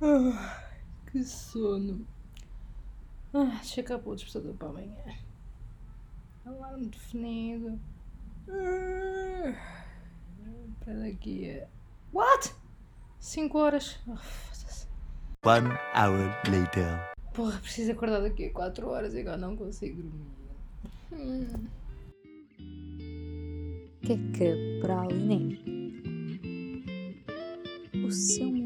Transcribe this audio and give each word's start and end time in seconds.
Ah, 0.00 0.70
que 1.10 1.24
sono. 1.24 2.06
Ah, 3.34 3.56
deixa 3.56 3.82
cá 3.82 3.98
para 3.98 4.10
o 4.10 4.14
despertador 4.14 4.54
para 4.54 4.68
amanhã. 4.68 4.94
Alarme 6.46 6.86
definido. 6.86 7.78
Ah, 8.48 9.54
para 10.84 10.94
daqui 10.94 11.50
a. 11.50 11.66
What? 12.12 12.54
5 13.18 13.58
horas. 13.58 13.98
Oh. 14.06 15.48
One 15.48 15.68
hour 15.94 16.34
later. 16.48 17.12
Porra, 17.34 17.58
preciso 17.58 17.92
acordar 17.92 18.20
daqui 18.20 18.46
a 18.46 18.52
4 18.52 18.88
horas 18.88 19.14
e 19.14 19.20
agora 19.20 19.36
não 19.36 19.56
consigo 19.56 20.02
dormir. 20.02 20.38
Hum. 21.12 21.68
Queca 24.00 24.54
Praliné. 24.80 25.58
O 28.06 28.10
seu 28.10 28.46
momento 28.46 28.56
de 28.56 28.57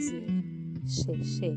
Xé, 0.00 1.22
xé. 1.22 1.52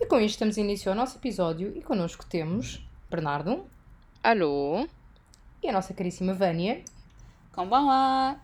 E 0.00 0.06
com 0.06 0.16
isto 0.18 0.30
estamos 0.34 0.58
a 0.58 0.60
iniciar 0.60 0.90
o 0.92 0.94
nosso 0.96 1.16
episódio 1.18 1.72
e 1.76 1.80
connosco 1.80 2.26
temos 2.26 2.84
Bernardo 3.08 3.64
Alô? 4.20 4.88
e 5.62 5.68
a 5.68 5.72
nossa 5.72 5.94
caríssima 5.94 6.34
Vânia 6.34 6.82
Konbanwa! 7.52 8.36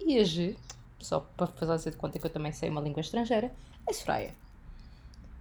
e 0.00 0.18
a 0.18 0.24
G, 0.24 0.56
só 0.98 1.20
para 1.36 1.46
fazer 1.48 1.90
de 1.90 1.98
conta 1.98 2.18
que 2.18 2.24
eu 2.24 2.30
também 2.30 2.52
sei 2.52 2.70
uma 2.70 2.80
língua 2.80 3.00
estrangeira, 3.02 3.52
a 3.86 3.92
Soraya. 3.92 4.32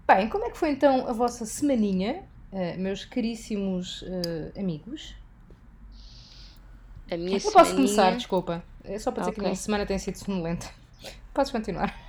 Bem, 0.06 0.28
como 0.28 0.44
é 0.44 0.50
que 0.50 0.58
foi 0.58 0.72
então 0.72 1.08
a 1.08 1.14
vossa 1.14 1.46
semaninha, 1.46 2.24
eh, 2.52 2.76
meus 2.76 3.06
caríssimos 3.06 4.04
eh, 4.06 4.60
amigos? 4.60 5.16
A 7.10 7.16
minha 7.16 7.38
Eu 7.38 7.42
posso 7.42 7.52
semaninha- 7.52 7.76
começar, 7.76 8.12
desculpa. 8.18 8.62
É 8.84 9.00
só 9.00 9.12
para 9.14 9.22
dizer 9.22 9.34
que 9.34 9.40
a 9.40 9.44
minha 9.44 9.56
semana 9.56 9.86
tem 9.86 9.98
sido 9.98 10.18
sonolenta. 10.18 10.70
Podes 11.34 11.52
continuar. 11.52 12.04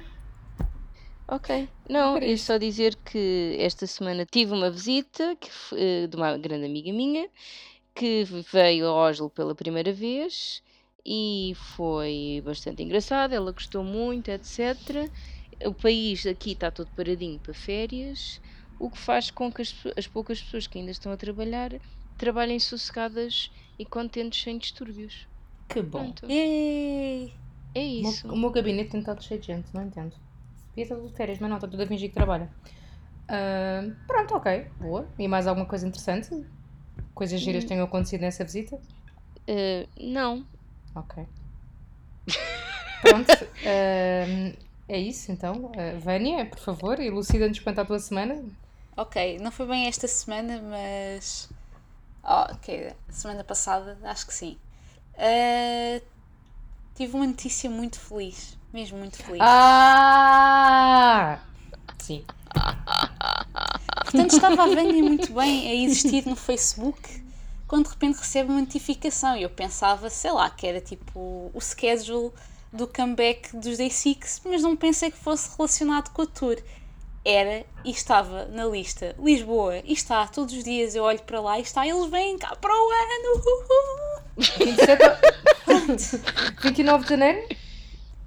Ok. 1.28 1.68
Não, 1.88 2.16
é 2.16 2.36
só 2.36 2.56
dizer 2.56 2.96
que 3.04 3.56
esta 3.58 3.86
semana 3.86 4.24
tive 4.24 4.52
uma 4.52 4.70
visita 4.70 5.36
que 5.36 5.48
eh, 5.74 6.06
de 6.06 6.16
uma 6.16 6.36
grande 6.38 6.66
amiga 6.66 6.92
minha 6.92 7.28
que 7.94 8.24
veio 8.52 8.86
ao 8.88 8.96
Oslo 8.96 9.30
pela 9.30 9.54
primeira 9.54 9.92
vez 9.92 10.62
e 11.04 11.52
foi 11.56 12.42
bastante 12.44 12.82
engraçado. 12.82 13.34
Ela 13.34 13.52
gostou 13.52 13.84
muito, 13.84 14.30
etc. 14.30 15.10
O 15.66 15.74
país 15.74 16.26
aqui 16.26 16.52
está 16.52 16.70
todo 16.70 16.90
paradinho 16.92 17.40
para 17.40 17.54
férias, 17.54 18.40
o 18.78 18.90
que 18.90 18.98
faz 18.98 19.30
com 19.30 19.52
que 19.52 19.62
as, 19.62 19.74
as 19.96 20.06
poucas 20.08 20.40
pessoas 20.42 20.66
que 20.66 20.78
ainda 20.78 20.90
estão 20.92 21.12
a 21.12 21.16
trabalhar 21.16 21.72
trabalhem 22.18 22.58
sossegadas 22.60 23.50
e 23.78 23.84
contentes 23.86 24.42
sem 24.42 24.58
distúrbios. 24.58 25.28
Que 25.68 25.82
bom. 25.82 26.12
É 27.74 27.82
O 27.98 28.02
meu- 28.02 28.12
isso. 28.12 28.28
O 28.32 28.36
meu 28.38 28.50
gabinete 28.50 28.90
tem 28.92 29.00
estado 29.00 29.22
cheio 29.22 29.38
de 29.40 29.46
gente, 29.48 29.74
não 29.74 29.82
entendo. 29.82 30.16
Devia 30.76 30.84
estar 30.84 31.00
de 31.08 31.16
férias, 31.16 31.38
mas 31.38 31.48
não, 31.50 31.56
está 31.56 31.68
tudo 31.68 31.82
a 31.82 31.86
fingir 31.86 32.08
que 32.08 32.14
trabalha. 32.14 32.50
Ah, 33.28 33.82
pronto, 34.06 34.34
ok, 34.36 34.68
boa. 34.80 35.08
E 35.18 35.28
mais 35.28 35.46
alguma 35.46 35.66
coisa 35.66 35.86
interessante? 35.88 36.30
Coisas 37.14 37.40
giras 37.40 37.64
Hum. 37.64 37.68
tenham 37.68 37.84
acontecido 37.86 38.22
nessa 38.22 38.44
visita? 38.44 38.78
Eh, 39.46 39.88
não, 39.98 40.46
Ok. 40.94 41.14
Pronto, 43.00 43.32
ah, 43.64 44.52
é 44.88 44.98
isso 44.98 45.30
então. 45.32 45.72
Ah, 45.76 45.98
Vânia, 45.98 46.46
por 46.46 46.58
favor, 46.58 46.98
elucida-nos 47.00 47.60
quanto 47.60 47.80
à 47.80 47.84
tua 47.84 47.98
semana. 47.98 48.42
Ok, 48.96 49.38
não 49.40 49.50
foi 49.52 49.66
bem 49.66 49.86
esta 49.86 50.08
semana, 50.08 50.60
mas. 50.62 51.48
Oh, 52.24 52.52
ok, 52.54 52.94
semana 53.10 53.44
passada, 53.44 53.98
acho 54.04 54.26
que 54.26 54.34
sim. 54.34 54.58
Ah, 55.18 56.00
tive 56.94 57.14
uma 57.16 57.26
notícia 57.26 57.70
muito 57.70 57.98
feliz, 58.00 58.58
mesmo 58.76 58.98
muito 58.98 59.16
feliz. 59.16 59.40
Ah! 59.40 61.38
Sim. 61.98 62.22
Portanto, 64.04 64.34
estava 64.34 64.64
a 64.64 64.66
Vânia 64.66 65.02
muito 65.02 65.32
bem 65.32 65.70
a 65.70 65.74
existir 65.74 66.26
no 66.26 66.36
Facebook 66.36 67.24
quando 67.66 67.84
de 67.86 67.90
repente 67.92 68.18
recebe 68.18 68.50
uma 68.50 68.60
notificação 68.60 69.34
e 69.34 69.42
eu 69.44 69.50
pensava, 69.50 70.10
sei 70.10 70.30
lá, 70.30 70.50
que 70.50 70.66
era 70.66 70.78
tipo 70.80 71.50
o 71.54 71.60
schedule 71.60 72.30
do 72.70 72.86
comeback 72.86 73.56
dos 73.56 73.78
Day 73.78 73.90
Six, 73.90 74.42
mas 74.44 74.60
não 74.62 74.76
pensei 74.76 75.10
que 75.10 75.16
fosse 75.16 75.56
relacionado 75.56 76.10
com 76.10 76.22
a 76.22 76.26
tour. 76.26 76.56
Era 77.24 77.64
e 77.84 77.90
estava 77.90 78.44
na 78.44 78.66
lista 78.66 79.16
Lisboa 79.18 79.78
e 79.84 79.94
está 79.94 80.26
todos 80.28 80.54
os 80.54 80.62
dias 80.62 80.94
eu 80.94 81.02
olho 81.02 81.20
para 81.22 81.40
lá 81.40 81.58
e 81.58 81.62
está, 81.62 81.84
eles 81.86 82.04
vêm 82.10 82.38
cá 82.38 82.54
para 82.54 82.70
o 82.72 82.90
ano! 82.90 83.42
Uhuhu! 83.46 84.22
27 84.58 85.02
a- 85.02 85.18
29 86.62 87.04
de 87.04 87.10
janeiro? 87.10 87.48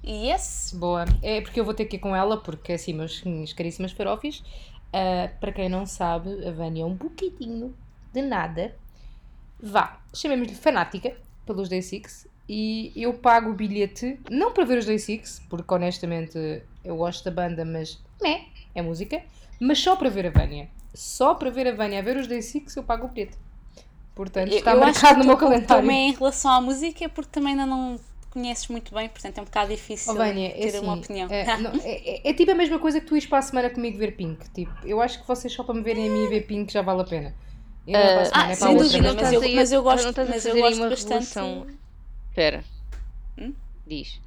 Yes! 0.04 0.74
Boa. 0.74 1.04
É 1.22 1.40
porque 1.40 1.60
eu 1.60 1.64
vou 1.64 1.74
ter 1.74 1.84
que 1.84 1.96
ir 1.96 1.98
com 1.98 2.14
ela, 2.14 2.38
porque 2.38 2.72
assim, 2.72 2.92
meus, 2.92 3.22
minhas 3.22 3.52
caríssimas 3.52 3.92
farófias, 3.92 4.42
ah, 4.92 5.30
para 5.40 5.52
quem 5.52 5.68
não 5.68 5.86
sabe, 5.86 6.46
a 6.46 6.50
Vânia 6.50 6.82
é 6.82 6.86
um 6.86 6.94
bocadinho 6.94 7.74
de 8.12 8.22
nada. 8.22 8.74
Vá, 9.62 10.00
chamemos-lhe 10.14 10.54
fanática 10.54 11.14
pelos 11.44 11.68
Day 11.68 11.82
Six 11.82 12.26
e 12.48 12.92
eu 12.96 13.14
pago 13.14 13.50
o 13.50 13.54
bilhete, 13.54 14.18
não 14.30 14.52
para 14.52 14.64
ver 14.64 14.78
os 14.78 14.86
Day 14.86 14.98
Six, 14.98 15.42
porque 15.48 15.72
honestamente 15.72 16.62
eu 16.82 16.96
gosto 16.96 17.24
da 17.24 17.30
banda, 17.30 17.64
mas 17.64 18.02
né, 18.20 18.46
é 18.74 18.82
música, 18.82 19.22
mas 19.60 19.78
só 19.78 19.96
para 19.96 20.08
ver 20.08 20.26
a 20.26 20.30
Vânia. 20.30 20.68
Só 20.92 21.34
para 21.34 21.50
ver 21.50 21.68
a 21.68 21.72
Vânia 21.74 22.00
a 22.00 22.02
ver 22.02 22.16
os 22.16 22.26
Day 22.26 22.42
Six 22.42 22.74
eu 22.74 22.82
pago 22.82 23.06
o 23.06 23.08
bilhete. 23.08 23.36
Portanto, 24.14 24.52
está 24.52 24.72
eu 24.72 24.82
acho 24.82 25.00
marcado 25.00 25.14
que 25.14 25.20
no 25.20 25.26
meu 25.26 25.36
calendário. 25.36 25.82
também 25.82 26.10
em 26.10 26.12
relação 26.12 26.50
à 26.50 26.60
música 26.60 27.04
é 27.04 27.08
porque 27.08 27.30
também 27.30 27.52
ainda 27.52 27.64
não 27.64 27.98
conheces 28.30 28.68
muito 28.68 28.94
bem, 28.94 29.08
portanto 29.08 29.38
é 29.38 29.40
um 29.42 29.44
bocado 29.44 29.70
difícil 29.70 30.12
Oh, 30.12 30.16
Vânia, 30.16 30.48
é 30.48 30.52
ter 30.52 30.68
assim, 30.68 30.78
uma 30.80 30.94
opinião. 30.94 31.28
É, 31.30 31.44
não, 31.58 31.72
é- 31.72 31.80
é- 32.26 32.30
é 32.30 32.32
tipo 32.34 32.50
a 32.50 32.54
mesma 32.54 32.78
coisa 32.78 33.00
que 33.00 33.06
tu 33.06 33.16
ires 33.16 33.28
para 33.28 33.38
a 33.38 33.42
semana 33.42 33.70
comigo 33.70 33.98
ver 33.98 34.16
Pink. 34.16 34.48
Tipo, 34.50 34.72
eu 34.84 35.00
acho 35.00 35.20
que 35.20 35.26
vocês 35.28 35.52
só 35.52 35.62
para 35.64 35.74
me 35.74 35.82
verem 35.82 36.08
a 36.08 36.12
mim 36.12 36.28
ver 36.28 36.42
Pink 36.46 36.72
já 36.72 36.82
vale 36.82 37.02
a 37.02 37.04
pena. 37.04 37.34
E 37.86 37.92
não 37.92 37.98
é 38.00 38.30
ah, 38.32 38.42
é 38.44 38.46
para 38.46 38.56
sem 38.56 38.76
dúvida, 38.76 39.14
mas 39.14 39.32
eu- 39.32 39.40
mas 39.54 39.72
eu 39.72 39.82
gosto- 39.82 40.14
mas 40.28 40.46
eu 40.46 40.56
gosto 40.56 40.76
uma 40.78 40.88
bastante-. 40.90 41.76
Espera. 42.28 42.64
Hum? 43.38 43.52
Diz. 43.86 44.20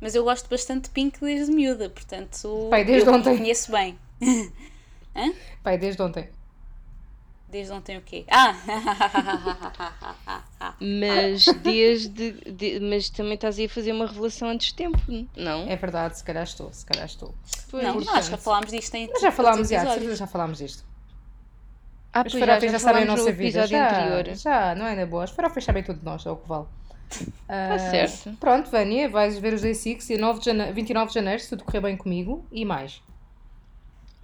Mas 0.00 0.14
eu 0.14 0.24
gosto 0.24 0.48
bastante 0.48 0.84
de 0.84 0.90
Pink 0.90 1.20
desde 1.20 1.52
miúda, 1.52 1.90
portanto 1.90 2.68
Pai, 2.70 2.84
desde 2.84 3.08
eu 3.08 3.14
ontem. 3.14 3.36
conheço 3.36 3.72
bem. 3.72 3.98
Pai, 5.62 5.76
desde 5.76 6.00
ontem. 6.00 6.28
Desde 7.48 7.72
ontem 7.72 7.96
o 7.96 8.02
quê? 8.02 8.24
Ah! 8.30 8.54
Mas 10.80 11.46
desde. 11.62 12.32
de- 12.32 12.80
mas 12.80 13.08
também 13.08 13.34
estás 13.34 13.58
aí 13.58 13.64
a 13.64 13.68
fazer 13.68 13.92
uma 13.92 14.06
revelação 14.06 14.48
antes 14.48 14.68
de 14.68 14.74
tempo, 14.74 14.98
não? 15.36 15.62
É 15.68 15.76
verdade, 15.76 16.18
se 16.18 16.24
calhar 16.24 16.44
estou, 16.44 16.72
se 16.72 16.84
calhar 16.84 17.06
estou. 17.06 17.34
Pois. 17.70 17.82
não, 17.84 18.00
não, 18.00 18.14
acho 18.14 18.24
que 18.24 18.30
já 18.32 18.36
falámos 18.36 18.70
disto 18.70 18.94
em 18.94 19.08
Mas 19.10 19.22
já 19.22 19.32
falámos, 19.32 19.60
já, 19.60 19.66
de 19.66 19.74
episódios. 19.74 19.94
certeza 19.94 20.16
já 20.16 20.26
falámos 20.26 20.58
disto. 20.58 20.84
Ah, 22.12 22.22
pois 22.22 22.32
já, 22.32 22.60
já, 22.60 22.68
já, 22.68 22.78
sabem 22.78 23.02
a 23.02 23.06
nossa 23.06 23.30
no 23.30 23.36
vida. 23.36 23.66
Já, 23.66 24.06
anterior. 24.08 24.36
já, 24.36 24.74
não 24.74 24.86
é 24.86 24.94
na 24.94 25.06
boa. 25.06 25.24
As 25.24 25.30
farofas 25.30 25.64
sabem 25.64 25.82
tudo 25.82 25.98
de 26.00 26.04
nós, 26.04 26.24
é 26.26 26.30
o 26.30 26.36
que 26.36 26.48
vale. 26.48 26.66
Ah, 27.48 27.78
certo. 27.78 28.36
Pronto, 28.38 28.70
Vânia, 28.70 29.08
vais 29.08 29.38
ver 29.38 29.54
os 29.54 29.62
Day 29.62 29.74
Six 29.74 30.10
e 30.10 30.18
9 30.18 30.40
de 30.40 30.46
jane... 30.46 30.72
29 30.72 31.08
de 31.08 31.14
janeiro, 31.14 31.40
se 31.40 31.48
tudo 31.48 31.64
correr 31.64 31.80
bem 31.80 31.96
comigo. 31.96 32.44
E 32.52 32.64
mais. 32.64 33.00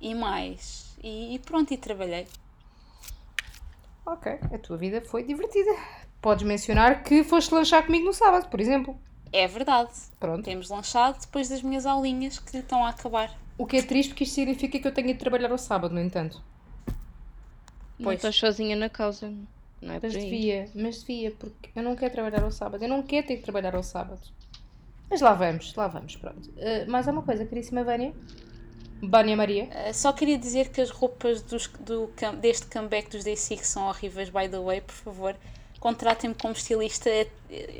E 0.00 0.14
mais. 0.14 0.94
E, 1.02 1.34
e 1.34 1.38
pronto, 1.38 1.72
e 1.72 1.76
trabalhei. 1.78 2.26
Ok, 4.06 4.38
a 4.53 4.59
tua 4.59 4.76
vida 4.76 5.00
foi 5.00 5.22
divertida. 5.25 5.70
Podes 6.20 6.47
mencionar 6.47 7.03
que 7.03 7.25
foste 7.25 7.54
lanchar 7.54 7.84
comigo 7.87 8.04
no 8.04 8.12
sábado, 8.12 8.48
por 8.48 8.60
exemplo. 8.60 8.97
É 9.32 9.47
verdade. 9.48 9.91
Pronto. 10.20 10.44
Temos 10.44 10.69
lanchado 10.70 11.19
depois 11.20 11.48
das 11.48 11.62
minhas 11.62 11.87
aulinhas 11.87 12.38
que 12.38 12.56
estão 12.56 12.84
a 12.84 12.91
acabar. 12.91 13.37
O 13.59 13.66
que 13.66 13.78
é 13.78 13.82
triste 13.82 14.10
porque 14.10 14.25
isto 14.25 14.34
significa 14.34 14.78
que 14.78 14.87
eu 14.87 14.92
tenho 14.92 15.09
de 15.09 15.15
trabalhar 15.15 15.50
ao 15.50 15.59
sábado, 15.59 15.94
no 15.94 16.00
entanto. 16.00 16.41
Não 17.98 18.04
Pois. 18.04 18.16
estás 18.16 18.37
sozinha 18.37 18.76
na 18.76 18.88
causa. 18.88 19.32
Não 19.81 19.94
é 19.94 20.00
Mas 20.03 20.12
devia, 20.12 20.71
mas 20.75 21.00
devia, 21.00 21.31
porque 21.32 21.71
eu 21.76 21.82
não 21.82 21.94
quero 21.94 22.12
trabalhar 22.12 22.42
ao 22.42 22.50
sábado. 22.50 22.82
Eu 22.82 22.88
não 22.88 23.03
quero 23.03 23.26
ter 23.26 23.36
que 23.36 23.42
trabalhar 23.42 23.75
ao 23.75 23.82
sábado. 23.82 24.21
Mas 25.10 25.21
lá 25.21 25.34
vamos, 25.34 25.75
lá 25.75 25.86
vamos, 25.88 26.16
pronto. 26.16 26.48
Uh, 26.50 26.91
mais 26.91 27.06
alguma 27.06 27.24
coisa, 27.24 27.45
caríssima 27.45 27.84
Vânia? 27.84 28.12
Vânia 29.09 29.36
Maria? 29.36 29.65
Uh, 29.65 29.95
só 29.95 30.12
queria 30.12 30.39
dizer 30.39 30.68
que 30.68 30.80
as 30.80 30.91
roupas 30.91 31.42
dos, 31.42 31.66
do, 31.80 32.10
deste 32.41 32.66
comeback 32.66 33.10
dos 33.10 33.24
Day 33.24 33.36
Six 33.36 33.66
são 33.68 33.86
horríveis, 33.89 34.30
by 34.30 34.48
the 34.48 34.59
way, 34.59 34.80
por 34.80 34.95
favor. 34.95 35.36
Contratem-me 35.80 36.34
como 36.34 36.54
estilista. 36.54 37.10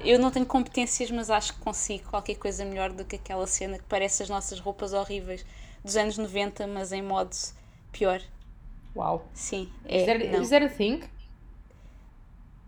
Eu 0.05 0.19
não 0.19 0.31
tenho 0.31 0.45
competências, 0.45 1.11
mas 1.11 1.31
acho 1.31 1.55
que 1.55 1.61
consigo 1.61 2.11
qualquer 2.11 2.35
coisa 2.35 2.65
melhor 2.65 2.93
do 2.93 3.05
que 3.05 3.17
aquela 3.17 3.47
cena 3.47 3.79
que 3.79 3.85
parece 3.85 4.23
as 4.23 4.29
nossas 4.29 4.61
roupas 4.61 4.93
horríveis 4.93 5.45
dos 5.83 5.97
anos 5.97 6.19
90, 6.19 6.67
mas 6.67 6.93
em 6.93 7.03
modo 7.03 7.35
pior. 7.93 8.21
Uau. 8.95 9.27
Sim, 9.33 9.71
Is 9.89 10.03
é, 10.03 10.07
that, 10.07 10.29
não. 10.29 10.43
is 10.43 10.51
that 10.51 10.65
a 10.65 10.69
thing? 10.69 11.01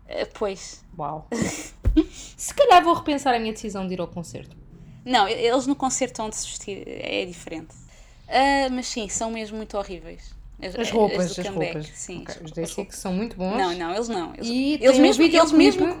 Uh, 0.09 0.25
Pois. 0.33 0.83
Uau. 0.97 1.27
Se 2.37 2.53
calhar 2.53 2.83
vou 2.83 2.93
repensar 2.93 3.33
a 3.33 3.39
minha 3.39 3.53
decisão 3.53 3.87
de 3.87 3.93
ir 3.93 4.01
ao 4.01 4.07
concerto. 4.07 4.55
Não, 5.05 5.27
eles 5.27 5.65
no 5.65 5.75
concerto 5.75 6.21
onde 6.21 6.35
se 6.35 6.45
vestir 6.47 6.83
é 6.85 7.25
diferente. 7.25 7.73
Ah, 8.27 8.67
mas 8.71 8.87
sim, 8.87 9.07
são 9.09 9.31
mesmo 9.31 9.57
muito 9.57 9.77
horríveis. 9.77 10.35
As 10.59 10.89
roupas, 10.89 11.35
do 11.35 11.41
as 11.41 11.47
comeback, 11.47 11.73
roupas. 11.75 11.91
Sim, 11.93 12.21
Ok, 12.21 12.35
as- 12.35 12.51
Os 12.51 12.57
as 12.57 12.73
roupas. 12.73 12.95
são 12.95 13.13
muito 13.13 13.37
bons. 13.37 13.55
Não, 13.57 13.73
não, 13.75 13.93
eles 13.93 14.07
não. 14.09 14.33
Eles, 14.33 14.47
E 14.47 14.73
eles 14.73 14.91
tem 14.91 15.01
mesmo, 15.01 15.23
um 15.23 15.27
eles 15.27 15.51
mesmo. 15.51 15.99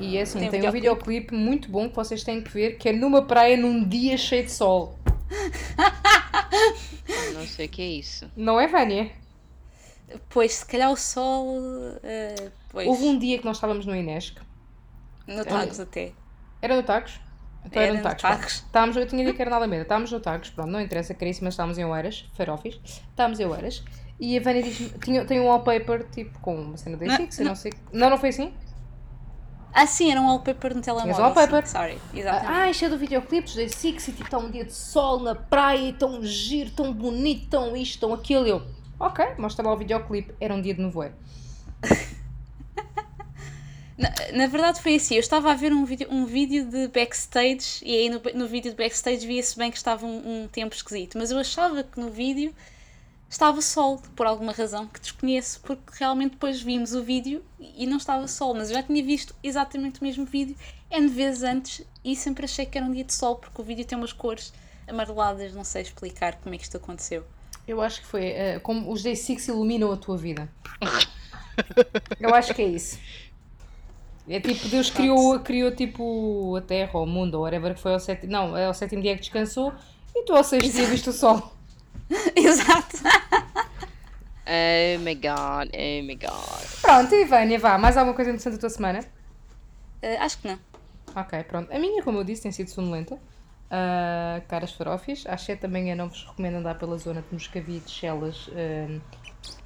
E 0.00 0.16
é 0.16 0.22
assim, 0.22 0.38
Tem 0.40 0.48
um 0.48 0.50
tem 0.50 0.68
um 0.68 0.72
videoclipe 0.72 1.34
muito 1.34 1.68
bom 1.70 1.88
que 1.88 1.94
vocês 1.96 2.22
têm 2.24 2.40
que 2.42 2.50
ver, 2.50 2.76
que 2.76 2.88
é 2.88 2.92
numa 2.92 3.22
praia 3.22 3.56
num 3.56 3.82
dia 3.88 4.16
cheio 4.16 4.44
de 4.44 4.50
sol. 4.52 4.98
Não 7.34 7.46
sei 7.46 7.66
o 7.66 7.68
que 7.68 7.82
é 7.82 7.86
isso. 7.86 8.30
Não 8.36 8.60
é, 8.60 8.66
Vânia? 8.66 9.10
Pois, 10.30 10.54
se 10.54 10.66
calhar 10.66 10.90
o 10.90 10.96
sol. 10.96 11.46
pois, 12.70 12.86
Houve 12.88 13.04
um 13.04 13.18
dia 13.18 13.38
que 13.38 13.44
nós 13.44 13.56
estávamos 13.56 13.86
no 13.86 13.94
Inesc. 13.94 14.36
no 15.26 15.44
Tagos 15.44 15.78
até. 15.80 16.12
Era 16.62 16.76
no 16.76 16.82
Tacos? 16.82 17.20
Então 17.68 17.82
era, 17.82 17.92
Era 17.92 18.08
no. 18.08 18.16
Tacos. 18.16 18.52
Estávamos, 18.54 18.96
eu 18.96 19.06
tinha 19.06 19.24
dito 19.24 19.36
que 19.36 19.42
era 19.42 19.50
na 19.50 19.56
Alameda. 19.56 19.82
Estávamos 19.82 20.10
no 20.10 20.20
Tacos, 20.20 20.50
pronto, 20.50 20.70
não 20.70 20.80
interessa, 20.80 21.14
caríssimo, 21.14 21.44
mas 21.44 21.54
estávamos 21.54 21.78
em 21.78 21.84
Oeiras, 21.84 22.28
Ferofis. 22.34 22.80
Estávamos 22.84 23.38
em 23.38 23.44
Oeiras. 23.44 23.84
E 24.18 24.36
a 24.36 24.40
Vânia 24.40 24.62
diz 24.62 24.92
tinha, 25.04 25.24
tem 25.24 25.38
um 25.38 25.46
wallpaper, 25.46 26.04
tipo, 26.10 26.38
com 26.40 26.56
uma 26.60 26.76
cena 26.76 26.96
da 26.96 27.06
Não, 27.06 27.16
Six, 27.16 27.38
eu 27.38 27.44
não 27.44 27.54
sei... 27.54 27.72
Não, 27.92 28.10
não 28.10 28.18
foi 28.18 28.30
assim? 28.30 28.52
Ah, 29.72 29.86
sim, 29.86 30.10
era 30.10 30.20
um 30.20 30.26
wallpaper 30.26 30.74
no 30.74 30.80
telemóvel. 30.80 31.22
wallpaper. 31.22 31.64
sim, 31.66 31.72
Sorry, 31.72 31.98
exatamente. 32.12 32.52
Ah, 32.52 32.70
isto 32.70 32.84
é 32.84 32.88
do 32.88 32.98
videoclipe 32.98 33.44
dos 33.44 33.54
Day 33.54 33.68
Six 33.68 34.08
e 34.08 34.12
tipo, 34.12 34.24
está 34.24 34.38
um 34.38 34.50
dia 34.50 34.64
de 34.64 34.72
sol 34.72 35.20
na 35.20 35.34
praia, 35.36 35.92
tão 35.92 36.24
giro, 36.24 36.70
tão 36.70 36.92
bonito, 36.92 37.48
tão 37.48 37.76
isto, 37.76 38.00
tão 38.00 38.12
aquilo. 38.12 38.46
Eu, 38.46 38.62
ok, 38.98 39.24
mostra 39.38 39.64
lá 39.64 39.72
o 39.72 39.76
videoclipe, 39.76 40.34
era 40.40 40.52
um 40.52 40.60
dia 40.60 40.74
de 40.74 40.80
nevoeiro. 40.80 41.14
Na, 43.98 44.14
na 44.32 44.46
verdade 44.46 44.80
foi 44.80 44.94
assim, 44.94 45.14
eu 45.14 45.20
estava 45.20 45.50
a 45.50 45.54
ver 45.54 45.72
um 45.72 45.84
vídeo, 45.84 46.06
um 46.08 46.24
vídeo 46.24 46.64
de 46.64 46.86
backstage 46.86 47.82
e 47.82 47.96
aí 47.96 48.08
no, 48.08 48.22
no 48.32 48.46
vídeo 48.46 48.70
de 48.70 48.76
backstage 48.76 49.26
via-se 49.26 49.58
bem 49.58 49.72
que 49.72 49.76
estava 49.76 50.06
um, 50.06 50.44
um 50.44 50.48
tempo 50.48 50.72
esquisito, 50.72 51.18
mas 51.18 51.32
eu 51.32 51.38
achava 51.38 51.82
que 51.82 51.98
no 51.98 52.08
vídeo 52.08 52.54
estava 53.28 53.60
sol, 53.60 54.00
por 54.14 54.24
alguma 54.24 54.52
razão 54.52 54.86
que 54.86 55.00
desconheço, 55.00 55.60
porque 55.64 55.92
realmente 55.98 56.32
depois 56.32 56.62
vimos 56.62 56.94
o 56.94 57.02
vídeo 57.02 57.44
e 57.58 57.88
não 57.88 57.96
estava 57.96 58.28
sol, 58.28 58.54
mas 58.54 58.70
eu 58.70 58.76
já 58.76 58.84
tinha 58.84 59.02
visto 59.02 59.34
exatamente 59.42 60.00
o 60.00 60.04
mesmo 60.04 60.24
vídeo 60.24 60.56
N 60.92 61.08
vezes 61.08 61.42
antes 61.42 61.84
e 62.04 62.14
sempre 62.14 62.44
achei 62.44 62.64
que 62.66 62.78
era 62.78 62.86
um 62.86 62.92
dia 62.92 63.04
de 63.04 63.12
sol, 63.12 63.34
porque 63.34 63.60
o 63.60 63.64
vídeo 63.64 63.84
tem 63.84 63.98
umas 63.98 64.12
cores 64.12 64.52
amareladas, 64.86 65.52
não 65.52 65.64
sei 65.64 65.82
explicar 65.82 66.36
como 66.36 66.54
é 66.54 66.58
que 66.58 66.62
isto 66.62 66.76
aconteceu. 66.76 67.26
Eu 67.66 67.82
acho 67.82 68.00
que 68.00 68.06
foi 68.06 68.28
eh, 68.28 68.60
como 68.60 68.90
os 68.90 69.02
Day 69.02 69.16
Six 69.16 69.48
iluminam 69.48 69.92
a 69.92 69.96
tua 69.96 70.16
vida. 70.16 70.48
Eu 72.18 72.34
acho 72.34 72.54
que 72.54 72.62
é 72.62 72.66
isso. 72.66 72.98
É 74.28 74.40
tipo, 74.40 74.68
Deus 74.68 74.90
criou, 74.90 75.40
criou 75.40 75.70
tipo 75.74 76.54
a 76.56 76.60
Terra 76.60 76.90
ou 76.94 77.04
o 77.04 77.06
mundo 77.06 77.34
ou 77.34 77.42
whatever 77.44 77.74
que 77.74 77.80
foi 77.80 77.92
ao 77.92 78.00
sétimo. 78.00 78.30
Não, 78.30 78.56
é 78.56 78.66
ao 78.66 78.74
sétimo 78.74 79.00
dia 79.00 79.14
que 79.14 79.20
descansou 79.20 79.72
e 80.14 80.22
tu 80.24 80.34
ao 80.34 80.44
sexto 80.44 80.70
dia 80.72 80.86
viste 80.86 81.08
o 81.08 81.12
sol. 81.12 81.52
Exato! 82.36 82.98
Oh 84.50 84.98
my 85.00 85.14
god, 85.14 85.68
oh 85.74 86.02
my 86.02 86.14
god. 86.14 86.80
Pronto, 86.80 87.14
e 87.14 87.26
Vânia, 87.26 87.58
vá, 87.58 87.76
mais 87.76 87.98
alguma 87.98 88.16
coisa 88.16 88.30
interessante 88.30 88.54
da 88.54 88.60
tua 88.60 88.70
semana? 88.70 89.04
Ah, 90.02 90.24
acho 90.24 90.38
que 90.38 90.48
não. 90.48 90.58
Ok, 91.14 91.44
pronto. 91.44 91.70
A 91.70 91.78
minha, 91.78 92.02
como 92.02 92.20
eu 92.20 92.24
disse, 92.24 92.44
tem 92.44 92.52
sido 92.52 92.70
sonolenta. 92.70 93.18
Ah, 93.70 94.40
caras 94.48 94.72
farofis. 94.72 95.26
Às 95.26 95.42
7 95.42 95.60
da 95.60 95.68
manhã 95.68 95.94
não 95.94 96.08
vos 96.08 96.24
recomendo 96.24 96.56
andar 96.56 96.76
pela 96.78 96.96
zona 96.96 97.20
de 97.20 97.26
Moscavide, 97.30 97.90
Chelas, 97.90 98.48
ah, 98.54 99.00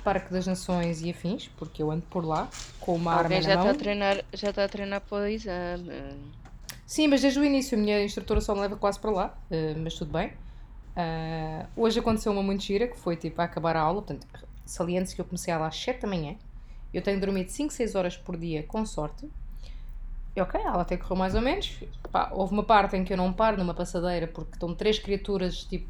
Parque 0.04 0.32
das 0.32 0.46
Nações 0.46 1.00
e 1.02 1.10
afins, 1.10 1.48
porque 1.56 1.82
eu 1.82 1.90
ando 1.90 2.02
por 2.02 2.24
lá 2.24 2.48
com 2.80 2.94
uma 2.96 3.12
arma 3.12 3.22
Alguém 3.24 3.40
na 3.40 3.48
já 3.48 3.54
mão. 3.56 3.64
está 3.66 3.70
a 3.76 3.78
treinar, 3.78 4.24
já 4.32 4.50
está 4.50 4.64
a 4.64 4.68
treinar 4.68 5.00
para 5.00 5.18
o 5.22 5.26
exame. 5.26 5.90
Sim, 6.86 7.08
mas 7.08 7.22
desde 7.22 7.38
o 7.38 7.44
início 7.44 7.78
a 7.78 7.80
minha 7.80 8.04
instrutora 8.04 8.40
só 8.40 8.54
me 8.54 8.60
leva 8.60 8.76
quase 8.76 8.98
para 8.98 9.10
lá, 9.10 9.38
eh, 9.50 9.74
mas 9.76 9.94
tudo 9.94 10.12
bem. 10.12 10.32
Ah, 10.96 11.66
hoje 11.76 12.00
aconteceu 12.00 12.32
uma 12.32 12.42
muito 12.42 12.62
gira, 12.64 12.86
que 12.86 12.98
foi 12.98 13.16
tipo 13.16 13.40
a 13.40 13.44
acabar 13.44 13.76
a 13.76 13.80
aula, 13.80 14.02
portanto, 14.02 14.26
saliente-se 14.66 15.14
que 15.14 15.20
eu 15.20 15.24
comecei 15.24 15.52
a 15.52 15.56
aula 15.56 15.68
às 15.68 15.76
7 15.76 16.02
da 16.02 16.08
manhã. 16.08 16.36
Eu 16.92 17.00
tenho 17.00 17.18
dormido 17.18 17.50
5, 17.50 17.72
6 17.72 17.94
horas 17.94 18.16
por 18.16 18.36
dia, 18.36 18.62
com 18.64 18.84
sorte. 18.84 19.26
E 20.36 20.40
ok, 20.40 20.60
a 20.60 20.70
aula 20.70 20.82
até 20.82 20.96
correu 20.96 21.16
mais 21.16 21.34
ou 21.34 21.40
menos. 21.40 21.78
Pá, 22.10 22.30
houve 22.32 22.52
uma 22.52 22.62
parte 22.64 22.96
em 22.96 23.04
que 23.04 23.12
eu 23.12 23.16
não 23.16 23.32
paro 23.32 23.56
numa 23.56 23.72
passadeira, 23.74 24.26
porque 24.26 24.52
estão 24.54 24.74
três 24.74 24.98
criaturas, 24.98 25.64
tipo, 25.64 25.88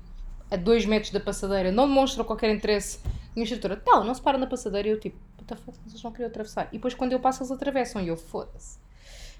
a 0.53 0.57
2 0.57 0.85
metros 0.85 1.11
da 1.11 1.21
passadeira, 1.21 1.73
não 1.73 1.89
demonstram 1.89 2.25
qualquer 2.25 2.55
interesse. 2.55 2.99
Minha 3.35 3.45
instrutora, 3.45 3.77
tal, 3.77 4.05
não 4.05 4.15
se 4.15 4.21
param 4.21 4.39
na 4.39 4.47
passadeira. 4.47 4.89
E 4.89 4.91
eu 4.91 5.01
tipo, 5.01 5.17
puta 5.39 5.57
foda, 5.57 5.79
vocês 5.87 6.03
não 6.03 6.13
queriam 6.13 6.29
atravessar. 6.29 6.69
E 6.69 6.77
depois 6.77 6.93
quando 6.93 7.13
eu 7.13 7.21
passo, 7.21 7.43
eles 7.43 7.51
atravessam. 7.51 8.03
E 8.03 8.09
eu, 8.09 8.17
foda-se. 8.17 8.79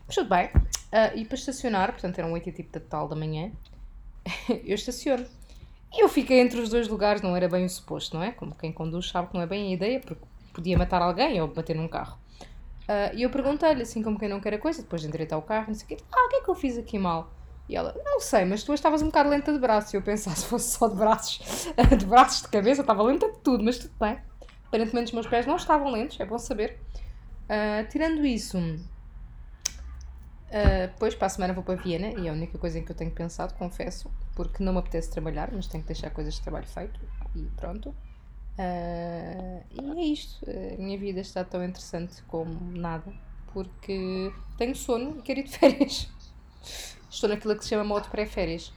Mas 0.07 0.17
tudo 0.17 0.31
bem. 0.31 0.51
Ah, 0.91 1.15
e 1.15 1.25
para 1.25 1.37
estacionar, 1.37 1.93
portanto 1.93 2.19
eram 2.19 2.33
8 2.33 2.49
e 2.49 2.53
tipo 2.53 2.73
da 2.73 2.81
tal 2.81 3.09
da 3.09 3.15
manhã, 3.15 3.53
eu 4.49 4.75
estaciono. 4.75 5.27
E 5.93 6.03
eu 6.03 6.09
fiquei 6.09 6.41
entre 6.41 6.59
os 6.59 6.71
dois 6.71 6.89
lugares, 6.89 7.21
não 7.21 7.37
era 7.37 7.49
bem 7.49 7.67
o 7.67 7.69
suposto, 7.69 8.17
não 8.17 8.23
é? 8.23 8.33
Como 8.33 8.55
quem 8.55 8.73
conduz 8.73 9.11
sabe 9.11 9.29
que 9.29 9.35
não 9.35 9.43
é 9.43 9.47
bem 9.47 9.69
a 9.69 9.75
ideia, 9.75 10.01
porque 10.01 10.23
podia 10.55 10.79
matar 10.79 11.03
alguém 11.03 11.41
ou 11.43 11.49
bater 11.49 11.77
num 11.77 11.89
carro. 11.89 12.19
Ah, 12.89 13.13
e 13.15 13.23
eu 13.23 13.31
perguntei-lhe, 13.31 13.83
assim 13.83 14.03
como 14.03 14.19
quem 14.19 14.29
não 14.29 14.41
quer 14.41 14.55
a 14.55 14.59
coisa, 14.59 14.81
depois 14.81 15.03
de 15.03 15.09
endireitar 15.09 15.39
o 15.39 15.43
carro, 15.43 15.67
não 15.69 15.75
sei 15.75 15.85
o 15.85 15.89
quê, 15.89 15.97
ah, 16.11 16.27
o 16.27 16.29
que 16.31 16.37
é 16.37 16.41
que 16.43 16.49
eu 16.49 16.55
fiz 16.55 16.79
aqui 16.79 16.99
mal? 16.99 17.31
E 17.69 17.77
ela, 17.77 17.95
não 18.05 18.21
sei, 18.21 18.45
mas 18.45 18.63
tu 18.63 18.75
estavas 18.75 19.03
um 19.03 19.07
bocado 19.07 19.29
lenta 19.29 19.53
de 19.53 19.59
braço. 19.59 19.95
E 19.95 19.99
eu 19.99 20.03
pensava, 20.03 20.35
se 20.37 20.47
fosse 20.47 20.77
só 20.77 20.89
de 20.89 20.97
braços, 20.97 21.41
de 21.99 22.07
braços 22.07 22.43
de 22.43 22.49
cabeça, 22.49 22.81
estava 22.81 23.03
lenta 23.03 23.31
de 23.31 23.39
tudo, 23.39 23.65
mas 23.65 23.79
tudo 23.79 23.95
bem. 23.99 24.19
Aparentemente 24.67 25.07
os 25.07 25.13
meus 25.13 25.27
pés 25.27 25.47
não 25.47 25.57
estavam 25.57 25.91
lentos, 25.91 26.19
é 26.19 26.25
bom 26.25 26.39
saber. 26.39 26.81
Ah, 27.49 27.85
tirando 27.85 28.25
isso, 28.25 28.57
ah, 30.51 30.87
depois 30.87 31.15
para 31.15 31.27
a 31.27 31.31
semana 31.31 31.53
vou 31.53 31.63
para 31.63 31.75
Viena 31.75 32.09
e 32.19 32.27
é 32.27 32.31
a 32.31 32.33
única 32.33 32.59
coisa 32.59 32.79
em 32.79 32.85
que 32.85 32.93
eu 32.93 32.97
tenho 32.97 33.11
pensado, 33.11 33.55
confesso, 33.55 34.11
porque 34.35 34.63
não 34.63 34.73
me 34.73 34.79
apetece 34.79 35.11
trabalhar, 35.11 35.51
mas 35.53 35.67
tenho 35.67 35.83
que 35.83 35.89
deixar 35.89 36.11
coisas 36.11 36.35
de 36.35 36.43
trabalho 36.43 36.67
feito 36.67 37.01
e 37.35 37.43
pronto. 37.57 37.95
Ah, 38.59 39.63
e 39.71 40.01
é 40.01 40.05
isto. 40.05 40.45
A 40.49 40.81
minha 40.81 40.99
vida 40.99 41.21
está 41.21 41.45
tão 41.45 41.65
interessante 41.65 42.23
como 42.25 42.59
nada, 42.79 43.13
porque 43.53 44.33
tenho 44.59 44.75
sono 44.75 45.19
e 45.19 45.23
quero 45.23 45.41
ir 45.41 45.45
de 45.45 45.59
férias. 45.59 46.09
Estou 47.13 47.29
naquilo 47.29 47.55
que 47.55 47.63
se 47.63 47.69
chama 47.69 47.85
modo 47.85 48.09
pré-férias. 48.09 48.73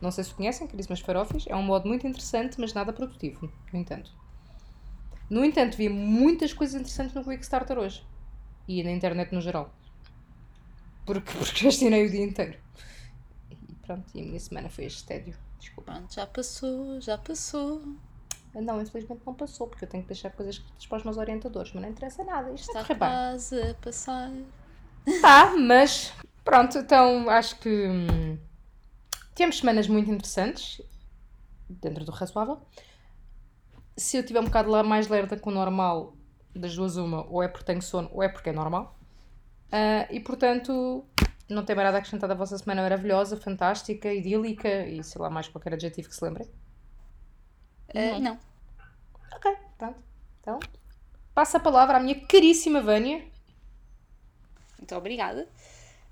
Não 0.00 0.10
sei 0.10 0.24
se 0.24 0.34
conhecem, 0.34 0.66
caríssimas 0.66 0.98
farofas, 1.00 1.44
é 1.46 1.54
um 1.54 1.62
modo 1.62 1.86
muito 1.86 2.04
interessante, 2.04 2.60
mas 2.60 2.74
nada 2.74 2.92
produtivo, 2.92 3.50
no 3.72 3.78
entanto. 3.78 4.10
No 5.30 5.44
entanto, 5.44 5.76
vi 5.76 5.88
muitas 5.88 6.52
coisas 6.52 6.74
interessantes 6.74 7.14
no 7.14 7.24
Quickstarter 7.24 7.78
hoje. 7.78 8.04
E 8.66 8.82
na 8.82 8.90
internet 8.90 9.32
no 9.32 9.40
geral. 9.40 9.72
Porque 11.06 11.30
procrastinei 11.38 12.06
o 12.06 12.10
dia 12.10 12.24
inteiro. 12.24 12.58
E 13.50 13.74
pronto, 13.86 14.04
e 14.12 14.20
a 14.20 14.24
minha 14.24 14.40
semana 14.40 14.68
foi 14.68 14.86
este 14.86 15.04
tédio. 15.04 15.36
Desculpa. 15.60 15.92
Pronto, 15.92 16.12
já 16.12 16.26
passou, 16.26 17.00
já 17.00 17.16
passou. 17.16 17.82
Não, 18.52 18.82
infelizmente 18.82 19.22
não 19.24 19.34
passou, 19.34 19.68
porque 19.68 19.84
eu 19.84 19.88
tenho 19.88 20.02
que 20.02 20.08
deixar 20.08 20.30
coisas 20.30 20.56
escritas 20.56 20.86
para 20.86 20.98
os 20.98 21.04
meus 21.04 21.16
orientadores, 21.18 21.72
mas 21.72 21.82
não 21.82 21.88
interessa 21.88 22.24
nada. 22.24 22.52
Isto 22.52 22.76
Está 22.76 22.82
bem. 22.82 22.98
quase 22.98 23.60
a 23.60 23.74
passar. 23.74 24.32
Tá, 25.20 25.54
mas 25.56 26.12
pronto, 26.46 26.78
então 26.78 27.28
acho 27.28 27.58
que 27.58 27.68
hum, 27.68 28.38
temos 29.34 29.58
semanas 29.58 29.88
muito 29.88 30.10
interessantes, 30.10 30.80
dentro 31.68 32.04
do 32.04 32.12
razoável. 32.12 32.62
Se 33.96 34.16
eu 34.16 34.24
tiver 34.24 34.40
um 34.40 34.44
bocado 34.44 34.70
lá 34.70 34.82
mais 34.82 35.08
lerda 35.08 35.36
que 35.36 35.48
o 35.48 35.50
normal, 35.50 36.14
das 36.54 36.74
duas 36.74 36.96
uma, 36.96 37.26
ou 37.26 37.42
é 37.42 37.48
porque 37.48 37.66
tenho 37.66 37.82
sono, 37.82 38.08
ou 38.12 38.22
é 38.22 38.28
porque 38.28 38.50
é 38.50 38.52
normal. 38.52 38.96
Ah, 39.72 40.06
e 40.10 40.20
portanto, 40.20 41.04
não 41.48 41.64
tem 41.64 41.74
mais 41.74 41.86
nada 41.86 41.98
a 41.98 42.00
acrescentar 42.00 42.28
da 42.28 42.34
vossa 42.34 42.56
semana 42.56 42.82
maravilhosa, 42.82 43.36
fantástica, 43.36 44.12
idílica 44.12 44.86
e 44.86 45.02
sei 45.02 45.20
lá 45.20 45.28
mais 45.28 45.48
qualquer 45.48 45.74
adjetivo 45.74 46.08
que 46.08 46.14
se 46.14 46.24
lembre. 46.24 46.48
Ah, 47.94 48.18
não. 48.20 48.38
Ok, 49.34 49.56
pronto. 49.76 49.98
Então, 50.40 50.60
passa 51.34 51.56
a 51.58 51.60
palavra 51.60 51.96
à 51.96 52.00
minha 52.00 52.20
caríssima 52.26 52.80
Vânia. 52.80 53.24
Muito 54.78 54.94
obrigada. 54.94 55.48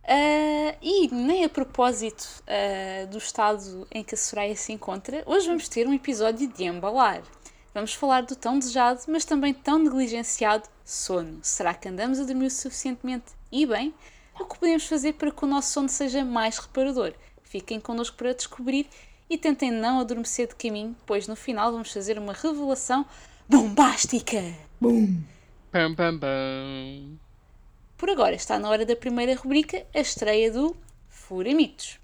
Ah, 0.06 0.76
e 0.82 1.08
nem 1.08 1.44
a 1.44 1.48
propósito 1.48 2.28
ah, 2.46 3.06
do 3.06 3.18
estado 3.18 3.86
em 3.90 4.04
que 4.04 4.14
a 4.14 4.18
Soraya 4.18 4.54
se 4.54 4.72
encontra, 4.72 5.22
hoje 5.26 5.46
vamos 5.46 5.68
ter 5.68 5.86
um 5.86 5.94
episódio 5.94 6.46
de 6.46 6.64
embalar. 6.64 7.22
Vamos 7.72 7.94
falar 7.94 8.22
do 8.22 8.36
tão 8.36 8.58
desejado, 8.58 9.00
mas 9.08 9.24
também 9.24 9.52
tão 9.52 9.78
negligenciado 9.78 10.68
sono. 10.84 11.40
Será 11.42 11.74
que 11.74 11.88
andamos 11.88 12.20
a 12.20 12.24
dormir 12.24 12.46
o 12.46 12.50
suficientemente 12.50 13.32
e 13.50 13.66
bem? 13.66 13.92
O 14.38 14.44
que 14.44 14.58
podemos 14.58 14.86
fazer 14.86 15.14
para 15.14 15.30
que 15.30 15.44
o 15.44 15.48
nosso 15.48 15.72
sono 15.72 15.88
seja 15.88 16.24
mais 16.24 16.58
reparador? 16.58 17.14
Fiquem 17.42 17.80
connosco 17.80 18.16
para 18.16 18.34
descobrir 18.34 18.86
e 19.28 19.38
tentem 19.38 19.70
não 19.70 20.00
adormecer 20.00 20.48
de 20.48 20.54
caminho, 20.54 20.94
pois 21.06 21.26
no 21.26 21.34
final 21.34 21.72
vamos 21.72 21.92
fazer 21.92 22.18
uma 22.18 22.32
revelação 22.32 23.06
bombástica. 23.48 24.40
Pam, 25.72 25.94
pam, 25.94 26.18
pam. 26.18 27.23
Por 27.96 28.10
agora 28.10 28.34
está 28.34 28.58
na 28.58 28.68
hora 28.68 28.84
da 28.84 28.96
primeira 28.96 29.34
rubrica, 29.36 29.86
a 29.94 30.00
estreia 30.00 30.50
do 30.50 30.76
Furamitos. 31.08 32.00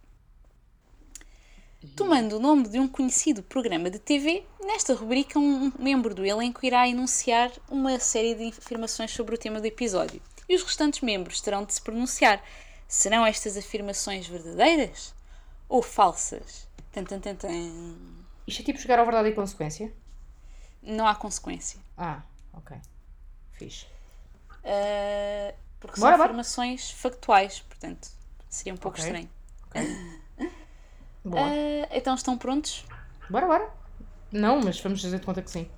Tomando 1.97 2.37
o 2.37 2.41
nome 2.41 2.69
de 2.69 2.79
um 2.79 2.87
conhecido 2.87 3.43
programa 3.43 3.91
de 3.91 3.99
TV, 3.99 4.45
nesta 4.61 4.95
rubrica 4.95 5.39
um 5.39 5.73
membro 5.79 6.15
do 6.15 6.25
elenco 6.25 6.65
irá 6.65 6.87
enunciar 6.87 7.51
uma 7.69 7.99
série 7.99 8.35
de 8.35 8.49
afirmações 8.57 9.11
sobre 9.11 9.35
o 9.35 9.39
tema 9.39 9.61
do 9.61 9.67
episódio. 9.67 10.23
E 10.49 10.55
os 10.55 10.63
restantes 10.63 11.01
membros 11.01 11.41
terão 11.41 11.65
de 11.65 11.75
se 11.75 11.83
pronunciar. 11.83 12.43
Serão 12.87 13.27
estas 13.27 13.57
afirmações 13.57 14.27
verdadeiras 14.27 15.15
ou 15.69 15.83
falsas? 15.83 16.69
Tan, 16.93 17.05
tan, 17.05 17.19
tan, 17.19 17.35
tan. 17.35 17.97
Isto 18.47 18.63
é 18.63 18.65
tipo 18.65 18.79
jogar 18.79 18.99
ao 18.99 19.07
verdade 19.07 19.31
e 19.31 19.33
consequência? 19.33 19.93
Não 20.83 21.07
há 21.07 21.15
consequência. 21.15 21.81
Ah, 21.97 22.23
ok. 22.53 22.77
Fixe. 23.53 23.87
Ah, 24.65 25.55
porque 25.81 25.99
Bora, 25.99 26.13
são 26.13 26.19
bora. 26.19 26.25
afirmações 26.25 26.91
factuais, 26.93 27.61
portanto 27.61 28.09
seria 28.49 28.75
um 28.75 28.77
pouco 28.77 28.99
Ok. 28.99 29.05
estranho. 29.05 29.31
Boa. 31.25 31.43
Ah, 31.43 31.89
então 31.97 32.15
estão 32.15 32.39
prontos? 32.39 32.85
Bora, 33.29 33.47
bora. 33.47 33.71
Não, 34.33 34.61
mas 34.61 34.81
vamos 34.81 35.03
fazer 35.03 35.19
de 35.19 35.27
conta 35.27 35.43
que 35.43 35.51
sim. 35.51 35.69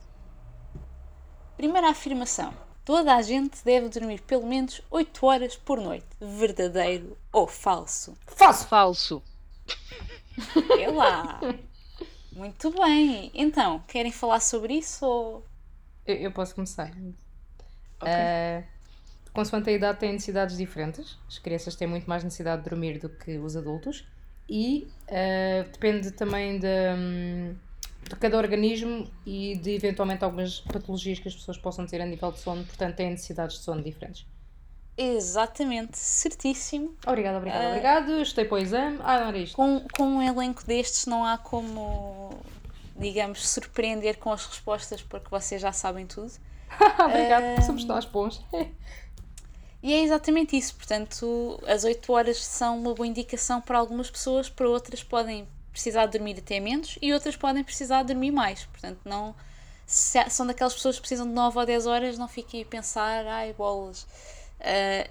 Primeira 1.56 1.90
afirmação. 1.90 2.52
Toda 2.84 3.14
a 3.14 3.22
gente 3.22 3.64
deve 3.64 3.88
dormir 3.88 4.20
pelo 4.22 4.46
menos 4.46 4.82
8 4.90 5.26
horas 5.26 5.56
por 5.56 5.80
noite. 5.80 6.06
Verdadeiro 6.20 7.16
ou 7.32 7.46
falso? 7.46 8.16
Faço! 8.26 8.66
Falso. 8.66 9.22
É 10.80 10.90
lá! 10.90 11.40
Muito 12.32 12.70
bem. 12.70 13.30
Então, 13.34 13.80
querem 13.86 14.10
falar 14.10 14.40
sobre 14.40 14.74
isso 14.74 15.04
ou. 15.04 15.46
Eu, 16.06 16.16
eu 16.16 16.32
posso 16.32 16.54
começar. 16.54 16.90
Eh, 18.04 18.64
consoante 19.32 19.70
a 19.70 19.72
idade, 19.72 19.98
têm 19.98 20.12
necessidades 20.12 20.56
diferentes. 20.56 21.18
As 21.26 21.38
crianças 21.38 21.74
têm 21.74 21.88
muito 21.88 22.08
mais 22.08 22.22
necessidade 22.22 22.62
de 22.62 22.68
dormir 22.68 22.98
do 22.98 23.08
que 23.08 23.38
os 23.38 23.56
adultos. 23.56 24.06
E 24.48 24.88
eh, 25.08 25.64
depende 25.72 26.10
também 26.10 26.58
de, 26.58 26.66
hum, 26.66 27.54
de 28.08 28.16
cada 28.16 28.36
organismo 28.36 29.10
e 29.24 29.56
de 29.56 29.70
eventualmente 29.70 30.24
algumas 30.24 30.60
patologias 30.60 31.18
que 31.18 31.28
as 31.28 31.34
pessoas 31.34 31.56
possam 31.56 31.86
ter 31.86 32.00
a 32.00 32.06
nível 32.06 32.30
de 32.32 32.40
sono. 32.40 32.64
Portanto, 32.64 32.96
têm 32.96 33.10
necessidades 33.10 33.56
de 33.56 33.62
sono 33.62 33.82
diferentes. 33.82 34.26
Exatamente, 34.96 35.96
certíssimo. 35.96 36.94
Obrigada, 37.06 37.38
obrigada, 37.38 37.68
obrigado. 37.68 38.20
Estudei 38.20 38.44
para 38.44 38.54
o 38.56 38.58
exame. 38.58 38.98
Ah, 39.02 39.20
não 39.20 39.28
era 39.28 39.38
isto. 39.38 39.56
Com, 39.56 39.86
com 39.96 40.04
um 40.04 40.22
elenco 40.22 40.64
destes, 40.66 41.06
não 41.06 41.24
há 41.24 41.38
como, 41.38 42.38
digamos, 42.96 43.48
surpreender 43.48 44.18
com 44.18 44.30
as 44.30 44.44
respostas, 44.44 45.00
porque 45.00 45.30
vocês 45.30 45.62
já 45.62 45.72
sabem 45.72 46.06
tudo. 46.06 46.32
obrigada, 47.02 47.62
somos 47.62 47.84
nós 47.84 48.04
bons. 48.04 48.44
E 49.82 49.92
é 49.92 50.02
exatamente 50.02 50.56
isso. 50.56 50.74
Portanto, 50.76 51.60
as 51.66 51.84
8 51.84 52.12
horas 52.12 52.44
são 52.44 52.78
uma 52.78 52.94
boa 52.94 53.06
indicação 53.06 53.60
para 53.60 53.78
algumas 53.78 54.10
pessoas, 54.10 54.48
para 54.48 54.68
outras 54.68 55.02
podem 55.02 55.46
precisar 55.72 56.06
dormir 56.06 56.36
até 56.38 56.60
menos 56.60 56.98
e 57.00 57.12
outras 57.12 57.34
podem 57.34 57.64
precisar 57.64 58.02
dormir 58.04 58.30
mais. 58.30 58.64
Portanto, 58.66 59.00
não. 59.04 59.34
Se 59.86 60.18
são 60.30 60.46
daquelas 60.46 60.74
pessoas 60.74 60.96
que 60.96 61.02
precisam 61.02 61.26
de 61.26 61.32
9 61.32 61.58
ou 61.58 61.66
10 61.66 61.86
horas, 61.86 62.18
não 62.18 62.28
fiquem 62.28 62.62
a 62.62 62.64
pensar, 62.64 63.26
ai 63.26 63.52
bolas, 63.52 64.06
ah, 64.60 65.08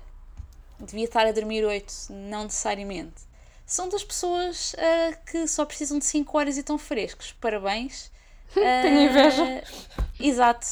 devia 0.80 1.06
estar 1.06 1.28
a 1.28 1.32
dormir 1.32 1.66
8. 1.66 1.94
Não 2.10 2.46
necessariamente. 2.46 3.30
São 3.66 3.90
das 3.90 4.04
pessoas 4.04 4.75
ah, 4.78 5.18
que 5.25 5.48
só 5.48 5.66
precisam 5.66 6.00
de 6.00 6.06
5 6.06 6.38
horas 6.38 6.58
e 6.58 6.62
estão 6.62 6.78
frescos. 6.78 7.34
Parabéns. 7.34 8.10
Tenho 8.54 9.10
inveja. 9.10 9.63
Ah, 9.98 10.04
Exato. 10.20 10.66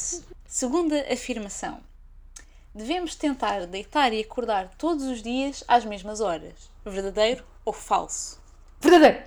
Segunda 0.46 1.00
afirmação. 1.12 1.89
Devemos 2.74 3.16
tentar 3.16 3.66
deitar 3.66 4.12
e 4.12 4.20
acordar 4.20 4.70
todos 4.76 5.04
os 5.04 5.22
dias 5.22 5.64
às 5.66 5.84
mesmas 5.84 6.20
horas. 6.20 6.70
Verdadeiro 6.84 7.44
ou 7.64 7.72
falso? 7.72 8.40
Verdadeiro! 8.80 9.24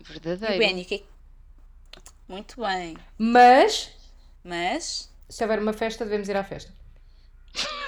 E 0.00 0.04
Verdadeiro. 0.04 0.58
Benny, 0.58 0.82
o 0.82 0.84
que 0.84 1.04
Muito 2.28 2.60
bem. 2.60 2.96
Mas, 3.18 3.90
Mas. 4.44 5.12
se 5.28 5.42
houver 5.42 5.58
uma 5.58 5.72
festa, 5.72 6.04
devemos 6.04 6.28
ir 6.28 6.36
à 6.36 6.44
festa. 6.44 6.72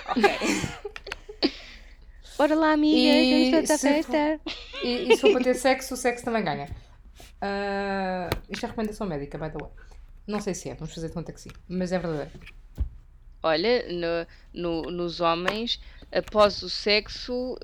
Ok. 0.08 0.24
Bora 2.36 2.54
lá, 2.56 2.72
amigas, 2.72 3.14
E 3.14 3.50
vamos 3.52 3.66
para 3.66 3.74
a 3.74 3.78
se 3.78 3.88
festa. 3.88 4.40
E, 4.82 5.12
e 5.12 5.16
se 5.16 5.20
for 5.20 5.32
para 5.32 5.44
ter 5.44 5.54
sexo, 5.54 5.94
o 5.94 5.96
sexo 5.96 6.24
também 6.24 6.42
ganha. 6.42 6.68
Ah, 7.40 8.28
isto 8.50 8.64
é 8.66 8.68
recomendação 8.68 9.06
médica, 9.06 9.38
by 9.38 9.50
the 9.50 9.58
way. 9.62 9.70
Não 10.26 10.40
sei 10.40 10.54
se 10.54 10.68
é, 10.68 10.74
vamos 10.74 10.92
fazer 10.92 11.08
de 11.08 11.14
conta 11.14 11.32
que 11.32 11.40
sim. 11.40 11.50
Mas 11.68 11.92
é 11.92 11.98
verdadeiro. 11.98 12.32
Olha, 13.46 13.84
no- 13.92 14.26
no- 14.82 14.90
nos 14.90 15.20
homens, 15.20 15.78
após 16.10 16.62
o 16.62 16.70
sexo, 16.70 17.58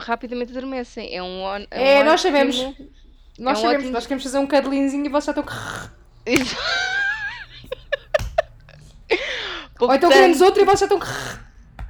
rapidamente 0.00 0.52
adormecem. 0.56 1.12
É 1.14 1.20
um 1.20 1.42
on- 1.42 1.66
É, 1.72 2.00
um 2.00 2.04
nós 2.04 2.20
sabemos. 2.20 2.56
ótimo- 2.60 2.88
Nós 3.36 3.56
É 3.56 3.58
um 3.58 3.62
sabemos, 3.62 3.78
ótimo- 3.82 3.92
nós 3.94 4.04
queremos 4.06 4.22
fazer 4.22 4.38
um 4.38 4.46
cuddlingzinho 4.46 5.06
e 5.06 5.08
vocês 5.08 5.24
já 5.34 5.40
estão. 5.40 5.44
Ou 9.80 9.92
então 9.92 10.08
queremos 10.08 10.40
outro 10.40 10.62
e 10.62 10.64
vocês 10.64 10.88
já 10.88 10.96
estão. 10.96 11.00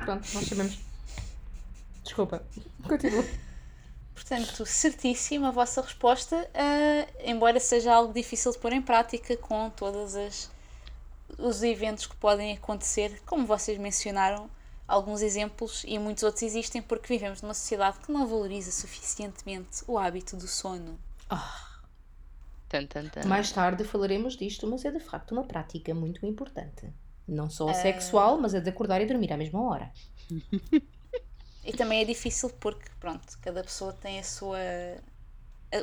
Pronto, 0.04 0.26
nós 0.34 0.46
sabemos. 0.46 0.78
Desculpa. 2.02 2.42
Continua. 2.88 3.24
Portanto, 4.14 4.64
certíssima 4.64 5.48
a 5.48 5.50
vossa 5.50 5.82
resposta, 5.82 6.48
ah, 6.54 7.06
embora 7.24 7.60
seja 7.60 7.92
algo 7.92 8.12
difícil 8.14 8.52
de 8.52 8.58
pôr 8.58 8.72
em 8.72 8.80
prática 8.80 9.36
com 9.36 9.68
todos 9.70 10.14
os 11.38 11.62
eventos 11.62 12.06
que 12.06 12.16
podem 12.16 12.52
acontecer, 12.52 13.20
como 13.26 13.46
vocês 13.46 13.78
mencionaram, 13.78 14.48
alguns 14.86 15.22
exemplos 15.22 15.84
e 15.86 15.98
muitos 15.98 16.22
outros 16.22 16.42
existem 16.42 16.82
porque 16.82 17.08
vivemos 17.08 17.42
numa 17.42 17.54
sociedade 17.54 17.98
que 18.00 18.12
não 18.12 18.26
valoriza 18.26 18.70
suficientemente 18.70 19.82
o 19.86 19.98
hábito 19.98 20.36
do 20.36 20.46
sono. 20.46 20.98
Tan, 22.68 22.86
tan, 22.86 23.08
tan. 23.08 23.26
Mais 23.26 23.50
tarde 23.52 23.84
falaremos 23.84 24.36
disto, 24.36 24.66
mas 24.66 24.84
é 24.84 24.90
de 24.90 25.00
facto 25.00 25.32
uma 25.32 25.44
prática 25.44 25.94
muito 25.94 26.24
importante. 26.26 26.92
Não 27.26 27.48
só 27.48 27.68
a 27.68 27.74
sexual, 27.74 28.38
mas 28.38 28.54
a 28.54 28.60
de 28.60 28.68
acordar 28.68 29.00
e 29.00 29.06
dormir 29.06 29.32
à 29.32 29.36
mesma 29.36 29.62
hora. 29.62 29.92
E 31.64 31.72
também 31.72 32.02
é 32.02 32.04
difícil 32.04 32.50
porque, 32.60 32.90
pronto, 33.00 33.38
cada 33.40 33.64
pessoa 33.64 33.92
tem 33.94 34.18
a 34.18 34.22
sua 34.22 34.58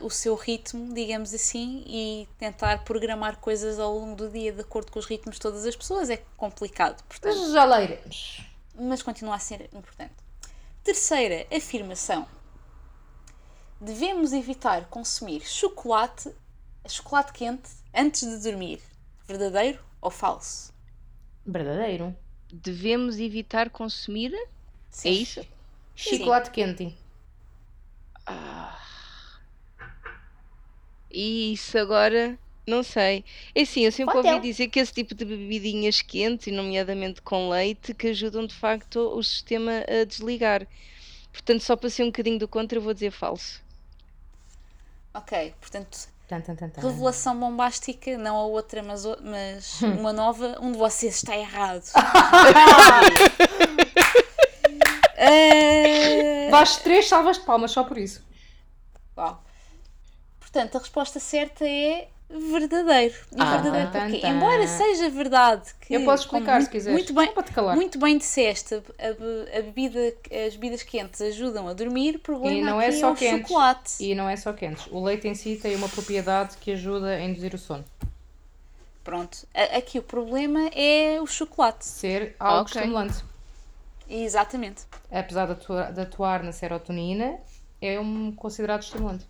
o 0.01 0.09
seu 0.09 0.35
ritmo, 0.35 0.93
digamos 0.93 1.33
assim, 1.33 1.83
e 1.85 2.27
tentar 2.37 2.83
programar 2.83 3.37
coisas 3.37 3.79
ao 3.79 3.93
longo 3.97 4.15
do 4.15 4.29
dia 4.29 4.51
de 4.51 4.61
acordo 4.61 4.91
com 4.91 4.99
os 4.99 5.05
ritmos 5.05 5.35
de 5.35 5.41
todas 5.41 5.65
as 5.65 5.75
pessoas 5.75 6.09
é 6.09 6.17
complicado. 6.37 7.03
Portanto, 7.03 7.37
Mas 7.37 7.51
já 7.51 7.63
lá 7.65 7.81
iremos. 7.81 8.41
mas 8.75 9.01
continua 9.01 9.35
a 9.35 9.39
ser 9.39 9.69
importante. 9.73 10.13
Terceira 10.83 11.45
afirmação. 11.55 12.27
Devemos 13.79 14.31
evitar 14.33 14.85
consumir 14.89 15.41
chocolate, 15.41 16.31
chocolate 16.87 17.33
quente 17.33 17.69
antes 17.93 18.21
de 18.27 18.37
dormir. 18.49 18.81
Verdadeiro 19.27 19.79
ou 20.01 20.11
falso? 20.11 20.71
Verdadeiro. 21.45 22.15
Devemos 22.51 23.17
evitar 23.17 23.69
consumir? 23.69 24.31
Sim. 24.89 25.09
É 25.09 25.11
isso? 25.13 25.47
Chocolate 25.95 26.51
quente. 26.51 26.97
E 31.13 31.53
isso 31.53 31.77
agora, 31.77 32.37
não 32.65 32.83
sei. 32.83 33.23
É 33.53 33.61
assim, 33.61 33.85
eu 33.85 33.91
sempre 33.91 34.13
Pode 34.15 34.27
ouvi 34.27 34.39
dizer 34.47 34.67
que 34.69 34.79
esse 34.79 34.93
tipo 34.93 35.13
de 35.13 35.25
bebidinhas 35.25 36.01
quentes, 36.01 36.47
e 36.47 36.51
nomeadamente 36.51 37.21
com 37.21 37.49
leite, 37.49 37.93
que 37.93 38.07
ajudam 38.09 38.45
de 38.45 38.53
facto 38.55 38.97
o 39.15 39.21
sistema 39.23 39.83
a 39.87 40.03
desligar. 40.05 40.65
Portanto, 41.31 41.61
só 41.61 41.75
para 41.75 41.89
ser 41.89 42.03
um 42.03 42.07
bocadinho 42.07 42.39
do 42.39 42.47
contra, 42.47 42.77
eu 42.77 42.81
vou 42.81 42.93
dizer 42.93 43.11
falso. 43.11 43.61
Ok, 45.13 45.53
portanto, 45.59 46.09
Tan, 46.27 46.39
tan, 46.39 46.55
tan, 46.55 46.69
tan. 46.69 46.81
revelação 46.81 47.37
bombástica, 47.37 48.17
não 48.17 48.37
a 48.37 48.45
outra, 48.45 48.81
mas, 48.81 49.03
o- 49.03 49.17
mas 49.21 49.81
uma 49.99 50.13
nova, 50.13 50.57
um 50.61 50.71
de 50.71 50.77
vocês 50.77 51.15
está 51.15 51.37
errado. 51.37 51.83
Eh, 55.23 56.47
Vais 56.49 56.77
três 56.77 57.07
salvas 57.07 57.37
de 57.37 57.45
palmas 57.45 57.71
só 57.71 57.83
por 57.83 57.97
isso. 57.97 58.23
Uau. 59.15 59.43
Portanto, 60.51 60.75
a 60.75 60.79
resposta 60.79 61.19
certa 61.19 61.65
é 61.65 62.07
verdadeiro. 62.29 63.15
E 63.31 63.41
Ah. 63.41 63.51
verdadeiro 63.57 63.91
Tan, 63.91 64.01
porquê? 64.01 64.19
tan. 64.19 64.29
Embora 64.29 64.67
seja 64.67 65.09
verdade 65.09 65.73
que. 65.79 65.93
Eu 65.93 66.03
posso 66.03 66.23
explicar 66.25 66.53
como 66.53 66.63
se 66.63 66.69
quiseres. 66.69 66.93
Muito 66.97 67.13
bem, 67.13 67.43
te 67.43 67.51
calar. 67.53 67.75
muito 67.75 67.97
bem 67.99 68.17
disseste, 68.17 68.75
a, 68.75 69.57
a 69.57 69.61
bebida, 69.61 70.13
as 70.47 70.53
bebidas 70.55 70.83
quentes 70.83 71.21
ajudam 71.21 71.67
a 71.67 71.73
dormir, 71.73 72.15
o 72.15 72.19
problema 72.19 72.57
E 72.57 72.61
não 72.61 72.81
é 72.81 72.87
aqui 72.87 72.97
só 72.97 73.11
o 73.11 73.15
quentes. 73.15 73.47
chocolate. 73.47 73.91
E 74.03 74.13
não 74.15 74.27
é 74.29 74.35
só 74.35 74.51
quentes. 74.53 74.87
O 74.91 75.01
leite 75.03 75.27
em 75.27 75.35
si 75.35 75.55
tem 75.61 75.75
uma 75.75 75.87
propriedade 75.89 76.57
que 76.57 76.71
ajuda 76.71 77.07
a 77.07 77.21
induzir 77.21 77.53
o 77.53 77.57
sono. 77.57 77.85
Pronto, 79.03 79.47
A- 79.53 79.77
aqui 79.77 79.99
o 79.99 80.03
problema 80.03 80.67
é 80.75 81.19
o 81.21 81.25
chocolate. 81.27 81.85
Ser 81.85 82.35
algo 82.39 82.61
Ok. 82.63 82.75
estimulante. 82.79 83.23
Exatamente. 84.09 84.83
Apesar 85.09 85.45
de 85.47 85.53
atuar, 85.53 85.91
de 85.93 86.01
atuar 86.01 86.43
na 86.43 86.51
serotonina, 86.51 87.39
é 87.81 87.99
um 87.99 88.31
considerado 88.33 88.83
estimulante. 88.83 89.25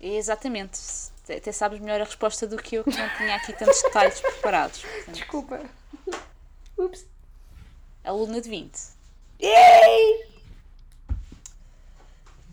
Exatamente. 0.00 0.78
Até 1.24 1.52
sabes 1.52 1.78
melhor 1.78 2.00
a 2.00 2.04
resposta 2.04 2.46
do 2.46 2.56
que 2.56 2.76
eu, 2.76 2.84
que 2.84 2.96
não 2.96 3.08
tinha 3.16 3.36
aqui 3.36 3.52
tantos 3.52 3.80
detalhes 3.82 4.20
preparados. 4.20 4.80
Portanto, 4.80 5.14
Desculpa. 5.14 5.60
Ups. 6.76 7.06
aluna 8.02 8.40
de 8.40 8.48
20. 8.48 8.72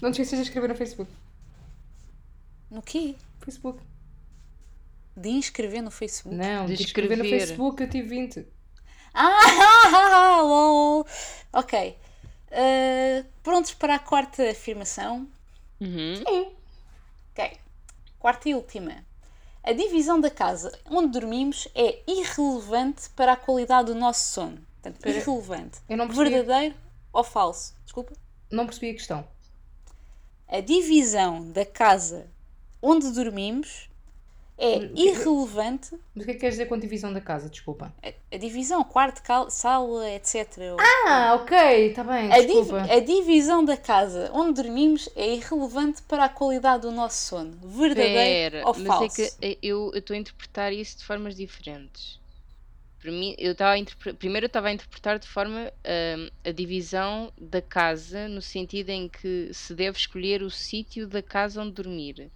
Não 0.01 0.11
te 0.11 0.21
esqueças 0.21 0.39
de 0.39 0.43
escrever 0.45 0.67
no 0.67 0.75
Facebook. 0.75 1.11
No 2.69 2.81
quê? 2.81 3.15
Facebook. 3.41 3.81
De 5.15 5.29
inscrever 5.29 5.81
no 5.81 5.89
Facebook? 5.89 6.35
Não, 6.37 6.67
De 6.67 6.75
de 6.75 6.83
escrever 6.83 7.17
no. 7.17 7.23
Facebook 7.23 7.81
eu 7.81 7.89
tive 7.89 8.07
20. 8.09 8.45
Ah, 9.13 10.41
lol. 10.43 11.07
Ok. 11.53 11.97
Uh, 12.51 13.25
prontos 13.41 13.73
para 13.73 13.95
a 13.95 13.99
quarta 13.99 14.47
afirmação? 14.51 15.27
Uhum. 15.81 16.55
Ok. 17.37 17.55
Quarta 18.17 18.49
e 18.49 18.55
última. 18.55 19.05
A 19.61 19.71
divisão 19.71 20.19
da 20.19 20.31
casa 20.31 20.71
onde 20.89 21.19
dormimos 21.19 21.67
é 21.75 22.01
irrelevante 22.07 23.11
para 23.11 23.33
a 23.33 23.35
qualidade 23.35 23.93
do 23.93 23.95
nosso 23.95 24.33
sono. 24.33 24.57
Portanto, 24.81 25.07
irrelevante. 25.07 25.77
Eu 25.87 25.97
não 25.97 26.07
percebi. 26.07 26.31
Verdadeiro 26.31 26.75
ou 27.13 27.23
falso? 27.23 27.75
Desculpa. 27.83 28.13
Não 28.51 28.65
percebi 28.65 28.89
a 28.89 28.93
questão. 28.93 29.27
A 30.47 30.61
divisão 30.61 31.51
da 31.51 31.63
casa 31.63 32.27
onde 32.81 33.11
dormimos 33.11 33.87
é 34.57 34.79
que- 34.87 35.01
irrelevante. 35.01 35.95
Mas 36.15 36.23
o 36.23 36.25
que 36.25 36.31
é 36.31 36.33
que 36.33 36.39
queres 36.39 36.55
dizer 36.55 36.65
com 36.67 36.77
divisão 36.77 37.13
da 37.13 37.21
casa? 37.21 37.49
Desculpa. 37.49 37.93
A, 38.03 38.35
a 38.35 38.37
divisão, 38.37 38.83
quarto, 38.83 39.21
cal- 39.21 39.49
sala, 39.49 40.09
etc. 40.11 40.75
Ah, 40.79 41.35
ok, 41.35 41.55
está 41.89 42.03
bem, 42.03 42.31
A, 42.31 42.39
div- 42.41 42.73
a 42.73 42.99
divisão 42.99 43.63
da 43.63 43.77
casa 43.77 44.29
onde 44.33 44.61
dormimos 44.61 45.09
é 45.15 45.35
irrelevante 45.35 46.01
para 46.03 46.25
a 46.25 46.29
qualidade 46.29 46.81
do 46.81 46.91
nosso 46.91 47.23
sono. 47.27 47.51
Verdadeiro 47.63 48.13
Pera, 48.15 48.67
ou 48.67 48.73
mas 48.73 48.87
falso? 48.87 49.21
é 49.41 49.55
que 49.55 49.59
eu 49.61 49.91
estou 49.93 50.15
a 50.15 50.17
interpretar 50.17 50.73
isso 50.73 50.97
de 50.97 51.03
formas 51.05 51.35
diferentes. 51.35 52.19
Para 52.99 53.11
mim, 53.11 53.35
eu 53.37 53.51
estava 53.53 53.71
a 53.73 53.77
interpre- 53.77 54.13
primeiro 54.13 54.45
eu 54.45 54.47
estava 54.47 54.67
a 54.69 54.73
interpretar 54.73 55.19
de 55.19 55.27
forma 55.27 55.71
hum, 56.17 56.29
a 56.43 56.51
divisão 56.51 57.31
da 57.39 57.61
casa, 57.61 58.27
no 58.27 58.41
sentido 58.41 58.89
em 58.89 59.07
que 59.07 59.51
se 59.53 59.73
deve 59.75 59.97
escolher 59.97 60.41
o 60.41 60.49
sítio 60.49 61.07
da 61.07 61.21
casa 61.21 61.61
onde 61.61 61.73
dormir. 61.73 62.31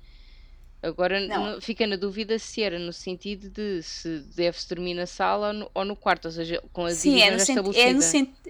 Agora 0.84 1.20
Não. 1.28 1.62
fica 1.62 1.86
na 1.86 1.96
dúvida 1.96 2.40
se 2.40 2.64
era 2.64 2.80
no 2.80 2.92
sentido 2.92 3.50
de 3.50 3.84
se 3.84 4.20
deve-se 4.36 4.68
dormir 4.68 4.96
na 4.96 5.06
sala 5.06 5.50
ou 5.50 5.54
no, 5.54 5.72
ou 5.76 5.86
no 5.86 5.96
quarto, 5.96 6.26
ou 6.26 6.32
seja, 6.32 6.62
com 6.74 6.86
a 6.86 6.92
Sim, 6.92 7.22
é 7.22 7.30
no, 7.30 7.42
é, 7.76 7.94
no 7.94 8.02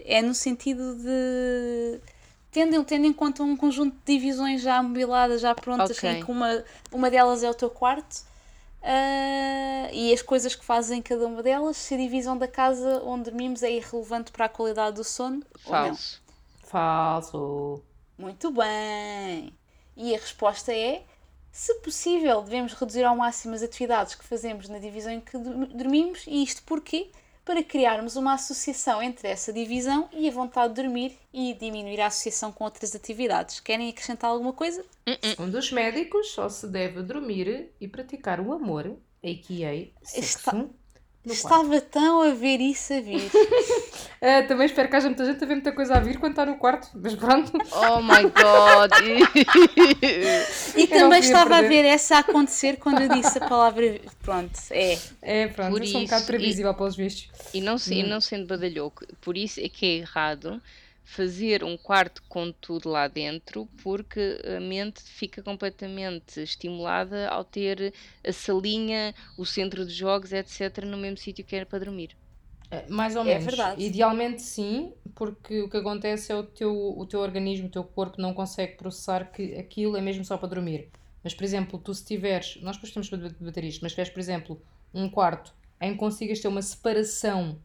é 0.05 0.21
no 0.21 0.33
sentido 0.33 0.95
de. 0.95 1.99
Tendo, 2.49 2.83
tendo 2.83 3.05
em 3.05 3.13
conta 3.13 3.43
um 3.43 3.55
conjunto 3.55 3.95
de 3.95 4.13
divisões 4.13 4.61
já 4.61 4.81
mobiladas, 4.81 5.41
já 5.41 5.53
prontas, 5.55 5.97
Ok. 5.97 6.09
em 6.09 6.23
que 6.23 6.31
uma, 6.31 6.63
uma 6.91 7.09
delas 7.09 7.43
é 7.43 7.49
o 7.49 7.53
teu 7.53 7.69
quarto 7.69 8.23
ah, 8.83 9.89
e 9.93 10.11
as 10.13 10.21
coisas 10.21 10.55
que 10.55 10.65
fazes 10.65 10.91
em 10.91 11.01
cada 11.01 11.25
uma 11.27 11.43
delas, 11.43 11.77
se 11.77 11.93
a 11.93 11.97
divisão 11.97 12.37
da 12.37 12.47
casa 12.47 13.01
onde 13.05 13.25
dormimos 13.29 13.61
é 13.61 13.71
irrelevante 13.71 14.31
para 14.31 14.45
a 14.45 14.49
qualidade 14.49 14.95
do 14.95 15.03
sono 15.03 15.43
ou 15.63 15.77
não. 15.77 15.95
Falso. 15.95 16.21
Falso. 16.63 17.83
Muito 18.17 18.51
bem! 18.51 19.53
E 19.95 20.15
a 20.15 20.17
resposta 20.17 20.73
é: 20.73 21.03
se 21.51 21.73
possível, 21.75 22.41
devemos 22.41 22.73
reduzir 22.73 23.03
ao 23.03 23.15
máximo 23.15 23.53
as 23.53 23.61
atividades 23.63 24.15
que 24.15 24.23
fazemos 24.23 24.69
na 24.69 24.79
divisão 24.79 25.11
em 25.11 25.19
que 25.19 25.37
dormimos, 25.37 26.23
e 26.27 26.43
isto 26.43 26.63
porquê? 26.63 27.09
Para 27.43 27.63
criarmos 27.63 28.15
uma 28.15 28.35
associação 28.35 29.01
entre 29.01 29.27
essa 29.27 29.51
divisão 29.51 30.07
e 30.13 30.29
a 30.29 30.31
vontade 30.31 30.73
de 30.75 30.81
dormir 30.83 31.17
e 31.33 31.53
diminuir 31.55 31.99
a 31.99 32.07
associação 32.07 32.51
com 32.51 32.63
outras 32.63 32.95
atividades. 32.95 33.59
Querem 33.59 33.89
acrescentar 33.89 34.29
alguma 34.29 34.53
coisa? 34.53 34.85
Segundo 35.21 35.55
os 35.55 35.71
médicos, 35.71 36.31
só 36.31 36.47
se 36.47 36.67
deve 36.67 37.01
dormir 37.01 37.71
e 37.81 37.87
praticar 37.87 38.39
o 38.39 38.53
amor, 38.53 38.95
a.k.a. 39.23 40.05
sexo, 40.05 40.19
Está- 40.39 40.65
no 41.25 41.35
quarto. 41.35 41.65
Estava 41.65 41.81
tão 41.81 42.21
a 42.21 42.29
ver 42.33 42.59
isso 42.59 42.93
a 42.93 42.99
vir. 43.01 43.29
Ah, 44.21 44.43
também 44.47 44.65
espero 44.65 44.89
que 44.89 44.95
haja 44.95 45.07
muita 45.07 45.25
gente 45.25 45.43
a 45.43 45.47
ver 45.47 45.53
muita 45.55 45.71
coisa 45.71 45.95
a 45.95 45.99
vir 45.99 46.17
quando 46.19 46.31
está 46.31 46.45
no 46.45 46.55
quarto, 46.57 46.87
mas 46.95 47.13
pronto. 47.15 47.51
Oh 47.71 48.01
my 48.01 48.23
god! 48.23 48.91
E 50.75 50.87
não 50.87 50.99
também 50.99 51.19
estava 51.19 51.57
a 51.57 51.61
ver 51.61 51.85
essa 51.85 52.15
a 52.15 52.19
acontecer 52.19 52.77
quando 52.77 53.01
eu 53.01 53.09
disse 53.09 53.37
a 53.37 53.47
palavra. 53.47 53.99
Pronto, 54.21 54.51
é. 54.71 54.97
É, 55.21 55.47
pronto, 55.47 55.71
Por 55.71 55.81
eu 55.81 55.87
sou 55.87 56.01
um 56.01 56.03
bocado 56.05 56.21
isso, 56.23 56.31
e- 56.31 56.37
previsível 56.37 56.73
pelos 56.73 56.95
vistos. 56.95 57.29
E 57.53 57.61
não, 57.61 57.77
se- 57.77 57.93
e 57.95 58.03
não 58.03 58.21
sendo 58.21 58.45
badalhoco, 58.47 59.05
por 59.21 59.37
isso 59.37 59.59
é 59.59 59.67
que 59.69 59.85
é 59.85 59.97
errado 59.99 60.61
fazer 61.03 61.63
um 61.63 61.77
quarto 61.77 62.23
com 62.29 62.51
tudo 62.51 62.89
lá 62.89 63.07
dentro, 63.07 63.67
porque 63.83 64.39
a 64.57 64.59
mente 64.59 65.01
fica 65.03 65.43
completamente 65.43 66.41
estimulada 66.41 67.27
ao 67.29 67.43
ter 67.43 67.93
a 68.25 68.31
salinha, 68.33 69.13
o 69.37 69.45
centro 69.45 69.85
de 69.85 69.93
jogos, 69.93 70.31
etc., 70.33 70.85
no 70.85 70.97
mesmo 70.97 71.17
sítio 71.17 71.45
que 71.45 71.55
era 71.55 71.65
para 71.65 71.79
dormir. 71.85 72.15
É, 72.69 72.87
Mais 72.89 73.15
ou 73.15 73.23
É 73.23 73.37
menos. 73.37 73.45
verdade. 73.45 73.81
Idealmente 73.85 74.41
sim, 74.41 74.93
porque 75.15 75.61
o 75.61 75.69
que 75.69 75.77
acontece 75.77 76.31
é 76.31 76.35
o 76.35 76.43
teu, 76.43 76.73
o 76.97 77.05
teu 77.05 77.19
organismo, 77.19 77.67
o 77.67 77.71
teu 77.71 77.83
corpo 77.83 78.21
não 78.21 78.33
consegue 78.33 78.75
processar 78.77 79.31
que 79.31 79.55
aquilo 79.55 79.97
é 79.97 80.01
mesmo 80.01 80.23
só 80.23 80.37
para 80.37 80.49
dormir. 80.49 80.89
Mas, 81.23 81.33
por 81.33 81.43
exemplo, 81.43 81.77
tu 81.79 81.93
se 81.93 82.05
tiveres, 82.05 82.57
nós 82.61 82.77
depois 82.77 82.93
temos 82.93 83.09
debater 83.09 83.63
isto, 83.65 83.81
mas 83.81 83.91
se 83.91 83.95
tiveres, 83.95 84.13
por 84.13 84.19
exemplo, 84.19 84.61
um 84.93 85.09
quarto 85.09 85.53
em 85.79 85.91
que 85.93 85.97
consigas 85.99 86.39
ter 86.39 86.47
uma 86.47 86.61
separação 86.61 87.61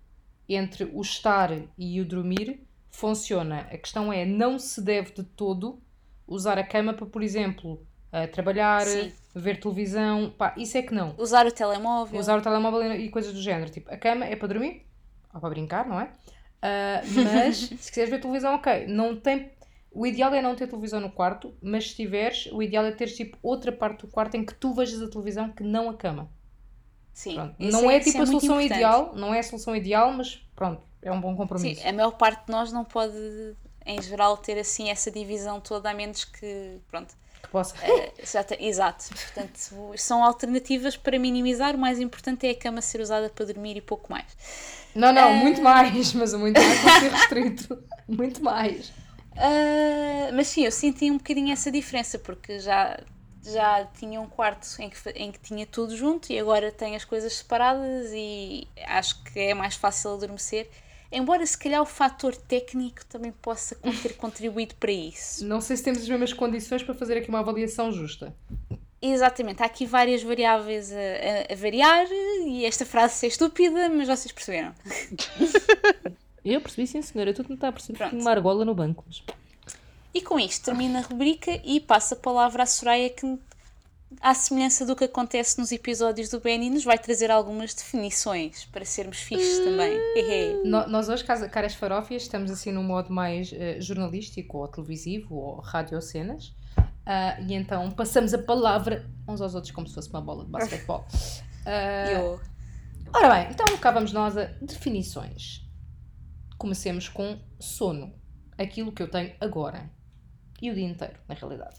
entre 0.49 0.85
o 0.93 1.01
estar 1.01 1.51
e 1.79 2.01
o 2.01 2.05
dormir, 2.05 2.66
funciona. 2.97 3.61
A 3.71 3.77
questão 3.77 4.13
é, 4.13 4.25
não 4.25 4.59
se 4.59 4.81
deve 4.81 5.13
de 5.13 5.23
todo 5.23 5.79
usar 6.27 6.59
a 6.59 6.65
cama 6.65 6.95
para, 6.95 7.07
por 7.07 7.23
exemplo, 7.23 7.87
eh, 8.11 8.27
trabalhar, 8.27 8.83
Sim. 8.87 9.13
ver 9.35 9.61
televisão, 9.61 10.35
pá, 10.37 10.55
isso 10.57 10.79
é 10.79 10.83
que 10.83 10.95
não. 10.95 11.15
Usar 11.19 11.47
o 11.47 11.53
telemóvel. 11.53 12.19
Usar 12.19 12.39
o 12.39 12.43
telemóvel 12.43 12.95
e 12.95 13.09
coisas 13.11 13.33
do 13.33 13.41
género. 13.41 13.71
Tipo, 13.71 13.93
a 13.93 13.97
cama 13.99 14.25
é 14.25 14.35
para 14.35 14.49
dormir, 14.49 14.87
ou 15.33 15.41
para 15.41 15.51
brincar, 15.51 15.87
não 15.87 16.01
é? 16.01 16.11
Ah, 16.63 17.03
mas 17.15 17.57
se 17.79 17.91
quiseres 17.91 18.11
ver 18.11 18.21
televisão, 18.21 18.55
ok. 18.55 18.87
Não 18.89 19.15
tem... 19.15 19.53
O 19.93 20.07
ideal 20.07 20.33
é 20.35 20.41
não 20.43 20.55
ter 20.55 20.67
televisão 20.67 21.01
no 21.01 21.11
quarto, 21.11 21.55
mas 21.63 21.91
se 21.91 21.97
tiveres, 21.97 22.47
o 22.53 22.63
ideal 22.63 22.85
é 22.85 22.93
ter 22.93 23.09
tipo 23.09 23.39
outra 23.43 23.73
parte 23.73 24.07
do 24.07 24.09
quarto 24.09 24.37
em 24.37 24.45
que 24.45 24.55
tu 24.55 24.75
vejas 24.75 25.01
a 25.01 25.09
televisão 25.09 25.51
que 25.51 25.63
não 25.63 25.89
a 25.89 25.95
cama. 25.95 26.31
Sim. 27.13 27.37
Não 27.59 27.91
é, 27.91 27.99
isso 27.99 28.11
tipo 28.11 28.23
a 28.23 28.27
muito 28.27 28.41
solução 28.41 28.61
importante. 28.61 28.79
ideal, 28.79 29.15
não 29.15 29.35
é 29.35 29.39
a 29.39 29.43
solução 29.43 29.75
ideal, 29.75 30.13
mas 30.13 30.37
pronto, 30.55 30.83
é 31.09 31.13
um 31.13 31.21
bom 31.21 31.37
compromisso. 31.37 31.81
Sim, 31.83 31.89
a 31.89 31.93
maior 31.93 32.13
parte 32.13 32.47
de 32.47 32.53
nós 32.53 32.73
não 32.73 32.85
pode, 32.85 33.17
em 33.85 34.01
geral, 34.03 34.37
ter 34.37 34.59
assim 34.59 34.91
essa 34.91 35.11
divisão 35.11 35.61
toda, 35.61 35.91
a 35.91 35.95
menos 35.95 36.25
que. 36.25 36.79
Pronto. 36.89 37.15
Que 37.43 37.49
possa. 37.49 37.75
te- 38.45 38.57
exato. 38.65 39.05
Portanto, 39.09 39.93
são 39.97 40.25
alternativas 40.25 40.97
para 40.97 41.19
minimizar. 41.19 41.75
O 41.75 41.79
mais 41.79 42.01
importante 42.01 42.47
é 42.47 42.51
a 42.51 42.55
cama 42.59 42.81
ser 42.81 43.01
usada 43.01 43.29
para 43.29 43.45
dormir 43.47 43.77
e 43.77 43.81
pouco 43.81 44.11
mais. 44.11 44.27
Não, 44.95 45.13
não, 45.13 45.29
Ah. 45.29 45.33
muito 45.33 45.61
mais, 45.63 46.13
mas 46.15 46.33
o 46.33 46.39
muito 46.39 46.59
mais 46.61 46.81
pode 46.81 47.01
ser 47.01 47.11
restrito. 47.13 47.85
Muito 48.09 48.43
mais. 48.43 48.93
Ah, 49.37 50.31
mas 50.33 50.47
sim, 50.49 50.65
eu 50.65 50.71
senti 50.73 51.11
um 51.11 51.19
bocadinho 51.19 51.53
essa 51.53 51.71
diferença, 51.71 52.19
porque 52.19 52.59
já, 52.61 52.99
já 53.45 53.85
tinha 53.99 54.21
um 54.21 54.29
quarto 54.29 54.67
em 54.79 54.89
que, 54.89 55.11
em 55.11 55.31
que 55.33 55.39
tinha 55.41 55.67
tudo 55.67 55.95
junto 55.97 56.33
e 56.33 56.39
agora 56.39 56.71
tenho 56.73 56.97
as 56.97 57.05
coisas 57.05 57.35
separadas 57.35 58.11
e 58.15 58.67
acho 58.87 59.23
que 59.25 59.39
é 59.41 59.55
mais 59.55 59.75
fácil 59.75 60.15
adormecer. 60.15 60.71
Embora 61.17 61.47
se 61.47 61.57
calhar 61.57 61.81
o 61.81 61.87
fator 61.87 62.37
técnico 62.37 63.05
também 63.07 63.33
possa 63.33 63.75
ter 64.03 64.15
contribuído 64.19 64.75
para 64.75 64.93
isso. 64.93 65.45
Não 65.47 65.61
sei 65.61 65.77
se 65.77 65.83
temos 65.83 66.03
as 66.03 66.09
mesmas 66.09 66.33
condições 66.33 66.83
para 66.83 66.95
fazer 66.95 67.17
aqui 67.19 67.29
uma 67.29 67.39
avaliação 67.41 67.91
justa. 67.91 68.35
Exatamente, 69.01 69.63
há 69.63 69.67
aqui 69.67 69.87
várias 69.87 70.23
variáveis 70.23 70.91
a, 70.93 70.97
a- 70.97 71.53
a 71.53 71.57
variar 71.57 72.07
e 72.47 72.65
esta 72.65 72.85
frase 72.85 73.25
é 73.27 73.29
estúpida, 73.29 73.89
mas 73.89 74.09
vocês 74.09 74.33
perceberam. 74.33 74.75
Eu 76.45 76.61
percebi, 76.61 76.87
sim, 76.87 77.03
senhora. 77.03 77.35
Tu 77.35 77.45
não 77.49 77.55
está 77.57 77.69
a 77.69 77.73
perceber 77.73 77.99
Pronto. 77.99 78.17
uma 78.21 78.31
argola 78.31 78.65
no 78.65 78.75
banco. 78.75 79.05
Mas... 79.07 79.23
E 80.15 80.21
com 80.23 80.39
isto 80.39 80.65
termina 80.65 81.01
a 81.01 81.03
rubrica 81.03 81.61
e 81.65 81.81
passa 81.81 82.15
a 82.15 82.19
palavra 82.19 82.63
à 82.63 82.67
Soraya 82.67 83.11
que, 83.11 83.39
à 84.21 84.35
semelhança 84.35 84.87
do 84.87 84.95
que 84.97 85.05
acontece 85.05 85.59
nos 85.59 85.73
episódios 85.73 86.29
do 86.29 86.41
Benny, 86.41 86.71
nos 86.71 86.85
vai 86.85 86.99
trazer 86.99 87.31
algumas 87.31 87.75
definições 87.75 88.65
para 88.67 88.85
sermos 88.85 89.19
fixes 89.19 89.59
também. 89.59 89.99
No- 90.65 90.87
Nós 90.89 91.09
hoje, 91.09 91.25
caras 91.25 91.75
farófias, 91.75 92.23
estamos 92.23 92.51
assim 92.51 92.71
num 92.73 92.83
modo 92.85 93.13
mais 93.13 93.53
eh, 93.53 93.81
jornalístico 93.81 94.59
ou 94.59 94.69
televisivo 94.69 95.35
ou 95.35 95.61
radiocenas. 95.61 96.55
Ah, 97.05 97.39
e 97.41 97.55
então 97.55 97.91
passamos 97.93 98.33
a 98.35 98.39
palavra 98.39 99.09
uns 99.29 99.41
aos 99.41 99.55
outros 99.55 99.73
como 99.73 99.87
se 99.87 99.95
fosse 99.95 100.09
uma 100.11 100.21
bola 100.21 100.45
de 100.45 100.51
basquetebol. 100.51 101.05
Eu- 102.13 102.41
ora 103.13 103.29
bem, 103.35 103.49
então 103.51 103.77
cá 103.79 103.91
vamos 103.91 104.13
nós 104.13 104.37
a 104.37 104.45
definições. 104.63 105.63
Comecemos 106.57 107.09
com 107.09 107.39
sono. 107.61 108.15
Aquilo 108.57 108.91
que 108.93 109.03
eu 109.03 109.11
tenho 109.11 109.35
agora. 109.41 109.91
E 110.63 110.71
o 110.71 110.75
dia 110.75 110.87
inteiro, 110.89 111.15
na 111.29 111.35
realidade. 111.35 111.79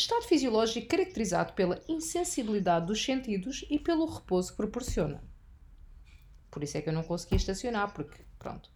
Estado 0.00 0.22
fisiológico 0.22 0.86
caracterizado 0.86 1.52
pela 1.54 1.80
insensibilidade 1.88 2.86
dos 2.86 3.04
sentidos 3.04 3.64
e 3.68 3.78
pelo 3.78 4.06
repouso 4.06 4.52
que 4.52 4.56
proporciona. 4.56 5.20
Por 6.50 6.62
isso 6.62 6.78
é 6.78 6.80
que 6.80 6.88
eu 6.88 6.92
não 6.92 7.02
conseguia 7.02 7.36
estacionar, 7.36 7.92
porque, 7.92 8.22
pronto. 8.38 8.70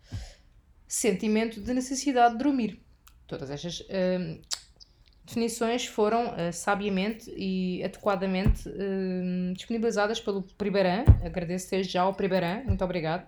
Sentimento 0.87 1.61
de 1.61 1.73
necessidade 1.73 2.37
de 2.37 2.43
dormir. 2.43 2.85
Todas 3.27 3.51
estas 3.51 3.81
hum, 3.83 4.43
definições 5.25 5.87
foram 5.87 6.35
eh, 6.37 6.51
sabiamente 6.53 7.33
e 7.37 7.83
adequadamente 7.85 8.69
hum, 8.69 9.53
disponibilizadas 9.55 10.21
pelo 10.21 10.43
Priberan. 10.43 11.05
Agradeço 11.25 11.71
desde 11.71 11.93
já 11.93 12.03
ao 12.03 12.15
Priberan, 12.15 12.65
muito 12.65 12.85
obrigado. 12.85 13.27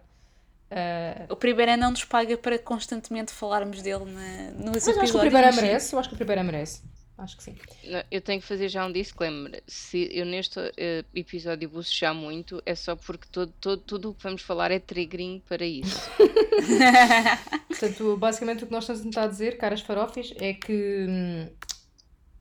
Eh, 0.69 1.27
O 1.31 1.37
primeiro 1.37 1.77
não 1.77 1.93
nos 1.93 2.05
paga 2.05 2.37
para 2.37 2.59
constantemente 2.59 3.33
falarmos 3.33 3.81
dele 3.81 4.05
na, 4.05 4.51
nos 4.51 4.85
mas 4.85 4.89
eu 4.89 5.01
acho 5.01 5.13
que 5.13 5.19
o 5.19 5.23
episódios. 5.23 5.33
Mas 5.33 5.55
sim. 5.55 5.61
merece, 5.63 5.95
eu 5.95 5.99
acho 6.01 6.09
que 6.09 6.15
o 6.15 6.19
Priberan 6.19 6.43
merece. 6.43 6.83
Acho 7.17 7.37
que 7.37 7.45
sim. 7.45 7.57
Não, 7.85 8.03
Eu 8.11 8.21
tenho 8.21 8.41
que 8.41 8.47
fazer 8.47 8.69
já 8.69 8.85
um 8.85 8.91
disclaimer. 8.91 9.63
Se 9.67 10.09
eu 10.13 10.27
neste 10.27 10.59
eh, 10.77 11.05
episódio 11.15 11.69
bucejar 11.69 12.13
muito, 12.15 12.61
é 12.67 12.75
só 12.75 12.97
porque 12.97 13.29
todo, 13.31 13.53
todo, 13.61 13.81
tudo 13.83 14.11
o 14.11 14.15
que 14.15 14.23
vamos 14.23 14.43
falar 14.43 14.73
é 14.73 14.81
triggering 14.81 15.41
para 15.49 15.65
isso. 15.65 16.11
Portanto, 17.69 18.17
basicamente 18.17 18.65
o 18.65 18.67
que 18.67 18.73
nós 18.73 18.83
estamos 18.83 19.01
a 19.01 19.05
tentar 19.05 19.27
dizer, 19.29 19.59
caras 19.59 19.81
farófias, 19.81 20.35
é 20.39 20.55
que 20.55 21.07
hum, 21.09 21.49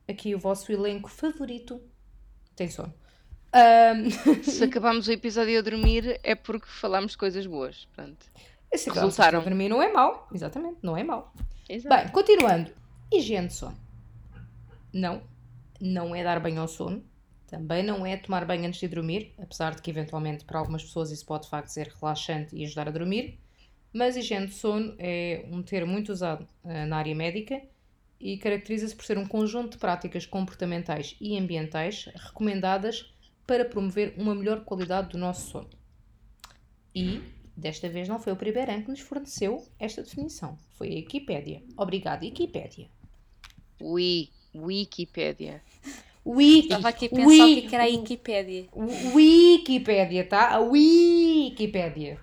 aqui 0.07 0.33
o 0.33 0.39
vosso 0.39 0.71
elenco 0.71 1.09
favorito 1.09 1.79
tem 2.55 2.67
sono. 2.67 2.93
Ahm, 3.53 4.09
Se 4.41 4.63
acabamos 4.63 5.07
o 5.07 5.11
episódio 5.11 5.59
a 5.59 5.61
dormir, 5.61 6.19
é 6.23 6.33
porque 6.33 6.65
falámos 6.67 7.11
de 7.11 7.17
coisas 7.19 7.45
boas. 7.45 7.87
Pronto. 7.95 8.25
Resultaram. 8.71 9.43
Para 9.43 9.53
mim 9.53 9.69
não 9.69 9.83
é 9.83 9.93
mau, 9.93 10.27
exatamente, 10.33 10.79
não 10.81 10.97
é 10.97 11.03
mau. 11.03 11.31
Exato. 11.69 11.95
Bem, 11.95 12.11
continuando. 12.11 12.71
Higiene 13.11 13.47
de 13.47 13.53
sono. 13.53 13.82
Não, 14.93 15.23
não 15.81 16.15
é 16.15 16.23
dar 16.23 16.39
banho 16.39 16.61
ao 16.61 16.67
sono. 16.67 17.03
Também 17.47 17.83
não 17.83 18.05
é 18.05 18.17
tomar 18.17 18.45
banho 18.45 18.65
antes 18.65 18.79
de 18.79 18.87
dormir, 18.87 19.33
apesar 19.37 19.75
de 19.75 19.81
que 19.81 19.91
eventualmente 19.91 20.45
para 20.45 20.59
algumas 20.59 20.83
pessoas 20.83 21.11
isso 21.11 21.25
pode 21.25 21.43
de 21.43 21.49
facto 21.49 21.67
ser 21.67 21.87
relaxante 21.99 22.55
e 22.55 22.63
ajudar 22.63 22.87
a 22.87 22.91
dormir. 22.91 23.39
Mas 23.91 24.17
higiene 24.17 24.47
de 24.47 24.53
sono 24.53 24.95
é 24.97 25.45
um 25.51 25.61
termo 25.61 25.91
muito 25.91 26.11
usado 26.11 26.47
uh, 26.63 26.85
na 26.87 26.97
área 26.97 27.13
médica 27.13 27.61
e 28.19 28.37
caracteriza-se 28.37 28.95
por 28.95 29.05
ser 29.05 29.17
um 29.17 29.25
conjunto 29.25 29.73
de 29.73 29.77
práticas 29.77 30.25
comportamentais 30.25 31.15
e 31.21 31.37
ambientais 31.37 32.05
recomendadas 32.15 33.13
para 33.45 33.65
promover 33.65 34.15
uma 34.17 34.33
melhor 34.33 34.63
qualidade 34.63 35.09
do 35.09 35.17
nosso 35.17 35.51
sono. 35.51 35.69
E, 36.95 37.21
desta 37.55 37.89
vez, 37.89 38.07
não 38.07 38.19
foi 38.19 38.33
o 38.33 38.35
Priberan 38.35 38.81
que 38.81 38.89
nos 38.89 39.01
forneceu 39.01 39.67
esta 39.77 40.01
definição, 40.01 40.57
foi 40.77 40.87
a 40.87 40.95
Wikipédia. 40.95 41.61
Obrigada, 41.77 42.25
Wikipédia. 42.25 42.87
Ui, 43.81 44.29
Wikipédia. 44.55 45.61
Wiki, 46.25 46.67
Estava 46.67 46.89
aqui 46.89 47.05
a 47.07 47.09
pensar 47.09 47.27
Wiki- 47.27 47.65
o 47.65 47.69
que 47.69 47.75
era 47.75 47.83
a 47.83 47.87
Wikipédia. 47.87 48.65
Wikipédia, 49.13 50.25
tá? 50.27 50.49
A 50.55 50.59
Wikipédia. 50.59 52.19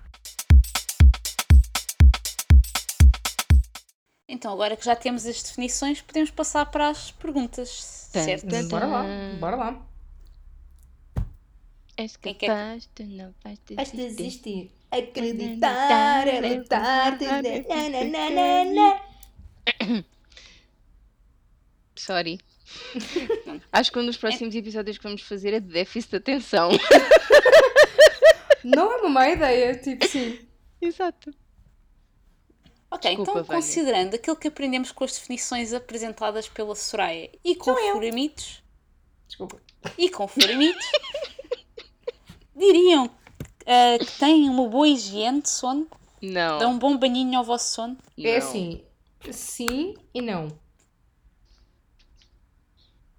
Então, 4.27 4.53
agora 4.53 4.77
que 4.77 4.85
já 4.85 4.95
temos 4.95 5.25
as 5.25 5.43
definições, 5.43 6.01
podemos 6.01 6.31
passar 6.31 6.65
para 6.65 6.89
as 6.89 7.11
perguntas, 7.11 8.09
Tan, 8.13 8.23
certo? 8.23 8.47
tan, 8.47 8.67
Bora 8.69 8.85
lá, 8.87 9.03
bora 9.39 9.55
lá. 9.57 9.85
És 11.97 12.15
capaz 12.15 12.89
de 12.95 13.03
não 13.03 13.33
vais 13.43 13.59
Vais 13.75 13.91
desistir. 13.91 14.15
desistir. 14.15 14.71
Acreditar 14.89 16.27
é 16.27 16.41
lutar. 16.57 17.17
Sorry. 22.01 22.39
Acho 23.71 23.91
que 23.91 23.99
um 23.99 24.05
dos 24.05 24.17
próximos 24.17 24.55
episódios 24.55 24.97
que 24.97 25.03
vamos 25.03 25.21
fazer 25.21 25.53
é 25.53 25.59
de 25.59 25.67
déficit 25.67 26.11
de 26.11 26.17
atenção. 26.17 26.71
Não 28.63 28.91
é 28.91 28.95
uma 28.97 29.09
má 29.09 29.29
ideia, 29.29 29.75
tipo, 29.75 30.07
sim. 30.07 30.39
Exato. 30.81 31.33
Ok, 32.89 33.09
Desculpa, 33.09 33.31
então 33.31 33.43
Vânia. 33.43 33.61
considerando 33.61 34.15
aquilo 34.15 34.35
que 34.35 34.47
aprendemos 34.47 34.91
com 34.91 35.03
as 35.03 35.13
definições 35.13 35.73
apresentadas 35.73 36.49
pela 36.49 36.75
Soraya 36.75 37.29
e 37.43 37.55
com 37.55 37.73
furamitos, 37.73 38.61
Desculpa. 39.27 39.61
e 39.97 40.09
com 40.09 40.27
furamitos, 40.27 40.85
diriam 42.55 43.09
ah, 43.65 43.97
que 43.97 44.19
têm 44.19 44.49
uma 44.49 44.67
boa 44.67 44.87
higiene 44.87 45.41
de 45.41 45.49
sono? 45.49 45.87
Não. 46.21 46.57
Dão 46.57 46.71
um 46.73 46.79
bom 46.79 46.97
banhinho 46.97 47.37
ao 47.37 47.45
vosso 47.45 47.73
sono? 47.75 47.97
É 48.17 48.31
não. 48.31 48.37
assim, 48.37 48.83
sim 49.31 49.95
e 50.13 50.21
não. 50.21 50.49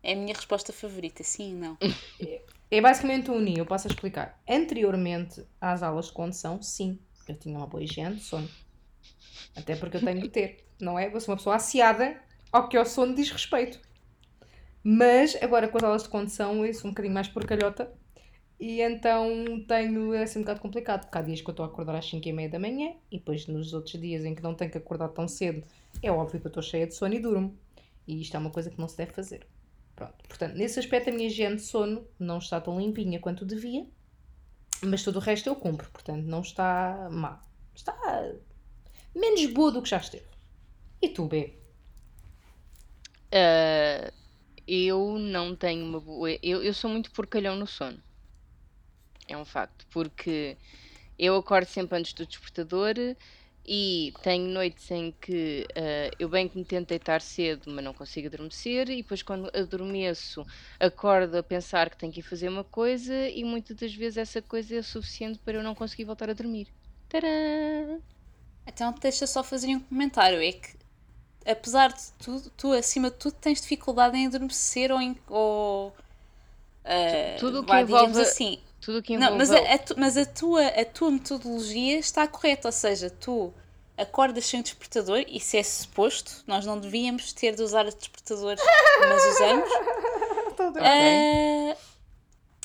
É 0.03 0.12
a 0.15 0.17
minha 0.17 0.35
resposta 0.35 0.73
favorita, 0.73 1.23
sim 1.23 1.51
e 1.51 1.55
não. 1.55 1.79
É 2.71 2.81
basicamente 2.81 3.31
um 3.31 3.37
uni, 3.37 3.59
eu 3.59 3.67
passo 3.67 3.87
a 3.87 3.91
explicar. 3.91 4.41
Anteriormente 4.49 5.45
às 5.61 5.83
aulas 5.83 6.07
de 6.07 6.12
condução, 6.12 6.61
sim, 6.62 6.99
eu 7.29 7.37
tinha 7.37 7.57
uma 7.57 7.67
boa 7.67 7.83
higiene 7.83 8.17
de 8.17 8.23
sono. 8.23 8.49
Até 9.55 9.77
porque 9.77 9.99
eu 9.99 10.01
tenho 10.01 10.23
de 10.23 10.29
ter, 10.29 10.65
não 10.81 10.99
é? 10.99 11.07
Eu 11.07 11.21
sou 11.21 11.33
uma 11.33 11.37
pessoa 11.37 11.57
aciada 11.57 12.21
ao 12.51 12.69
que 12.69 12.77
ao 12.77 12.87
sono 12.87 13.15
diz 13.15 13.31
respeito. 13.31 13.79
Mas 14.83 15.37
agora 15.41 15.69
com 15.69 15.77
as 15.77 15.85
aulas 15.85 16.03
de 16.03 16.09
condução 16.09 16.65
eu 16.67 16.75
sou 16.75 16.88
um 16.88 16.93
bocadinho 16.93 17.15
mais 17.15 17.29
porcalhota 17.29 17.93
e 18.59 18.81
então 18.81 19.65
tenho 19.69 20.15
é 20.15 20.23
assim 20.23 20.38
um 20.38 20.43
bocado 20.43 20.61
complicado, 20.61 21.03
porque 21.03 21.19
há 21.19 21.23
dias 21.23 21.41
que 21.41 21.49
eu 21.49 21.53
estou 21.53 21.65
a 21.65 21.69
acordar 21.69 21.95
às 21.97 22.09
5 22.09 22.29
e 22.29 22.33
meia 22.33 22.49
da 22.49 22.59
manhã 22.59 22.95
e 23.11 23.19
depois 23.19 23.47
nos 23.47 23.73
outros 23.73 24.01
dias 24.01 24.25
em 24.25 24.35
que 24.35 24.43
não 24.43 24.55
tenho 24.55 24.71
que 24.71 24.79
acordar 24.79 25.09
tão 25.09 25.29
cedo, 25.29 25.62
é 26.03 26.11
óbvio 26.11 26.41
que 26.41 26.47
eu 26.47 26.51
estou 26.51 26.62
cheia 26.62 26.87
de 26.87 26.95
sono 26.95 27.15
e 27.15 27.21
durmo. 27.21 27.57
E 28.07 28.21
isto 28.21 28.37
é 28.37 28.41
uma 28.41 28.51
coisa 28.51 28.71
que 28.71 28.79
não 28.81 28.88
se 28.88 28.97
deve 28.97 29.12
fazer. 29.12 29.47
Pronto. 29.94 30.14
Portanto, 30.26 30.55
nesse 30.55 30.78
aspecto 30.78 31.11
a 31.11 31.12
minha 31.12 31.26
higiene 31.26 31.57
de 31.57 31.62
sono 31.62 32.07
não 32.18 32.38
está 32.38 32.61
tão 32.61 32.78
limpinha 32.81 33.20
quanto 33.20 33.44
devia, 33.44 33.87
mas 34.83 35.02
todo 35.02 35.16
o 35.16 35.20
resto 35.20 35.48
eu 35.48 35.57
cumpro. 35.57 35.90
Portanto, 35.90 36.24
não 36.24 36.40
está 36.40 37.09
má. 37.11 37.44
Está 37.74 37.96
menos 39.14 39.46
boa 39.46 39.70
do 39.70 39.83
que 39.83 39.90
já 39.90 39.98
esteve. 39.98 40.26
E 41.00 41.09
tu, 41.09 41.26
B? 41.26 41.59
Ah, 43.33 44.12
eu 44.66 45.18
não 45.18 45.57
tenho 45.57 45.85
uma 45.85 46.00
boa. 46.00 46.31
Eu, 46.42 46.62
eu 46.62 46.74
sou 46.74 46.90
muito 46.90 47.11
porcalhão 47.11 47.57
no 47.57 47.66
sono. 47.66 48.00
É 49.26 49.37
um 49.37 49.44
facto. 49.44 49.87
Porque 49.90 50.57
eu 51.18 51.37
acordo 51.37 51.66
sempre 51.66 51.98
antes 51.98 52.12
do 52.12 52.26
despertador 52.26 52.94
e 53.64 54.12
tenho 54.22 54.46
noites 54.48 54.90
em 54.90 55.12
que 55.20 55.66
ah, 55.77 56.11
eu 56.18 56.29
bem 56.29 56.48
que 56.48 56.59
me 56.59 56.64
tento 56.64 56.88
deitar 56.88 57.20
cedo, 57.20 57.70
mas 57.70 57.85
não 57.85 57.94
consigo 57.94 58.27
adormecer. 58.29 58.90
E 58.90 58.96
depois, 59.03 59.22
quando 59.22 59.51
adormeço, 59.55 60.44
acordo 60.81 61.37
a 61.38 61.42
pensar 61.42 61.90
que 61.90 61.96
tenho 61.96 62.12
que 62.12 62.20
ir 62.20 62.22
fazer 62.25 62.48
uma 62.48 62.64
coisa 62.64 63.14
e 63.29 63.44
muitas 63.44 63.77
das 63.77 63.94
vezes 63.94 64.16
essa 64.18 64.42
coisa 64.42 64.77
é 64.77 64.83
suficiente 64.83 65.38
para 65.40 65.55
eu 65.59 65.62
não 65.62 65.75
conseguir 65.75 66.05
voltar 66.05 66.31
a 66.31 66.35
dormir. 66.35 66.68
Tadã! 67.09 67.98
Então 68.66 68.92
deixa 69.01 69.27
só 69.27 69.42
fazer 69.42 69.68
um 69.68 69.81
comentário, 69.81 70.40
é 70.42 70.53
que 70.53 70.77
apesar 71.46 71.92
de 71.92 72.12
tudo, 72.18 72.51
tu 72.57 72.72
acima 72.72 73.11
de 73.11 73.16
tudo 73.16 73.35
tens 73.35 73.61
dificuldade 73.61 74.16
em 74.16 74.27
adormecer 74.27 74.92
ou 74.92 75.01
em 75.01 75.16
ou, 75.29 75.94
ah, 76.85 77.37
Tudo 77.38 77.61
o 77.61 77.62
que 77.64 77.68
vá, 77.68 77.83
digamos 77.83 78.16
envolve- 78.16 78.31
assim. 78.31 78.59
Tudo 78.83 79.01
que 79.03 79.16
Não, 79.16 79.38
mas, 79.38 79.51
a, 79.51 79.75
a 79.75 79.79
tu- 79.79 79.95
mas 79.97 80.16
a, 80.16 80.27
tua, 80.27 80.66
a 80.66 80.85
tua 80.85 81.11
metodologia 81.11 81.99
está 81.99 82.27
correta, 82.27 82.68
ou 82.68 82.73
seja, 82.73 83.09
tu 83.09 83.55
acordas 83.97 84.45
sem 84.45 84.61
despertador, 84.61 85.25
isso 85.29 85.57
é 85.57 85.62
suposto, 85.62 86.42
nós 86.47 86.66
não 86.66 86.79
devíamos 86.79 87.33
ter 87.33 87.55
de 87.55 87.62
usar 87.62 87.87
os 87.87 87.95
despertadores, 87.95 88.62
mas 89.01 89.35
usamos. 89.35 89.71
Ah, 90.81 91.77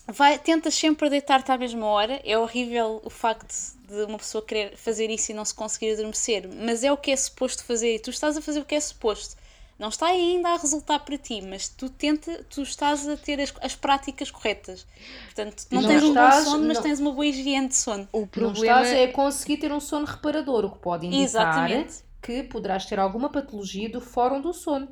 vai, 0.07 0.37
tentas 0.39 0.73
sempre 0.75 1.09
deitar-te 1.09 1.51
à 1.51 1.57
mesma 1.57 1.85
hora. 1.87 2.21
É 2.23 2.37
horrível 2.37 3.01
o 3.03 3.09
facto 3.09 3.53
de 3.87 4.03
uma 4.03 4.17
pessoa 4.17 4.43
querer 4.43 4.75
fazer 4.77 5.09
isso 5.09 5.31
e 5.31 5.35
não 5.35 5.45
se 5.45 5.53
conseguir 5.53 5.93
adormecer, 5.93 6.47
mas 6.47 6.83
é 6.83 6.91
o 6.91 6.97
que 6.97 7.11
é 7.11 7.15
suposto 7.15 7.63
fazer 7.63 7.95
e 7.95 7.99
tu 7.99 8.09
estás 8.09 8.35
a 8.37 8.41
fazer 8.41 8.59
o 8.59 8.65
que 8.65 8.75
é 8.75 8.79
suposto. 8.79 9.35
Não 9.79 9.89
está 9.89 10.07
ainda 10.07 10.49
a 10.49 10.57
resultar 10.57 10.99
para 10.99 11.17
ti, 11.19 11.39
mas 11.41 11.67
tu 11.69 11.87
tenta, 11.89 12.43
tu 12.49 12.63
estás 12.63 13.07
a 13.07 13.15
ter 13.15 13.39
as, 13.39 13.53
as 13.61 13.75
práticas 13.75 14.31
corretas. 14.31 14.87
Portanto, 15.25 15.65
não, 15.71 15.81
Não 15.81 15.87
tens 15.89 16.03
um 16.03 16.13
bom 16.13 16.19
estás- 16.25 16.43
sono, 16.45 16.67
mas 16.67 16.77
não- 16.77 16.83
tens 16.83 16.99
uma 16.99 17.11
boa 17.11 17.25
higiene 17.27 17.67
de 17.67 17.75
sono. 17.75 18.07
O 18.11 18.21
Não 18.21 18.27
problema 18.27 18.81
estás 18.81 19.09
a 19.09 19.13
conseguir 19.13 19.57
ter 19.57 19.71
um 19.71 19.79
sono 19.79 20.05
reparador, 20.05 20.65
o 20.65 20.71
que 20.71 20.79
pode 20.79 21.05
indicar 21.05 21.23
Exatamente. 21.23 22.03
que 22.21 22.41
poderás 22.43 22.85
ter 22.87 22.99
alguma 22.99 23.29
patologia 23.29 23.87
do 23.87 24.01
fórum 24.01 24.41
do 24.41 24.51
sono. 24.51 24.87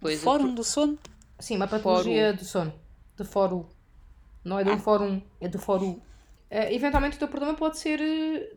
Pois, 0.00 0.22
Fórum 0.22 0.54
do 0.54 0.64
sono. 0.64 0.98
Sim, 1.38 1.56
uma 1.56 1.68
patologia 1.68 2.32
do 2.32 2.44
sono. 2.44 2.72
De 3.18 3.24
fórum. 3.24 3.66
Não 4.42 4.58
é 4.58 4.64
de 4.64 4.70
um 4.70 4.78
fórum, 4.78 5.20
é 5.40 5.48
do 5.48 5.58
fórum. 5.58 6.00
Eh, 6.50 6.74
eventualmente 6.74 7.16
o 7.16 7.18
teu 7.18 7.28
problema 7.28 7.54
pode 7.54 7.78
ser 7.78 8.00
eh, 8.00 8.50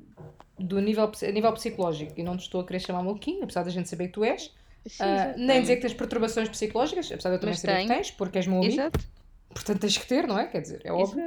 do 0.58 0.80
nível, 0.80 1.12
a 1.22 1.32
nível 1.32 1.52
psicológico. 1.54 2.14
E 2.18 2.24
não 2.24 2.38
te 2.38 2.42
estou 2.44 2.62
a 2.62 2.66
querer 2.66 2.80
chamar 2.80 3.04
maluquinho, 3.04 3.44
apesar 3.44 3.64
da 3.64 3.72
gente 3.72 3.90
saber 3.90 4.08
que 4.08 4.14
tu 4.14 4.24
és. 4.24 4.54
Sim, 4.88 5.04
Ah, 5.04 5.14
exato, 5.16 5.38
nem 5.38 5.48
tenho. 5.48 5.62
dizer 5.62 5.76
que 5.78 5.82
tens 5.84 5.94
perturbações 5.94 6.50
psicológicas, 6.50 7.12
apesar 7.12 7.30
de 7.30 7.36
eu 7.36 7.40
também 7.40 7.54
Mas 7.54 7.62
saber 7.62 7.80
que 7.80 7.86
tenho. 7.86 7.88
tens, 7.88 8.12
porque 8.12 8.38
és 8.40 8.48
meu 8.48 8.60
amigo. 8.60 8.74
Exato. 8.74 9.00
Portanto 9.50 9.80
tens 9.82 9.98
que 9.98 10.08
ter, 10.08 10.28
não 10.28 10.38
é? 10.40 10.48
Quer 10.48 10.62
dizer, 10.62 10.82
é 10.86 10.92
óbvio. 10.92 11.24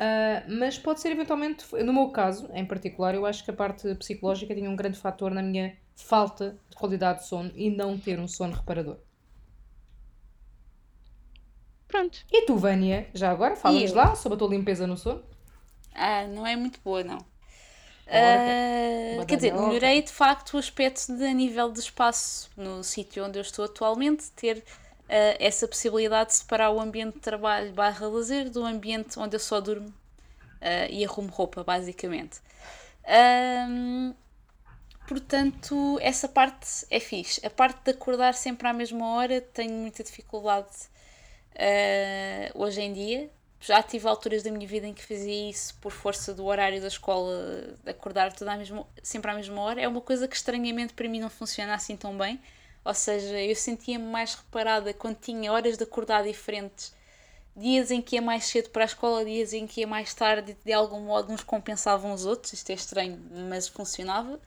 Ah, 0.00 0.44
mas 0.48 0.78
pode 0.78 1.00
ser 1.00 1.10
eventualmente, 1.12 1.64
no 1.84 1.92
meu 1.92 2.10
caso, 2.10 2.48
em 2.52 2.64
particular, 2.66 3.14
eu 3.14 3.26
acho 3.26 3.44
que 3.44 3.50
a 3.50 3.54
parte 3.54 3.94
psicológica 3.96 4.54
tinha 4.54 4.70
um 4.70 4.76
grande 4.76 4.98
fator 4.98 5.30
na 5.32 5.42
minha 5.42 5.76
falta 5.96 6.58
de 6.70 6.76
qualidade 6.76 7.20
de 7.20 7.26
sono 7.28 7.50
e 7.54 7.70
não 7.70 7.98
ter 7.98 8.18
um 8.20 8.28
sono 8.28 8.54
reparador. 8.54 8.98
Pronto. 11.88 12.18
E 12.30 12.46
tu, 12.46 12.56
Vânia, 12.56 13.10
já 13.14 13.30
agora, 13.30 13.54
fala-nos 13.56 13.92
eu? 13.92 13.96
lá 13.96 14.14
sobre 14.14 14.36
a 14.36 14.38
tua 14.38 14.48
limpeza 14.48 14.86
no 14.86 14.96
sono. 14.96 15.22
Ah, 15.94 16.26
não 16.26 16.46
é 16.46 16.56
muito 16.56 16.80
boa, 16.82 17.04
não. 17.04 17.18
Ah, 18.10 19.24
quer 19.26 19.36
dizer, 19.36 19.52
melhorei 19.52 20.02
de 20.02 20.10
facto 20.10 20.54
o 20.54 20.58
aspecto 20.58 21.14
de 21.14 21.24
a 21.26 21.32
nível 21.32 21.70
de 21.70 21.80
espaço 21.80 22.50
no 22.56 22.82
sítio 22.82 23.24
onde 23.24 23.38
eu 23.38 23.42
estou 23.42 23.66
atualmente, 23.66 24.30
ter 24.30 24.64
ah, 25.08 25.36
essa 25.38 25.68
possibilidade 25.68 26.30
de 26.30 26.36
separar 26.36 26.70
o 26.70 26.80
ambiente 26.80 27.14
de 27.14 27.20
trabalho 27.20 27.72
barra 27.72 28.08
lazer 28.08 28.48
do 28.50 28.64
ambiente 28.64 29.18
onde 29.18 29.36
eu 29.36 29.40
só 29.40 29.60
durmo 29.60 29.92
ah, 30.60 30.86
e 30.88 31.04
arrumo 31.04 31.28
roupa, 31.28 31.62
basicamente. 31.62 32.40
Ahm, 33.06 34.14
portanto, 35.06 35.98
essa 36.00 36.28
parte 36.28 36.86
é 36.90 37.00
fixe. 37.00 37.44
A 37.46 37.50
parte 37.50 37.82
de 37.84 37.90
acordar 37.90 38.34
sempre 38.34 38.68
à 38.68 38.72
mesma 38.72 39.06
hora, 39.14 39.40
tenho 39.40 39.72
muita 39.72 40.02
dificuldade 40.02 40.68
hoje 42.54 42.80
em 42.80 42.92
dia. 42.92 43.30
Já 43.60 43.82
tive 43.82 44.06
alturas 44.06 44.42
da 44.42 44.50
minha 44.50 44.66
vida 44.66 44.86
em 44.86 44.94
que 44.94 45.02
fazia 45.02 45.50
isso 45.50 45.74
por 45.80 45.90
força 45.90 46.32
do 46.32 46.44
horário 46.44 46.80
da 46.80 46.86
escola, 46.86 47.76
de 47.82 47.90
acordar 47.90 48.32
tudo 48.32 48.48
à 48.48 48.56
mesma, 48.56 48.86
sempre 49.02 49.30
à 49.30 49.34
mesma 49.34 49.60
hora. 49.60 49.80
É 49.80 49.88
uma 49.88 50.00
coisa 50.00 50.28
que 50.28 50.36
estranhamente 50.36 50.94
para 50.94 51.08
mim 51.08 51.20
não 51.20 51.28
funciona 51.28 51.74
assim 51.74 51.96
tão 51.96 52.16
bem. 52.16 52.40
Ou 52.84 52.94
seja, 52.94 53.40
eu 53.40 53.54
sentia-me 53.56 54.04
mais 54.06 54.34
reparada 54.34 54.94
quando 54.94 55.16
tinha 55.16 55.52
horas 55.52 55.76
de 55.76 55.82
acordar 55.84 56.22
diferentes. 56.22 56.94
Dias 57.56 57.90
em 57.90 58.00
que 58.00 58.16
ia 58.16 58.22
mais 58.22 58.44
cedo 58.44 58.70
para 58.70 58.84
a 58.84 58.86
escola, 58.86 59.24
dias 59.24 59.52
em 59.52 59.66
que 59.66 59.80
ia 59.80 59.86
mais 59.86 60.14
tarde, 60.14 60.56
de 60.64 60.72
algum 60.72 61.00
modo 61.00 61.32
uns 61.32 61.42
compensavam 61.42 62.12
os 62.12 62.24
outros. 62.24 62.52
Isto 62.52 62.70
é 62.70 62.74
estranho, 62.74 63.20
mas 63.48 63.66
funcionava. 63.66 64.40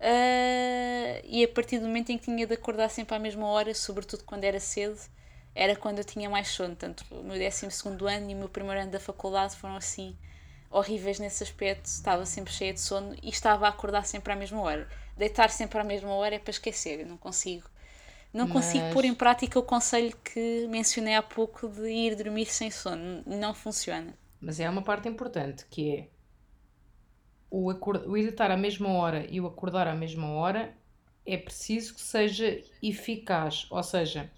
Ah, 0.00 1.20
e 1.24 1.44
a 1.44 1.48
partir 1.48 1.78
do 1.78 1.86
momento 1.86 2.10
em 2.10 2.18
que 2.18 2.24
tinha 2.24 2.46
de 2.46 2.54
acordar 2.54 2.88
sempre 2.88 3.14
à 3.16 3.18
mesma 3.18 3.46
hora, 3.46 3.74
sobretudo 3.74 4.24
quando 4.24 4.44
era 4.44 4.60
cedo, 4.60 4.98
era 5.60 5.74
quando 5.76 5.98
eu 5.98 6.04
tinha 6.04 6.30
mais 6.30 6.48
sono. 6.48 6.76
Tanto 6.76 7.04
o 7.10 7.22
meu 7.24 7.36
12 7.38 7.66
ano 8.14 8.30
e 8.30 8.34
o 8.34 8.38
meu 8.38 8.48
primeiro 8.48 8.80
ano 8.80 8.90
da 8.90 9.00
faculdade 9.00 9.56
foram 9.56 9.76
assim 9.76 10.16
horríveis 10.70 11.18
nesse 11.18 11.42
aspecto. 11.42 11.86
Estava 11.86 12.24
sempre 12.24 12.52
cheia 12.52 12.72
de 12.72 12.80
sono 12.80 13.14
e 13.22 13.28
estava 13.28 13.66
a 13.66 13.70
acordar 13.70 14.04
sempre 14.06 14.32
à 14.32 14.36
mesma 14.36 14.60
hora. 14.60 14.88
Deitar 15.16 15.50
sempre 15.50 15.78
à 15.78 15.84
mesma 15.84 16.10
hora 16.14 16.36
é 16.36 16.38
para 16.38 16.50
esquecer, 16.50 17.00
eu 17.00 17.06
não 17.06 17.16
consigo. 17.16 17.68
Não 18.32 18.46
consigo 18.46 18.84
Mas- 18.84 18.94
pôr 18.94 19.04
em 19.06 19.14
prática 19.14 19.58
o 19.58 19.62
conselho 19.62 20.14
que 20.22 20.66
mencionei 20.68 21.14
há 21.14 21.22
pouco 21.22 21.66
de 21.68 21.88
ir 21.90 22.14
dormir 22.14 22.46
sem 22.46 22.70
sono. 22.70 23.22
Não 23.26 23.54
funciona. 23.54 24.14
Mas 24.40 24.60
é 24.60 24.68
uma 24.70 24.82
parte 24.82 25.08
importante 25.08 25.64
que 25.70 25.96
é 25.96 26.08
o, 27.50 27.70
acor- 27.70 28.04
o 28.06 28.16
ir 28.16 28.22
deitar 28.24 28.50
à 28.50 28.56
mesma 28.56 28.90
hora 28.90 29.26
e 29.28 29.40
o 29.40 29.46
acordar 29.46 29.88
à 29.88 29.94
mesma 29.94 30.28
hora 30.30 30.74
é 31.26 31.36
preciso 31.36 31.94
que 31.94 32.00
seja 32.00 32.62
eficaz. 32.82 33.66
Ou 33.70 33.82
seja, 33.82 34.30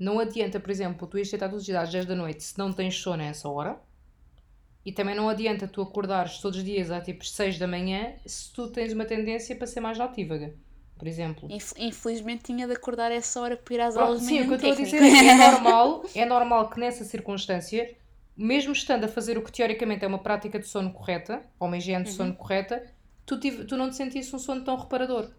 não 0.00 0.18
adianta, 0.18 0.58
por 0.58 0.70
exemplo, 0.70 1.06
tu 1.06 1.16
ires 1.18 1.30
deitar 1.30 1.48
todos 1.48 1.62
os 1.62 1.66
dias 1.66 1.82
às 1.84 1.90
10 1.92 2.06
da 2.06 2.14
noite 2.16 2.42
se 2.42 2.58
não 2.58 2.72
tens 2.72 2.96
sono 2.96 3.22
a 3.22 3.26
essa 3.26 3.48
hora. 3.48 3.78
E 4.84 4.92
também 4.92 5.14
não 5.14 5.28
adianta 5.28 5.68
tu 5.68 5.82
acordares 5.82 6.38
todos 6.38 6.58
os 6.58 6.64
dias 6.64 6.90
às 6.90 7.04
tipo 7.04 7.24
6 7.24 7.58
da 7.58 7.66
manhã 7.68 8.14
se 8.24 8.50
tu 8.52 8.68
tens 8.68 8.92
uma 8.92 9.04
tendência 9.04 9.54
para 9.54 9.66
ser 9.66 9.80
mais 9.80 9.98
notívaga. 9.98 10.54
Por 10.98 11.06
exemplo. 11.06 11.48
Inf- 11.50 11.74
Infelizmente 11.78 12.44
tinha 12.44 12.66
de 12.66 12.72
acordar 12.74 13.10
a 13.10 13.14
essa 13.14 13.40
hora 13.40 13.56
para 13.56 13.74
ir 13.74 13.80
às 13.80 13.96
aulas 13.96 14.20
de 14.20 14.26
sim, 14.26 14.40
o 14.42 14.46
que 14.46 14.52
eu 14.52 14.56
estou 14.56 14.72
a 14.72 14.74
dizer 14.74 15.02
é 15.02 15.10
que 15.10 15.28
é 15.28 15.34
normal, 15.50 16.04
é 16.14 16.24
normal 16.26 16.70
que 16.70 16.80
nessa 16.80 17.04
circunstância, 17.04 17.94
mesmo 18.36 18.72
estando 18.72 19.04
a 19.04 19.08
fazer 19.08 19.36
o 19.38 19.42
que 19.42 19.52
teoricamente 19.52 20.04
é 20.04 20.08
uma 20.08 20.18
prática 20.18 20.58
de 20.58 20.66
sono 20.66 20.92
correta, 20.92 21.42
ou 21.58 21.68
uma 21.68 21.76
higiene 21.78 22.04
de 22.04 22.10
Uhum. 22.10 22.16
sono 22.16 22.34
correta, 22.34 22.84
tu, 23.24 23.38
tive- 23.40 23.64
tu 23.64 23.76
não 23.76 23.88
te 23.90 23.96
sentisse 23.96 24.34
um 24.34 24.38
sono 24.38 24.62
tão 24.64 24.76
reparador. 24.76 25.30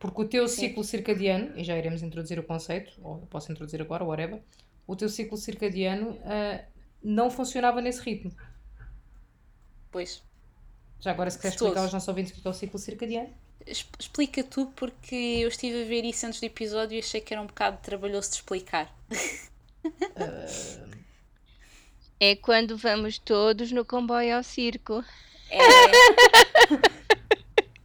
Porque 0.00 0.22
o 0.22 0.24
teu 0.24 0.48
Sim. 0.48 0.68
ciclo 0.68 0.82
circadiano, 0.82 1.52
e 1.56 1.62
já 1.62 1.76
iremos 1.76 2.02
introduzir 2.02 2.38
o 2.38 2.42
conceito, 2.42 2.90
ou 3.02 3.20
eu 3.20 3.26
posso 3.26 3.52
introduzir 3.52 3.82
agora, 3.82 4.02
whatever, 4.02 4.42
o 4.86 4.96
teu 4.96 5.10
ciclo 5.10 5.36
circadiano 5.36 6.18
ah, 6.24 6.64
não 7.02 7.30
funcionava 7.30 7.82
nesse 7.82 8.00
ritmo. 8.00 8.32
Pois. 9.92 10.22
Já 11.00 11.10
agora, 11.10 11.30
se 11.30 11.36
quiseres 11.36 11.60
explicar 11.60 11.82
aos 11.82 11.92
nossos 11.92 12.08
ouvintes 12.08 12.32
o 12.32 12.40
que 12.40 12.48
é 12.48 12.50
o 12.50 12.54
ciclo 12.54 12.78
circadiano. 12.78 13.28
Explica 13.66 14.42
tu, 14.42 14.72
porque 14.74 15.14
eu 15.14 15.48
estive 15.48 15.82
a 15.82 15.86
ver 15.86 16.04
isso 16.04 16.26
antes 16.26 16.40
do 16.40 16.44
episódio 16.44 16.96
e 16.96 17.00
achei 17.00 17.20
que 17.20 17.34
era 17.34 17.42
um 17.42 17.46
bocado 17.46 17.76
trabalhoso 17.82 18.30
de 18.30 18.36
explicar. 18.36 18.92
É 22.22 22.36
quando 22.36 22.76
vamos 22.76 23.18
todos 23.18 23.72
no 23.72 23.82
comboio 23.82 24.36
ao 24.36 24.42
circo. 24.42 25.02
É, 25.48 25.58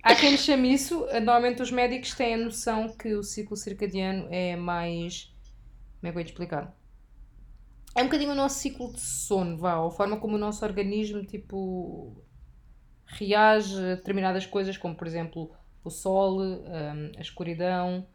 Há 0.05 0.13
quem 0.13 0.37
chame 0.37 0.71
isso, 0.71 1.07
eh, 1.09 1.19
normalmente 1.19 1.63
os 1.63 1.71
médicos 1.71 2.13
têm 2.13 2.35
a 2.35 2.37
noção 2.37 2.95
que 2.95 3.15
o 3.15 3.23
ciclo 3.23 3.57
circadiano 3.57 4.27
é 4.29 4.55
mais. 4.55 5.33
Como 5.99 6.07
é 6.07 6.11
que 6.11 6.17
eu 6.19 6.21
ia 6.21 6.25
explicar? 6.27 6.77
É 7.95 8.01
um 8.03 8.05
bocadinho 8.05 8.33
o 8.33 8.35
nosso 8.35 8.59
ciclo 8.59 8.93
de 8.93 9.01
sono, 9.01 9.57
vá, 9.57 9.79
ou 9.79 9.87
a 9.87 9.91
forma 9.91 10.17
como 10.17 10.35
o 10.35 10.37
nosso 10.37 10.63
organismo, 10.63 11.25
tipo, 11.25 12.23
reage 13.07 13.75
a 13.77 13.95
determinadas 13.95 14.45
coisas, 14.45 14.77
como 14.77 14.93
por 14.95 15.07
exemplo 15.07 15.51
o 15.83 15.89
sol, 15.89 16.39
hum, 16.39 17.11
a 17.17 17.21
escuridão, 17.21 18.05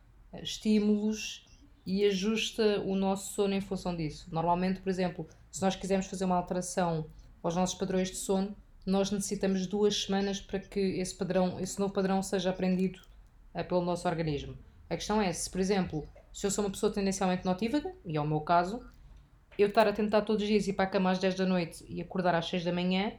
estímulos, 0.41 1.45
e 1.85 2.05
ajusta 2.05 2.83
o 2.83 2.95
nosso 2.95 3.35
sono 3.35 3.53
em 3.53 3.61
função 3.61 3.97
disso. 3.97 4.29
Normalmente, 4.31 4.81
por 4.81 4.91
exemplo, 4.91 5.27
se 5.51 5.61
nós 5.61 5.75
quisermos 5.75 6.07
fazer 6.07 6.25
uma 6.25 6.37
alteração 6.37 7.11
aos 7.43 7.57
nossos 7.57 7.77
padrões 7.77 8.11
de 8.11 8.17
sono, 8.17 8.57
nós 8.87 9.11
necessitamos 9.11 9.67
duas 9.67 10.05
semanas 10.05 10.41
para 10.41 10.59
que 10.59 10.81
esse 10.81 11.15
padrão, 11.15 11.61
esse 11.61 11.79
novo 11.79 11.93
padrão 11.93 12.23
seja 12.23 12.51
aprendido 12.51 13.01
eh, 13.55 13.63
pelo 13.63 13.83
nosso 13.83 14.09
organismo. 14.09 14.57
A 14.89 14.97
questão 14.97 15.21
é, 15.21 15.33
se 15.33 15.49
por 15.51 15.61
exemplo, 15.61 16.09
se 16.33 16.47
eu 16.47 16.51
sou 16.51 16.65
uma 16.65 16.71
pessoa 16.71 16.93
tendencialmente 16.93 17.45
notívaga, 17.45 17.93
e 18.05 18.17
é 18.17 18.21
o 18.21 18.27
meu 18.27 18.41
caso, 18.41 18.85
eu 19.59 19.69
estar 19.69 19.87
a 19.87 19.93
tentar 19.93 20.23
todos 20.23 20.43
os 20.43 20.49
dias 20.49 20.69
ir 20.69 20.73
para 20.73 20.85
a 20.85 20.89
cama 20.89 21.11
às 21.11 21.19
10 21.19 21.35
da 21.35 21.47
noite 21.47 21.85
e 21.89 22.01
acordar 22.01 22.35
às 22.35 22.49
6 22.49 22.65
da 22.65 22.73
manhã, 22.73 23.13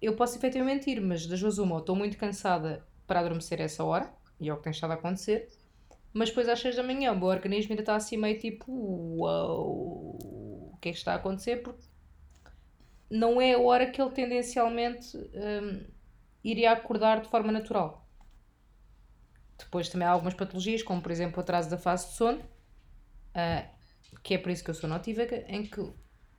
eu 0.00 0.14
posso 0.14 0.36
efetivamente 0.36 0.90
ir, 0.90 1.00
mas 1.00 1.26
das 1.26 1.40
duas 1.40 1.58
uma, 1.58 1.74
ou 1.74 1.80
estou 1.80 1.96
muito 1.96 2.16
cansada 2.16 2.84
para 3.06 3.20
adormecer 3.20 3.60
a 3.60 3.64
essa 3.64 3.84
hora, 3.84 4.12
e 4.40 4.48
é 4.48 4.52
o 4.52 4.56
que 4.56 4.64
tem 4.64 4.70
estado 4.70 4.92
a 4.92 4.94
acontecer, 4.94 5.48
mas 6.12 6.30
depois 6.30 6.48
às 6.48 6.60
6 6.60 6.76
da 6.76 6.82
manhã 6.82 7.12
o 7.12 7.16
meu 7.16 7.28
organismo 7.28 7.72
ainda 7.72 7.82
está 7.82 7.96
assim 7.96 8.16
meio 8.16 8.38
tipo, 8.38 8.72
uau, 9.18 10.18
o 10.72 10.78
que 10.80 10.88
é 10.88 10.92
que 10.92 10.98
está 10.98 11.12
a 11.12 11.16
acontecer? 11.16 11.62
Porque 11.62 11.82
não 13.10 13.40
é 13.40 13.54
a 13.54 13.58
hora 13.58 13.90
que 13.90 14.00
ele 14.00 14.10
tendencialmente 14.10 15.16
hum, 15.16 15.86
iria 16.44 16.72
acordar 16.72 17.20
de 17.20 17.28
forma 17.28 17.50
natural. 17.50 18.06
Depois 19.58 19.88
também 19.88 20.06
há 20.06 20.10
algumas 20.10 20.34
patologias, 20.34 20.82
como 20.82 21.02
por 21.02 21.10
exemplo 21.10 21.38
o 21.38 21.40
atraso 21.40 21.68
da 21.68 21.78
fase 21.78 22.08
de 22.08 22.14
sono, 22.14 22.42
ah, 23.34 23.66
que 24.22 24.34
é 24.34 24.38
por 24.38 24.50
isso 24.50 24.62
que 24.62 24.70
eu 24.70 24.74
sou 24.74 24.88
notívaga, 24.88 25.44
em 25.48 25.64
que 25.64 25.80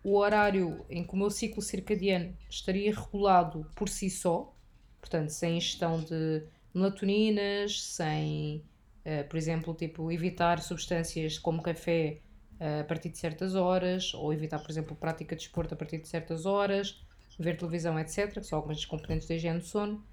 o 0.04 0.16
horário 0.16 0.86
em 0.90 1.04
que 1.06 1.14
o 1.14 1.18
meu 1.18 1.30
ciclo 1.30 1.62
circadiano 1.62 2.36
estaria 2.50 2.94
regulado 2.94 3.70
por 3.76 3.90
si 3.90 4.10
só, 4.10 4.56
portanto, 5.02 5.30
sem 5.30 5.58
ingestão 5.58 6.02
de 6.02 6.44
melatoninas, 6.74 7.82
sem, 7.82 8.64
ah, 9.06 9.26
por 9.28 9.38
exemplo, 9.38 9.74
tipo, 9.74 10.12
evitar 10.12 10.62
substâncias 10.62 11.38
como 11.38 11.62
café 11.62 12.22
a 12.60 12.84
partir 12.84 13.10
de 13.10 13.18
certas 13.18 13.56
horas, 13.56 14.14
ou 14.14 14.34
evitar, 14.34 14.60
por 14.60 14.70
exemplo, 14.72 14.96
prática 14.96 15.36
de 15.36 15.44
desporto 15.44 15.74
a 15.74 15.78
partir 15.78 16.00
de 16.00 16.08
certas 16.08 16.46
horas, 16.46 17.02
ver 17.38 17.58
televisão, 17.58 17.98
etc., 18.00 18.42
que 18.42 18.48
são 18.48 18.58
algumas 18.58 18.78
das 18.78 18.86
componentes 18.86 19.28
da 19.28 19.36
higiene 19.36 19.60
do 19.60 19.66
sono, 19.66 20.06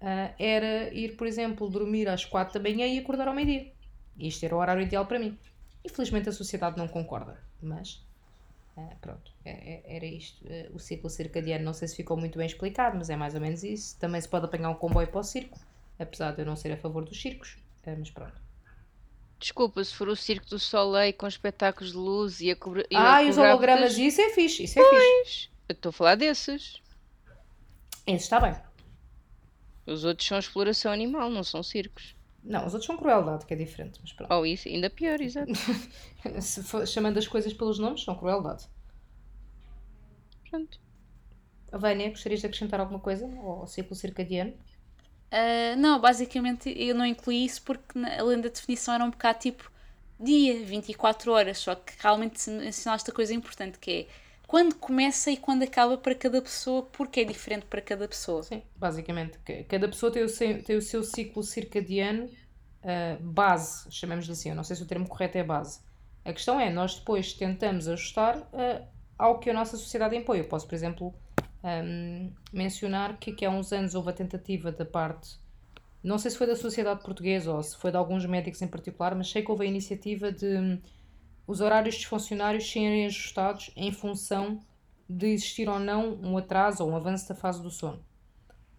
ah, 0.00 0.34
era 0.38 0.92
ir, 0.94 1.16
por 1.16 1.26
exemplo, 1.26 1.68
dormir 1.70 2.08
às 2.08 2.24
4 2.24 2.54
da 2.54 2.60
manhã 2.70 2.86
e 2.86 2.98
acordar 2.98 3.28
ao 3.28 3.34
meio-dia. 3.34 3.72
Isto 4.18 4.44
era 4.46 4.56
o 4.56 4.58
horário 4.58 4.82
ideal 4.82 5.06
para 5.06 5.18
mim. 5.18 5.38
Infelizmente 5.84 6.28
a 6.28 6.32
sociedade 6.32 6.76
não 6.78 6.88
concorda, 6.88 7.44
mas 7.60 8.06
ah, 8.76 8.96
pronto, 9.00 9.32
é- 9.44 9.74
é- 9.74 9.96
era 9.96 10.06
isto. 10.06 10.44
Ah, 10.48 10.70
o 10.74 10.78
ciclo 10.78 11.10
circadiano 11.10 11.64
não 11.64 11.72
sei 11.74 11.88
se 11.88 11.96
ficou 11.96 12.16
muito 12.16 12.38
bem 12.38 12.46
explicado, 12.46 12.96
mas 12.96 13.10
é 13.10 13.16
mais 13.16 13.34
ou 13.34 13.40
menos 13.40 13.62
isso. 13.64 13.98
Também 13.98 14.20
se 14.20 14.28
pode 14.28 14.46
apanhar 14.46 14.70
um 14.70 14.74
comboio 14.76 15.08
para 15.08 15.20
o 15.20 15.24
circo, 15.24 15.58
apesar 15.98 16.32
de 16.32 16.42
eu 16.42 16.46
não 16.46 16.56
ser 16.56 16.72
a 16.72 16.76
favor 16.76 17.04
dos 17.04 17.20
circos, 17.20 17.58
mas 17.86 18.10
pronto. 18.10 18.45
Desculpa, 19.38 19.84
se 19.84 19.94
for 19.94 20.08
o 20.08 20.16
Circo 20.16 20.48
do 20.48 20.58
Soleil 20.58 21.12
com 21.12 21.26
espetáculos 21.26 21.92
de 21.92 21.98
luz 21.98 22.40
e 22.40 22.50
a 22.50 22.56
cobrar. 22.56 22.84
Ah, 22.94 23.22
e 23.22 23.28
os 23.28 23.36
hologramas, 23.36 23.96
isso 23.98 24.20
é 24.20 24.30
fixe, 24.30 24.64
isso 24.64 24.78
é 24.80 24.82
fixe. 25.24 25.48
Eu 25.68 25.74
estou 25.74 25.90
a 25.90 25.92
falar 25.92 26.14
desses. 26.14 26.80
Esse 28.06 28.24
está 28.24 28.40
bem. 28.40 28.54
Os 29.86 30.04
outros 30.04 30.26
são 30.26 30.38
exploração 30.38 30.90
animal, 30.90 31.28
não 31.30 31.44
são 31.44 31.62
circos. 31.62 32.16
Não, 32.42 32.60
os 32.66 32.72
outros 32.74 32.86
são 32.86 32.96
crueldade, 32.96 33.44
que 33.44 33.52
é 33.52 33.56
diferente, 33.56 33.98
mas 34.00 34.12
pronto. 34.12 34.32
Ou 34.32 34.46
isso, 34.46 34.68
ainda 34.68 34.88
pior, 34.88 35.20
exato. 35.20 35.52
For- 36.64 36.86
chamando 36.86 37.18
as 37.18 37.26
coisas 37.26 37.52
pelos 37.52 37.78
nomes, 37.78 38.04
são 38.04 38.14
crueldade. 38.16 38.66
Pronto. 40.48 40.80
Vânia, 41.72 42.08
gostarias 42.08 42.40
de 42.40 42.46
acrescentar 42.46 42.80
alguma 42.80 43.00
coisa 43.00 43.26
ao 43.26 43.66
ciclo 43.66 43.94
circadiano? 43.96 44.54
Ah, 45.30 45.76
não, 45.76 46.00
basicamente 46.00 46.72
eu 46.76 46.94
não 46.94 47.04
incluí 47.06 47.44
isso 47.44 47.62
porque 47.62 47.98
além 48.18 48.40
da 48.40 48.48
definição 48.48 48.94
era 48.94 49.04
um 49.04 49.10
bocado 49.10 49.38
tipo 49.40 49.70
dia, 50.18 50.64
24 50.64 51.32
horas, 51.32 51.58
só 51.58 51.74
que 51.74 51.92
realmente 52.00 52.40
se 52.40 52.50
mencionaste 52.50 53.10
a 53.10 53.14
coisa 53.14 53.34
importante 53.34 53.78
que 53.78 53.90
é 53.90 54.06
quando 54.46 54.74
começa 54.76 55.30
e 55.30 55.36
quando 55.36 55.62
acaba 55.64 55.98
para 55.98 56.14
cada 56.14 56.40
pessoa, 56.40 56.82
porque 56.84 57.20
é 57.20 57.24
diferente 57.24 57.66
para 57.66 57.82
cada 57.82 58.06
pessoa. 58.08 58.48
Sim, 58.48 58.62
basicamente. 58.74 59.38
ca- 59.40 59.64
Cada 59.68 59.88
pessoa 59.88 60.12
tem 60.12 60.22
o 60.22 60.28
seu, 60.28 60.62
tem 60.62 60.76
o 60.76 60.82
seu 60.82 61.02
ciclo 61.02 61.42
circadiano 61.42 62.30
ah, 62.82 63.18
base, 63.20 63.90
chamemos-lhe 63.92 64.32
assim. 64.32 64.50
Eu 64.50 64.54
não 64.56 64.64
sei 64.64 64.76
se 64.76 64.82
o 64.82 64.86
termo 64.86 65.08
correto 65.08 65.38
é 65.38 65.44
base. 65.44 65.80
A 66.24 66.32
questão 66.32 66.60
é, 66.60 66.70
nós 66.70 66.96
depois 66.96 67.32
tentamos 67.32 67.88
ajustar 67.88 68.48
ah, 68.52 68.86
ao 69.18 69.40
que 69.40 69.50
a 69.50 69.54
nossa 69.54 69.76
sociedade 69.76 70.16
impõe. 70.16 70.38
Eu 70.38 70.48
posso, 70.48 70.66
por 70.68 70.74
exemplo, 70.74 71.14
ahm, 71.62 72.30
mencionar 72.52 73.18
que 73.18 73.30
aqui 73.30 73.44
há 73.44 73.50
uns 73.50 73.72
anos 73.72 73.94
houve 73.94 74.10
a 74.10 74.12
tentativa 74.12 74.70
da 74.72 74.84
parte, 74.84 75.38
não 76.02 76.18
sei 76.18 76.30
se 76.30 76.38
foi 76.38 76.46
da 76.46 76.54
sociedade 76.54 77.02
portuguesa 77.02 77.52
ou 77.52 77.62
se 77.62 77.76
foi 77.76 77.90
de 77.90 77.96
alguns 77.96 78.24
médicos 78.26 78.62
em 78.62 78.68
particular, 78.68 79.14
mas 79.14 79.28
sei 79.28 79.42
que 79.42 79.50
houve 79.50 79.64
a 79.64 79.68
iniciativa 79.68 80.30
de 80.30 80.46
hum, 80.46 80.80
os 81.46 81.60
horários 81.60 81.96
dos 81.96 82.04
funcionários 82.04 82.70
serem 82.70 83.06
ajustados 83.06 83.72
em 83.74 83.90
função 83.90 84.60
de 85.08 85.28
existir 85.28 85.68
ou 85.68 85.78
não 85.78 86.14
um 86.22 86.36
atraso 86.36 86.84
ou 86.84 86.90
um 86.90 86.96
avanço 86.96 87.28
da 87.28 87.34
fase 87.34 87.62
do 87.62 87.70
sono. 87.70 88.04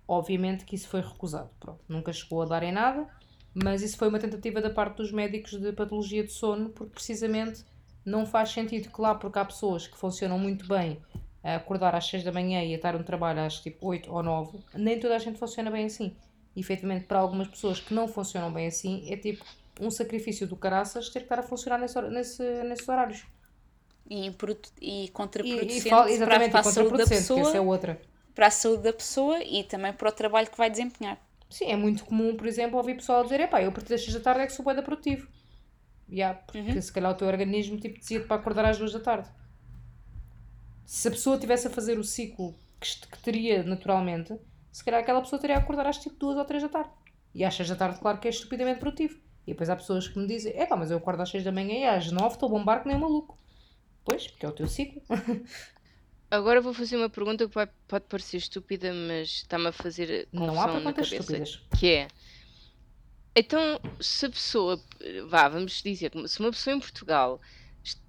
Obviamente 0.08 0.64
que 0.64 0.76
isso 0.76 0.88
foi 0.88 1.02
recusado. 1.02 1.50
Pronto, 1.60 1.84
nunca 1.88 2.14
chegou 2.14 2.42
a 2.42 2.46
dar 2.46 2.64
em 2.64 2.72
nada, 2.72 3.08
mas 3.54 3.82
isso 3.82 3.98
foi 3.98 4.08
uma 4.08 4.20
tentativa 4.20 4.62
da 4.62 4.70
parte 4.70 4.98
dos 4.98 5.12
médicos 5.12 5.60
de 5.60 5.74
patologia 5.74 6.24
de 6.24 6.32
sono, 6.32 6.70
porque 6.70 6.94
precisamente 6.94 7.66
não 8.06 8.26
faz 8.26 8.52
sentido 8.52 8.90
que 8.90 9.02
lá, 9.02 9.16
porque 9.16 9.38
há 9.38 9.44
pessoas 9.44 9.86
que 9.86 9.98
funcionam 9.98 10.40
muito 10.40 10.66
bem 10.66 11.02
a 11.54 11.56
acordar 11.58 11.96
às 11.96 12.08
6 12.08 12.24
da 12.24 12.32
manhã 12.32 12.64
e 12.64 12.74
a 12.74 12.76
estar 12.76 12.98
no 12.98 13.04
trabalho 13.04 13.42
às 13.42 13.60
tipo 13.60 13.88
8 13.88 14.12
ou 14.12 14.24
9, 14.24 14.60
nem 14.76 15.00
toda 15.00 15.16
a 15.16 15.20
gente 15.20 15.40
funciona 15.40 15.72
bem 15.72 15.86
assim. 15.86 16.16
E, 16.56 16.60
efetivamente, 16.62 17.06
para 17.06 17.20
algumas 17.20 17.48
pessoas 17.48 17.80
que 17.80 17.94
não 17.94 18.08
funcionam 18.08 18.52
bem 18.52 18.68
assim, 18.68 19.06
é 19.12 19.18
tipo 19.18 19.46
um 19.80 19.92
sacrifício 19.92 20.48
do 20.48 20.56
caraças 20.58 21.10
ter 21.10 21.20
que 21.20 21.26
estar 21.26 21.40
a 21.40 21.44
funcionar 21.44 21.78
nesse, 21.80 22.02
nesse, 22.10 22.44
nesses 22.64 22.88
horários. 22.90 23.26
E, 24.10 24.28
e 24.82 25.12
E, 25.44 25.78
e 25.78 25.82
contraproducente 25.82 25.90
fala, 25.90 26.10
para, 26.10 26.12
exatamente, 26.12 26.52
para 26.52 26.60
e 26.60 26.62
a 26.62 26.64
saúde 26.64 26.98
da 26.98 27.08
pessoa, 27.08 27.42
essa 27.42 27.58
é 27.58 27.62
outra. 27.62 28.02
para 28.34 28.48
a 28.48 28.52
saúde 28.52 28.84
da 28.84 28.94
pessoa 28.94 29.44
e 29.44 29.64
também 29.64 29.94
para 29.94 30.10
o 30.10 30.12
trabalho 30.12 30.50
que 30.50 30.58
vai 30.58 30.70
desempenhar. 30.70 31.20
Sim, 31.50 31.66
é 31.66 31.76
muito 31.76 32.06
comum, 32.06 32.36
por 32.36 32.48
exemplo, 32.48 32.78
ouvir 32.78 32.96
pessoal 32.96 33.24
dizer: 33.24 33.40
epá, 33.42 33.62
eu 33.62 33.70
a 33.70 33.72
partir 33.72 33.90
das 33.90 34.02
6 34.04 34.16
da 34.16 34.20
tarde 34.22 34.42
é 34.42 34.48
que 34.48 34.54
sou 34.54 34.64
bué 34.66 34.74
da 34.76 34.84
produtivo. 34.84 35.28
Yeah, 36.10 36.40
porque 36.40 36.82
se 36.82 36.92
calhar 36.94 37.12
o 37.12 37.16
teu 37.16 37.28
organismo 37.28 37.80
tipo, 37.80 38.00
dizia-te 38.00 38.28
para 38.28 38.38
acordar 38.38 38.66
às 38.66 38.78
duas 38.78 38.94
da 38.94 39.00
tarde. 39.00 39.30
Se 40.88 41.10
a 41.10 41.12
pessoa 41.12 41.38
tivesse 41.38 41.68
a 41.68 41.70
fazer 41.70 42.00
o 42.00 42.04
ciclo 42.04 42.56
que, 42.80 43.08
que 43.12 43.20
teria 43.20 43.62
naturalmente, 43.62 44.34
se 44.72 44.86
calhar 44.86 45.02
aquela 45.02 45.22
pessoa 45.22 45.38
teria 45.38 45.58
a 45.58 45.60
acordar 45.60 45.86
às 45.86 45.98
tipo 45.98 46.16
duas 46.16 46.38
ou 46.38 46.46
três 46.46 46.64
da 46.64 46.70
tarde. 46.70 46.92
E 47.36 47.44
às 47.44 47.54
seis 47.54 47.68
da 47.68 47.76
tarde, 47.76 48.00
claro 48.00 48.20
que 48.20 48.28
é 48.30 48.32
estupidamente 48.32 48.80
produtivo. 48.80 49.20
E 49.46 49.52
depois 49.52 49.70
há 49.70 49.76
pessoas 49.76 50.08
que 50.08 50.18
me 50.18 50.26
dizem: 50.26 50.54
é 50.56 50.66
pá, 50.66 50.78
mas 50.78 50.90
eu 50.90 50.98
acordo 50.98 51.22
às 51.22 51.30
seis 51.30 51.44
da 51.44 51.52
manhã 51.52 51.74
e 51.74 51.84
às 51.84 52.10
nove 52.10 52.36
estou 52.36 52.48
a 52.48 52.52
bombar 52.54 52.82
que 52.82 52.88
nem 52.88 52.96
um 52.96 53.02
maluco. 53.02 53.38
Pois, 54.06 54.28
porque 54.28 54.46
é 54.46 54.50
o 54.50 54.54
teu 54.54 54.66
ciclo. 54.66 55.02
Agora 56.32 56.62
vou 56.62 56.74
fazer 56.74 56.96
uma 56.96 57.10
pergunta 57.10 57.46
que 57.46 57.54
pode 57.86 58.06
parecer 58.08 58.38
estúpida, 58.38 58.94
mas 58.94 59.28
está-me 59.28 59.68
a 59.68 59.72
fazer 59.74 60.30
Não 60.32 60.46
há 60.62 60.68
confusão 60.68 60.80
na 60.80 60.94
perguntas 60.94 61.10
cabeça. 61.10 61.38
estúpidas. 61.38 61.80
Que 61.80 61.88
é, 61.90 62.08
então, 63.40 63.80
se 64.02 64.26
a 64.26 64.30
pessoa, 64.32 64.82
vá, 65.28 65.48
vamos 65.48 65.84
dizer, 65.84 66.12
se 66.28 66.40
uma 66.40 66.50
pessoa 66.50 66.76
em 66.76 66.80
Portugal 66.80 67.40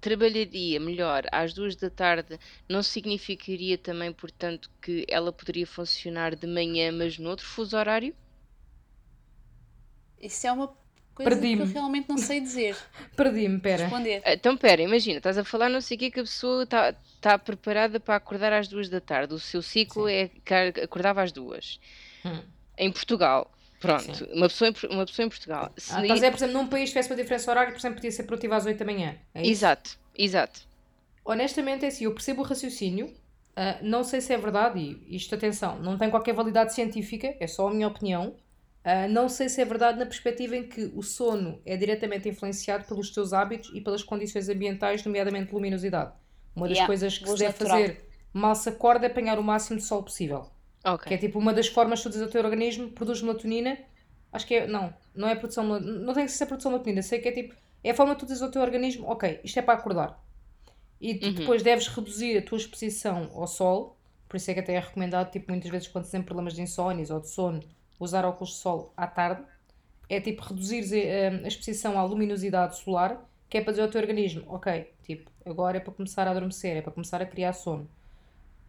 trabalharia 0.01 0.79
melhor 0.79 1.23
às 1.31 1.53
duas 1.53 1.75
da 1.75 1.89
tarde, 1.89 2.39
não 2.67 2.81
significaria 2.83 3.77
também, 3.77 4.11
portanto, 4.11 4.69
que 4.81 5.05
ela 5.07 5.31
poderia 5.31 5.67
funcionar 5.67 6.35
de 6.35 6.47
manhã, 6.47 6.91
mas 6.91 7.17
noutro 7.17 7.45
fuso 7.45 7.77
horário? 7.77 8.15
Isso 10.21 10.47
é 10.47 10.51
uma 10.51 10.67
coisa 11.15 11.39
que 11.39 11.53
eu 11.53 11.65
realmente 11.65 12.09
não 12.09 12.17
sei 12.17 12.39
dizer. 12.41 12.75
Perdi-me, 13.15 13.59
pera. 13.59 13.83
Responder. 13.83 14.21
Então, 14.25 14.57
pera, 14.57 14.81
imagina, 14.81 15.17
estás 15.17 15.37
a 15.37 15.43
falar 15.43 15.69
não 15.69 15.81
sei 15.81 15.97
o 15.97 15.99
quê 15.99 16.11
que 16.11 16.19
a 16.19 16.23
pessoa 16.23 16.63
está 16.63 16.93
tá 17.21 17.37
preparada 17.37 17.99
para 17.99 18.15
acordar 18.15 18.53
às 18.53 18.67
duas 18.67 18.89
da 18.89 18.99
tarde. 18.99 19.33
O 19.33 19.39
seu 19.39 19.61
ciclo 19.61 20.07
Sim. 20.07 20.13
é 20.13 20.27
que 20.27 20.81
acordava 20.81 21.21
às 21.21 21.31
duas. 21.31 21.79
Hum. 22.25 22.41
Em 22.77 22.91
Portugal, 22.91 23.51
pronto, 23.79 24.15
Sim. 24.15 24.25
uma 24.33 24.47
pessoa, 24.47 24.69
em, 24.69 24.73
Por- 24.73 24.89
uma 24.91 25.05
pessoa 25.05 25.25
em 25.25 25.29
Portugal. 25.29 25.73
Se 25.77 25.91
Ah, 25.93 26.01
estás 26.01 26.19
a 26.19 26.21
ver, 26.21 26.31
por 26.31 26.37
exemplo, 26.37 26.53
num 26.61 26.67
país 26.69 26.89
que 26.89 26.93
tivesse 26.93 27.09
uma 27.09 27.15
diferença 27.17 27.51
horária, 27.51 27.71
por 27.71 27.79
exemplo, 27.79 27.95
podia 27.97 28.11
ser 28.11 28.23
produtivo 28.23 28.53
às 28.55 28.65
8 28.65 28.77
da 28.79 28.85
manhã. 28.85 29.17
É 29.33 29.45
isso? 29.45 29.51
Exato, 29.51 29.97
exato. 30.15 30.61
Honestamente, 31.23 31.85
é 31.85 31.89
assim, 31.89 32.05
eu 32.05 32.13
percebo 32.13 32.41
o 32.41 32.45
raciocínio, 32.45 33.13
ah, 33.55 33.77
não 33.81 34.03
sei 34.03 34.21
se 34.21 34.33
é 34.33 34.37
verdade, 34.37 34.79
e 34.79 35.15
isto, 35.15 35.35
atenção, 35.35 35.79
não 35.79 35.97
tem 35.97 36.09
qualquer 36.09 36.33
validade 36.33 36.73
científica, 36.73 37.35
é 37.39 37.47
só 37.47 37.67
a 37.67 37.73
minha 37.73 37.87
opinião. 37.87 38.35
Ah, 38.83 39.07
não 39.07 39.27
sei 39.29 39.49
se 39.49 39.61
é 39.61 39.65
verdade 39.65 39.99
na 39.99 40.05
perspectiva 40.05 40.55
em 40.55 40.67
que 40.67 40.91
o 40.95 41.01
sono 41.03 41.61
é 41.65 41.75
diretamente 41.77 42.29
influenciado 42.29 42.85
pelos 42.87 43.11
teus 43.11 43.33
hábitos 43.33 43.69
e 43.73 43.81
pelas 43.81 44.03
condições 44.03 44.49
ambientais, 44.49 45.03
nomeadamente 45.05 45.53
luminosidade. 45.53 46.13
Uma 46.55 46.67
das 46.67 46.77
Yeah, 46.77 46.87
coisas 46.87 47.17
que 47.17 47.29
se 47.29 47.37
deve 47.37 47.53
natural. 47.53 47.77
fazer 47.83 48.05
mal 48.33 48.55
se 48.55 48.69
acorda 48.69 49.05
é 49.05 49.09
apanhar 49.09 49.37
o 49.37 49.43
máximo 49.43 49.77
de 49.79 49.85
sol 49.85 50.03
possível. 50.03 50.49
Que 51.07 51.13
é 51.15 51.17
tipo 51.17 51.39
uma 51.39 51.53
das 51.53 51.67
formas 51.67 51.99
dizes 51.99 52.21
ao 52.21 52.29
teu 52.29 52.43
organismo 52.43 52.91
produz 52.91 53.21
melatonina. 53.21 53.77
Acho 54.31 54.45
que 54.47 54.55
é. 54.55 54.67
Não, 54.67 54.93
não 55.15 55.27
é 55.27 55.35
produção. 55.35 55.63
Não 55.79 56.13
tem 56.13 56.25
que 56.25 56.31
ser 56.31 56.45
produção 56.45 56.71
de 56.71 56.75
melatonina. 56.75 57.01
Sei 57.01 57.19
que 57.19 57.29
é 57.29 57.31
tipo. 57.31 57.55
É 57.83 57.91
a 57.91 57.95
forma 57.95 58.13
que 58.15 58.21
tu 58.21 58.25
dizes 58.25 58.41
ao 58.41 58.51
teu 58.51 58.61
organismo: 58.61 59.07
ok, 59.09 59.39
isto 59.43 59.59
é 59.59 59.61
para 59.61 59.75
acordar. 59.79 60.19
E 61.01 61.15
tu 61.15 61.27
Uhum. 61.27 61.33
depois 61.33 61.63
deves 61.63 61.87
reduzir 61.87 62.37
a 62.37 62.41
tua 62.41 62.57
exposição 62.57 63.29
ao 63.33 63.47
sol. 63.47 63.97
Por 64.27 64.37
isso 64.37 64.51
é 64.51 64.53
que 64.53 64.59
até 64.59 64.73
é 64.75 64.79
recomendado, 64.79 65.31
tipo, 65.31 65.51
muitas 65.51 65.71
vezes 65.71 65.87
quando 65.87 66.09
tem 66.09 66.21
problemas 66.21 66.53
de 66.53 66.61
insónias 66.61 67.09
ou 67.09 67.19
de 67.19 67.29
sono, 67.29 67.61
usar 67.99 68.25
óculos 68.25 68.51
de 68.51 68.57
sol 68.57 68.93
à 68.95 69.07
tarde. 69.07 69.43
É 70.09 70.19
tipo 70.19 70.43
reduzir 70.43 70.83
a 71.43 71.47
exposição 71.47 71.97
à 71.99 72.03
luminosidade 72.03 72.77
solar, 72.77 73.23
que 73.49 73.57
é 73.57 73.61
para 73.61 73.71
dizer 73.73 73.83
ao 73.83 73.89
teu 73.89 74.01
organismo: 74.01 74.43
ok, 74.47 74.91
tipo, 75.03 75.31
agora 75.45 75.77
é 75.77 75.79
para 75.79 75.93
começar 75.93 76.27
a 76.27 76.31
adormecer, 76.31 76.77
é 76.77 76.81
para 76.81 76.91
começar 76.91 77.21
a 77.21 77.25
criar 77.25 77.53
sono. 77.53 77.89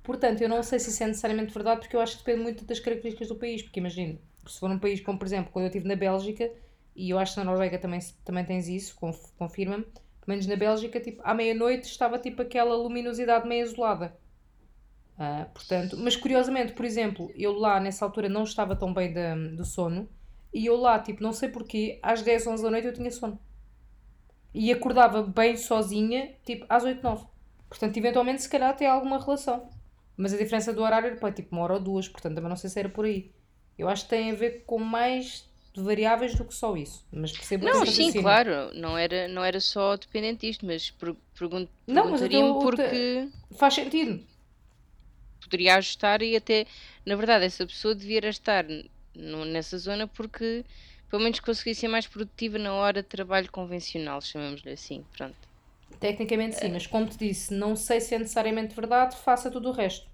Portanto, 0.03 0.41
eu 0.43 0.49
não 0.49 0.63
sei 0.63 0.79
se 0.79 0.91
isso 0.91 1.03
é 1.03 1.07
necessariamente 1.07 1.53
verdade, 1.53 1.81
porque 1.81 1.95
eu 1.97 2.01
acho 2.01 2.19
que 2.19 2.25
depende 2.25 2.43
muito 2.43 2.65
das 2.65 2.81
características 2.81 3.29
do 3.29 3.37
país. 3.37 3.63
Porque 3.63 3.81
imagino, 3.81 4.19
se 4.47 4.59
for 4.59 4.71
um 4.71 4.79
país 4.79 5.01
como, 5.01 5.19
por 5.19 5.27
exemplo, 5.27 5.53
quando 5.53 5.65
eu 5.67 5.69
estive 5.69 5.87
na 5.89 5.97
Bélgica, 5.97 6.51
e 6.97 7.11
eu 7.11 7.19
acho 7.19 7.35
que 7.35 7.39
na 7.41 7.45
Noruega 7.45 7.79
também, 7.79 8.01
também 8.25 8.45
tens 8.45 8.69
isso, 8.69 8.97
conf- 8.97 9.31
confirma-me, 9.39 9.85
pelo 9.85 9.95
menos 10.29 10.47
na 10.47 10.57
Bélgica, 10.57 11.01
tipo, 11.01 11.23
à 11.25 11.35
meia-noite 11.35 11.87
estava 11.89 12.19
tipo 12.19 12.43
aquela 12.43 12.75
luminosidade 12.77 13.47
meio 13.49 13.65
isolada. 13.65 14.17
Ah, 15.19 15.47
portanto, 15.53 15.97
mas 15.99 16.17
curiosamente, 16.17 16.73
por 16.73 16.85
exemplo, 16.85 17.31
eu 17.37 17.53
lá 17.53 17.79
nessa 17.79 18.05
altura 18.05 18.29
não 18.29 18.43
estava 18.45 18.75
tão 18.75 18.93
bem 18.93 19.13
do 19.55 19.65
sono, 19.65 20.09
e 20.53 20.67
eu 20.67 20.77
lá, 20.77 20.99
tipo, 20.99 21.23
não 21.23 21.33
sei 21.33 21.49
porquê, 21.49 21.99
às 22.03 22.23
10, 22.23 22.47
11 22.47 22.63
da 22.63 22.71
noite 22.71 22.87
eu 22.87 22.93
tinha 22.95 23.11
sono. 23.11 23.39
E 24.55 24.73
acordava 24.73 25.23
bem 25.23 25.57
sozinha, 25.57 26.33
tipo, 26.45 26.65
às 26.69 26.85
8, 26.85 27.03
9. 27.03 27.27
Portanto, 27.69 27.97
eventualmente, 27.97 28.43
se 28.43 28.49
calhar 28.49 28.77
tem 28.77 28.87
alguma 28.87 29.19
relação. 29.19 29.69
Mas 30.21 30.33
a 30.35 30.37
diferença 30.37 30.73
do 30.73 30.83
horário 30.83 31.09
era 31.09 31.17
pá, 31.17 31.33
tipo 31.33 31.55
uma 31.55 31.63
hora 31.63 31.75
ou 31.75 31.81
duas, 31.81 32.09
portanto 32.09 32.35
também 32.35 32.49
não 32.51 32.57
sei 32.57 32.69
se 32.71 32.79
era 32.79 32.89
por 32.89 33.05
aí. 33.05 33.31
Eu 33.79 33.89
acho 33.89 34.05
que 34.05 34.11
tem 34.11 34.31
a 34.31 34.35
ver 34.35 34.65
com 34.67 34.79
mais 34.79 35.49
variáveis 35.75 36.35
do 36.35 36.45
que 36.45 36.55
só 36.55 36.77
isso. 36.77 37.07
Mas 37.13 37.33
percebo 37.33 37.65
Não, 37.65 37.87
sim, 37.87 37.87
raciocínio. 37.87 38.23
claro, 38.23 38.71
não 38.75 38.99
era, 38.99 39.29
não 39.29 39.45
era 39.45 39.61
só 39.61 39.97
dependente 39.97 40.47
disto, 40.47 40.67
mas 40.67 40.91
per, 40.91 41.15
pergun 41.39 41.67
Não, 41.87 42.11
mas 42.11 42.21
porque 42.61 43.29
Faz 43.57 43.75
sentido. 43.75 44.21
poderia 45.43 45.77
ajustar 45.77 46.23
e 46.23 46.37
até, 46.37 46.67
na 47.05 47.17
verdade, 47.17 47.45
essa 47.45 47.67
pessoa 47.67 47.95
devia 47.95 48.21
estar 48.29 48.65
no- 49.15 49.45
nessa 49.45 49.79
zona 49.79 50.07
porque 50.07 50.65
pelo 51.11 51.23
menos 51.23 51.41
conseguia 51.41 51.75
ser 51.75 51.89
mais 51.89 52.07
produtiva 52.07 52.59
na 52.59 52.73
hora 52.75 53.03
de 53.03 53.09
trabalho 53.09 53.51
convencional, 53.51 54.21
chamemos-lhe 54.21 54.71
assim, 54.73 55.05
pronto. 55.17 55.37
Tecnicamente 55.99 56.57
sim, 56.57 56.73
mas 56.73 56.87
como 56.87 57.07
te 57.07 57.19
disse, 57.19 57.53
não 57.53 57.75
sei 57.77 58.01
se 58.01 58.15
é 58.15 58.19
necessariamente 58.19 58.75
verdade, 58.75 59.17
faça 59.17 59.51
tudo 59.51 59.69
o 59.71 59.73
resto. 59.73 60.10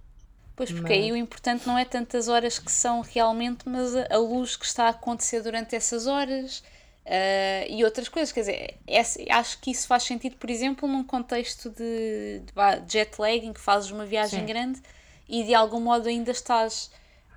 Pois, 0.56 0.70
porque 0.72 0.88
Mas- 0.94 1.02
aí 1.04 1.12
o 1.12 1.16
importante 1.16 1.66
não 1.66 1.78
é 1.78 1.84
tantas 1.84 2.28
horas 2.28 2.58
que 2.58 2.72
são 2.72 3.02
realmente, 3.02 3.68
mas 3.68 3.94
a, 3.94 4.16
luz 4.16 4.56
que 4.56 4.64
está 4.64 4.86
a 4.86 4.88
acontecer 4.88 5.42
durante 5.42 5.76
essas 5.76 6.06
horas 6.06 6.64
ah, 7.06 7.66
e 7.68 7.84
outras 7.84 8.08
coisas. 8.08 8.32
Quer 8.32 8.40
dizer, 8.40 8.74
essa- 8.86 9.20
acho 9.30 9.58
que 9.60 9.70
isso 9.70 9.86
faz 9.86 10.02
sentido, 10.04 10.36
por 10.36 10.48
exemplo, 10.48 10.88
num 10.88 11.04
contexto 11.04 11.68
de, 11.70 12.40
de 12.40 12.92
jet 12.92 13.20
lag, 13.20 13.36
em 13.46 13.52
que 13.52 13.60
fazes 13.60 13.90
uma 13.90 14.06
viagem 14.06 14.40
Sim. 14.40 14.46
grande 14.46 14.80
e 15.28 15.44
de 15.44 15.54
algum 15.54 15.78
modo 15.80 16.08
ainda 16.08 16.30
estás, 16.30 16.90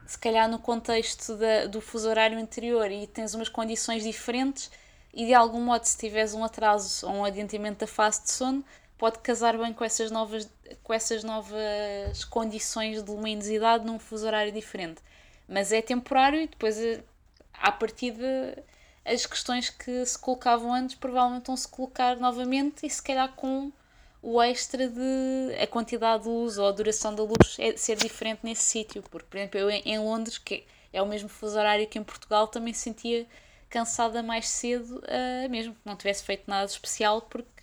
se 0.08 0.18
calhar, 0.18 0.48
no 0.48 0.58
contexto 0.58 1.36
da- 1.36 1.66
do 1.66 1.82
fuso 1.82 2.08
horário 2.10 2.40
anterior 2.40 2.90
e 2.90 3.06
tens 3.06 3.34
umas 3.34 3.50
condições 3.50 4.04
diferentes. 4.04 4.72
E 5.14 5.26
de 5.26 5.34
algum 5.34 5.60
modo, 5.60 5.84
se 5.84 5.98
tiveres 5.98 6.34
um 6.36 6.44
atraso 6.44 7.06
ou 7.06 7.14
um 7.16 7.26
adiantamento 7.26 7.80
da 7.80 7.88
fase 7.88 8.24
de 8.24 8.32
sono, 8.32 8.64
pode 9.00 9.20
casar 9.20 9.58
bem 9.58 9.74
com 9.74 9.84
essas 9.84 10.12
novas, 10.12 10.48
com 10.84 10.94
essas 10.94 11.24
novas 11.24 12.26
condições 12.26 13.02
de 13.02 13.10
luminosidade 13.10 13.86
num 13.86 13.98
fuso 13.98 14.28
horário 14.28 14.52
diferente. 14.52 15.02
Mas 15.48 15.72
é 15.72 15.82
temporário 15.82 16.42
e 16.42 16.48
depois, 16.48 16.78
eh, 16.78 17.02
à 17.54 17.72
partida, 17.72 18.62
as 19.06 19.26
questões 19.26 19.70
que 19.70 20.06
se 20.06 20.20
colocavam 20.20 20.74
antes 20.74 20.96
provavelmente 20.96 21.48
vão 21.48 21.58
se 21.58 21.68
colocar 21.68 22.18
novamente 22.18 22.86
e 22.86 22.90
se 22.90 23.02
calhar 23.02 23.34
com 23.36 23.72
o 24.22 24.42
extra 24.42 24.90
de 24.90 25.56
a 25.62 25.66
quantidade 25.66 26.24
de 26.24 26.30
luz 26.30 26.58
ou 26.58 26.68
a 26.68 26.72
duração 26.72 27.16
da 27.16 27.24
luz 27.24 27.56
é, 27.58 27.78
ser 27.78 27.96
diferente 27.96 28.42
nesse 28.44 28.64
sítio. 28.64 29.02
Porque, 29.04 29.28
por 29.30 29.38
exemplo, 29.38 29.60
eu 29.60 29.70
em, 29.70 29.98
Londres, 29.98 30.38
que 30.38 30.66
é 30.92 31.02
o 31.02 31.08
mesmo 31.08 31.30
fuso 31.30 31.58
horário 31.58 31.88
que 31.88 31.98
em 31.98 32.04
Portugal, 32.04 32.48
também 32.48 32.74
sentia 32.74 33.26
cansada 33.70 34.22
mais 34.22 34.48
cedo, 34.50 35.02
ah, 35.08 35.48
mesmo 35.48 35.74
que 35.74 35.82
não 35.86 35.96
tivesse 35.96 36.24
feito 36.24 36.44
nada 36.48 36.66
especial, 36.66 37.22
porque 37.22 37.59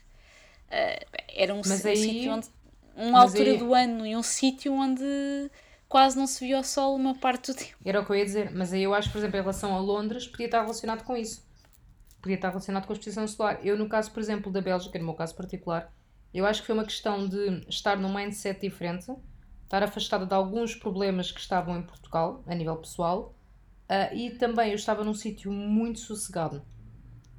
era 0.70 1.54
um, 1.54 1.62
Mas 1.66 1.84
um 1.84 1.88
aí- 1.88 1.96
sítio 1.96 2.32
onde. 2.32 2.48
Uma 2.96 3.10
mas 3.10 3.22
altura 3.32 3.50
aí- 3.50 3.58
do 3.58 3.74
ano 3.74 4.06
e 4.06 4.16
um 4.16 4.22
sítio 4.22 4.72
onde 4.72 5.04
quase 5.88 6.16
não 6.16 6.26
se 6.26 6.44
via 6.46 6.58
o 6.58 6.64
sol 6.64 6.96
uma 6.96 7.14
parte 7.14 7.52
do 7.52 7.58
tempo. 7.58 7.76
Era 7.84 8.00
o 8.00 8.04
que 8.06 8.10
eu 8.10 8.16
ia 8.16 8.24
dizer. 8.24 8.50
Mas 8.52 8.72
aí 8.72 8.82
eu 8.82 8.94
acho, 8.94 9.10
por 9.12 9.18
exemplo, 9.18 9.36
em 9.36 9.40
relação 9.40 9.74
a 9.74 9.78
Londres, 9.78 10.26
podia 10.26 10.46
estar 10.46 10.62
relacionado 10.62 11.04
com 11.04 11.14
isso. 11.16 11.44
Podia 12.22 12.36
estar 12.36 12.48
relacionado 12.48 12.86
com 12.86 12.92
a 12.92 12.96
exposição 12.96 13.28
solar. 13.28 13.60
Eu, 13.64 13.76
no 13.78 13.86
caso, 13.88 14.10
por 14.10 14.20
exemplo, 14.20 14.50
da 14.50 14.60
Bélgica, 14.62 14.98
no 14.98 15.04
meu 15.04 15.14
caso 15.14 15.34
particular, 15.34 15.92
eu 16.32 16.46
acho 16.46 16.62
que 16.62 16.66
foi 16.66 16.74
uma 16.74 16.84
questão 16.84 17.28
de 17.28 17.64
estar 17.68 17.96
num 17.98 18.12
mindset 18.12 18.60
diferente, 18.60 19.12
estar 19.64 19.82
afastada 19.82 20.24
de 20.26 20.34
alguns 20.34 20.74
problemas 20.74 21.30
que 21.30 21.38
estavam 21.40 21.76
em 21.78 21.82
Portugal, 21.82 22.42
a 22.46 22.54
nível 22.54 22.76
pessoal, 22.76 23.34
ah, 23.88 24.12
e 24.14 24.30
também 24.30 24.70
eu 24.70 24.74
estava 24.76 25.04
num 25.04 25.14
sítio 25.14 25.52
muito 25.52 26.00
sossegado, 26.00 26.62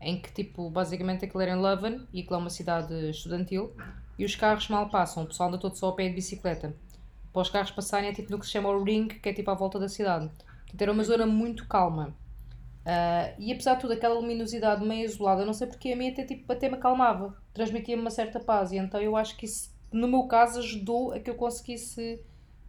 em 0.02 0.22
que, 0.22 0.32
tipo, 0.32 0.70
basicamente 0.70 1.26
aquilo 1.26 1.42
era 1.42 1.52
em 1.52 1.62
Leuven, 1.62 2.08
e 2.14 2.22
aquilo 2.22 2.36
é 2.36 2.40
uma 2.40 2.50
cidade 2.50 2.94
estudantil, 3.10 3.76
e 4.18 4.26
os 4.26 4.36
carros 4.36 4.68
mal 4.68 4.90
passam, 4.90 5.24
o 5.24 5.28
pessoal 5.28 5.50
anda 5.50 5.58
todo 5.58 5.76
só 5.76 5.90
a 5.90 5.94
pé 5.94 6.10
de 6.10 6.16
bicicleta. 6.16 6.76
Para 7.32 7.42
os 7.42 7.50
carros 7.50 7.72
passarem 7.72 8.10
é 8.10 8.14
tipo 8.14 8.32
no 8.32 8.40
que 8.40 8.46
se 8.46 8.52
chama 8.52 8.70
o 8.70 8.84
ring, 8.84 9.08
que 9.08 9.30
é 9.30 9.34
tipo 9.34 9.52
à 9.52 9.54
volta 9.54 9.78
da 9.78 9.88
cidade. 9.88 10.28
Portanto, 10.28 10.82
era 10.82 10.92
uma 10.92 11.04
zona 11.04 11.26
muito 11.26 11.68
calma. 11.68 12.16
Ah, 12.86 13.34
e 13.38 13.52
apesar 13.52 13.76
de 13.76 13.82
tudo, 13.82 13.94
aquela 13.94 14.16
luminosidade 14.16 14.84
meio 14.86 15.06
isolada, 15.06 15.46
não 15.46 15.54
sei 15.54 15.68
porque 15.68 15.92
a 15.92 15.96
mim 15.96 16.10
até, 16.10 16.24
tipo, 16.24 16.52
até 16.52 16.70
me 16.70 16.76
acalmava, 16.76 17.36
transmitia-me 17.54 18.02
uma 18.02 18.10
certa 18.10 18.40
paz. 18.40 18.72
E 18.72 18.78
então 18.78 19.02
eu 19.02 19.16
acho 19.18 19.36
que 19.36 19.46
isso, 19.46 19.70
no 19.92 20.08
meu 20.08 20.24
caso, 20.24 20.60
ajudou 20.60 21.12
a 21.12 21.20
que 21.20 21.30
eu 21.30 21.36
conseguisse 21.36 22.20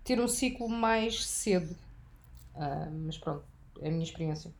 ter 0.03 0.21
um 0.21 0.27
ciclo 0.29 0.69
mais 0.69 1.25
cedo. 1.25 1.75
Ah, 2.55 2.89
mas 2.91 3.17
pronto, 3.17 3.45
é 3.81 3.89
a 3.89 3.91
minha 3.91 4.03
experiência. 4.03 4.51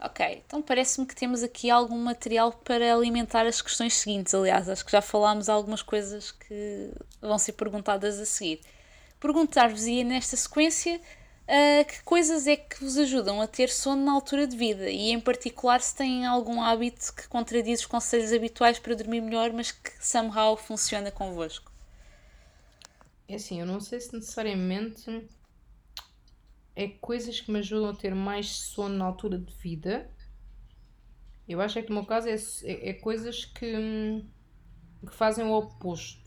Ok, 0.00 0.42
então 0.46 0.60
parece-me 0.60 1.06
que 1.06 1.14
temos 1.14 1.42
aqui 1.42 1.70
algum 1.70 1.98
material 1.98 2.52
para 2.52 2.94
alimentar 2.94 3.46
as 3.46 3.62
questões 3.62 3.94
seguintes. 3.94 4.34
Aliás, 4.34 4.68
acho 4.68 4.84
que 4.84 4.92
já 4.92 5.00
falámos 5.00 5.48
algumas 5.48 5.82
coisas 5.82 6.30
que 6.30 6.90
vão 7.20 7.38
ser 7.38 7.52
perguntadas 7.52 8.18
a 8.18 8.24
seguir. 8.24 8.60
Perguntar-vos-ia 9.18 10.04
nesta 10.04 10.36
sequência 10.36 11.00
uh, 11.44 11.84
que 11.86 12.02
coisas 12.02 12.46
é 12.46 12.56
que 12.56 12.82
vos 12.82 12.98
ajudam 12.98 13.40
a 13.40 13.46
ter 13.46 13.70
sono 13.70 14.04
na 14.04 14.12
altura 14.12 14.46
de 14.46 14.56
vida 14.56 14.90
e, 14.90 15.10
em 15.10 15.20
particular, 15.20 15.80
se 15.80 15.96
têm 15.96 16.26
algum 16.26 16.60
hábito 16.60 17.14
que 17.14 17.28
contradiz 17.28 17.80
os 17.80 17.86
conselhos 17.86 18.32
habituais 18.32 18.78
para 18.78 18.94
dormir 18.94 19.20
melhor, 19.20 19.52
mas 19.52 19.72
que 19.72 19.90
somehow 20.04 20.56
funciona 20.56 21.10
convosco. 21.10 21.72
É 23.28 23.36
assim, 23.36 23.60
eu 23.60 23.66
não 23.66 23.80
sei 23.80 24.00
se 24.00 24.14
necessariamente 24.14 25.26
é 26.76 26.88
coisas 26.88 27.40
que 27.40 27.50
me 27.50 27.60
ajudam 27.60 27.90
a 27.90 27.94
ter 27.94 28.14
mais 28.14 28.48
sono 28.48 28.96
na 28.96 29.04
altura 29.04 29.38
de 29.38 29.52
vida. 29.54 30.10
Eu 31.48 31.60
acho 31.60 31.78
é 31.78 31.82
que 31.82 31.90
no 31.90 31.96
meu 31.96 32.04
caso 32.04 32.28
é, 32.28 32.34
é, 32.34 32.90
é 32.90 32.92
coisas 32.94 33.44
que, 33.44 34.24
que 35.06 35.14
fazem 35.14 35.44
o 35.44 35.52
oposto. 35.52 36.24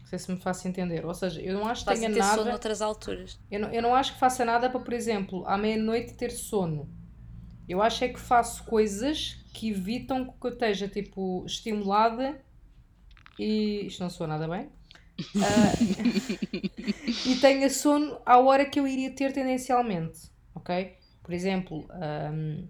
Não 0.00 0.06
sei 0.08 0.18
se 0.18 0.30
me 0.30 0.38
faço 0.38 0.68
entender. 0.68 1.06
Ou 1.06 1.14
seja, 1.14 1.40
eu 1.40 1.54
não 1.54 1.66
acho 1.66 1.84
que 1.84 1.94
tenha 1.94 2.12
ter 2.12 2.18
nada. 2.18 2.36
sono 2.36 2.50
noutras 2.50 2.82
alturas. 2.82 3.38
Eu 3.50 3.60
não, 3.60 3.70
eu 3.70 3.80
não 3.80 3.94
acho 3.94 4.14
que 4.14 4.18
faça 4.18 4.44
nada 4.44 4.68
para, 4.68 4.80
por 4.80 4.92
exemplo, 4.92 5.46
à 5.46 5.56
meia-noite 5.56 6.14
ter 6.14 6.30
sono. 6.30 6.88
Eu 7.66 7.80
acho 7.80 8.04
é 8.04 8.08
que 8.08 8.20
faço 8.20 8.64
coisas 8.64 9.38
que 9.54 9.70
evitam 9.70 10.26
que 10.26 10.46
eu 10.46 10.52
esteja, 10.52 10.86
tipo, 10.86 11.44
estimulada 11.46 12.38
e. 13.38 13.86
Isto 13.86 14.02
não 14.02 14.10
soa 14.10 14.26
nada 14.26 14.46
bem. 14.46 14.68
Ah, 15.36 15.72
e 17.26 17.36
tenha 17.36 17.68
sono 17.70 18.20
à 18.24 18.38
hora 18.38 18.64
que 18.64 18.78
eu 18.78 18.86
iria 18.86 19.10
ter 19.10 19.32
tendencialmente. 19.32 20.30
Ok? 20.54 20.96
Por 21.22 21.32
exemplo, 21.32 21.86
ahm, 21.90 22.68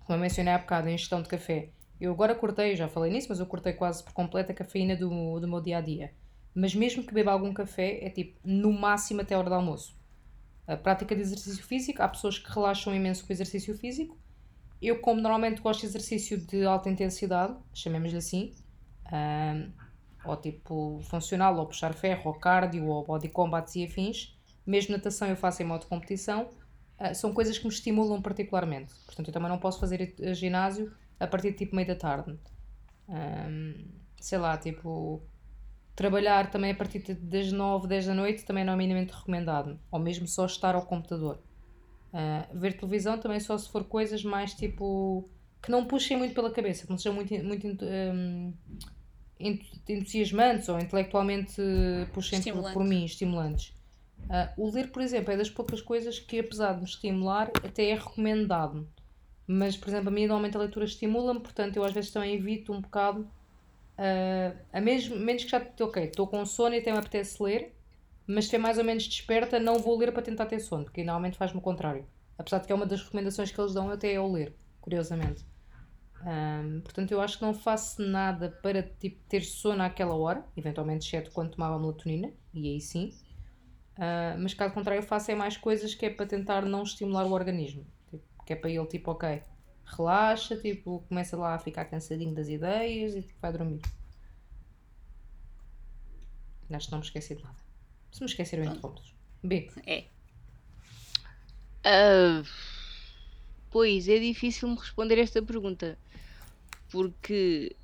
como 0.00 0.16
eu 0.16 0.20
mencionei 0.20 0.52
há 0.52 0.58
bocado, 0.58 0.88
em 0.88 0.94
ingestão 0.94 1.22
de 1.22 1.28
café. 1.28 1.70
Eu 2.00 2.12
agora 2.12 2.34
cortei, 2.34 2.74
já 2.74 2.88
falei 2.88 3.12
nisso, 3.12 3.28
mas 3.30 3.38
eu 3.38 3.46
cortei 3.46 3.72
quase 3.72 4.02
por 4.02 4.12
completo 4.12 4.50
a 4.50 4.54
cafeína 4.54 4.96
do, 4.96 5.38
do 5.38 5.48
meu 5.48 5.60
dia 5.60 5.78
a 5.78 5.80
dia. 5.80 6.12
Mas 6.54 6.74
mesmo 6.74 7.04
que 7.04 7.14
beba 7.14 7.32
algum 7.32 7.52
café, 7.52 8.04
é 8.04 8.10
tipo 8.10 8.38
no 8.44 8.72
máximo 8.72 9.20
até 9.20 9.34
a 9.34 9.38
hora 9.38 9.48
do 9.48 9.54
almoço. 9.54 9.96
A 10.66 10.76
prática 10.76 11.14
de 11.14 11.22
exercício 11.22 11.64
físico, 11.64 12.02
há 12.02 12.08
pessoas 12.08 12.38
que 12.38 12.52
relaxam 12.52 12.94
imenso 12.94 13.24
com 13.24 13.30
o 13.30 13.32
exercício 13.32 13.76
físico. 13.76 14.18
Eu, 14.80 15.00
como 15.00 15.20
normalmente 15.20 15.60
gosto 15.60 15.80
de 15.80 15.86
exercício 15.86 16.38
de 16.38 16.64
alta 16.64 16.90
intensidade, 16.90 17.56
chamemos-lhe 17.72 18.18
assim, 18.18 18.52
ahm, 19.06 19.70
ou 20.24 20.36
tipo 20.36 21.00
funcional, 21.04 21.56
ou 21.58 21.66
puxar 21.66 21.94
ferro, 21.94 22.22
ou 22.26 22.34
cardio, 22.34 22.86
ou 22.86 23.04
body 23.04 23.28
combats 23.28 23.74
e 23.76 23.84
afins, 23.84 24.36
mesmo 24.66 24.92
natação 24.96 25.28
eu 25.28 25.36
faço 25.36 25.62
em 25.62 25.66
modo 25.66 25.86
competição, 25.86 26.50
ah, 26.98 27.14
são 27.14 27.32
coisas 27.34 27.58
que 27.58 27.64
me 27.66 27.72
estimulam 27.72 28.20
particularmente. 28.22 28.94
Portanto, 29.06 29.28
eu 29.28 29.32
também 29.34 29.48
não 29.48 29.58
posso 29.58 29.80
fazer 29.80 30.14
ginásio 30.34 30.92
a 31.18 31.26
partir 31.26 31.52
de 31.52 31.58
tipo 31.58 31.74
meio 31.76 31.88
da 31.88 31.96
tarde. 31.96 32.38
Ahm, 33.08 33.84
sei 34.20 34.38
lá, 34.38 34.56
tipo, 34.56 35.22
trabalhar 35.96 36.50
também 36.50 36.70
a 36.72 36.74
partir 36.74 37.00
de- 37.00 37.14
das 37.14 37.52
9, 37.52 37.86
10 37.88 38.06
da 38.06 38.14
noite 38.14 38.44
também 38.44 38.64
não 38.64 38.72
é 38.72 38.76
minimamente 38.76 39.12
recomendado. 39.14 39.78
Ou 39.90 39.98
mesmo 39.98 40.26
só 40.26 40.46
estar 40.46 40.74
ao 40.74 40.86
computador. 40.86 41.38
Ah, 42.12 42.46
ver 42.54 42.74
televisão 42.78 43.18
também 43.18 43.40
só 43.40 43.56
se 43.58 43.68
for 43.70 43.84
coisas 43.84 44.22
mais 44.24 44.54
tipo. 44.54 45.28
que 45.62 45.70
não 45.70 45.86
puxem 45.86 46.16
muito 46.16 46.34
pela 46.34 46.50
cabeça, 46.52 46.84
que 46.84 46.90
não 46.90 46.98
sejam 46.98 47.14
muito, 47.14 47.32
muito 47.44 47.66
ent- 47.66 47.82
entusiasmantes 49.88 50.68
ou 50.68 50.78
intelectualmente 50.78 51.60
puxem 52.12 52.42
por, 52.42 52.72
por 52.72 52.84
mim, 52.84 53.04
estimulantes. 53.04 53.74
Ah, 54.30 54.52
o 54.56 54.70
ler, 54.70 54.90
por 54.90 55.02
exemplo, 55.02 55.32
é 55.32 55.36
das 55.36 55.50
poucas 55.50 55.80
coisas 55.82 56.18
que, 56.18 56.38
apesar 56.38 56.74
de 56.74 56.80
me 56.80 56.84
estimular, 56.84 57.50
até 57.64 57.90
é 57.90 57.94
recomendado. 57.94 58.88
Mas, 59.46 59.76
por 59.76 59.88
exemplo, 59.88 60.08
a 60.08 60.10
mim 60.12 60.22
normalmente 60.22 60.56
a 60.56 60.60
leitura 60.60 60.84
estimula-me, 60.84 61.40
portanto 61.40 61.76
eu 61.76 61.84
às 61.84 61.92
vezes 61.92 62.10
também 62.10 62.34
evito 62.34 62.72
um 62.72 62.80
bocado. 62.80 63.28
ah, 63.98 64.54
a 64.72 64.80
mesmo, 64.80 65.16
menos 65.16 65.44
que 65.44 65.50
já, 65.50 65.66
ok, 65.80 66.04
estou 66.04 66.26
com 66.26 66.44
sono 66.46 66.74
e 66.74 66.78
até 66.78 66.92
me 66.92 66.98
apetece 66.98 67.42
ler, 67.42 67.74
mas 68.26 68.44
se 68.44 68.48
estiver 68.48 68.62
mais 68.62 68.78
ou 68.78 68.84
menos 68.84 69.06
desperta, 69.06 69.58
não 69.58 69.78
vou 69.78 69.98
ler 69.98 70.12
para 70.12 70.22
tentar 70.22 70.46
ter 70.46 70.60
sono, 70.60 70.84
porque 70.84 71.02
normalmente 71.02 71.36
faz-me 71.36 71.58
o 71.58 71.62
contrário. 71.62 72.06
Apesar 72.38 72.58
de 72.58 72.66
que 72.66 72.72
é 72.72 72.74
uma 72.74 72.86
das 72.86 73.02
recomendações 73.02 73.50
que 73.50 73.60
eles 73.60 73.74
dão, 73.74 73.90
até 73.90 74.12
é 74.12 74.20
o 74.20 74.30
ler, 74.30 74.54
curiosamente. 74.80 75.44
Ahm, 76.24 76.80
portanto, 76.82 77.12
eu 77.12 77.20
acho 77.20 77.38
que 77.38 77.44
não 77.44 77.54
faço 77.54 78.00
nada 78.02 78.50
para 78.62 78.82
tipo, 78.82 79.20
ter 79.28 79.42
sono 79.42 79.82
àquela 79.82 80.14
hora, 80.14 80.44
eventualmente, 80.56 81.06
exceto 81.06 81.30
quando 81.32 81.50
tomava 81.52 81.78
melatonina, 81.78 82.32
e 82.54 82.68
aí 82.68 82.80
sim. 82.80 83.12
Ah, 83.96 84.36
mas 84.38 84.54
caso 84.54 84.72
contrário, 84.74 85.02
faço 85.02 85.30
é 85.30 85.34
mais 85.34 85.56
coisas 85.56 85.94
que 85.94 86.06
é 86.06 86.10
para 86.10 86.26
tentar 86.26 86.62
não 86.64 86.82
estimular 86.82 87.26
o 87.26 87.32
organismo. 87.32 87.86
Tipo, 88.10 88.24
que 88.44 88.52
é 88.52 88.56
para 88.56 88.70
ele, 88.70 88.86
tipo, 88.86 89.10
ok, 89.10 89.42
relaxa, 89.84 90.56
tipo, 90.56 91.00
começa 91.08 91.36
lá 91.36 91.54
a 91.54 91.58
ficar 91.58 91.84
cansadinho 91.86 92.34
das 92.34 92.48
ideias 92.48 93.14
e 93.14 93.22
tipo, 93.22 93.38
vai 93.40 93.52
dormir. 93.52 93.80
Acho 96.70 96.86
que 96.86 96.92
não 96.92 97.00
me 97.00 97.04
esqueci 97.04 97.34
de 97.34 97.42
nada. 97.42 97.56
Se 98.10 98.20
me 98.20 98.26
esquecer, 98.26 98.58
eu 98.58 98.64
interrompo-vos. 98.64 99.14
B. 99.42 99.70
É. 99.86 100.04
Ah, 101.84 102.42
pois, 103.70 104.08
é 104.08 104.18
difícil 104.18 104.68
me 104.68 104.76
responder 104.76 105.18
esta 105.18 105.42
pergunta. 105.42 105.98
Porque 106.92 107.74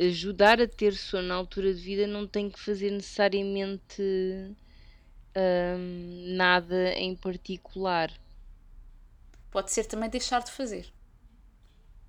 ajudar 0.00 0.60
a 0.60 0.66
ter 0.66 0.94
sono 0.94 1.28
na 1.28 1.34
altura 1.34 1.72
de 1.72 1.80
vida 1.80 2.06
não 2.06 2.26
tem 2.26 2.50
que 2.50 2.58
fazer 2.58 2.90
necessariamente 2.90 4.02
ahm, 5.34 6.36
nada 6.36 6.92
em 6.94 7.14
particular. 7.14 8.10
Pode 9.50 9.70
ser 9.70 9.84
também 9.84 10.08
deixar 10.08 10.42
de 10.42 10.50
fazer. 10.50 10.88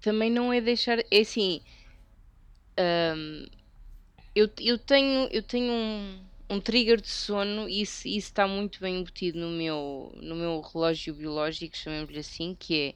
Também 0.01 0.29
não 0.29 0.51
é 0.51 0.61
deixar. 0.61 0.99
É 0.99 1.19
assim. 1.21 1.61
ahm, 2.77 3.45
eu, 4.35 4.49
eu 4.59 4.77
tenho, 4.79 5.27
eu 5.31 5.43
tenho 5.43 5.71
um, 5.71 6.19
um 6.49 6.61
trigger 6.61 6.99
de 7.01 7.09
sono 7.09 7.69
e 7.69 7.81
isso, 7.81 8.07
isso 8.07 8.29
está 8.29 8.47
muito 8.47 8.79
bem 8.79 8.99
embutido 8.99 9.39
no 9.39 9.49
meu, 9.51 10.11
no 10.21 10.35
meu 10.35 10.61
relógio 10.61 11.13
biológico, 11.15 11.77
chamemos-lhe 11.77 12.19
assim, 12.19 12.55
que 12.55 12.75
é 12.75 12.95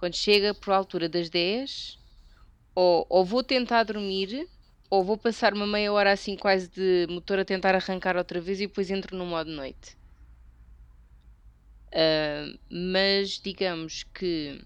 quando 0.00 0.16
chega 0.16 0.54
por 0.54 0.72
altura 0.72 1.10
das 1.10 1.28
10, 1.28 1.98
ou, 2.74 3.06
ou 3.10 3.24
vou 3.24 3.44
tentar 3.44 3.84
dormir, 3.84 4.48
ou 4.88 5.04
vou 5.04 5.18
passar 5.18 5.52
uma 5.52 5.66
meia 5.66 5.92
hora 5.92 6.10
assim 6.12 6.36
quase 6.36 6.68
de 6.70 7.06
motor 7.10 7.38
a 7.38 7.44
tentar 7.44 7.74
arrancar 7.74 8.16
outra 8.16 8.40
vez 8.40 8.60
e 8.60 8.66
depois 8.66 8.90
entro 8.90 9.16
no 9.16 9.26
modo 9.26 9.50
noite. 9.50 9.98
Ah, 11.92 12.46
mas 12.70 13.38
digamos 13.38 14.04
que 14.04 14.64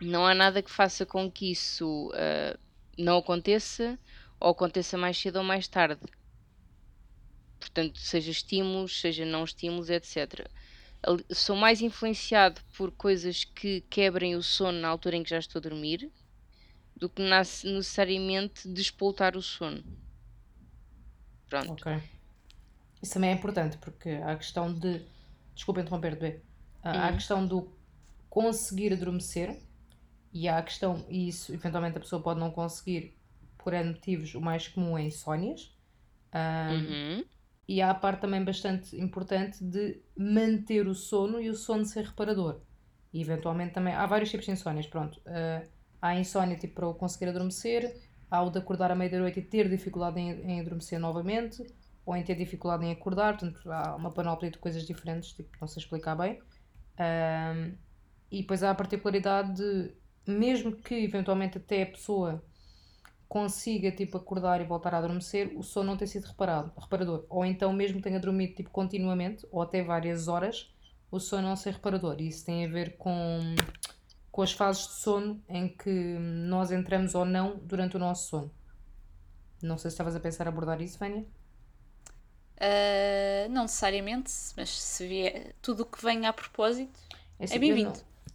não 0.00 0.26
há 0.26 0.34
nada 0.34 0.60
que 0.62 0.70
faça 0.70 1.06
com 1.06 1.30
que 1.30 1.52
isso 1.52 2.10
ah, 2.14 2.58
não 2.98 3.18
aconteça 3.18 3.96
ou 4.40 4.50
aconteça 4.50 4.98
mais 4.98 5.16
cedo 5.18 5.36
ou 5.36 5.44
mais 5.44 5.68
tarde. 5.68 6.00
Portanto, 7.60 7.98
seja 8.00 8.30
estímulos, 8.32 9.00
seja 9.00 9.24
não 9.24 9.44
estímulos, 9.44 9.88
etc. 9.88 10.50
Sou 11.32 11.56
mais 11.56 11.80
influenciado 11.80 12.60
por 12.76 12.90
coisas 12.90 13.44
que 13.44 13.80
quebrem 13.82 14.36
o 14.36 14.42
sono 14.42 14.80
na 14.80 14.88
altura 14.88 15.16
em 15.16 15.22
que 15.22 15.30
já 15.30 15.38
estou 15.38 15.58
a 15.58 15.62
dormir 15.62 16.10
do 16.96 17.08
que 17.08 17.22
necessariamente 17.22 18.68
despoltar 18.68 19.36
o 19.36 19.42
sono. 19.42 19.82
Pronto. 21.48 21.72
Ok. 21.72 22.02
Isso 23.02 23.14
também 23.14 23.30
é 23.30 23.32
importante, 23.32 23.78
porque 23.78 24.10
há 24.10 24.32
a 24.32 24.36
questão 24.36 24.72
de. 24.72 25.02
Desculpa 25.54 25.80
interromper, 25.80 26.16
B. 26.16 26.40
Há 26.82 27.08
a 27.08 27.12
questão 27.12 27.46
do 27.46 27.70
conseguir 28.28 28.92
adormecer 28.92 29.58
e 30.32 30.48
há 30.48 30.58
a 30.58 30.62
questão, 30.62 31.04
e 31.08 31.28
isso 31.28 31.52
eventualmente 31.52 31.96
a 31.96 32.00
pessoa 32.00 32.22
pode 32.22 32.38
não 32.38 32.50
conseguir 32.50 33.14
por 33.58 33.74
N 33.74 33.90
motivos, 33.90 34.34
o 34.34 34.40
mais 34.40 34.68
comum 34.68 34.96
é 34.96 35.02
insónias. 35.02 35.74
Uhum. 36.32 37.24
E 37.70 37.80
há 37.80 37.90
a 37.92 37.94
parte 37.94 38.22
também 38.22 38.42
bastante 38.42 39.00
importante 39.00 39.62
de 39.62 40.02
manter 40.18 40.88
o 40.88 40.94
sono 40.94 41.40
e 41.40 41.48
o 41.48 41.54
sono 41.54 41.84
ser 41.84 42.04
reparador. 42.06 42.62
E 43.12 43.22
eventualmente 43.22 43.72
também. 43.72 43.94
Há 43.94 44.04
vários 44.06 44.28
tipos 44.28 44.44
de 44.44 44.50
insónias, 44.50 44.88
pronto. 44.88 45.22
Ah, 45.24 45.62
há 46.02 46.08
a 46.08 46.18
insónia 46.18 46.56
tipo 46.56 46.74
para 46.74 46.86
eu 46.86 46.94
conseguir 46.94 47.26
adormecer, 47.26 47.96
há 48.28 48.42
o 48.42 48.50
de 48.50 48.58
acordar 48.58 48.90
à 48.90 48.96
meia 48.96 49.08
da 49.08 49.20
noite 49.20 49.38
e 49.38 49.42
ter 49.42 49.68
dificuldade 49.68 50.18
em, 50.18 50.30
em 50.50 50.60
adormecer 50.60 50.98
novamente, 50.98 51.64
ou 52.04 52.16
em 52.16 52.24
ter 52.24 52.34
dificuldade 52.34 52.84
em 52.84 52.90
acordar, 52.90 53.38
portanto 53.38 53.70
há 53.70 53.94
uma 53.94 54.10
panóplia 54.10 54.50
de 54.50 54.58
coisas 54.58 54.84
diferentes, 54.84 55.32
tipo, 55.32 55.56
não 55.60 55.68
sei 55.68 55.80
explicar 55.80 56.16
bem. 56.16 56.40
Ahm, 56.98 57.74
e 58.32 58.40
depois 58.40 58.64
há 58.64 58.72
a 58.72 58.74
particularidade 58.74 59.54
de, 59.54 59.94
mesmo 60.26 60.72
que 60.72 60.96
eventualmente 61.04 61.58
até 61.58 61.84
a 61.84 61.86
pessoa 61.86 62.42
consiga 63.30 63.92
tipo 63.92 64.16
acordar 64.18 64.60
e 64.60 64.64
voltar 64.64 64.92
a 64.92 64.98
adormecer, 64.98 65.52
o 65.56 65.62
sono 65.62 65.86
não 65.92 65.96
tem 65.96 66.08
sido 66.08 66.24
reparado, 66.26 66.72
reparador. 66.76 67.24
Ou 67.30 67.44
então 67.44 67.72
mesmo 67.72 68.02
tenha 68.02 68.18
dormido 68.18 68.56
tipo 68.56 68.70
continuamente, 68.70 69.46
ou 69.52 69.62
até 69.62 69.84
várias 69.84 70.26
horas, 70.26 70.68
o 71.12 71.20
sono 71.20 71.46
não 71.48 71.54
ser 71.56 71.74
reparador. 71.74 72.16
E 72.20 72.26
isso 72.26 72.44
tem 72.44 72.64
a 72.66 72.68
ver 72.68 72.96
com, 72.96 73.38
com 74.32 74.42
as 74.42 74.52
fases 74.52 74.88
de 74.88 74.94
sono 74.94 75.40
em 75.48 75.68
que 75.68 75.90
nós 76.18 76.72
entramos 76.72 77.14
ou 77.14 77.24
não 77.24 77.56
durante 77.62 77.94
o 77.96 78.00
nosso 78.00 78.28
sono. 78.30 78.50
Não 79.62 79.78
sei 79.78 79.90
se 79.90 79.94
estavas 79.94 80.16
a 80.16 80.20
pensar 80.20 80.48
abordar 80.48 80.82
isso, 80.82 80.98
Vânia. 80.98 81.24
Ah, 82.58 83.48
não 83.48 83.62
necessariamente, 83.62 84.32
mas 84.56 84.70
se 84.70 85.06
vier 85.06 85.54
tudo 85.62 85.84
o 85.84 85.86
que 85.86 86.02
venha 86.02 86.30
a 86.30 86.32
propósito, 86.32 86.98
É, 87.38 87.44
É 87.44 87.44
assim, 87.44 87.58
bem-vindo. 87.60 87.92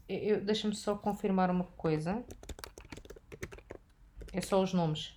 eu- 0.07 0.41
Deixa-me 0.41 0.73
só 0.75 0.95
confirmar 0.95 1.51
uma 1.51 1.65
coisa. 1.65 2.23
É 4.36 4.41
só 4.41 4.61
os 4.61 4.73
nomes. 4.73 5.13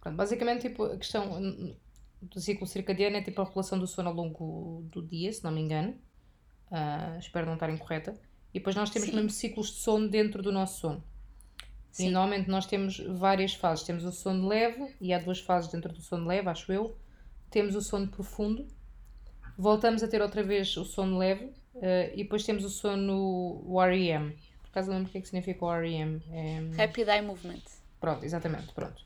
Pronto, 0.00 0.16
basicamente, 0.16 0.68
tipo, 0.68 0.84
a 0.84 0.98
questão 0.98 1.40
do 2.20 2.38
ciclo 2.38 2.66
circadiano 2.66 3.16
é 3.16 3.22
tipo 3.22 3.40
a 3.40 3.44
regulação 3.44 3.78
do 3.78 3.86
sono 3.86 4.10
ao 4.10 4.14
longo 4.14 4.84
do 4.92 5.00
dia, 5.00 5.32
se 5.32 5.42
não 5.42 5.50
me 5.50 5.62
engano. 5.62 5.98
Ah, 6.70 7.16
espero 7.18 7.46
não 7.46 7.54
estar 7.54 7.70
incorreta. 7.70 8.14
E 8.52 8.58
depois 8.58 8.76
nós 8.76 8.90
temos 8.90 9.08
Sim. 9.08 9.16
mesmo 9.16 9.30
ciclos 9.30 9.68
de 9.68 9.76
sono 9.76 10.06
dentro 10.06 10.42
do 10.42 10.52
nosso 10.52 10.78
sono. 10.78 11.04
E 11.94 11.96
Sim. 11.96 12.10
normalmente 12.10 12.50
nós 12.50 12.66
temos 12.66 12.98
várias 12.98 13.54
fases. 13.54 13.86
Temos 13.86 14.04
o 14.04 14.12
sono 14.12 14.46
leve, 14.46 14.94
e 15.00 15.14
há 15.14 15.18
duas 15.18 15.40
fases 15.40 15.72
dentro 15.72 15.90
do 15.90 16.02
sono 16.02 16.26
leve, 16.26 16.50
acho 16.50 16.70
eu. 16.70 16.98
Temos 17.50 17.74
o 17.74 17.80
sono 17.80 18.08
profundo. 18.08 18.68
Voltamos 19.56 20.02
a 20.02 20.08
ter 20.08 20.20
outra 20.20 20.42
vez 20.42 20.76
o 20.76 20.84
sono 20.84 21.18
leve. 21.18 21.52
eh, 21.76 22.12
e 22.14 22.22
depois 22.22 22.44
temos 22.44 22.64
o 22.64 22.70
sono 22.70 23.62
o 23.66 23.82
REM. 23.82 24.30
Por 24.62 24.68
acaso 24.70 24.88
não 24.88 24.96
lembro 24.96 25.08
o 25.08 25.12
que 25.12 25.18
é 25.18 25.20
que 25.20 25.28
significa 25.28 25.64
o 25.64 25.72
REM. 25.72 26.22
É... 26.30 26.76
Rapid 26.76 27.08
Eye 27.08 27.22
Movement. 27.22 27.62
Pronto, 28.00 28.24
exatamente, 28.24 28.72
pronto. 28.72 29.02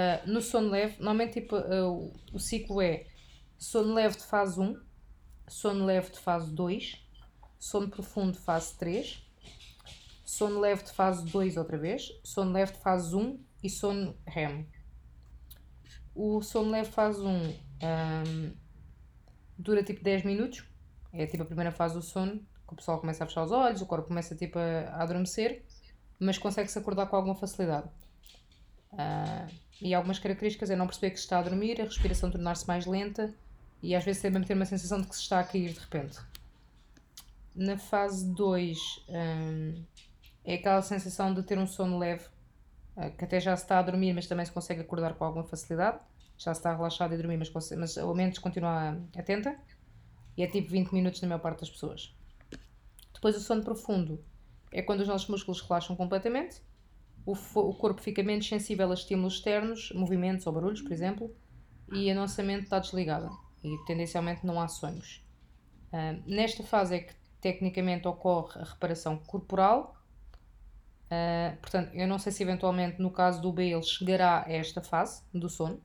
Ah, 0.00 0.22
no 0.26 0.40
sono 0.40 0.70
leve, 0.70 0.94
normalmente 0.98 1.40
tipo, 1.40 1.56
ah, 1.56 1.88
o, 2.32 2.38
ciclo 2.38 2.80
é 2.80 3.06
sono 3.58 3.94
leve 3.94 4.16
de 4.16 4.22
fase 4.22 4.60
1, 4.60 4.80
sono 5.48 5.84
leve 5.84 6.10
de 6.10 6.20
fase 6.20 6.54
2, 6.54 7.04
sono 7.58 7.88
profundo 7.88 8.32
de 8.32 8.38
fase 8.38 8.78
3, 8.78 9.20
sono 10.24 10.60
leve 10.60 10.84
de 10.84 10.92
fase 10.92 11.24
2 11.24 11.56
outra 11.56 11.76
vez, 11.76 12.12
sono 12.22 12.52
leve 12.52 12.70
de 12.70 12.78
fase 12.78 13.16
1 13.16 13.44
e 13.60 13.68
sono 13.68 14.16
REM. 14.24 14.68
O 16.14 16.40
sono 16.42 16.70
leve 16.70 16.90
fase 16.92 17.20
1 17.20 17.54
ahm, 17.82 18.52
dura 19.58 19.82
tipo 19.82 20.02
10 20.02 20.24
minutos, 20.24 20.64
é 21.12 21.26
tipo 21.26 21.42
a 21.42 21.46
primeira 21.46 21.72
fase 21.72 21.94
do 21.94 22.02
sono, 22.02 22.40
que 22.66 22.74
o 22.74 22.76
pessoal 22.76 23.00
começa 23.00 23.24
a 23.24 23.26
fechar 23.26 23.44
os 23.44 23.52
olhos, 23.52 23.80
o 23.80 23.86
corpo 23.86 24.08
começa 24.08 24.34
tipo 24.36 24.58
a, 24.58 25.02
adormecer, 25.02 25.64
mas 26.18 26.38
consegue-se 26.38 26.78
acordar 26.78 27.06
com 27.06 27.16
alguma 27.16 27.34
facilidade. 27.34 27.88
Ah, 28.92 29.46
e 29.80 29.94
algumas 29.94 30.18
características 30.18 30.70
é 30.70 30.76
não 30.76 30.86
perceber 30.86 31.10
que 31.10 31.16
se 31.16 31.24
está 31.24 31.38
a 31.38 31.42
dormir, 31.42 31.80
a 31.80 31.84
respiração 31.84 32.30
tornar-se 32.30 32.66
mais 32.66 32.86
lenta 32.86 33.34
e 33.82 33.94
às 33.94 34.04
vezes 34.04 34.22
também 34.22 34.42
ter 34.42 34.54
uma 34.54 34.64
sensação 34.64 35.00
de 35.00 35.06
que 35.06 35.14
se 35.14 35.22
está 35.22 35.40
a 35.40 35.44
cair 35.44 35.72
de 35.72 35.80
repente. 35.80 36.18
Na 37.54 37.78
fase 37.78 38.32
2 38.34 39.06
é 40.44 40.54
aquela 40.54 40.82
sensação 40.82 41.32
de 41.32 41.42
ter 41.42 41.58
um 41.58 41.66
sono 41.66 41.98
leve, 41.98 42.24
ah, 42.96 43.10
que 43.10 43.24
até 43.24 43.40
já 43.40 43.56
se 43.56 43.62
está 43.62 43.78
a 43.78 43.82
dormir, 43.82 44.12
mas 44.12 44.26
também 44.26 44.44
se 44.44 44.52
consegue 44.52 44.80
acordar 44.80 45.14
com 45.14 45.24
alguma 45.24 45.44
facilidade. 45.44 45.98
Já 46.38 46.52
está 46.52 46.74
relaxado 46.74 47.12
e 47.12 47.16
dormir, 47.16 47.36
mas, 47.36 47.50
mas 47.72 47.98
a 47.98 48.14
mente 48.14 48.40
continua 48.40 48.96
atenta. 49.16 49.58
E 50.36 50.42
é 50.42 50.46
tipo 50.46 50.70
20 50.70 50.92
minutos 50.92 51.20
na 51.20 51.28
maior 51.28 51.40
parte 51.40 51.60
das 51.60 51.70
pessoas. 51.70 52.14
Depois 53.12 53.36
o 53.36 53.40
sono 53.40 53.62
profundo 53.62 54.24
é 54.72 54.80
quando 54.80 55.00
os 55.00 55.08
nossos 55.08 55.28
músculos 55.28 55.60
relaxam 55.60 55.96
completamente 55.96 56.62
o, 57.28 57.34
o 57.60 57.74
corpo 57.74 58.00
fica 58.00 58.22
menos 58.22 58.48
sensível 58.48 58.90
a 58.90 58.94
estímulos 58.94 59.34
externos, 59.34 59.92
movimentos 59.94 60.46
ou 60.46 60.52
barulhos, 60.52 60.80
por 60.80 60.92
exemplo, 60.92 61.34
e 61.92 62.10
a 62.10 62.14
nossa 62.14 62.42
mente 62.42 62.64
está 62.64 62.78
desligada 62.78 63.28
e 63.62 63.76
tendencialmente 63.84 64.46
não 64.46 64.58
há 64.58 64.66
sonhos. 64.66 65.22
Ah, 65.92 66.16
nesta 66.26 66.62
fase 66.62 66.94
é 66.96 66.98
que 67.00 67.14
tecnicamente 67.38 68.08
ocorre 68.08 68.58
a 68.60 68.64
reparação 68.64 69.18
corporal. 69.18 69.94
Ah, 71.10 71.54
portanto, 71.60 71.94
eu 71.94 72.08
não 72.08 72.18
sei 72.18 72.32
se 72.32 72.42
eventualmente 72.42 72.98
no 72.98 73.10
caso 73.10 73.42
do 73.42 73.52
B 73.52 73.72
ele 73.72 73.82
chegará 73.82 74.44
a 74.46 74.50
esta 74.50 74.80
fase 74.80 75.22
do 75.32 75.50
sono 75.50 75.82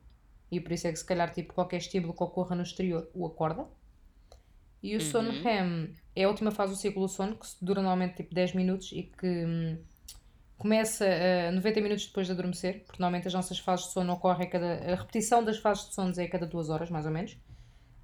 e 0.58 0.60
por 0.60 0.72
isso 0.72 0.88
é 0.88 0.92
que 0.92 1.00
se 1.00 1.06
calhar 1.06 1.32
tipo, 1.32 1.54
qualquer 1.54 1.78
estímulo 1.78 2.14
que 2.14 2.24
ocorra 2.24 2.56
no 2.56 2.64
exterior 2.64 3.10
o 3.14 3.26
acorda. 3.26 3.68
E 4.82 4.96
o 4.96 5.02
sono 5.02 5.32
REM 5.42 5.96
é 6.14 6.26
a 6.26 6.28
última 6.28 6.52
fase 6.52 6.74
do 6.74 6.78
ciclo 6.78 7.02
do 7.04 7.08
sono, 7.08 7.38
que 7.38 7.48
dura 7.62 7.82
normalmente 7.82 8.18
tipo 8.18 8.36
10 8.36 8.54
minutos 8.54 8.92
e 8.92 9.04
que 9.04 9.46
hum, 9.46 9.78
começa 10.58 11.06
a 11.06 11.52
90 11.52 11.82
minutos 11.82 12.06
depois 12.06 12.28
de 12.28 12.34
adormecer, 12.34 12.84
porque 12.84 13.02
normalmente 13.02 13.28
as 13.28 13.34
nossas 13.34 13.58
fases 13.60 13.88
de 13.88 13.94
sono 13.94 14.14
ocorrem 14.14 14.48
a 14.48 14.50
cada. 14.50 14.92
A 14.92 14.96
repetição 14.96 15.44
das 15.44 15.58
fases 15.58 15.88
de 15.88 15.96
sono 15.96 16.14
é 16.18 16.24
a 16.24 16.30
cada 16.30 16.46
duas 16.46 16.70
horas, 16.70 16.90
mais 16.90 17.06
ou 17.06 17.12
menos. 17.12 17.38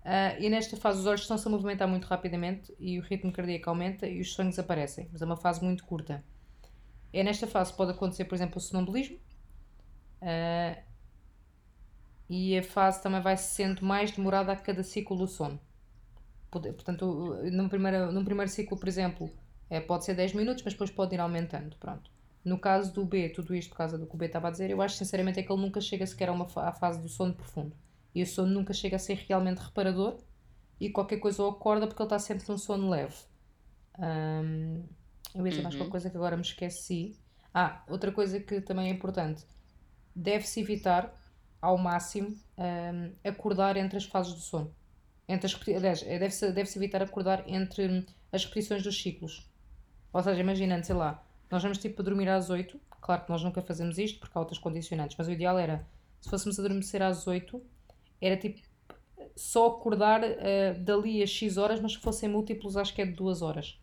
Ah, 0.04 0.40
e 0.40 0.50
nesta 0.50 0.78
fase 0.78 1.00
os 1.00 1.06
olhos 1.06 1.22
estão-se 1.22 1.48
a 1.48 1.52
movimentar 1.52 1.88
muito 1.88 2.06
rapidamente 2.06 2.74
e 2.80 2.98
o 2.98 3.02
ritmo 3.02 3.32
cardíaco 3.32 3.70
aumenta 3.70 4.08
e 4.08 4.22
os 4.22 4.34
sonhos 4.34 4.58
aparecem, 4.58 5.10
mas 5.12 5.22
é 5.22 5.26
uma 5.26 5.38
fase 5.38 5.64
muito 5.64 5.84
curta. 5.84 6.24
É 7.12 7.24
nesta 7.24 7.46
fase 7.46 7.72
que 7.72 7.78
pode 7.78 7.92
acontecer, 7.92 8.26
por 8.26 8.36
exemplo, 8.36 8.58
o 8.58 8.62
sonambulismo. 8.62 9.18
Ah, 10.22 10.78
e 12.30 12.58
a 12.58 12.64
fase 12.64 13.02
também 13.02 13.22
vai 13.22 13.36
sendo 13.36 13.84
mais 13.84 14.12
demorada 14.12 14.52
a 14.52 14.56
cada 14.56 14.84
ciclo 14.84 15.18
do 15.18 15.28
sono. 15.28 15.60
Portanto, 16.52 17.40
num 17.52 17.68
primeiro, 17.68 18.12
num 18.12 18.24
primeiro 18.24 18.52
ciclo, 18.52 18.78
por 18.78 18.88
exemplo, 18.88 19.30
é, 19.70 19.80
pode 19.80 20.06
ser 20.06 20.16
10 20.16 20.34
minutos, 20.34 20.64
mas 20.64 20.74
depois 20.74 20.92
pode 20.92 21.16
ir 21.16 21.20
aumentando. 21.20 21.76
Pronto. 21.78 22.10
No 22.44 22.58
caso 22.58 22.94
do 22.94 23.06
B, 23.06 23.30
tudo 23.30 23.54
isto 23.56 23.70
por 23.70 23.78
causa 23.78 23.98
do 23.98 24.08
que 24.08 24.16
o 24.16 24.18
B 24.18 24.26
estava 24.28 24.48
a 24.48 24.52
dizer, 24.52 24.70
eu 24.70 24.82
acho 24.82 24.96
sinceramente 24.96 25.40
é 25.40 25.44
que 25.44 25.52
ele 25.52 25.62
nunca 25.62 25.82
chega 25.82 26.06
sequer 26.06 26.30
a 26.30 26.32
uma 26.32 26.48
à 26.56 26.72
fase 26.72 27.02
do 27.02 27.10
sono 27.10 27.34
profundo. 27.34 27.76
E 28.14 28.24
o 28.24 28.28
sono 28.28 28.52
nunca 28.52 28.74
chega 28.74 28.96
a 28.96 29.00
ser 29.00 29.26
realmente 29.28 29.60
reparador 29.60 30.18
e 30.80 30.90
qualquer 30.90 31.18
coisa 31.18 31.44
o 31.44 31.50
acorda 31.50 31.86
porque 31.86 32.02
ele 32.02 32.08
está 32.08 32.18
sempre 32.18 32.48
num 32.48 32.58
sono 32.58 32.90
leve. 32.90 33.16
Ahm, 33.98 34.84
eu 35.36 35.46
ia 35.46 35.50
dizer 35.50 35.62
mais 35.62 35.76
qualquer 35.76 35.92
coisa 35.92 36.10
que 36.10 36.18
agora 36.18 36.36
me 36.36 36.42
esqueci. 36.42 37.16
Ah, 37.54 37.84
outra 37.88 38.12
coisa 38.12 38.40
que 38.40 38.62
também 38.62 38.88
é 38.88 38.92
importante. 38.92 39.46
Deve-se 40.16 40.62
evitar 40.62 41.14
ao 41.62 41.78
máximo 41.78 42.36
ahm, 42.58 43.12
acordar 43.24 43.78
entre 43.78 43.98
as 43.98 44.06
fases 44.06 44.34
do 44.34 44.40
sono. 44.40 44.74
Entre 45.28 45.46
as, 45.46 45.68
aliás, 45.68 46.04
é, 46.04 46.18
deve-se 46.18 46.52
deve 46.52 46.70
evitar 46.76 47.02
acordar 47.02 47.44
entre 47.48 48.06
as 48.32 48.46
repetições 48.46 48.84
dos 48.84 49.00
ciclos. 49.00 49.50
Ou 50.12 50.24
seja, 50.24 50.40
imaginando, 50.40 50.86
sei 50.86 50.96
lá, 50.96 51.24
nós 51.52 51.62
vamos 51.62 51.78
tipo 51.78 52.02
dormir 52.02 52.30
às 52.30 52.50
8, 52.50 52.80
claro 53.02 53.24
que 53.24 53.30
nós 53.30 53.44
nunca 53.44 53.62
fazemos 53.62 53.98
isto 53.98 54.20
porque 54.20 54.38
há 54.38 54.42
outras 54.42 54.60
condicionantes, 54.60 55.16
mas 55.18 55.28
o 55.28 55.32
ideal 55.32 55.58
era, 55.58 55.86
se 56.22 56.30
fôssemos 56.30 56.60
adormecer 56.60 57.02
às 57.02 57.28
8, 57.28 57.62
era 58.22 58.38
tipo 58.38 58.60
só 59.36 59.68
acordar 59.68 60.22
eh, 60.24 60.74
dali 60.74 61.22
a 61.22 61.28
X 61.28 61.58
horas, 61.58 61.80
mas 61.80 61.96
que 61.96 62.04
fossem 62.04 62.30
múltiplos, 62.30 62.76
acho 62.76 62.94
que 62.94 63.02
é 63.02 63.06
de 63.06 63.14
2 63.14 63.42
horas. 63.42 63.80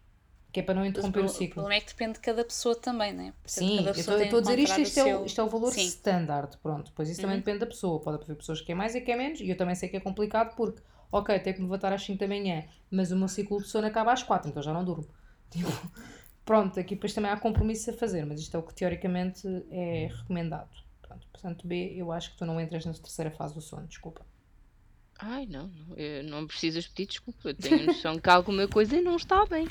Que 0.56 0.60
é 0.60 0.62
para 0.62 0.74
não 0.74 0.86
interromper 0.86 1.22
o 1.22 1.28
ciclo. 1.28 1.52
problema 1.56 1.74
é 1.74 1.80
que 1.82 1.88
depende 1.88 2.14
de 2.14 2.20
cada 2.20 2.42
pessoa 2.42 2.74
também, 2.74 3.12
né? 3.12 3.34
Portanto, 3.42 3.68
Sim, 3.68 3.76
cada 3.76 3.90
eu 3.90 3.92
estou 3.92 4.38
a 4.38 4.40
dizer 4.40 4.58
isto, 4.58 4.80
isto 4.80 5.00
é, 5.00 5.02
o, 5.02 5.06
seu- 5.06 5.26
isto 5.26 5.40
é 5.42 5.44
o 5.44 5.48
valor 5.50 5.70
Sim. 5.70 5.82
Uhum. 5.82 5.86
standard, 5.88 6.56
pronto. 6.62 6.92
Pois 6.94 7.10
isso 7.10 7.20
também 7.20 7.36
depende 7.36 7.58
da 7.58 7.66
pessoa. 7.66 8.00
Pode 8.00 8.22
haver 8.24 8.36
pessoas 8.36 8.62
que 8.62 8.72
é 8.72 8.74
mais 8.74 8.94
e 8.94 9.02
que 9.02 9.12
é 9.12 9.16
menos, 9.16 9.38
e 9.42 9.50
eu 9.50 9.56
também 9.58 9.74
sei 9.74 9.90
que 9.90 9.98
é 9.98 10.00
complicado 10.00 10.56
porque, 10.56 10.80
ok, 11.12 11.38
tenho 11.40 11.56
que 11.56 11.60
me 11.60 11.68
levantar 11.68 11.92
às 11.92 12.02
5 12.02 12.20
da 12.20 12.26
manhã, 12.26 12.64
mas 12.90 13.12
o 13.12 13.16
meu 13.18 13.28
ciclo 13.28 13.60
de 13.60 13.68
sono 13.68 13.86
acaba 13.86 14.14
às 14.14 14.22
4, 14.22 14.48
então 14.48 14.62
já 14.62 14.72
não 14.72 14.82
durmo. 14.82 15.06
Tipo, 15.50 15.68
pronto, 16.42 16.80
aqui 16.80 16.94
depois 16.94 17.12
também 17.12 17.30
há 17.30 17.36
compromisso 17.36 17.90
a 17.90 17.92
fazer, 17.92 18.24
mas 18.24 18.40
isto 18.40 18.56
é 18.56 18.58
o 18.58 18.62
que 18.62 18.74
teoricamente 18.74 19.46
é 19.70 20.08
recomendado. 20.10 20.70
Pronto, 21.02 21.26
portanto, 21.30 21.66
B, 21.68 21.92
eu 21.94 22.10
acho 22.10 22.30
que 22.32 22.38
tu 22.38 22.46
não 22.46 22.58
entras 22.58 22.86
na 22.86 22.94
terceira 22.94 23.30
fase 23.30 23.52
do 23.54 23.60
sono, 23.60 23.86
desculpa. 23.86 24.24
Ai, 25.18 25.46
não, 25.46 25.68
não, 25.68 26.22
não 26.40 26.46
precisas 26.46 26.86
pedir 26.88 27.06
desculpa. 27.08 27.50
Eu 27.50 27.54
tenho 27.54 27.86
noção 27.86 28.18
que 28.18 28.30
alguma 28.30 28.66
coisa 28.68 29.00
não 29.02 29.16
está 29.16 29.44
bem. 29.46 29.66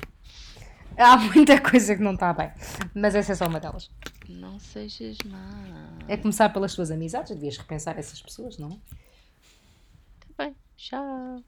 Há 0.98 1.18
muita 1.18 1.60
coisa 1.60 1.96
que 1.96 2.02
não 2.02 2.14
está 2.14 2.32
bem, 2.34 2.52
mas 2.94 3.16
essa 3.16 3.34
é 3.34 3.36
só 3.36 3.48
uma 3.48 3.60
delas. 3.60 3.90
Não 4.30 4.58
sejas 4.60 5.18
má. 5.26 5.98
É 6.08 6.16
começar 6.18 6.50
pelas 6.50 6.74
tuas 6.74 6.90
amizades, 6.92 7.34
devias 7.36 7.58
repensar 7.58 7.98
essas 8.00 8.22
pessoas, 8.22 8.58
não 8.58 8.70
é? 8.72 8.78
Tá 10.20 10.44
bem, 10.46 10.56
tchau. 10.78 11.44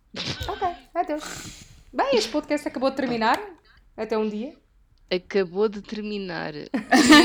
Ok, 0.50 0.68
adeus. 0.94 1.64
Bem, 1.94 2.16
este 2.16 2.30
podcast 2.30 2.68
acabou 2.68 2.90
de 2.90 2.98
terminar. 2.98 3.40
Até 3.96 4.18
um 4.18 4.28
dia. 4.30 4.54
Acabou 5.10 5.70
de 5.70 5.82
terminar. 5.82 6.54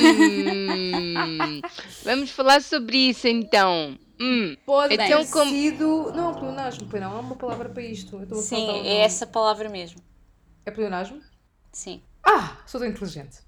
Hum, 0.09 1.61
vamos 2.05 2.31
falar 2.31 2.63
sobre 2.63 2.97
isso 3.11 3.27
então. 3.27 3.99
Hum, 4.21 4.57
Pode 4.65 4.95
Então, 4.95 5.27
como- 5.27 5.51
sido. 5.51 6.13
Não, 6.15 6.33
pleonasmo, 6.35 6.87
pois 6.89 7.03
não. 7.03 7.17
Há 7.17 7.21
uma 7.21 7.35
palavra 7.35 7.69
para 7.69 7.83
isto. 7.83 8.17
Eu 8.17 8.23
estou 8.23 8.39
a 8.39 8.43
Sim, 8.43 8.71
é 8.87 8.99
essa 9.03 9.27
palavra 9.27 9.69
mesmo. 9.69 10.01
É 10.65 10.71
pleonasmo? 10.71 11.21
Sim. 11.73 12.01
Ah, 12.25 12.57
sou 12.67 12.81
tão 12.81 12.89
inteligente. 12.89 13.39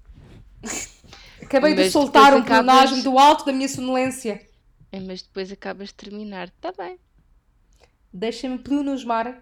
Acabei 1.41 1.73
de 1.75 1.89
soltar 1.91 2.33
um 2.33 2.39
acabas- 2.39 2.65
pleonasmo 2.65 3.03
do 3.03 3.19
alto 3.19 3.45
da 3.45 3.51
minha 3.53 3.67
sonolência. 3.69 4.41
é, 4.91 4.99
mas 4.99 5.21
depois 5.21 5.51
acabas 5.51 5.89
de 5.89 5.93
terminar. 5.95 6.49
Tá 6.61 6.71
bem. 6.77 6.97
Deixa-me 8.13 8.57
pleonasmar 8.57 9.41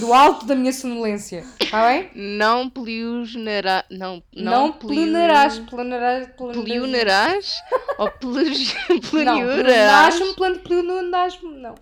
do 0.00 0.12
alto 0.12 0.46
da 0.46 0.54
minha 0.54 0.72
sonolência. 0.72 1.44
Está 1.60 1.86
bem? 1.88 2.10
Não 2.14 2.68
pleonará. 2.70 3.84
Não, 3.90 4.22
Não, 4.34 4.52
não, 4.68 4.72
pleonarás. 4.72 5.58
Pleonarás. 5.60 6.28
Pleonarás? 6.36 7.54
Ou 7.98 8.06
Não, 8.06 8.12
pleonarás? 9.00 9.62
pleonasmo, 9.62 10.34
plano 10.34 10.58
pleonasmo. 10.60 11.50
Não. 11.50 11.74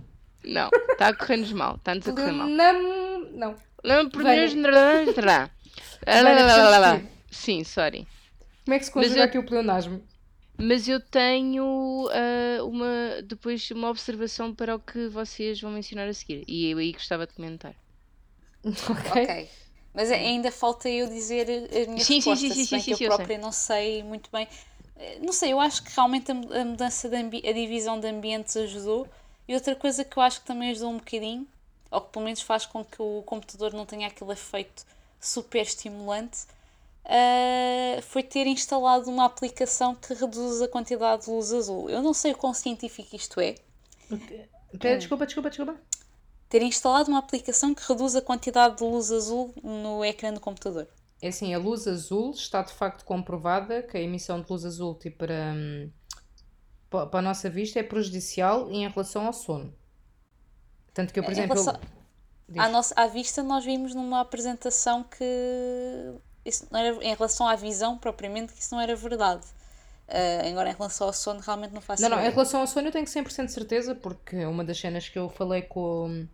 Não, 0.45 0.71
está 0.91 1.09
a 1.09 1.15
correr-nos 1.15 1.53
mal. 1.53 1.77
Está-nos 1.77 2.07
a 2.09 2.13
correr 2.13 2.33
mal. 2.33 2.47
Pleonam. 2.49 3.31
Não. 3.33 3.55
Não, 3.85 4.11
Pleonarás. 6.05 6.53
Vânia, 6.53 7.01
percebes 7.01 7.11
Sim, 7.31 7.65
sorry. 7.65 8.07
Como 8.65 8.75
é 8.75 8.79
que 8.79 8.85
se 8.85 8.91
conjuga 8.91 9.21
eu- 9.21 9.25
aqui 9.25 9.39
o 9.39 9.47
pleonasmo? 9.47 10.03
Mas 10.59 10.89
eu 10.89 11.01
tenho 11.01 12.09
ah, 12.11 12.65
uma, 12.65 13.23
depois 13.23 13.71
uma 13.71 13.91
observação 13.91 14.55
para 14.55 14.75
o 14.75 14.81
que 14.81 15.09
vocês 15.09 15.61
vão 15.61 15.71
mencionar 15.71 16.09
a 16.09 16.15
seguir. 16.15 16.45
E 16.49 16.71
eu 16.71 16.79
aí 16.79 16.93
gostava 16.93 17.27
de 17.27 17.35
comentar. 17.35 17.75
Ok. 18.91 19.23
Ok. 19.23 19.49
Mas 19.95 20.11
ainda 20.11 20.51
falta 20.53 20.89
eu 20.89 21.09
dizer 21.09 21.47
a 21.49 21.91
minha 21.91 22.05
Sim, 22.05 22.21
sim, 22.21 22.35
resposta, 22.35 22.49
sim, 22.49 22.51
sim, 22.51 22.77
bem 22.77 22.83
sim, 22.83 22.95
que 22.95 22.95
sim, 22.95 23.05
eu 23.05 23.11
eu 23.11 23.17
própria 23.17 23.39
não 23.39 23.53
sei 23.53 24.03
muito 24.03 24.31
bem. 24.31 24.47
Eh, 24.97 25.19
Não 25.21 25.33
sei, 25.33 25.53
eu 25.53 25.61
acho 25.61 25.83
que 25.83 25.91
realmente 25.95 26.31
a 26.31 26.35
mu- 26.35 26.53
a 26.53 26.65
mudança 26.65 27.09
de 27.09 27.17
a 27.17 27.53
divisão 27.53 27.99
de 28.01 28.07
ambientes 28.09 28.57
ajudou. 28.57 29.09
E 29.49 29.55
outra 29.55 29.75
coisa 29.77 30.05
que 30.05 30.17
eu 30.19 30.23
acho 30.23 30.41
que 30.41 30.47
também 30.47 30.71
ajudou 30.71 30.91
um 30.91 30.99
bocadinho, 30.99 31.47
ou 31.91 32.01
que 32.01 32.13
pelo 32.13 32.25
menos 32.25 32.41
faz 32.43 32.67
com 32.67 32.85
que 32.85 33.01
o 33.01 33.23
computador 33.25 33.73
não 33.73 33.87
tenha 33.87 34.09
aquele 34.09 34.33
efeito 34.33 34.85
super 35.27 35.63
estimulante, 35.63 36.47
eh, 37.05 38.01
foi 38.03 38.23
ter 38.23 38.47
instalado 38.47 39.11
uma 39.11 39.25
aplicação 39.27 39.95
que 39.95 40.15
reduz 40.15 40.63
a 40.63 40.69
quantidade 40.69 41.25
de 41.25 41.31
luz 41.31 41.53
azul. 41.53 41.91
Eu 41.91 42.03
não 42.03 42.15
sei 42.15 42.33
o 42.33 42.37
quão 42.37 42.55
científico 42.55 43.15
isto 43.17 43.41
é. 43.41 43.55
Pera, 44.79 44.97
Desculpa, 44.99 45.27
desculpa, 45.27 45.49
desculpa. 45.51 45.77
Ter 46.49 46.63
instalado 46.63 47.11
uma 47.11 47.19
aplicação 47.19 47.75
que 47.75 47.83
reduz 47.89 48.15
a 48.17 48.23
quantidade 48.23 48.77
de 48.79 48.85
luz 48.85 49.11
azul 49.13 49.55
no 49.63 50.05
ecrã 50.05 50.33
do 50.33 50.41
computador. 50.41 50.89
É 51.21 51.29
assim, 51.29 51.55
a 51.55 51.59
luz 51.59 51.87
azul 51.89 52.31
está 52.33 52.63
de 52.63 52.73
facto 52.73 53.05
comprovada 53.05 53.83
que 53.83 53.97
a 53.97 54.01
emissão 54.01 54.41
de 54.41 54.51
luz 54.51 54.65
azul 54.65 54.95
tipo, 54.95 55.19
para, 55.19 55.53
hum, 55.55 55.91
pa- 56.91 57.07
para 57.07 57.21
a 57.21 57.23
nossa 57.23 57.49
vista 57.51 57.79
é 57.81 57.83
prejudicial 57.83 58.71
em 58.71 58.89
relação 58.89 59.27
ao 59.27 59.33
sono. 59.33 59.73
Tanto 60.95 61.13
que 61.13 61.21
eu, 61.21 61.25
por 61.25 61.31
Em 61.31 61.33
exemplo, 61.33 61.55
relação-. 61.55 61.81
À, 62.57 62.69
nossa, 62.69 62.95
à 62.97 63.07
vista, 63.07 63.43
nós 63.43 63.65
vimos 63.65 63.95
numa 63.95 64.21
apresentação 64.21 65.03
que 65.03 65.25
isso 66.45 66.67
não 66.71 66.79
era, 66.79 67.05
em 67.05 67.15
relação 67.15 67.47
à 67.49 67.57
visão 67.57 67.99
propriamente, 67.99 68.53
que 68.53 68.61
isso 68.61 68.75
não 68.75 68.81
era 68.81 68.95
verdade. 68.95 69.45
Ah, 70.09 70.49
agora, 70.49 70.71
em 70.71 70.75
relação 70.75 71.07
ao 71.09 71.13
sono, 71.13 71.41
realmente 71.41 71.73
não 71.75 71.81
faço 71.81 72.03
Não, 72.03 72.09
não, 72.11 72.21
em 72.21 72.31
relação 72.31 72.61
ao 72.61 72.67
sono 72.67 72.89
eu 72.89 72.93
tenho 72.93 73.07
100% 73.07 73.47
de 73.47 73.53
certeza, 73.53 73.95
porque 73.95 74.45
uma 74.47 74.65
das 74.65 74.79
cenas 74.79 75.09
que 75.09 75.19
eu 75.19 75.29
falei 75.29 75.63
com, 75.63 76.27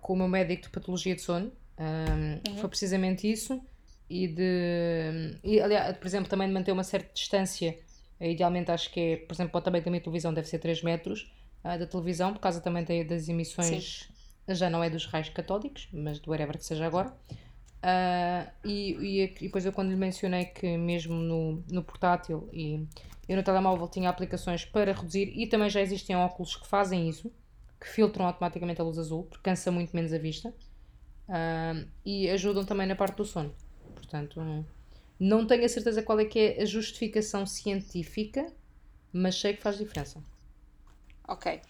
com 0.00 0.12
o 0.14 0.16
meu 0.16 0.28
médico 0.28 0.62
de 0.62 0.70
patologia 0.70 1.14
de 1.14 1.20
sono 1.22 1.52
hum, 1.78 2.40
Uhum. 2.48 2.56
foi 2.56 2.68
precisamente 2.68 3.30
isso. 3.30 3.60
E 4.08 4.26
de. 4.26 5.38
E, 5.44 5.60
aliás, 5.60 5.96
por 5.98 6.06
exemplo, 6.06 6.30
também 6.30 6.48
de 6.48 6.54
manter 6.54 6.72
uma 6.72 6.82
certa 6.84 7.12
distância. 7.12 7.78
Idealmente, 8.18 8.70
acho 8.70 8.90
que 8.90 9.00
é, 9.00 9.16
por 9.18 9.34
exemplo, 9.34 9.58
o 9.58 9.62
tamanho 9.62 9.84
da 9.84 9.90
minha 9.90 10.00
televisão 10.02 10.32
deve 10.32 10.48
ser 10.48 10.58
3 10.58 10.82
metros 10.82 11.30
ah, 11.62 11.76
da 11.76 11.86
televisão, 11.86 12.32
por 12.32 12.40
causa 12.40 12.60
também 12.60 12.82
da- 12.84 13.14
das 13.14 13.28
emissões. 13.28 14.08
Já 14.54 14.70
não 14.70 14.82
é 14.82 14.90
dos 14.90 15.06
raios 15.06 15.28
catódicos, 15.28 15.88
mas 15.92 16.18
do 16.18 16.30
whatever 16.30 16.56
que 16.56 16.64
seja 16.64 16.86
agora. 16.86 17.14
Ah, 17.82 18.50
e, 18.64 19.22
e, 19.22 19.34
depois 19.40 19.64
eu 19.64 19.72
quando 19.72 19.90
lhe 19.90 19.96
mencionei 19.96 20.46
que 20.46 20.76
mesmo 20.76 21.14
no, 21.14 21.64
no 21.70 21.82
portátil 21.82 22.48
e, 22.52 22.86
e 23.28 23.36
no 23.36 23.42
telemóvel 23.42 23.88
tinha 23.88 24.10
aplicações 24.10 24.64
para 24.64 24.92
reduzir 24.92 25.32
e 25.36 25.46
também 25.46 25.70
já 25.70 25.80
existem 25.80 26.16
óculos 26.16 26.56
que 26.56 26.66
fazem 26.66 27.08
isso, 27.08 27.32
que 27.80 27.88
filtram 27.88 28.26
automaticamente 28.26 28.80
a 28.80 28.84
luz 28.84 28.98
azul, 28.98 29.24
porque 29.24 29.42
cansa 29.44 29.70
muito 29.70 29.94
menos 29.94 30.12
a 30.12 30.18
vista 30.18 30.52
ah, 31.28 31.84
e 32.04 32.28
ajudam 32.30 32.64
também 32.64 32.86
na 32.86 32.96
parte 32.96 33.16
do 33.16 33.24
sono. 33.24 33.54
Portanto, 33.94 34.40
não 35.18 35.46
tenho 35.46 35.64
a 35.64 35.68
certeza 35.68 36.02
qual 36.02 36.18
é 36.18 36.24
que 36.24 36.38
é 36.38 36.62
a 36.62 36.64
justificação 36.64 37.46
científica, 37.46 38.52
mas 39.12 39.38
sei 39.38 39.54
que 39.54 39.62
faz 39.62 39.78
diferença. 39.78 40.22
Ok. 41.28 41.60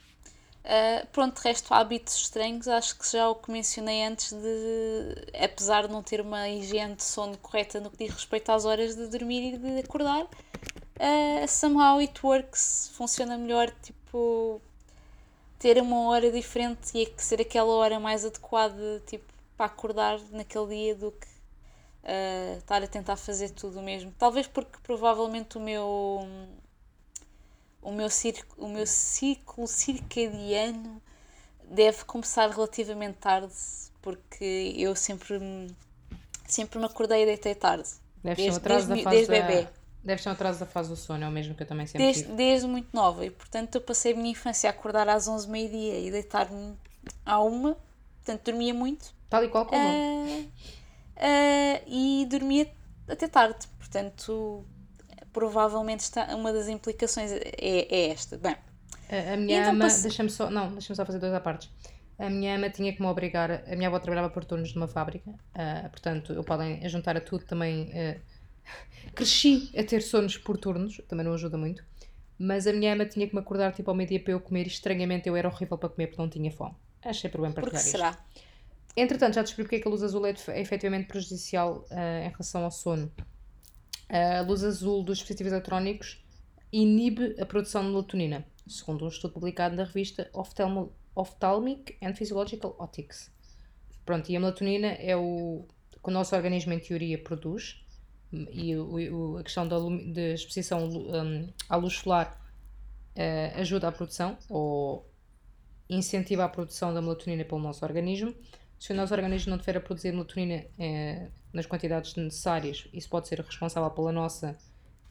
Ah, 0.71 1.07
pronto, 1.13 1.41
de 1.41 1.49
resto, 1.49 1.73
hábitos 1.73 2.15
estranhos, 2.15 2.69
acho 2.69 2.99
que 2.99 3.11
já 3.11 3.27
o 3.31 3.35
que 3.35 3.51
mencionei 3.51 4.05
antes 4.05 4.33
de, 4.35 5.15
apesar 5.43 5.87
de 5.87 5.93
não 5.93 6.03
ter 6.03 6.21
uma 6.21 6.47
higiene 6.47 6.95
de 6.95 7.03
sono 7.05 7.39
correta 7.39 7.81
no 7.81 7.91
que 7.91 8.05
diz 8.05 8.15
respeito 8.15 8.53
às 8.53 8.67
horas 8.67 8.95
de 8.95 9.07
dormir 9.07 9.55
e 9.55 9.57
de 9.57 9.79
acordar, 9.81 10.29
ah, 11.01 11.47
somehow 11.49 11.99
it 12.01 12.21
works, 12.23 12.91
funciona 12.95 13.39
melhor, 13.39 13.71
tipo, 13.83 14.61
ter 15.59 15.81
uma 15.81 16.11
hora 16.11 16.31
diferente 16.31 16.91
e 16.99 17.07
que 17.07 17.25
ser 17.25 17.41
aquela 17.41 17.73
hora 17.73 17.99
mais 17.99 18.27
adequada, 18.27 19.03
tipo, 19.07 19.25
para 19.57 19.67
acordar 19.67 20.21
naquele 20.33 20.67
dia 20.67 20.95
do 20.95 21.13
que 21.13 21.29
ah, 22.05 22.57
estar 22.59 22.83
a 22.83 22.87
tentar 22.87 23.17
fazer 23.17 23.51
tudo 23.51 23.81
mesmo. 23.81 24.13
Talvez 24.19 24.47
porque 24.47 24.79
provavelmente 24.83 25.57
o 25.57 25.61
meu 25.61 26.29
o 27.83 27.93
meu, 27.93 28.11
circo, 28.11 28.55
o 28.59 28.69
meu 28.69 28.87
ciclo 28.87 29.67
circadiano 29.67 31.01
deve 31.71 32.05
começar 32.05 32.49
relativamente 32.51 33.17
tarde, 33.19 33.53
porque 34.03 34.75
eu 34.77 34.95
sempre, 34.97 35.39
me- 35.39 35.75
sempre 36.47 36.79
me 36.79 36.85
acordei 36.87 37.23
e 37.23 37.27
deitei 37.27 37.55
tarde. 37.55 37.89
Deve 38.23 38.43
ser 38.43 38.51
um 38.51 38.59
Desde- 38.59 38.61
da 38.61 38.75
desde- 38.95 39.03
fase 39.05 39.17
desde 39.17 39.33
da- 39.33 39.47
bebê. 39.47 39.69
Deve 40.03 40.23
ser 40.23 40.29
um 40.29 40.33
atraso 40.33 40.61
da 40.61 40.67
fase 40.67 40.89
do 40.89 40.97
sono, 40.97 41.25
é 41.25 41.29
o 41.29 41.31
mesmo 41.31 41.55
que 41.55 41.63
eu 41.63 41.67
também 41.67 41.87
sempre 41.87 42.07
Desde, 42.07 42.23
tive. 42.23 42.35
desde 42.37 42.67
muito 42.67 42.89
nova 42.95 43.25
e, 43.27 43.31
portanto, 43.31 43.75
eu 43.75 43.81
passei 43.81 44.13
a 44.13 44.17
minha 44.17 44.31
infância 44.31 44.71
a 44.71 44.73
acordar 44.73 45.09
às 45.09 45.29
11 45.29 45.49
meia-dia 45.49 45.99
e 46.01 46.11
deitar-me 46.11 46.75
à 47.27 47.41
uma, 47.41 47.77
portanto, 48.17 48.45
dormia 48.45 48.73
muito. 48.73 49.13
Tal 49.29 49.45
e 49.45 49.49
qual 49.49 49.67
como 49.67 49.83
eu. 49.83 49.89
Ah, 49.89 50.47
ah, 51.17 51.81
e 51.87 52.27
dormia 52.31 52.71
até 53.09 53.27
tarde, 53.29 53.67
portanto, 53.79 54.65
provavelmente 55.39 56.01
está, 56.01 56.35
uma 56.35 56.53
das 56.53 56.69
implicações 56.69 57.31
é, 57.33 57.43
é 57.99 58.11
esta. 58.11 58.37
Bem, 58.39 58.57
A, 59.09 59.35
a 59.35 59.37
minha 59.37 59.59
então 59.61 59.71
ama, 59.71 59.79
passe- 59.79 60.03
deixa-me 60.03 60.31
só, 60.31 60.51
não, 60.51 60.73
deixa-me 60.73 60.97
só 60.97 61.05
fazer 61.05 61.19
dois 61.19 61.33
à 61.33 61.41
partes. 61.41 61.71
A 62.19 62.29
minha 62.29 62.57
ama 62.57 62.69
tinha 62.71 62.93
que 62.93 63.01
me 63.01 63.07
obrigar, 63.07 63.51
a 63.73 63.77
minha 63.77 63.89
avó 63.89 63.99
trabalhava 64.01 64.31
por 64.31 64.45
turnos 64.45 64.75
numa 64.75 64.89
fábrica, 64.89 65.31
ah, 65.55 65.89
portanto, 65.91 66.33
eu 66.33 66.43
podem 66.45 66.87
juntar 66.89 67.17
a 67.17 67.21
tudo 67.21 67.45
também. 67.45 67.91
ah, 67.95 68.17
cresci 69.15 69.71
a 69.77 69.85
ter 69.85 70.03
sonos 70.03 70.37
por 70.39 70.59
turnos, 70.59 71.01
também 71.09 71.25
não 71.25 71.35
ajuda 71.35 71.57
muito. 71.59 71.85
Mas 72.39 72.67
a 72.67 72.73
minha 72.73 72.93
ama 72.95 73.07
tinha 73.07 73.27
que 73.29 73.35
me 73.35 73.41
acordar 73.41 73.73
tipo 73.73 73.91
ao 73.91 73.97
meio-dia 73.97 74.21
para 74.23 74.33
eu 74.33 74.41
comer 74.41 74.65
e 74.67 74.69
estranhamente 74.69 75.29
eu 75.29 75.37
era 75.37 75.49
horrível 75.49 75.79
para 75.79 75.89
comer 75.89 76.09
porque 76.09 76.23
não 76.23 76.29
tinha 76.31 76.51
fome. 76.53 76.75
Achei 77.05 77.31
por 77.31 77.41
bem 77.43 77.53
porque 77.59 77.77
partilhar 77.77 77.87
isto. 77.89 77.91
será? 77.91 78.19
Entretanto, 78.97 79.35
já 79.37 79.43
descobri 79.43 79.65
porque 79.65 79.77
é 79.77 79.81
que 79.81 79.89
a 79.89 79.91
luz 79.91 80.03
azul 80.03 80.27
é, 80.27 80.35
é 80.49 80.61
efetivamente 80.61 81.09
prejudicial 81.09 81.87
ah, 81.91 82.21
em 82.27 82.31
relação 82.31 82.65
ao 82.65 82.71
sono. 82.71 83.13
A 84.09 84.41
luz 84.43 84.65
azul 84.65 85.03
dos 85.05 85.19
dispositivos 85.19 85.53
eletrónicos 85.53 86.25
inibe 86.73 87.37
a 87.41 87.47
produção 87.47 87.83
de 87.85 87.91
melatonina, 87.91 88.45
segundo 88.67 89.05
um 89.05 89.09
estudo 89.09 89.35
publicado 89.35 89.77
na 89.77 89.85
revista 89.85 90.31
Ophthalmic 91.15 91.97
and 92.03 92.15
Physiological 92.15 92.75
Optics. 92.79 93.31
Pronto, 94.05 94.31
e 94.31 94.37
a 94.37 94.41
melatonina 94.41 94.89
é 94.89 95.15
o 95.17 95.67
que 96.03 96.09
o 96.09 96.11
nosso 96.13 96.35
organismo, 96.35 96.73
em 96.73 96.79
teoria, 96.79 97.19
produz, 97.23 97.85
e 98.33 98.77
o- 98.77 99.33
o- 99.35 99.39
a 99.39 99.43
questão 99.43 99.67
da 99.67 99.77
de 99.79 100.35
exposição 100.35 100.87
hum, 100.89 101.49
à 101.69 101.77
luz 101.77 101.95
solar 101.95 102.39
eh, 103.15 103.53
ajuda 103.57 103.89
à 103.89 103.93
produção, 103.93 104.39
ou 104.49 105.11
incentiva 105.91 106.45
a 106.45 106.49
produção 106.49 106.95
da 106.95 107.03
melatonina 107.03 107.45
pelo 107.45 107.61
nosso 107.61 107.85
organismo. 107.85 108.33
Se 108.79 108.93
o 108.93 108.97
nosso 108.97 109.13
organismo 109.13 109.51
não 109.51 109.59
tiver 109.59 109.77
a 109.77 109.81
produzir 109.81 110.13
melatonina 110.13 110.65
eh, 110.79 111.29
nas 111.53 111.67
quantidades 111.67 112.15
necessárias, 112.15 112.87
isso 112.93 113.09
pode 113.09 113.29
ser 113.29 113.41
responsável 113.41 113.91
pela 113.91 114.13
nossa 114.13 114.57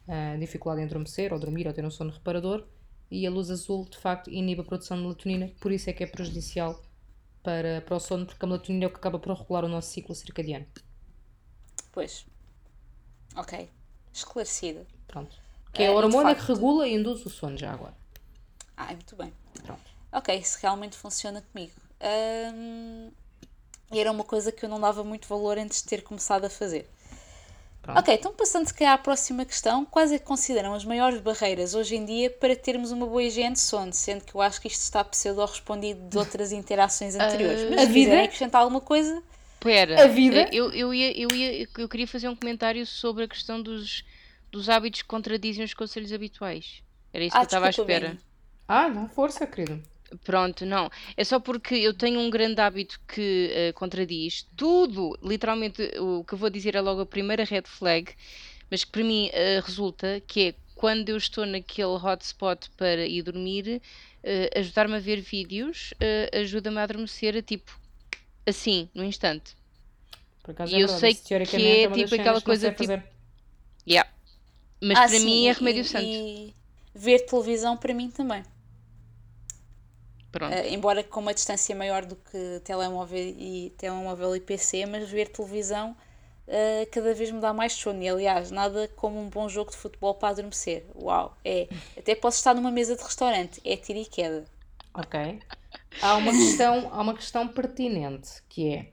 eh, 0.06 0.36
dificuldade 0.38 0.82
em 0.82 0.84
adormecer, 0.84 1.32
ou 1.32 1.38
dormir, 1.38 1.66
ou 1.66 1.72
ter 1.72 1.84
um 1.84 1.90
sono 1.90 2.10
reparador. 2.10 2.64
E 3.10 3.26
a 3.26 3.30
luz 3.30 3.50
azul, 3.50 3.86
de 3.86 3.96
facto, 3.96 4.30
inibe 4.30 4.60
a 4.60 4.64
produção 4.64 4.96
de 4.96 5.02
melatonina, 5.02 5.50
por 5.60 5.72
isso 5.72 5.88
é 5.88 5.92
que 5.92 6.04
é 6.04 6.06
prejudicial 6.06 6.82
para, 7.42 7.80
para 7.82 7.96
o 7.96 8.00
sono, 8.00 8.26
porque 8.26 8.44
a 8.44 8.48
melatonina 8.48 8.84
é 8.84 8.88
o 8.88 8.90
que 8.90 8.96
acaba 8.96 9.18
por 9.18 9.34
regular 9.36 9.64
o 9.64 9.68
nosso 9.68 9.90
ciclo 9.90 10.14
circadiano. 10.14 10.66
Pois. 11.92 12.26
Ok. 13.36 13.68
Esclarecida. 14.12 14.86
Pronto. 15.06 15.36
Que 15.72 15.82
é 15.82 15.86
Eh, 15.86 15.88
a 15.88 15.92
e 15.92 15.94
de 15.96 16.04
hormona 16.04 16.34
que 16.34 16.42
regula 16.42 16.86
e 16.86 16.94
induz 16.94 17.24
o 17.24 17.30
sono 17.30 17.56
já 17.56 17.72
agora. 17.72 17.94
Ah, 18.76 18.86
muito 18.92 19.16
bem. 19.16 19.32
Pronto. 19.64 19.80
Ok, 20.12 20.34
isso 20.36 20.58
realmente 20.62 20.96
funciona 20.96 21.42
comigo. 21.52 21.72
Ahm, 22.00 23.10
e 23.92 23.98
era 24.00 24.10
uma 24.12 24.24
coisa 24.24 24.52
que 24.52 24.64
eu 24.64 24.68
não 24.68 24.80
dava 24.80 25.02
muito 25.04 25.28
valor 25.28 25.58
antes 25.58 25.82
de 25.82 25.88
ter 25.88 26.02
começado 26.02 26.44
a 26.44 26.50
fazer. 26.50 26.88
Pronto. 27.82 27.98
Ok, 28.00 28.14
então 28.14 28.32
passando 28.34 28.66
se 28.66 28.74
calhar 28.74 28.92
à 28.94 28.98
próxima 28.98 29.44
questão, 29.44 29.84
quais 29.84 30.12
é 30.12 30.18
que 30.18 30.24
consideram 30.24 30.74
as 30.74 30.84
maiores 30.84 31.20
barreiras 31.20 31.74
hoje 31.74 31.96
em 31.96 32.04
dia 32.04 32.30
para 32.30 32.54
termos 32.54 32.90
uma 32.92 33.06
boa 33.06 33.22
higiene 33.22 33.54
de 33.54 33.60
sono? 33.60 33.92
Sendo 33.92 34.24
que 34.24 34.34
eu 34.34 34.40
acho 34.40 34.60
que 34.60 34.68
isto 34.68 34.82
está 34.82 35.02
pseudo-respondido 35.04 36.00
de 36.08 36.18
outras 36.18 36.52
interações 36.52 37.14
anteriores. 37.16 37.64
Mas 37.64 37.80
a 37.80 37.84
se 37.84 37.92
vida? 37.92 38.22
acrescentar 38.24 38.62
alguma 38.62 38.80
coisa, 38.80 39.22
Pera, 39.60 40.04
A 40.04 40.06
vida? 40.06 40.40
eh, 40.42 40.48
Eu, 40.52 40.72
eu, 40.72 40.94
ia, 40.94 41.18
eu, 41.20 41.34
ia, 41.34 41.68
eu 41.76 41.88
queria 41.88 42.06
fazer 42.06 42.28
um 42.28 42.36
comentário 42.36 42.86
sobre 42.86 43.24
a 43.24 43.28
questão 43.28 43.60
dos, 43.62 44.04
dos 44.50 44.68
hábitos 44.68 45.02
que 45.02 45.08
contradizem 45.08 45.64
os 45.64 45.74
conselhos 45.74 46.12
habituais. 46.12 46.82
Era 47.12 47.24
isso 47.24 47.36
Ah, 47.36 47.38
que 47.38 47.44
eu 47.44 47.46
estava 47.46 47.66
à 47.66 47.70
espera. 47.70 48.08
Beni. 48.08 48.20
Ah, 48.68 48.88
não, 48.88 49.08
força, 49.08 49.46
querido. 49.46 49.82
Pronto, 50.24 50.64
não. 50.64 50.90
É 51.16 51.24
só 51.24 51.38
porque 51.38 51.74
eu 51.74 51.92
tenho 51.92 52.18
um 52.20 52.30
grande 52.30 52.60
hábito 52.60 52.98
que 53.06 53.50
eh, 53.52 53.72
contradiz 53.72 54.46
tudo. 54.56 55.18
Literalmente, 55.22 55.82
o 55.98 56.24
que 56.24 56.32
eu 56.34 56.38
vou 56.38 56.48
dizer 56.50 56.74
é 56.74 56.80
logo 56.80 57.02
a 57.02 57.06
primeira 57.06 57.44
red 57.44 57.62
flag, 57.66 58.14
mas 58.70 58.84
que 58.84 58.90
para 58.90 59.04
mim 59.04 59.28
eh, 59.32 59.60
resulta 59.64 60.20
que 60.26 60.48
é 60.48 60.54
quando 60.74 61.08
eu 61.10 61.16
estou 61.16 61.44
naquele 61.44 61.88
hotspot 61.88 62.70
para 62.76 63.04
ir 63.06 63.22
dormir, 63.22 63.82
eh, 64.22 64.50
ajudar-me 64.56 64.94
a 64.96 65.00
ver 65.00 65.20
vídeos 65.20 65.92
ajuda-me 66.32 66.78
a 66.78 66.84
adormecer, 66.84 67.42
tipo, 67.42 67.78
assim, 68.46 68.88
no 68.94 69.04
instante. 69.04 69.56
Por 70.42 70.52
acaso 70.52 70.72
E 70.72 70.76
é 70.76 70.82
eu 70.82 70.86
verdade, 70.86 71.00
sei 71.00 71.10
isso 71.12 71.22
que 71.24 71.34
é 71.34 71.88
das 71.88 71.98
tipo 71.98 72.14
aquela 72.14 72.40
coisa, 72.40 72.70
tipo, 72.70 72.78
fazer. 72.78 73.02
Yeah. 73.86 74.08
Mas 74.80 74.98
Ah, 74.98 75.08
para 75.08 75.18
sim, 75.18 75.24
mim 75.26 75.46
é 75.46 75.52
remédio 75.52 75.82
e- 75.82 75.84
santo. 75.84 76.06
E 76.06 76.54
ver 76.94 77.18
televisão 77.26 77.76
para 77.76 77.92
mim 77.92 78.10
também. 78.10 78.42
Pronto. 80.30 80.52
Eh, 80.52 80.72
embora 80.72 81.02
com 81.02 81.20
uma 81.20 81.32
distância 81.32 81.74
maior 81.74 82.04
do 82.04 82.16
que 82.16 82.60
telemóvel 82.64 83.18
e, 83.18 83.72
telemóvel 83.78 84.36
e 84.36 84.40
PC, 84.40 84.86
mas 84.86 85.08
ver 85.08 85.28
televisão 85.28 85.96
uh, 86.46 86.90
cada 86.90 87.14
vez 87.14 87.30
me 87.30 87.40
dá 87.40 87.52
mais 87.52 87.72
sono. 87.72 88.02
E 88.02 88.08
aliás, 88.08 88.50
nada 88.50 88.88
como 88.96 89.20
um 89.20 89.28
bom 89.28 89.48
jogo 89.48 89.70
de 89.70 89.76
futebol 89.76 90.14
para 90.14 90.30
adormecer. 90.30 90.86
Uau, 90.94 91.36
é. 91.44 91.68
Até 91.96 92.14
posso 92.14 92.38
estar 92.38 92.54
numa 92.54 92.70
mesa 92.70 92.96
de 92.96 93.02
restaurante, 93.02 93.60
é 93.64 93.76
tiro 93.76 93.98
e 93.98 94.04
queda. 94.04 94.44
Ok. 94.94 95.18
Há 96.02 96.16
uma 96.16 96.32
questão, 96.32 96.90
há 96.92 97.00
uma 97.00 97.14
questão 97.14 97.48
pertinente 97.48 98.42
que 98.48 98.72
é 98.72 98.92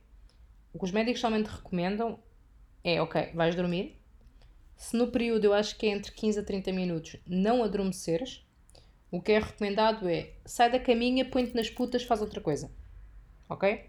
o 0.73 0.79
que 0.79 0.85
os 0.85 0.91
médicos 0.91 1.21
somente 1.21 1.47
recomendam 1.47 2.19
é 2.83 3.01
ok, 3.01 3.31
vais 3.33 3.55
dormir. 3.55 3.99
Se 4.75 4.95
no 4.95 5.07
período 5.07 5.45
eu 5.45 5.53
acho 5.53 5.77
que 5.77 5.87
é 5.87 5.89
entre 5.89 6.11
15 6.11 6.39
a 6.39 6.43
30 6.43 6.71
minutos 6.71 7.17
não 7.27 7.63
adormeceres, 7.63 8.44
o 9.15 9.21
que 9.21 9.31
é 9.31 9.39
recomendado 9.39 10.09
é 10.09 10.31
sai 10.45 10.69
da 10.69 10.79
caminha, 10.79 11.23
põe-te 11.23 11.55
nas 11.55 11.69
putas, 11.69 12.03
faz 12.03 12.21
outra 12.21 12.41
coisa. 12.41 12.69
Ok? 13.49 13.85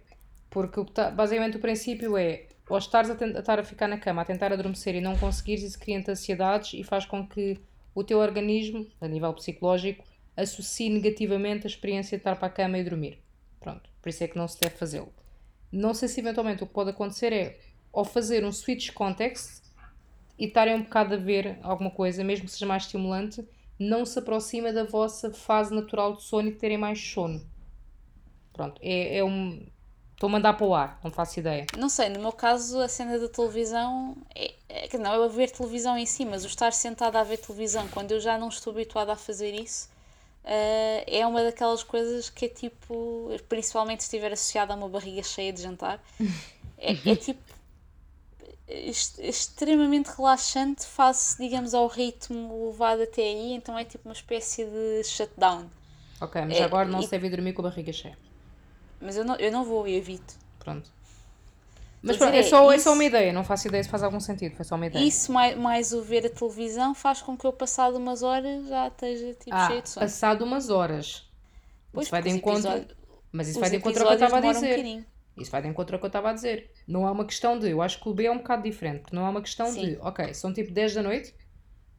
Porque 0.49 0.79
o 0.79 0.85
tá, 0.85 1.11
basicamente 1.11 1.57
o 1.57 1.61
princípio 1.61 2.16
é 2.16 2.47
ou 2.68 2.79
estares 2.79 3.11
a, 3.11 3.14
estar 3.39 3.59
a 3.59 3.64
ficar 3.64 3.89
na 3.89 3.99
cama 3.99 4.22
a 4.22 4.24
tentar 4.24 4.53
adormecer 4.53 4.95
e 4.95 5.01
não 5.01 5.16
conseguires, 5.16 5.64
isso 5.64 5.79
cria-te 5.79 6.11
ansiedades 6.11 6.74
e 6.74 6.85
faz 6.85 7.05
com 7.05 7.27
que 7.27 7.59
o 7.95 8.05
teu 8.05 8.18
organismo, 8.18 8.87
a 9.01 9.09
nível 9.09 9.33
psicológico, 9.35 10.05
associe 10.37 10.91
negativamente 10.91 11.66
a 11.66 11.70
experiência 11.70 12.16
de 12.16 12.20
estar 12.20 12.37
para 12.37 12.47
a 12.47 12.51
cama 12.51 12.79
e 12.79 12.85
dormir. 12.85 13.18
Pronto, 13.59 13.89
por 14.01 14.09
isso 14.09 14.22
é 14.22 14.29
que 14.29 14.37
não 14.37 14.47
se 14.47 14.61
deve 14.61 14.77
fazê-lo. 14.77 15.12
Não 15.72 15.93
sei 15.93 16.09
se 16.09 16.20
eventualmente 16.20 16.62
o 16.62 16.66
que 16.66 16.72
pode 16.72 16.91
acontecer 16.91 17.33
é 17.33 17.59
ou 17.93 18.05
fazer 18.05 18.45
um 18.45 18.53
switch 18.53 18.93
context 18.93 19.64
e 20.39 20.45
estarem 20.47 20.74
um 20.74 20.83
bocado 20.83 21.14
a 21.14 21.16
ver 21.16 21.59
alguma 21.62 21.91
coisa, 21.91 22.22
mesmo 22.22 22.47
que 22.47 22.53
seja 22.53 22.66
mais 22.66 22.85
estimulante, 22.85 23.45
não 23.79 24.05
se 24.05 24.18
aproxima 24.18 24.72
da 24.72 24.85
vossa 24.85 25.31
fase 25.31 25.74
natural 25.74 26.14
de 26.14 26.22
sono 26.22 26.49
e 26.49 26.53
terem 26.53 26.79
mais 26.79 27.01
sono. 27.01 27.41
Pronto, 28.53 28.81
é, 28.83 29.18
é 29.18 29.24
um. 29.24 29.66
Estou 30.14 30.29
a 30.29 30.33
mandar 30.33 30.55
para 30.55 30.66
o 30.66 30.74
ar, 30.74 30.99
não 31.05 31.11
faço 31.11 31.39
ideia. 31.39 31.66
Não 31.77 31.91
sei, 31.91 32.09
no 32.09 32.20
meu 32.20 32.33
caso 32.33 32.81
a 32.81 32.89
cena 32.89 33.18
da 33.18 33.29
televisão 33.29 34.16
é, 34.35 34.55
é, 34.66 34.99
não 34.99 35.12
é 35.12 35.24
a 35.27 35.29
ver 35.29 35.51
televisão 35.51 35.99
em 35.99 36.07
si, 36.07 36.24
mas 36.24 36.43
o 36.43 36.47
estar 36.47 36.72
sentada 36.72 37.20
a 37.20 37.22
ver 37.22 37.37
televisão 37.37 37.87
quando 37.89 38.12
eu 38.12 38.20
já 38.20 38.39
não 38.39 38.49
estou 38.49 38.72
habituada 38.72 39.12
a 39.12 39.16
fazer 39.16 39.53
isso 39.53 39.91
uh, 40.47 41.05
é 41.07 41.27
uma 41.27 41.43
daquelas 41.43 41.83
coisas 41.83 42.31
que 42.31 42.47
é 42.47 42.49
tipo, 42.49 43.29
principalmente 43.49 44.03
se 44.03 44.07
estiver 44.07 44.33
associada 44.33 44.72
a 44.72 44.77
uma 44.77 44.89
barriga 44.89 45.22
cheia 45.22 45.53
de 45.53 45.61
jantar, 45.62 46.01
é, 46.79 46.93
é 46.93 47.16
tipo 47.16 47.43
extremamente 48.69 50.09
relaxante 50.09 50.85
face, 50.85 51.39
digamos, 51.39 51.73
ao 51.73 51.87
ritmo 51.87 52.67
levado 52.71 53.03
até 53.03 53.23
aí, 53.23 53.53
então 53.53 53.79
é 53.79 53.85
tipo 53.85 54.09
uma 54.09 54.14
espécie 54.14 54.64
de 54.64 55.05
shutdown. 55.05 55.67
Ok, 56.21 56.41
mas 56.43 56.59
é, 56.59 56.64
agora 56.64 56.89
não 56.89 57.01
e... 57.01 57.05
se 57.05 57.11
deve 57.11 57.31
dormir 57.31 57.53
com 57.53 57.62
a 57.62 57.69
barriga 57.71 57.93
cheia. 57.93 58.19
Mas 59.01 59.17
eu 59.17 59.25
não, 59.25 59.37
eu 59.37 59.53
não 59.53 59.64
vou, 59.64 59.87
eu 59.87 59.95
evito. 59.97 60.35
Pronto. 60.59 60.91
Mas 62.03 62.17
pronto, 62.17 62.35
é, 62.35 62.43
só, 62.43 62.62
isso, 62.64 62.73
é 62.73 62.79
só 62.79 62.93
uma 62.93 63.05
ideia, 63.05 63.33
não 63.33 63.43
faço 63.43 63.69
ideia 63.69 63.83
se 63.83 63.89
faz 63.89 64.03
algum 64.03 64.21
sentido, 64.21 64.55
foi 64.55 64.64
só 64.64 64.75
uma 64.77 64.87
ideia. 64.87 65.05
Isso, 65.05 65.33
mais, 65.33 65.57
mais 65.57 65.93
o 65.93 66.03
ver 66.03 66.27
a 66.27 66.31
televisão, 66.31 66.95
faz 66.95 67.21
com 67.21 67.37
que 67.37 67.45
eu, 67.45 67.53
passado 67.53 67.97
umas 67.97 68.23
horas, 68.23 68.69
já 68.69 68.89
esteja 68.89 69.35
tipo, 69.35 69.55
ah, 69.55 69.67
cheio 69.67 69.83
de 69.83 69.89
sono. 69.89 70.07
Passado 70.07 70.45
umas 70.45 70.71
horas. 70.71 71.25
Pois, 71.93 72.07
isso 72.07 72.11
vai 72.11 72.23
de 72.23 72.31
encontro. 72.31 72.71
Episódio, 72.71 72.97
mas 73.33 73.49
isso 73.49 73.61
vai 73.61 73.71
de 73.71 73.77
encontro 73.77 74.03
ao 74.03 74.09
que 74.09 74.23
eu 74.23 74.27
estava 74.27 74.49
a 74.49 74.53
dizer. 74.53 74.85
Um 74.85 75.05
isso 75.37 75.51
vai 75.51 75.61
de 75.61 75.68
encontro 75.68 75.95
ao 75.95 76.01
que 76.01 76.07
eu 76.07 76.09
estava 76.09 76.30
a 76.30 76.32
dizer. 76.32 76.70
Não 76.87 77.07
é 77.07 77.11
uma 77.11 77.24
questão 77.24 77.59
de. 77.59 77.70
Eu 77.70 77.82
acho 77.82 78.01
que 78.01 78.09
o 78.09 78.14
B 78.14 78.24
é 78.24 78.30
um 78.30 78.39
bocado 78.39 78.62
diferente, 78.62 79.01
porque 79.03 79.16
não 79.16 79.26
é 79.26 79.30
uma 79.30 79.43
questão 79.43 79.66
sim. 79.66 79.91
de. 79.91 79.99
Ok, 80.01 80.32
são 80.34 80.53
tipo 80.53 80.72
10 80.72 80.95
da 80.95 81.03
noite, 81.03 81.34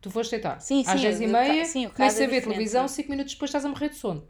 tu 0.01 0.09
foste 0.09 0.31
deitar. 0.31 0.59
Sim, 0.59 0.83
sim. 0.83 0.89
Às 0.89 1.01
10 1.01 1.21
e 1.21 1.27
meia, 1.27 1.63
começas 1.93 2.21
a 2.21 2.27
ver 2.27 2.41
televisão, 2.41 2.88
5 2.88 3.09
minutos 3.09 3.33
depois 3.33 3.49
estás 3.49 3.65
a 3.65 3.69
morrer 3.69 3.89
de 3.89 3.95
sono. 3.95 4.27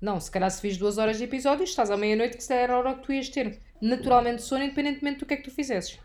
Não, 0.00 0.20
se 0.20 0.30
calhar 0.30 0.50
se 0.50 0.60
fiz 0.60 0.76
duas 0.76 0.98
horas 0.98 1.18
de 1.18 1.24
episódio, 1.24 1.64
estás 1.64 1.90
à 1.90 1.96
meia-noite, 1.96 2.36
que 2.36 2.44
se 2.44 2.52
era 2.52 2.74
a 2.74 2.78
hora 2.78 2.94
que 2.94 3.02
tu 3.02 3.12
ias 3.12 3.28
ter 3.28 3.62
naturalmente 3.80 4.42
sono, 4.42 4.64
independentemente 4.64 5.20
do 5.20 5.26
que 5.26 5.34
é 5.34 5.36
que 5.36 5.44
tu 5.44 5.50
fizesses. 5.50 5.98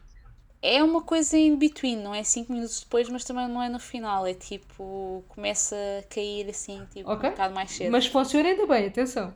É 0.62 0.84
uma 0.84 1.02
coisa 1.02 1.38
in 1.38 1.58
between, 1.58 1.98
não 1.98 2.14
é 2.14 2.24
5 2.24 2.54
minutos 2.54 2.82
depois, 2.82 3.10
mas 3.10 3.24
também 3.24 3.48
não 3.48 3.64
é 3.64 3.68
no 3.68 3.80
final. 3.80 4.28
É 4.28 4.34
tipo, 4.36 5.24
começa 5.28 5.76
a 5.76 6.04
cair 6.04 6.48
assim, 6.50 6.86
tipo, 6.94 7.12
okay. 7.12 7.30
um 7.30 7.32
bocado 7.32 7.56
mais 7.56 7.72
cedo. 7.72 7.92
Mas 7.92 8.06
funciona 8.06 8.48
ainda 8.48 8.68
bem, 8.68 8.86
atenção. 8.86 9.34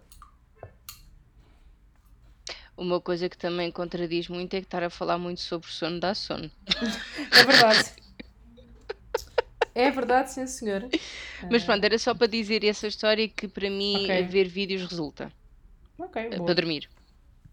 Uma 2.78 3.00
coisa 3.00 3.30
que 3.30 3.38
também 3.38 3.72
contradiz 3.72 4.28
muito 4.28 4.54
é 4.54 4.60
que 4.60 4.68
estar 4.68 4.84
a 4.84 4.90
falar 4.90 5.18
muito 5.18 5.42
sobre 5.42 5.70
sono 5.70 6.00
dá 6.00 6.14
sono. 6.14 6.52
é 7.32 7.44
verdade. 7.44 7.94
É 9.74 9.92
verdade, 9.92 10.32
sim, 10.32 10.48
senhora. 10.48 10.88
Mas 11.52 11.64
pronto, 11.64 11.84
era 11.84 12.00
só 12.00 12.16
para 12.16 12.28
dizer 12.28 12.64
essa 12.64 12.88
história 12.88 13.28
que 13.28 13.46
para 13.46 13.70
mim 13.70 14.06
okay. 14.06 14.24
ver 14.24 14.48
vídeos 14.48 14.84
resulta. 14.84 15.32
Ok, 15.98 16.22
eh, 16.22 16.30
Para 16.30 16.54
dormir. 16.54 16.90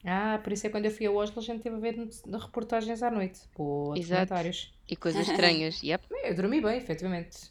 Ah, 0.05 0.41
por 0.43 0.53
isso 0.53 0.67
é 0.67 0.71
quando 0.71 0.87
eu 0.87 0.91
fui 0.91 1.07
a 1.07 1.11
Oslo 1.11 1.41
a 1.41 1.45
gente 1.45 1.63
teve 1.63 1.77
a 1.77 1.79
ver 1.79 1.97
reportagens 2.41 3.03
à 3.03 3.11
noite. 3.11 3.41
Pô, 3.55 3.95
comentários. 3.95 4.73
E 4.89 4.97
coisas 4.97 5.29
estranhas. 5.29 5.81
yep. 5.83 6.05
Eu 6.25 6.35
dormi 6.35 6.61
bem, 6.61 6.77
efetivamente. 6.77 7.51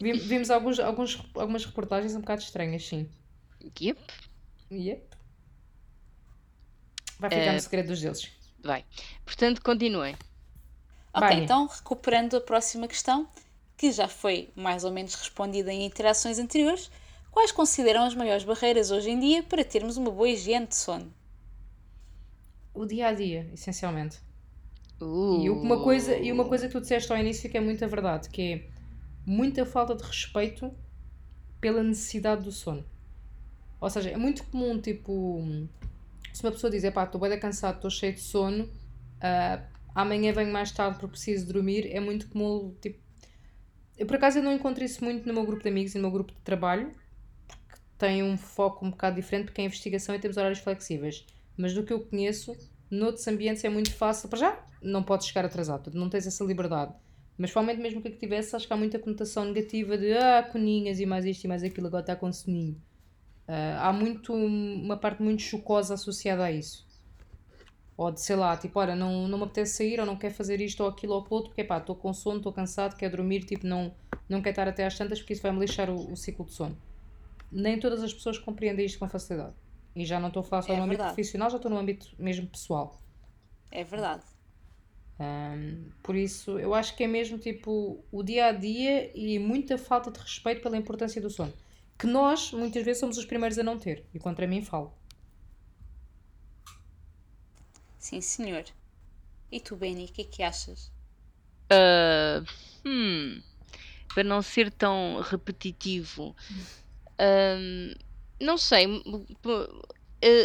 Vimos 0.00 0.50
alguns, 0.50 0.78
alguns, 0.80 1.20
algumas 1.34 1.64
reportagens 1.64 2.14
um 2.14 2.20
bocado 2.20 2.42
estranhas, 2.42 2.84
sim. 2.86 3.08
Yep. 3.80 4.00
Yep. 4.70 5.19
Vai 7.20 7.28
ficar 7.28 7.50
uh, 7.50 7.52
no 7.52 7.60
segredo 7.60 7.88
dos 7.88 8.00
deuses. 8.00 8.30
Vai. 8.64 8.84
Portanto, 9.26 9.62
continuem. 9.62 10.16
Ok, 11.12 11.28
Bem. 11.28 11.44
então 11.44 11.66
recuperando 11.66 12.36
a 12.36 12.40
próxima 12.40 12.88
questão, 12.88 13.28
que 13.76 13.92
já 13.92 14.08
foi 14.08 14.50
mais 14.56 14.84
ou 14.84 14.90
menos 14.90 15.14
respondida 15.14 15.70
em 15.70 15.84
interações 15.84 16.38
anteriores, 16.38 16.90
quais 17.30 17.52
consideram 17.52 18.04
as 18.04 18.14
maiores 18.14 18.42
barreiras 18.42 18.90
hoje 18.90 19.10
em 19.10 19.20
dia 19.20 19.42
para 19.42 19.62
termos 19.62 19.98
uma 19.98 20.10
boa 20.10 20.28
higiene 20.30 20.66
de 20.66 20.76
sono? 20.76 21.12
O 22.72 22.86
dia 22.86 23.08
a 23.08 23.12
dia, 23.12 23.50
essencialmente. 23.52 24.18
Uh. 24.98 25.42
E, 25.42 25.50
uma 25.50 25.82
coisa, 25.82 26.16
e 26.16 26.32
uma 26.32 26.46
coisa 26.46 26.68
que 26.68 26.72
tu 26.72 26.80
disseste 26.80 27.12
ao 27.12 27.18
início 27.18 27.50
que 27.50 27.58
é 27.58 27.60
muita 27.60 27.86
verdade, 27.86 28.30
que 28.30 28.42
é 28.42 28.68
muita 29.26 29.66
falta 29.66 29.94
de 29.94 30.04
respeito 30.04 30.72
pela 31.60 31.82
necessidade 31.82 32.44
do 32.44 32.52
sono. 32.52 32.84
Ou 33.78 33.90
seja, 33.90 34.10
é 34.10 34.16
muito 34.16 34.44
comum, 34.44 34.80
tipo, 34.80 35.68
se 36.32 36.42
uma 36.42 36.52
pessoa 36.52 36.70
diz, 36.70 36.88
pá, 36.90 37.04
estou 37.04 37.20
bem 37.20 37.38
cansado, 37.38 37.76
estou 37.76 37.90
cheio 37.90 38.14
de 38.14 38.20
sono, 38.20 38.64
uh, 38.64 39.62
amanhã 39.94 40.32
venho 40.32 40.52
mais 40.52 40.70
tarde 40.70 40.98
porque 40.98 41.12
preciso 41.12 41.52
dormir, 41.52 41.86
é 41.90 42.00
muito 42.00 42.28
comum, 42.28 42.74
tipo... 42.80 42.98
Eu, 43.96 44.06
por 44.06 44.16
acaso, 44.16 44.38
eu 44.38 44.42
não 44.42 44.52
encontro 44.52 44.82
isso 44.82 45.04
muito 45.04 45.26
no 45.26 45.34
meu 45.34 45.44
grupo 45.44 45.62
de 45.62 45.68
amigos 45.68 45.94
e 45.94 45.98
no 45.98 46.02
meu 46.02 46.10
grupo 46.10 46.32
de 46.32 46.40
trabalho, 46.40 46.94
porque 47.46 47.78
tem 47.98 48.22
um 48.22 48.36
foco 48.36 48.86
um 48.86 48.90
bocado 48.90 49.16
diferente, 49.16 49.46
porque 49.46 49.60
é 49.60 49.64
investigação 49.64 50.14
e 50.14 50.18
temos 50.18 50.38
horários 50.38 50.60
flexíveis. 50.60 51.26
Mas 51.54 51.74
do 51.74 51.84
que 51.84 51.92
eu 51.92 52.00
conheço, 52.00 52.56
noutros 52.90 53.28
ambientes 53.28 53.62
é 53.62 53.68
muito 53.68 53.92
fácil, 53.92 54.30
para 54.30 54.38
já, 54.38 54.66
não 54.82 55.02
podes 55.02 55.26
chegar 55.26 55.44
atrasado, 55.44 55.90
não 55.92 56.08
tens 56.08 56.26
essa 56.26 56.42
liberdade. 56.44 56.94
Mas 57.36 57.50
provavelmente 57.50 57.82
mesmo 57.82 58.02
que 58.02 58.08
eu 58.08 58.18
tivesse, 58.18 58.54
acho 58.56 58.66
que 58.66 58.72
há 58.72 58.76
muita 58.76 58.98
conotação 58.98 59.44
negativa 59.44 59.96
de 59.96 60.12
ah, 60.12 60.42
coninhas 60.42 60.98
e 61.00 61.06
mais 61.06 61.24
isto 61.24 61.44
e 61.44 61.48
mais 61.48 61.62
aquilo, 61.62 61.86
agora 61.86 62.02
está 62.02 62.16
com 62.16 62.32
soninho. 62.32 62.80
Uh, 63.50 63.80
há 63.80 63.92
muito, 63.92 64.32
uma 64.32 64.96
parte 64.96 65.20
muito 65.20 65.42
chocosa 65.42 65.94
associada 65.94 66.44
a 66.44 66.52
isso. 66.52 66.86
Ou 67.96 68.12
de, 68.12 68.20
sei 68.20 68.36
lá, 68.36 68.56
tipo, 68.56 68.78
olha, 68.78 68.94
não, 68.94 69.26
não 69.26 69.38
me 69.38 69.44
apetece 69.44 69.78
sair, 69.78 69.98
ou 69.98 70.06
não 70.06 70.14
quer 70.14 70.30
fazer 70.30 70.60
isto 70.60 70.84
ou 70.84 70.88
aquilo 70.88 71.14
ou 71.14 71.26
outro, 71.28 71.48
porque 71.48 71.64
pá, 71.64 71.78
estou 71.78 71.96
com 71.96 72.12
sono, 72.12 72.36
estou 72.36 72.52
cansado, 72.52 72.96
quero 72.96 73.16
dormir, 73.16 73.40
tipo, 73.40 73.66
não, 73.66 73.92
não 74.28 74.40
quero 74.40 74.52
estar 74.52 74.68
até 74.68 74.86
às 74.86 74.96
tantas, 74.96 75.18
porque 75.18 75.32
isso 75.32 75.42
vai-me 75.42 75.58
lixar 75.58 75.90
o, 75.90 76.12
o, 76.12 76.16
ciclo 76.16 76.44
de 76.44 76.52
sono. 76.52 76.78
Nem 77.50 77.80
todas 77.80 78.04
as 78.04 78.14
pessoas 78.14 78.38
compreendem 78.38 78.86
isto 78.86 79.00
com 79.00 79.08
facilidade. 79.08 79.54
E 79.96 80.04
já 80.04 80.20
não 80.20 80.28
estou 80.28 80.42
a 80.42 80.44
falar 80.44 80.62
só 80.62 80.72
é 80.72 80.76
no 80.76 80.84
âmbito 80.84 81.02
profissional, 81.02 81.50
já 81.50 81.56
estou 81.56 81.70
no 81.72 81.76
âmbito 81.76 82.06
mesmo 82.16 82.46
pessoal. 82.46 83.02
É 83.72 83.82
verdade. 83.82 84.22
Um, 85.18 85.90
por 86.04 86.14
isso, 86.14 86.56
eu 86.56 86.72
acho 86.72 86.96
que 86.96 87.02
é 87.02 87.08
mesmo 87.08 87.36
tipo 87.36 88.04
o 88.12 88.22
dia 88.22 88.46
a 88.46 88.52
dia 88.52 89.10
e 89.12 89.40
muita 89.40 89.76
falta 89.76 90.12
de 90.12 90.20
respeito 90.20 90.62
pela 90.62 90.76
importância 90.76 91.20
do 91.20 91.28
sono. 91.28 91.52
Que 92.00 92.06
nós, 92.06 92.50
muitas 92.52 92.82
vezes, 92.82 92.98
somos 92.98 93.18
os 93.18 93.26
primeiros 93.26 93.58
a 93.58 93.62
não 93.62 93.78
ter. 93.78 94.06
E 94.14 94.18
contra 94.18 94.46
mim 94.46 94.64
falo. 94.64 94.90
Sim, 97.98 98.22
senhor. 98.22 98.64
E 99.52 99.60
tu, 99.60 99.76
Benny, 99.76 100.06
o 100.06 100.08
que 100.08 100.22
é 100.22 100.24
que 100.24 100.42
achas? 100.42 100.90
Uh, 101.70 102.42
hum, 102.86 103.42
para 104.14 104.24
não 104.24 104.40
ser 104.40 104.72
tão 104.72 105.20
repetitivo, 105.20 106.34
uh, 107.20 107.98
não 108.40 108.56
sei, 108.56 108.86
uh, 108.86 109.84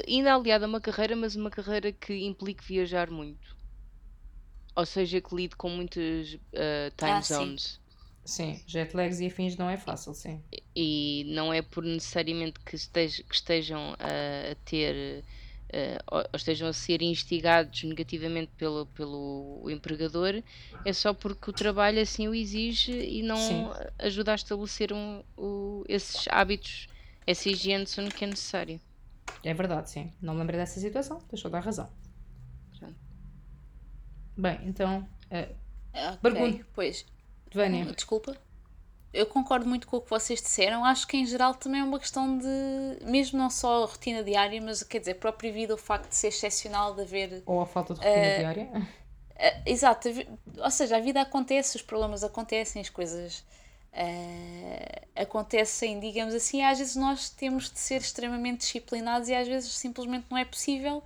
ainda 0.05 0.35
aliado 0.35 0.65
a 0.65 0.67
uma 0.67 0.81
carreira, 0.81 1.15
mas 1.15 1.37
uma 1.37 1.49
carreira 1.49 1.93
que 1.93 2.13
implique 2.25 2.65
viajar 2.65 3.09
muito. 3.09 3.55
Ou 4.75 4.85
seja, 4.85 5.21
que 5.21 5.33
lide 5.33 5.55
com 5.55 5.69
muitas 5.69 6.33
uh, 6.33 6.91
time 6.97 7.11
ah, 7.11 7.21
zones. 7.21 7.63
Sim, 7.63 7.79
jet 8.67 8.93
lags 8.95 9.19
e 9.19 9.27
afins 9.27 9.57
não 9.57 9.69
é 9.69 9.77
fácil, 9.77 10.13
sim. 10.13 10.41
E 10.75 11.25
não 11.29 11.53
é 11.53 11.61
por 11.61 11.83
necessariamente 11.83 12.59
que, 12.59 12.75
estej, 12.75 13.23
que 13.23 13.35
estejam 13.35 13.95
a, 13.99 14.51
a 14.51 14.55
ter 14.65 15.23
uh, 15.73 16.15
ou 16.15 16.23
estejam 16.33 16.67
a 16.67 16.73
ser 16.73 17.01
instigados 17.01 17.83
negativamente 17.83 18.51
pelo, 18.57 18.85
pelo 18.87 19.65
empregador, 19.69 20.41
é 20.83 20.93
só 20.93 21.13
porque 21.13 21.49
o 21.49 21.53
trabalho 21.53 22.01
assim 22.01 22.27
o 22.27 22.33
exige 22.35 22.91
e 22.93 23.21
não 23.23 23.37
Sim. 23.37 23.69
ajuda 23.99 24.31
a 24.33 24.35
estabelecer 24.35 24.93
um, 24.93 25.23
o, 25.37 25.83
esses 25.87 26.27
hábitos, 26.29 26.87
essa 27.25 27.49
higiene 27.49 27.83
de 27.85 27.89
sono 27.89 28.11
que 28.11 28.23
é 28.23 28.27
necessário. 28.27 28.79
É 29.43 29.53
verdade, 29.53 29.89
sim. 29.89 30.11
Não 30.21 30.33
me 30.33 30.39
lembrei 30.41 30.59
dessa 30.59 30.79
situação, 30.79 31.19
deixou 31.31 31.49
dar 31.49 31.61
razão. 31.61 31.89
Bem, 34.37 34.59
então, 34.65 35.07
eh, 35.29 35.49
Ok, 35.93 36.21
Pergunta. 36.21 36.65
Pois, 36.73 37.05
Vânia, 37.55 37.85
desculpa. 37.93 38.35
Eu 39.13 39.25
concordo 39.27 39.65
muito 39.65 39.87
com 39.87 39.97
o 39.97 40.01
que 40.01 40.09
vocês 40.09 40.41
disseram. 40.41 40.83
Acho 40.83 41.07
que 41.07 41.15
em 41.15 41.25
geral 41.25 41.55
também 41.55 41.79
é 41.79 41.83
uma 41.83 41.99
questão 41.99 42.37
de, 42.37 43.05
mesmo 43.05 43.39
não 43.39 43.49
só 43.49 43.83
a 43.83 43.87
rotina 43.87 44.21
diária, 44.23 44.61
mas 44.61 44.83
quer 44.83 44.99
dizer, 44.99 45.13
a 45.13 45.15
própria 45.15 45.51
vida, 45.53 45.73
o 45.73 45.77
facto 45.77 46.09
de 46.09 46.15
ser 46.15 46.27
excepcional, 46.27 46.93
de 46.93 47.01
haver 47.03 47.43
ou 47.45 47.61
a 47.61 47.65
falta 47.65 47.93
de 47.93 48.01
rotina 48.01 48.15
Eh, 48.25 48.37
diária. 48.39 48.69
Ah, 49.39 49.61
exato, 49.65 50.09
ou 50.57 50.71
seja, 50.71 50.97
a 50.97 50.99
vida 50.99 51.21
acontece, 51.21 51.75
os 51.77 51.81
problemas 51.81 52.23
acontecem, 52.23 52.81
as 52.81 52.89
coisas 52.89 53.43
ah, 53.93 55.21
acontecem, 55.21 55.99
digamos 55.99 56.33
assim, 56.33 56.61
às 56.63 56.77
vezes 56.79 56.95
nós 56.95 57.29
temos 57.29 57.71
de 57.71 57.79
ser 57.79 58.01
extremamente 58.01 58.59
disciplinados 58.59 59.29
e 59.29 59.35
às 59.35 59.47
vezes 59.47 59.71
simplesmente 59.73 60.25
não 60.29 60.37
é 60.37 60.45
possível, 60.45 61.03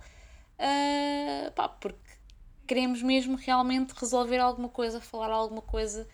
ah, 0.58 1.50
pá, 1.54 1.68
porque 1.68 1.98
queremos 2.66 3.02
mesmo 3.02 3.36
realmente 3.36 3.92
resolver 3.92 4.38
alguma 4.38 4.68
coisa, 4.68 5.00
falar 5.00 5.30
alguma 5.30 5.62
coisa 5.62 6.06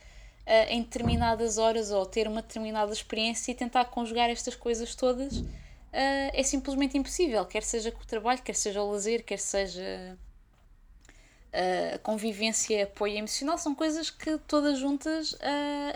ah, 0.47 0.67
em 0.73 0.83
determinadas 0.83 1.59
horas 1.59 1.91
ou 1.91 2.07
ter 2.07 2.29
uma 2.29 2.41
determinada 2.43 2.93
experiência 2.93 3.51
e 3.51 3.55
tentar 3.55 3.87
conjugar 3.87 4.31
estas 4.31 4.55
coisas 4.55 4.95
todas. 4.95 5.43
ah, 5.93 6.31
é 6.33 6.43
simplesmente 6.43 6.97
impossível, 6.97 7.45
quer 7.47 7.63
seja 7.63 7.91
com 7.91 8.03
o 8.03 8.07
trabalho, 8.07 8.43
quer 8.43 8.55
seja 8.55 8.83
o 8.83 8.91
lazer, 8.91 9.25
quer 9.25 9.39
seja 9.39 10.17
a 11.95 11.99
convivência, 11.99 12.85
apoio 12.85 13.17
emocional, 13.17 13.57
são 13.57 13.75
coisas 13.75 14.11
que 14.11 14.37
todas 14.47 14.79
juntas 14.79 15.35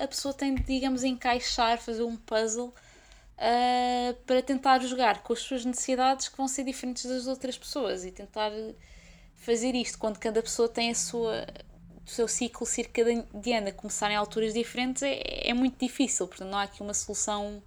a 0.03 0.09
pessoa 0.09 0.33
tem 0.33 0.55
de, 0.55 0.63
digamos, 0.63 1.05
encaixar, 1.05 1.79
fazer 1.79 2.03
um 2.03 2.17
puzzle 2.17 2.73
para 4.27 4.43
tentar 4.43 4.79
jogar 4.81 5.23
com 5.23 5.35
as 5.35 5.41
suas 5.41 5.65
necessidades 5.65 6.29
que 6.29 6.37
vão 6.37 6.49
ser 6.49 6.65
diferentes 6.65 7.05
das 7.05 7.27
outras 7.27 7.59
pessoas 7.59 8.07
e 8.07 8.11
tentar 8.11 8.51
fazer 9.37 9.75
isto 9.75 9.99
quando 9.99 10.19
cada 10.19 10.43
pessoa 10.43 10.69
tem 10.69 10.91
a 10.91 10.95
sua 10.95 11.47
o 12.11 12.15
seu 12.15 12.27
ciclo 12.27 12.67
circadiano 12.67 13.69
a 13.69 13.73
começar 13.73 14.11
em 14.11 14.17
alturas 14.17 14.53
diferentes 14.53 15.03
é, 15.03 15.49
é 15.49 15.55
muito 15.55 15.79
difícil, 15.79 16.27
portanto 16.27 16.49
não 16.51 16.59
há 16.59 16.65
aqui 16.65 16.83
uma 16.83 16.93
solução 16.93 17.63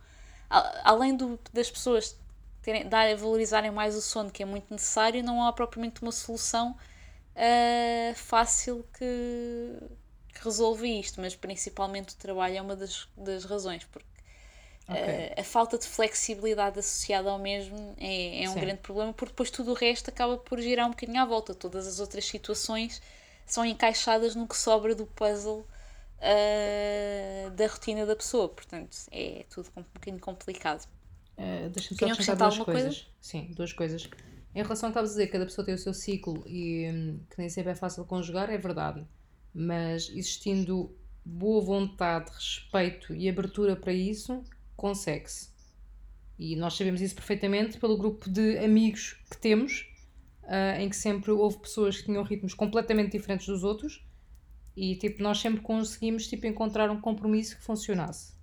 além 0.84 1.16
do, 1.16 1.39
das 1.52 1.72
pessoas 1.72 2.16
terem, 2.62 2.88
dar, 2.88 3.16
valorizarem 3.16 3.72
mais 3.72 3.96
o 3.96 4.02
sono 4.02 4.30
que 4.30 4.44
é 4.44 4.46
muito 4.46 4.70
necessário, 4.70 5.24
não 5.24 5.44
há 5.44 5.54
propriamente 5.54 6.02
uma 6.02 6.12
solução 6.12 6.76
ah, 7.36 8.14
fácil 8.16 8.86
que, 8.98 9.78
que 10.34 10.44
resolve 10.44 11.00
isto, 11.00 11.22
mas 11.22 11.36
principalmente 11.36 12.14
o 12.14 12.18
trabalho 12.18 12.58
é 12.58 12.62
uma 12.62 12.76
das, 12.76 13.08
das 13.18 13.46
razões, 13.46 13.86
porque 13.86 14.08
Ok. 14.88 15.34
ah, 15.36 15.41
a 15.41 15.44
falta 15.44 15.78
de 15.78 15.88
flexibilidade 15.88 16.80
associada 16.80 17.32
ao 17.32 17.39
mesmo 17.39 17.96
é, 17.98 18.44
é 18.44 18.50
um 18.50 18.54
Sim. 18.54 18.60
grande 18.60 18.82
problema, 18.82 19.14
porque 19.14 19.32
depois 19.32 19.50
tudo 19.50 19.72
o 19.72 19.74
resto 19.74 20.10
acaba 20.10 20.38
por 20.38 20.60
girar 20.60 20.86
um 20.88 20.91
bocadinho 20.91 21.22
à 21.22 21.26
volta. 21.26 21.56
Todas 21.56 21.88
as 21.88 22.00
outras 22.00 22.26
situações 22.26 23.02
são 23.46 23.66
encaixadas 23.66 24.36
no 24.36 24.48
que 24.48 24.58
sobra 24.58 24.96
do 24.96 25.06
puzzle 25.06 25.66
ah, 26.22 27.50
da 27.50 27.68
rotina 27.68 28.06
da 28.06 28.16
pessoa, 28.16 28.48
portanto 28.48 28.96
é 29.12 29.46
tudo 29.50 29.70
um 29.76 29.84
bocadinho 29.84 30.20
complicado. 30.20 30.88
Eh, 31.38 31.70
Deixa-me 31.70 32.00
só 32.00 32.06
acrescentar 32.06 32.38
duas 32.38 32.54
alguma 32.54 32.66
coisa? 32.66 32.82
coisas. 32.88 33.08
Sim, 33.20 33.52
duas 33.56 33.74
coisas. 33.74 34.10
Em 34.56 34.62
relação 34.62 34.88
ao 34.88 34.94
que 34.94 35.00
estavas 35.00 35.10
a 35.10 35.14
dizer, 35.14 35.28
cada 35.28 35.46
pessoa 35.46 35.66
tem 35.66 35.74
o 35.74 35.78
seu 35.78 35.94
ciclo 35.94 36.44
e 36.48 36.89
hum, 36.91 37.20
que 37.30 37.38
nem 37.39 37.50
sempre 37.50 37.72
é 37.72 37.76
fácil 37.76 38.06
conjugar, 38.06 38.50
é 38.50 38.58
verdade. 38.58 39.06
Mas 39.54 40.10
existindo 40.10 40.96
boa 41.26 41.62
vontade, 41.62 42.32
respeito 42.32 43.14
e 43.16 43.28
abertura 43.28 43.76
para 43.76 43.94
isso, 43.94 44.44
consegue-se. 44.76 45.50
E 46.38 46.56
nós 46.56 46.76
sabemos 46.76 47.02
isso 47.02 47.16
perfeitamente 47.16 47.78
pelo 47.80 47.98
grupo 47.98 48.30
de 48.30 48.58
amigos 48.60 49.20
que 49.30 49.38
temos, 49.38 49.88
ah, 50.48 50.82
em 50.82 50.89
que 50.89 50.96
sempre 50.96 51.32
houve 51.32 51.58
pessoas 51.60 51.98
que 51.98 52.06
tinham 52.06 52.24
ritmos 52.24 52.54
completamente 52.54 53.12
diferentes 53.12 53.48
dos 53.48 53.64
outros 53.64 54.06
e 54.76 54.96
tipo, 54.96 55.22
nós 55.22 55.38
sempre 55.39 55.62
conseguimos 55.62 56.28
tipo, 56.28 56.48
encontrar 56.48 56.89
um 56.89 57.00
compromisso 57.00 57.56
que 57.58 57.64
funcionasse. 57.64 58.34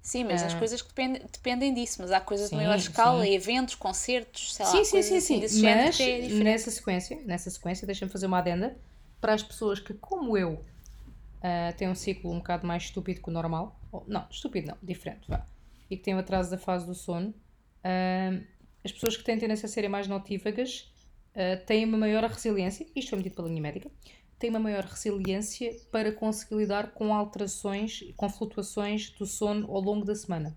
Sim, 0.00 0.24
mas 0.24 0.42
as 0.42 0.52
Ah. 0.52 0.58
coisas 0.58 0.82
que 0.82 0.88
dependem, 0.88 1.22
dependem 1.32 1.72
disso, 1.74 1.96
mas 2.02 2.10
há 2.12 2.20
coisas 2.20 2.50
Sim, 2.50 2.56
de 2.58 2.62
maior 2.64 2.76
escala, 2.76 3.24
sim. 3.24 3.32
eventos, 3.32 3.74
concertos, 3.74 4.54
sei 4.54 4.66
lá, 4.66 4.72
Sim, 4.72 4.84
sim, 4.84 5.02
sim, 5.02 5.16
assim 5.16 5.48
sim. 5.48 5.62
Mas 5.62 6.00
é 6.00 6.28
nessa 6.44 6.70
sequência, 6.70 7.22
nessa 7.24 7.50
sequência, 7.50 7.86
deixa-me 7.86 8.10
fazer 8.12 8.26
uma 8.26 8.38
adenda 8.38 8.76
para 9.20 9.32
as 9.32 9.42
pessoas 9.42 9.80
que, 9.80 9.94
como 9.94 10.36
eu, 10.36 10.62
ah, 11.42 11.72
têm 11.76 11.88
um 11.88 11.94
ciclo 11.94 12.30
um 12.32 12.38
bocado 12.38 12.66
mais 12.66 12.84
estúpido 12.84 13.22
que 13.22 13.28
o 13.28 13.32
normal. 13.32 13.80
Ou- 13.90 14.04
não, 14.06 14.26
estúpido 14.30 14.68
não, 14.68 14.76
diferente, 14.82 15.26
vá. 15.28 15.46
E 15.90 15.96
que 15.96 16.02
têm 16.02 16.14
o 16.14 16.18
atraso 16.18 16.50
da 16.50 16.58
fase 16.58 16.86
do 16.86 16.94
sono. 16.94 17.34
ah, 17.82 18.40
as 18.84 18.92
pessoas 18.92 19.16
que 19.16 19.24
têm 19.24 19.38
tendência 19.38 19.64
a 19.66 19.68
serem 19.70 19.88
mais 19.88 20.06
notívagas 20.06 20.93
ah, 21.34 21.56
têm 21.66 21.84
uma 21.84 21.98
maior 21.98 22.24
resiliência, 22.24 22.86
isto 22.94 23.10
foi 23.10 23.18
medido 23.18 23.36
pela 23.36 23.48
minha 23.48 23.62
médica, 23.62 23.90
têm 24.38 24.50
uma 24.50 24.60
maior 24.60 24.84
resiliência 24.84 25.72
para 25.90 26.12
conseguir 26.12 26.56
lidar 26.56 26.92
com 26.92 27.14
alterações, 27.14 28.00
com 28.16 28.28
flutuações 28.28 29.10
do 29.10 29.26
sono 29.26 29.70
ao 29.70 29.80
longo 29.80 30.04
da 30.04 30.14
semana. 30.14 30.56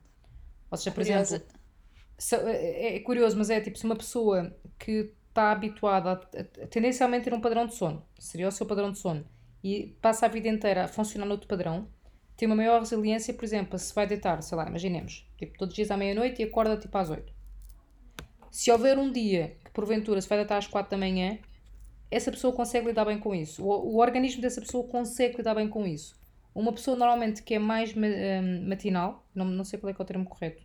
Ou 0.71 0.77
seja, 0.77 0.91
por 0.91 1.01
Curiosa. 1.01 1.37
exemplo, 1.37 1.47
se- 2.17 2.35
é, 2.35 2.95
é 2.97 2.99
curioso, 3.01 3.37
mas 3.37 3.49
é 3.49 3.61
tipo, 3.61 3.77
se 3.77 3.85
uma 3.85 3.95
pessoa 3.95 4.55
que 4.79 5.13
está 5.29 5.51
habituada 5.51 6.11
a, 6.11 6.13
a- 6.15 6.63
a 6.63 6.67
tendencialmente 6.67 7.25
ter 7.25 7.33
um 7.33 7.41
padrão 7.41 7.65
de 7.67 7.75
sono, 7.75 8.05
seria 8.19 8.47
o 8.47 8.51
seu 8.51 8.65
padrão 8.65 8.91
de 8.91 8.97
sono, 8.99 9.25
e 9.63 9.97
passa 10.01 10.25
a 10.25 10.29
vida 10.29 10.47
inteira 10.49 10.85
a 10.85 10.87
funcionar 10.87 11.25
noutro 11.25 11.47
padrão, 11.47 11.87
tem 12.35 12.47
uma 12.47 12.55
maior 12.55 12.79
resiliência, 12.79 13.33
por 13.33 13.43
exemplo, 13.45 13.77
se 13.79 13.93
vai 13.93 14.07
deitar, 14.07 14.41
sei 14.43 14.57
lá, 14.57 14.67
imaginemos, 14.67 15.27
tipo, 15.37 15.57
todos 15.57 15.71
os 15.73 15.75
dias 15.75 15.91
à 15.91 15.97
meia-noite 15.97 16.41
e 16.41 16.45
acorda 16.45 16.77
tipo 16.77 16.97
às 16.97 17.09
8. 17.09 17.33
Se 18.51 18.71
houver 18.71 18.97
um 18.97 19.11
dia 19.11 19.57
porventura 19.77 20.19
se 20.21 20.29
vai 20.29 20.37
deitar 20.39 20.57
às 20.57 20.67
4 20.67 20.91
da 20.91 20.97
manhã, 21.05 21.37
essa 22.09 22.31
pessoa 22.31 22.53
consegue 22.53 22.87
lidar 22.87 23.05
bem 23.05 23.19
com 23.19 23.33
isso. 23.35 23.63
O, 23.63 23.95
o 23.95 23.97
organismo 24.05 24.41
dessa 24.41 24.61
pessoa 24.61 24.83
consegue 24.95 25.37
lidar 25.37 25.55
bem 25.55 25.67
com 25.69 25.85
isso. 25.85 26.15
Uma 26.55 26.73
pessoa 26.73 26.97
normalmente 26.97 27.43
que 27.43 27.53
é 27.53 27.59
mais 27.59 27.93
ma- 27.93 28.07
hum, 28.07 28.67
matinal, 28.69 29.25
não, 29.35 29.45
não 29.45 29.63
sei 29.63 29.79
qual 29.79 29.91
é 29.91 29.93
que 29.93 30.01
é 30.01 30.03
o 30.03 30.07
termo 30.11 30.25
correto, 30.25 30.63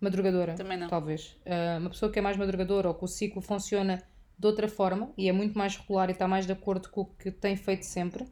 madrugadora, 0.00 0.54
Também 0.54 0.78
não. 0.78 0.88
talvez. 0.88 1.36
Ah, 1.46 1.78
uma 1.80 1.90
pessoa 1.90 2.12
que 2.12 2.18
é 2.18 2.22
mais 2.22 2.36
madrugadora 2.36 2.88
ou 2.88 2.94
que 2.94 3.04
o 3.04 3.08
ciclo 3.08 3.40
funciona 3.40 4.02
de 4.38 4.46
outra 4.46 4.68
forma 4.68 5.12
e 5.16 5.28
é 5.28 5.32
muito 5.32 5.56
mais 5.56 5.76
regular 5.76 6.08
e 6.10 6.12
está 6.12 6.28
mais 6.28 6.44
de 6.46 6.52
acordo 6.52 6.90
com 6.90 7.00
o 7.02 7.06
que 7.06 7.30
tem 7.30 7.56
feito 7.56 7.84
sempre, 7.86 8.26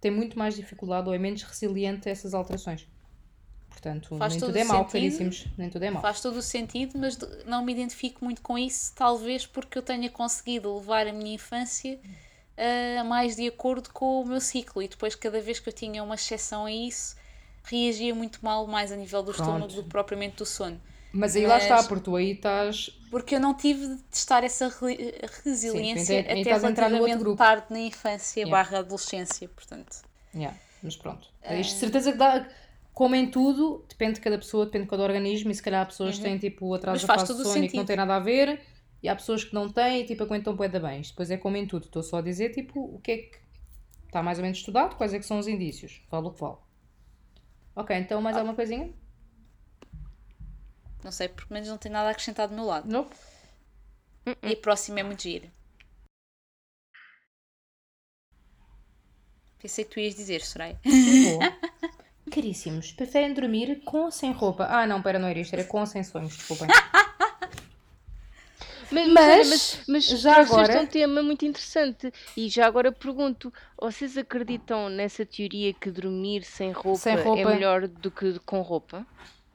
tem 0.00 0.10
muito 0.10 0.38
mais 0.38 0.54
dificuldade 0.54 1.08
ou 1.08 1.14
é 1.14 1.18
menos 1.18 1.42
resiliente 1.42 2.08
a 2.08 2.12
essas 2.12 2.32
alterações. 2.34 2.86
Portanto, 3.70 4.14
Faz 4.18 4.32
nem 4.34 4.40
tudo 4.40 4.56
é 4.58 4.64
mau, 4.64 4.84
caríssimos. 4.84 5.46
Nem 5.56 5.70
tudo 5.70 5.82
é 5.84 5.90
mau. 5.90 6.02
Faz 6.02 6.20
todo 6.20 6.36
o 6.36 6.42
sentido, 6.42 6.98
mas 6.98 7.16
não 7.46 7.64
me 7.64 7.72
identifico 7.72 8.22
muito 8.24 8.42
com 8.42 8.58
isso, 8.58 8.92
talvez 8.94 9.46
porque 9.46 9.78
eu 9.78 9.82
tenha 9.82 10.10
conseguido 10.10 10.74
levar 10.76 11.06
a 11.06 11.12
minha 11.12 11.34
infância 11.34 11.98
ah, 12.58 13.04
mais 13.04 13.36
de 13.36 13.46
acordo 13.48 13.90
com 13.90 14.20
o 14.20 14.26
meu 14.26 14.40
ciclo 14.40 14.82
e 14.82 14.88
depois 14.88 15.14
cada 15.14 15.40
vez 15.40 15.58
que 15.58 15.68
eu 15.68 15.72
tinha 15.72 16.02
uma 16.02 16.16
exceção 16.16 16.66
a 16.66 16.72
isso 16.72 17.16
reagia 17.64 18.14
muito 18.14 18.40
mal 18.42 18.66
mais 18.66 18.90
a 18.92 18.96
nível 18.96 19.22
do 19.22 19.32
Pronto. 19.32 19.46
estômago 19.48 19.72
do 19.72 19.82
que 19.84 19.88
propriamente 19.88 20.36
do 20.36 20.46
sono. 20.46 20.80
Mas 21.12 21.34
aí 21.36 21.46
lá 21.46 21.54
Mas- 21.54 21.64
está, 21.64 21.82
porque 21.84 22.04
tu 22.04 22.16
aí 22.16 22.32
estás. 22.32 22.90
Porque 23.10 23.34
eu 23.34 23.40
não 23.40 23.52
tive 23.54 23.86
de 23.88 23.96
testar 24.04 24.44
essa 24.44 24.68
re- 24.80 25.14
resiliência 25.44 26.04
Sim, 26.04 26.18
até 26.20 26.40
estás 26.40 26.64
a 26.64 26.70
entrar 26.70 26.88
no 26.88 26.96
outro 26.98 27.08
relativamente 27.08 27.38
tarde 27.38 27.66
na 27.70 27.80
infância 27.80 28.40
Yeah. 28.40 28.50
barra 28.64 28.78
adolescência, 28.78 29.48
portanto. 29.48 30.02
Yeah, 30.34 30.56
mas 30.82 30.96
pronto. 30.96 31.28
Ah. 31.42 31.56
Isto 31.56 31.74
de 31.74 31.80
certeza 31.80 32.12
que 32.12 32.18
dá. 32.18 32.46
Como 32.92 33.14
em 33.14 33.30
tudo, 33.30 33.84
depende 33.88 34.14
de 34.14 34.20
cada 34.20 34.36
pessoa, 34.36 34.66
depende 34.66 34.84
de 34.84 34.90
cada 34.90 35.02
organismo, 35.02 35.50
e 35.50 35.54
se 35.54 35.62
calhar 35.62 35.82
há 35.82 35.86
pessoas 35.86 36.16
que 36.16 36.22
têm 36.22 36.38
tipo 36.38 36.74
atraso 36.74 37.02
Uhum. 37.02 37.06
Da 37.06 37.14
fase 37.18 37.34
de 37.34 37.40
o 37.40 37.44
sono 37.44 37.64
e 37.64 37.68
que 37.68 37.76
não 37.76 37.84
têm 37.84 37.96
nada 37.96 38.16
a 38.16 38.18
ver, 38.20 38.60
e 39.02 39.08
há 39.08 39.14
pessoas 39.16 39.44
que 39.44 39.54
não 39.54 39.68
têm 39.70 40.02
e 40.02 40.04
tipo 40.04 40.22
aguentam 40.22 40.54
bué 40.54 40.68
da 40.68 40.78
bem. 40.80 41.00
Isto 41.00 41.12
depois 41.12 41.30
é 41.30 41.36
como 41.38 41.56
em 41.56 41.66
tudo. 41.66 41.86
Estou 41.86 42.02
só 42.02 42.18
a 42.18 42.22
dizer 42.22 42.50
tipo 42.50 42.78
o 42.80 43.00
que 43.00 43.10
é 43.12 43.16
que 43.18 43.38
está 44.06 44.22
mais 44.22 44.38
ou 44.38 44.42
menos 44.42 44.58
estudado, 44.58 44.96
quais 44.96 45.14
é 45.14 45.18
que 45.18 45.24
são 45.24 45.38
os 45.38 45.46
indícios. 45.48 46.02
Vale 46.10 46.26
o 46.26 46.30
que 46.32 46.40
vale. 46.40 46.56
Ok, 47.76 47.96
então 47.96 48.18
Ah. 48.18 48.20
mais 48.22 48.36
alguma 48.36 48.54
coisinha? 48.54 48.92
Não 51.02 51.12
sei, 51.12 51.28
porque 51.28 51.52
menos 51.54 51.68
não 51.68 51.78
tem 51.78 51.90
nada 51.90 52.08
a 52.08 52.10
acrescentar 52.10 52.48
do 52.48 52.54
meu 52.54 52.64
lado. 52.66 52.86
Não? 52.90 53.08
E 54.42 54.52
a 54.52 54.56
próxima 54.56 55.00
é 55.00 55.02
muito 55.02 55.22
gira. 55.22 55.50
Pensei 59.58 59.84
que 59.84 59.90
tu 59.90 60.00
ias 60.00 60.14
dizer, 60.14 60.42
Soraya. 60.42 60.78
Boa. 60.84 61.56
Caríssimos, 62.30 62.92
preferem 62.92 63.34
dormir 63.34 63.82
com 63.84 64.04
ou 64.04 64.10
sem 64.10 64.32
roupa? 64.32 64.66
Ah, 64.70 64.86
não, 64.86 65.02
pera, 65.02 65.18
não 65.18 65.28
era 65.28 65.38
isto, 65.38 65.52
era 65.54 65.64
com 65.64 65.80
ou 65.80 65.86
sem 65.86 66.02
sonhos, 66.04 66.36
desculpem. 66.36 66.68
Mas, 68.92 69.08
Mas, 69.08 69.48
mas, 69.48 69.84
mas 70.10 70.20
já 70.20 70.40
agora- 70.40 70.80
um 70.80 70.86
tema 70.86 71.22
muito 71.22 71.44
interessante. 71.44 72.12
E 72.36 72.48
já 72.48 72.66
agora 72.66 72.90
pergunto: 72.90 73.52
vocês 73.80 74.18
acreditam 74.18 74.88
nessa 74.88 75.24
teoria 75.24 75.72
que 75.72 75.92
dormir 75.92 76.42
sem 76.42 76.72
roupa, 76.72 76.98
Sem 76.98 77.14
roupa. 77.16 77.40
é 77.40 77.44
melhor 77.44 77.86
do 77.86 78.10
que 78.10 78.40
com 78.40 78.60
roupa? 78.62 79.06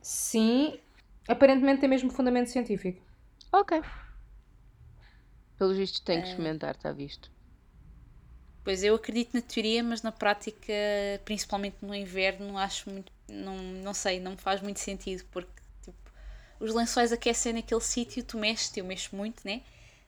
Sim, 0.02 0.80
aparentemente 1.28 1.82
tem 1.82 1.90
mesmo 1.90 2.10
fundamento 2.12 2.48
científico. 2.50 3.02
Ok. 3.52 3.82
Pelos 5.58 5.78
vistos, 5.78 6.00
É. 6.00 6.04
tenho 6.06 6.22
que 6.22 6.30
experimentar, 6.30 6.76
está 6.76 6.94
visto. 6.94 7.30
Pois 8.66 8.84
eu 8.84 8.96
acredito 8.96 9.36
na 9.36 9.42
teoria, 9.42 9.84
mas 9.84 10.02
na 10.02 10.12
prática, 10.12 10.74
principalmente 11.24 11.78
no 11.84 11.94
inverno, 11.94 12.58
acho 12.58 12.90
muito. 12.90 13.14
Não, 13.30 13.56
não 13.56 13.94
sei, 13.94 14.20
não 14.20 14.32
me 14.32 14.38
faz 14.38 14.60
muito 14.60 14.80
sentido, 14.80 15.24
porque 15.32 15.52
tipo, 15.84 15.98
os 16.60 16.74
lençóis 16.74 17.12
aquecem 17.12 17.54
naquele 17.54 17.82
sítio, 17.82 18.24
tu 18.24 18.40
mexes, 18.40 18.76
eu 18.76 18.84
mexo 18.84 19.16
muito, 19.16 19.42
né? 19.46 19.62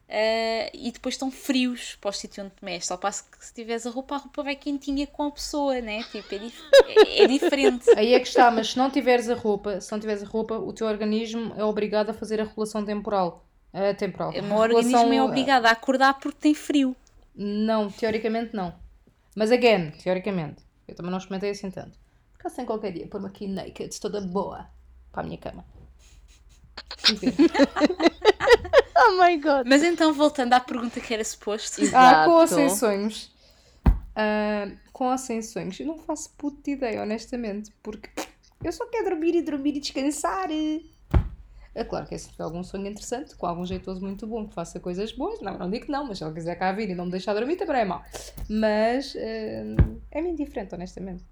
Uh, 0.10 0.72
e 0.74 0.92
depois 0.92 1.16
estão 1.16 1.30
frios 1.30 1.98
para 2.02 2.10
o 2.10 2.14
sítio 2.14 2.44
onde 2.44 2.56
te 2.56 2.66
mexes. 2.66 2.90
Ao 2.90 2.98
passo 2.98 3.26
que 3.30 3.46
se 3.46 3.54
tiveres 3.54 3.86
a 3.86 3.92
roupa, 3.92 4.16
a 4.16 4.18
roupa 4.18 4.42
vai 4.42 4.56
quentinha 4.56 5.06
com 5.06 5.24
a 5.24 5.32
pessoa, 5.32 5.80
né? 5.80 6.02
Tipo, 6.12 6.34
é, 6.34 6.38
dif 6.40 6.60
é, 6.84 7.24
é 7.24 7.28
diferente. 7.28 7.88
Aí 7.96 8.16
é 8.16 8.20
que 8.20 8.28
está, 8.28 8.50
mas 8.50 8.72
se 8.72 8.78
não 8.78 8.90
tiveres 8.90 9.30
a 9.30 9.36
roupa, 9.36 9.80
se 9.80 9.92
não 9.92 10.00
tiveres 10.00 10.24
a 10.24 10.26
roupa, 10.26 10.56
o 10.58 10.74
teu 10.74 10.88
organismo 10.88 11.54
é 11.56 11.64
obrigado 11.64 12.10
a 12.10 12.14
fazer 12.14 12.42
a 12.42 12.46
regulação 12.46 12.84
temporal. 12.84 13.46
Uh, 13.72 13.96
temporal. 13.96 14.32
O 14.32 14.42
meu 14.42 14.58
organismo 14.58 15.14
é 15.14 15.22
obrigado 15.22 15.68
a 15.68 15.72
acordar 15.72 16.16
porque 16.16 16.40
tem 16.40 16.56
frio. 16.56 16.96
Não, 17.38 17.90
teoricamente 17.92 18.56
não. 18.56 18.74
Mas 19.36 19.52
again, 19.52 19.92
teoricamente. 19.92 20.66
Eu 20.88 20.96
também 20.96 21.12
não 21.12 21.20
experimentei 21.20 21.52
assim 21.52 21.70
tanto. 21.70 22.00
Porque 22.32 22.48
assim 22.48 22.66
qualquer 22.66 22.92
dia 22.92 23.08
pôr-me 23.08 23.28
aqui 23.28 23.48
naked, 23.48 24.00
toda 24.00 24.20
boa, 24.22 24.68
para 25.12 25.22
a 25.22 25.26
minha 25.26 25.38
cama. 25.38 25.64
oh 28.98 29.24
my 29.24 29.38
god. 29.38 29.68
Mas 29.68 29.84
então, 29.84 30.12
voltando 30.14 30.54
à 30.54 30.60
pergunta 30.60 31.00
que 31.00 31.14
era 31.14 31.24
suposto. 31.24 31.82
Ah, 31.94 32.26
com 32.26 32.32
ou 32.32 32.48
sem 32.48 32.70
sonhos? 32.70 33.32
Uh, 33.88 34.76
com 34.92 35.12
ou 35.12 35.18
sem 35.18 35.42
sonhos? 35.42 35.80
Eu 35.80 35.88
não 35.88 36.00
faço 36.00 36.32
puta 36.38 36.72
ideia, 36.72 37.02
honestamente, 37.04 37.72
porque 37.84 38.10
eu 38.64 38.72
só 38.72 38.88
quero 38.88 39.12
dormir 39.12 39.36
e 39.36 39.42
dormir 39.44 39.76
e 39.78 39.80
descansar. 39.80 40.50
É 41.78 41.84
claro 41.84 42.08
que 42.08 42.16
é 42.16 42.18
se 42.18 42.32
tiver 42.32 42.44
algum 42.44 42.64
sonho 42.64 42.88
interessante, 42.88 43.36
com 43.36 43.46
algum 43.46 43.64
jeitoso 43.64 44.02
muito 44.02 44.26
bom, 44.26 44.48
que 44.48 44.56
faça 44.56 44.80
coisas 44.80 45.12
boas, 45.12 45.40
não, 45.42 45.60
não 45.60 45.70
digo 45.70 45.86
que 45.86 45.92
não, 45.92 46.08
mas 46.08 46.18
se 46.18 46.24
ele 46.24 46.34
quiser 46.34 46.56
cá 46.56 46.72
vir 46.72 46.90
e 46.90 46.96
não 46.96 47.06
me 47.06 47.12
deixar 47.12 47.36
dormir, 47.36 47.56
também 47.56 47.82
é 47.82 47.86
mau. 47.86 48.04
Mas 48.50 49.14
uh, 49.14 50.00
é 50.10 50.20
muito 50.20 50.44
diferente, 50.44 50.74
honestamente. 50.74 51.24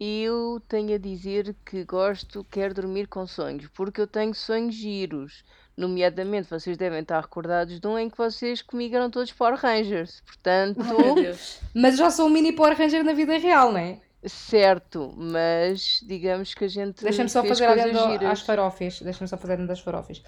Eu 0.00 0.62
tenho 0.66 0.94
a 0.94 0.98
dizer 0.98 1.54
que 1.66 1.84
gosto, 1.84 2.42
quero 2.50 2.72
dormir 2.72 3.06
com 3.06 3.26
sonhos, 3.26 3.68
porque 3.68 4.00
eu 4.00 4.06
tenho 4.06 4.32
sonhos 4.32 4.74
giros. 4.74 5.44
Nomeadamente, 5.76 6.48
vocês 6.48 6.78
devem 6.78 7.00
estar 7.00 7.20
recordados 7.20 7.78
de 7.78 7.86
um 7.86 7.98
em 7.98 8.08
que 8.08 8.16
vocês 8.16 8.62
comigo 8.62 8.96
eram 8.96 9.10
todos 9.10 9.30
Power 9.30 9.56
Rangers. 9.56 10.22
Portanto, 10.24 10.80
Oh, 10.80 11.68
Mas 11.74 11.98
já 11.98 12.10
sou 12.10 12.26
um 12.26 12.30
mini 12.30 12.52
Power 12.52 12.78
Ranger 12.78 13.04
na 13.04 13.12
vida 13.12 13.36
real, 13.36 13.72
não 13.72 13.78
é? 13.78 14.00
Certo, 14.24 15.12
mas 15.16 16.00
digamos 16.06 16.54
que 16.54 16.64
a 16.64 16.68
gente 16.68 17.02
Deixa-me 17.02 17.28
só 17.28 17.44
fazer 17.44 17.68
olhando 17.68 17.98
às 17.98 18.10
giras. 18.12 18.40
farofes. 18.42 19.00
Deixa-me 19.00 19.28
só 19.28 19.36
fazer 19.36 19.54
olhando 19.54 19.68
das 19.68 19.80
farofes. 19.80 20.22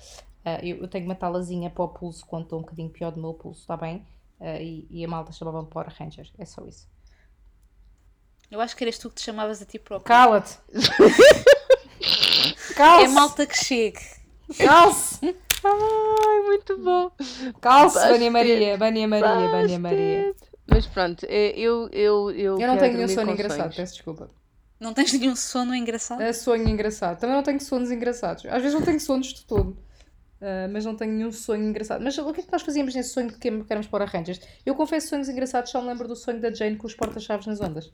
Ah, 0.44 0.58
eu, 0.64 0.78
eu 0.78 0.88
tenho 0.88 1.04
uma 1.04 1.14
talazinha 1.14 1.68
para 1.70 1.84
o 1.84 1.88
pulso 1.88 2.24
quando 2.26 2.44
estou 2.44 2.58
um 2.58 2.62
bocadinho 2.62 2.88
pior 2.90 3.10
do 3.12 3.20
meu 3.20 3.34
pulso, 3.34 3.60
está 3.60 3.76
bem? 3.76 4.06
Ah, 4.40 4.58
e, 4.60 4.86
e 4.90 5.04
a 5.04 5.08
malta 5.08 5.32
chamava-me 5.32 5.68
Power 5.68 5.92
Ranger. 5.98 6.30
É 6.38 6.44
só 6.44 6.64
isso. 6.66 6.88
Eu 8.50 8.60
acho 8.60 8.74
que 8.76 8.82
eras 8.82 8.98
tu 8.98 9.08
que 9.08 9.16
te 9.16 9.22
chamavas 9.22 9.62
a 9.62 9.64
ti 9.64 9.78
próprio. 9.78 10.06
Cala-te! 10.06 10.58
É 12.00 12.74
Calce! 12.74 13.08
malta 13.08 13.46
que 13.46 13.56
chegue. 13.62 14.00
Calce! 14.56 15.18
Ai, 15.62 16.40
muito 16.46 16.78
bom. 16.78 17.10
Calce. 17.60 17.98
Bania 17.98 18.30
Maria! 18.30 18.78
Bania 18.78 19.06
Maria, 19.06 19.48
Bania 19.50 19.78
Maria. 19.78 20.34
Mas 20.70 20.86
pronto, 20.86 21.26
eh, 21.28 21.52
eu, 21.56 21.88
eu, 21.92 22.30
eu, 22.30 22.60
Eu 22.60 22.68
não 22.68 22.78
tenho 22.78 22.94
nenhum 22.94 23.08
sono 23.08 23.32
engraçado, 23.32 23.60
sonhos. 23.62 23.76
peço 23.76 23.92
desculpa. 23.94 24.30
Não 24.78 24.94
tens 24.94 25.12
nenhum 25.12 25.36
sono 25.36 25.74
engraçado? 25.74 26.22
É 26.22 26.32
sonho 26.32 26.66
engraçado. 26.68 27.18
Também 27.18 27.36
não 27.36 27.42
tenho 27.42 27.60
sonos 27.60 27.90
engraçados. 27.90 28.46
Às 28.46 28.62
vezes 28.62 28.72
não 28.74 28.82
tenho 28.82 29.00
sonos 29.00 29.28
de 29.28 29.44
todo. 29.44 29.76
Ah, 30.40 30.68
mas 30.70 30.84
não 30.84 30.96
tenho 30.96 31.12
nenhum 31.12 31.32
sonho 31.32 31.62
engraçado. 31.64 32.02
Mas 32.02 32.16
o 32.16 32.32
que 32.32 32.40
é 32.40 32.44
que 32.44 32.52
nós 32.52 32.62
fazíamos 32.62 32.94
nesse 32.94 33.10
sonho 33.10 33.28
de 33.28 33.36
que 33.36 33.48
éramos 33.68 33.86
Power 33.88 34.08
Rangers? 34.08 34.40
Eu 34.64 34.74
confesso 34.74 35.08
sonhos 35.08 35.28
engraçados, 35.28 35.70
só 35.70 35.82
me 35.82 35.88
lembro 35.88 36.08
do 36.08 36.16
sonho 36.16 36.40
da 36.40 36.52
Jane 36.52 36.76
com 36.76 36.86
os 36.86 36.94
porta-chaves 36.94 37.46
nas 37.46 37.60
ondas. 37.60 37.92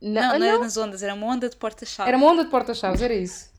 Não, 0.00 0.20
Não, 0.32 0.38
não, 0.38 0.46
era 0.46 0.58
nas 0.58 0.76
ondas, 0.76 1.02
era 1.02 1.14
uma 1.14 1.26
onda 1.26 1.48
de 1.48 1.56
porta-chave. 1.56 2.08
Era 2.08 2.18
uma 2.18 2.26
onda 2.26 2.44
de 2.44 2.50
porta-chaves, 2.50 3.00
era 3.00 3.14
isso. 3.14 3.50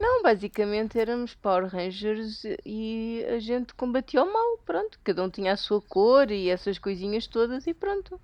Não, 0.00 0.22
basicamente 0.22 0.98
éramos 0.98 1.34
Power 1.34 1.66
Rangers 1.68 2.42
e 2.64 3.24
a 3.28 3.38
gente 3.38 3.74
combatia 3.74 4.22
o 4.22 4.32
mal, 4.32 4.58
pronto. 4.64 4.98
Cada 5.04 5.22
um 5.22 5.28
tinha 5.30 5.52
a 5.52 5.56
sua 5.56 5.80
cor 5.82 6.30
e 6.30 6.48
essas 6.48 6.78
coisinhas 6.78 7.26
todas 7.26 7.66
e 7.66 7.74
pronto. 7.74 8.18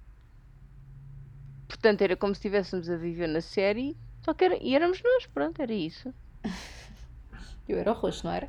Portanto, 1.68 2.00
era 2.02 2.16
como 2.16 2.34
se 2.34 2.38
estivéssemos 2.38 2.88
a 2.88 2.96
viver 2.96 3.26
na 3.28 3.40
série, 3.40 3.96
só 4.24 4.32
que 4.32 4.44
era, 4.44 4.56
e 4.62 4.74
éramos 4.74 5.02
nós, 5.02 5.26
pronto, 5.26 5.60
era 5.60 5.72
isso. 5.74 6.12
Eu 7.68 7.78
era 7.78 7.90
o 7.90 7.94
roxo, 7.94 8.24
não 8.26 8.32
era? 8.32 8.48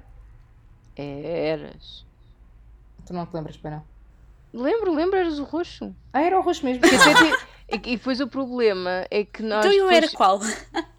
Eras. 0.96 2.06
Tu 3.06 3.14
não 3.14 3.26
te 3.26 3.34
lembras, 3.36 3.58
bem 3.58 3.72
não? 3.72 3.84
Lembro, 4.54 4.94
lembro, 4.94 5.18
eras 5.18 5.40
o 5.40 5.44
roxo. 5.44 5.94
Ah, 6.14 6.22
era 6.22 6.38
o 6.40 6.42
roxo 6.42 6.64
mesmo. 6.66 6.84
É 6.86 6.90
E, 7.70 7.76
e 7.76 7.98
depois 7.98 8.22
o 8.22 8.28
problema 8.30 9.06
é 9.12 9.26
que 9.26 9.44
nós. 9.44 9.66
Então 9.66 9.78
eu 9.78 9.90
era 9.90 10.08
depois- 10.08 10.14
qual? 10.16 10.40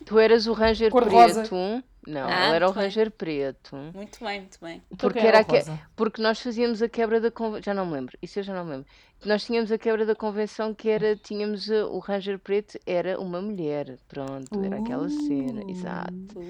Tu 0.05 0.19
eras 0.19 0.47
o 0.47 0.53
Ranger 0.53 0.91
Cor-de-rosa. 0.91 1.41
preto. 1.41 1.83
Não, 2.09 2.27
Ah, 2.27 2.47
ele 2.47 2.57
era 2.57 2.69
o. 2.69 2.73
Ranger 2.73 3.11
preto. 3.11 3.77
Muito 3.95 4.25
bem, 4.25 4.41
muito 4.41 4.59
bem. 4.61 4.83
Porque, 4.97 5.19
quem 5.19 5.29
era 5.29 5.43
rosa? 5.43 5.79
porque 5.95 6.23
nós 6.23 6.41
fazíamos 6.41 6.81
a 6.81 6.89
quebra 6.89 7.21
da 7.21 7.31
convenção. 7.31 7.63
Já 7.63 7.75
não 7.75 7.85
me 7.85 7.93
lembro, 7.93 8.19
isso 8.23 8.39
eu 8.39 8.43
já 8.43 8.55
não 8.55 8.65
me 8.65 8.71
lembro. 8.73 8.87
Nós 9.27 9.45
tínhamos 9.45 9.71
a 9.71 9.77
quebra 9.79 10.07
da 10.07 10.15
convenção 10.15 10.75
que 10.75 10.89
era, 10.89 11.15
tínhamos 11.17 11.69
uh, 11.69 11.87
o 11.91 11.99
Ranger 11.99 12.39
preto 12.39 12.79
era 12.87 13.21
uma 13.21 13.43
mulher. 13.43 13.99
Pronto, 14.09 14.63
era 14.65 14.79
aquela 14.79 15.09
cena, 15.11 15.63
exato. 15.69 16.41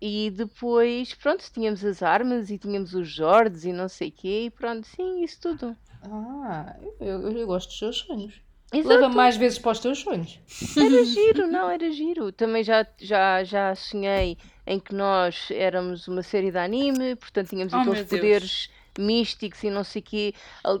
E 0.00 0.30
depois, 0.30 1.14
pronto, 1.14 1.44
tínhamos 1.52 1.84
as 1.84 2.02
armas 2.02 2.50
e 2.50 2.58
tínhamos 2.58 2.94
os 2.94 3.08
Jords 3.08 3.64
e 3.64 3.72
não 3.72 3.88
sei 3.88 4.08
o 4.08 4.12
quê, 4.12 4.44
e 4.46 4.50
pronto, 4.50 4.86
sim, 4.86 5.22
isso 5.22 5.40
tudo. 5.40 5.76
Ah, 6.02 6.76
eu, 7.00 7.22
eu, 7.22 7.38
eu 7.38 7.46
gosto 7.46 7.68
dos 7.68 7.78
seus 7.78 7.98
sonhos. 7.98 8.40
Exato. 8.72 8.88
Leva 8.88 9.08
mais 9.08 9.36
vezes 9.36 9.58
para 9.58 9.72
os 9.72 9.78
teus 9.78 10.00
sonhos. 10.00 10.40
Era 10.76 11.04
giro, 11.04 11.46
não, 11.46 11.70
era 11.70 11.90
giro. 11.92 12.32
Também 12.32 12.64
já, 12.64 12.84
já, 12.98 13.44
já 13.44 13.74
sonhei 13.74 14.36
em 14.66 14.80
que 14.80 14.94
nós 14.94 15.48
éramos 15.50 16.08
uma 16.08 16.22
série 16.22 16.50
de 16.50 16.58
anime, 16.58 17.14
portanto 17.16 17.48
tínhamos 17.50 17.72
Oh, 17.72 17.76
aqueles 17.78 18.02
poderes 18.02 18.70
místicos 18.98 19.62
e 19.62 19.70
não 19.70 19.84
sei 19.84 20.00
o 20.00 20.04
quê. 20.04 20.34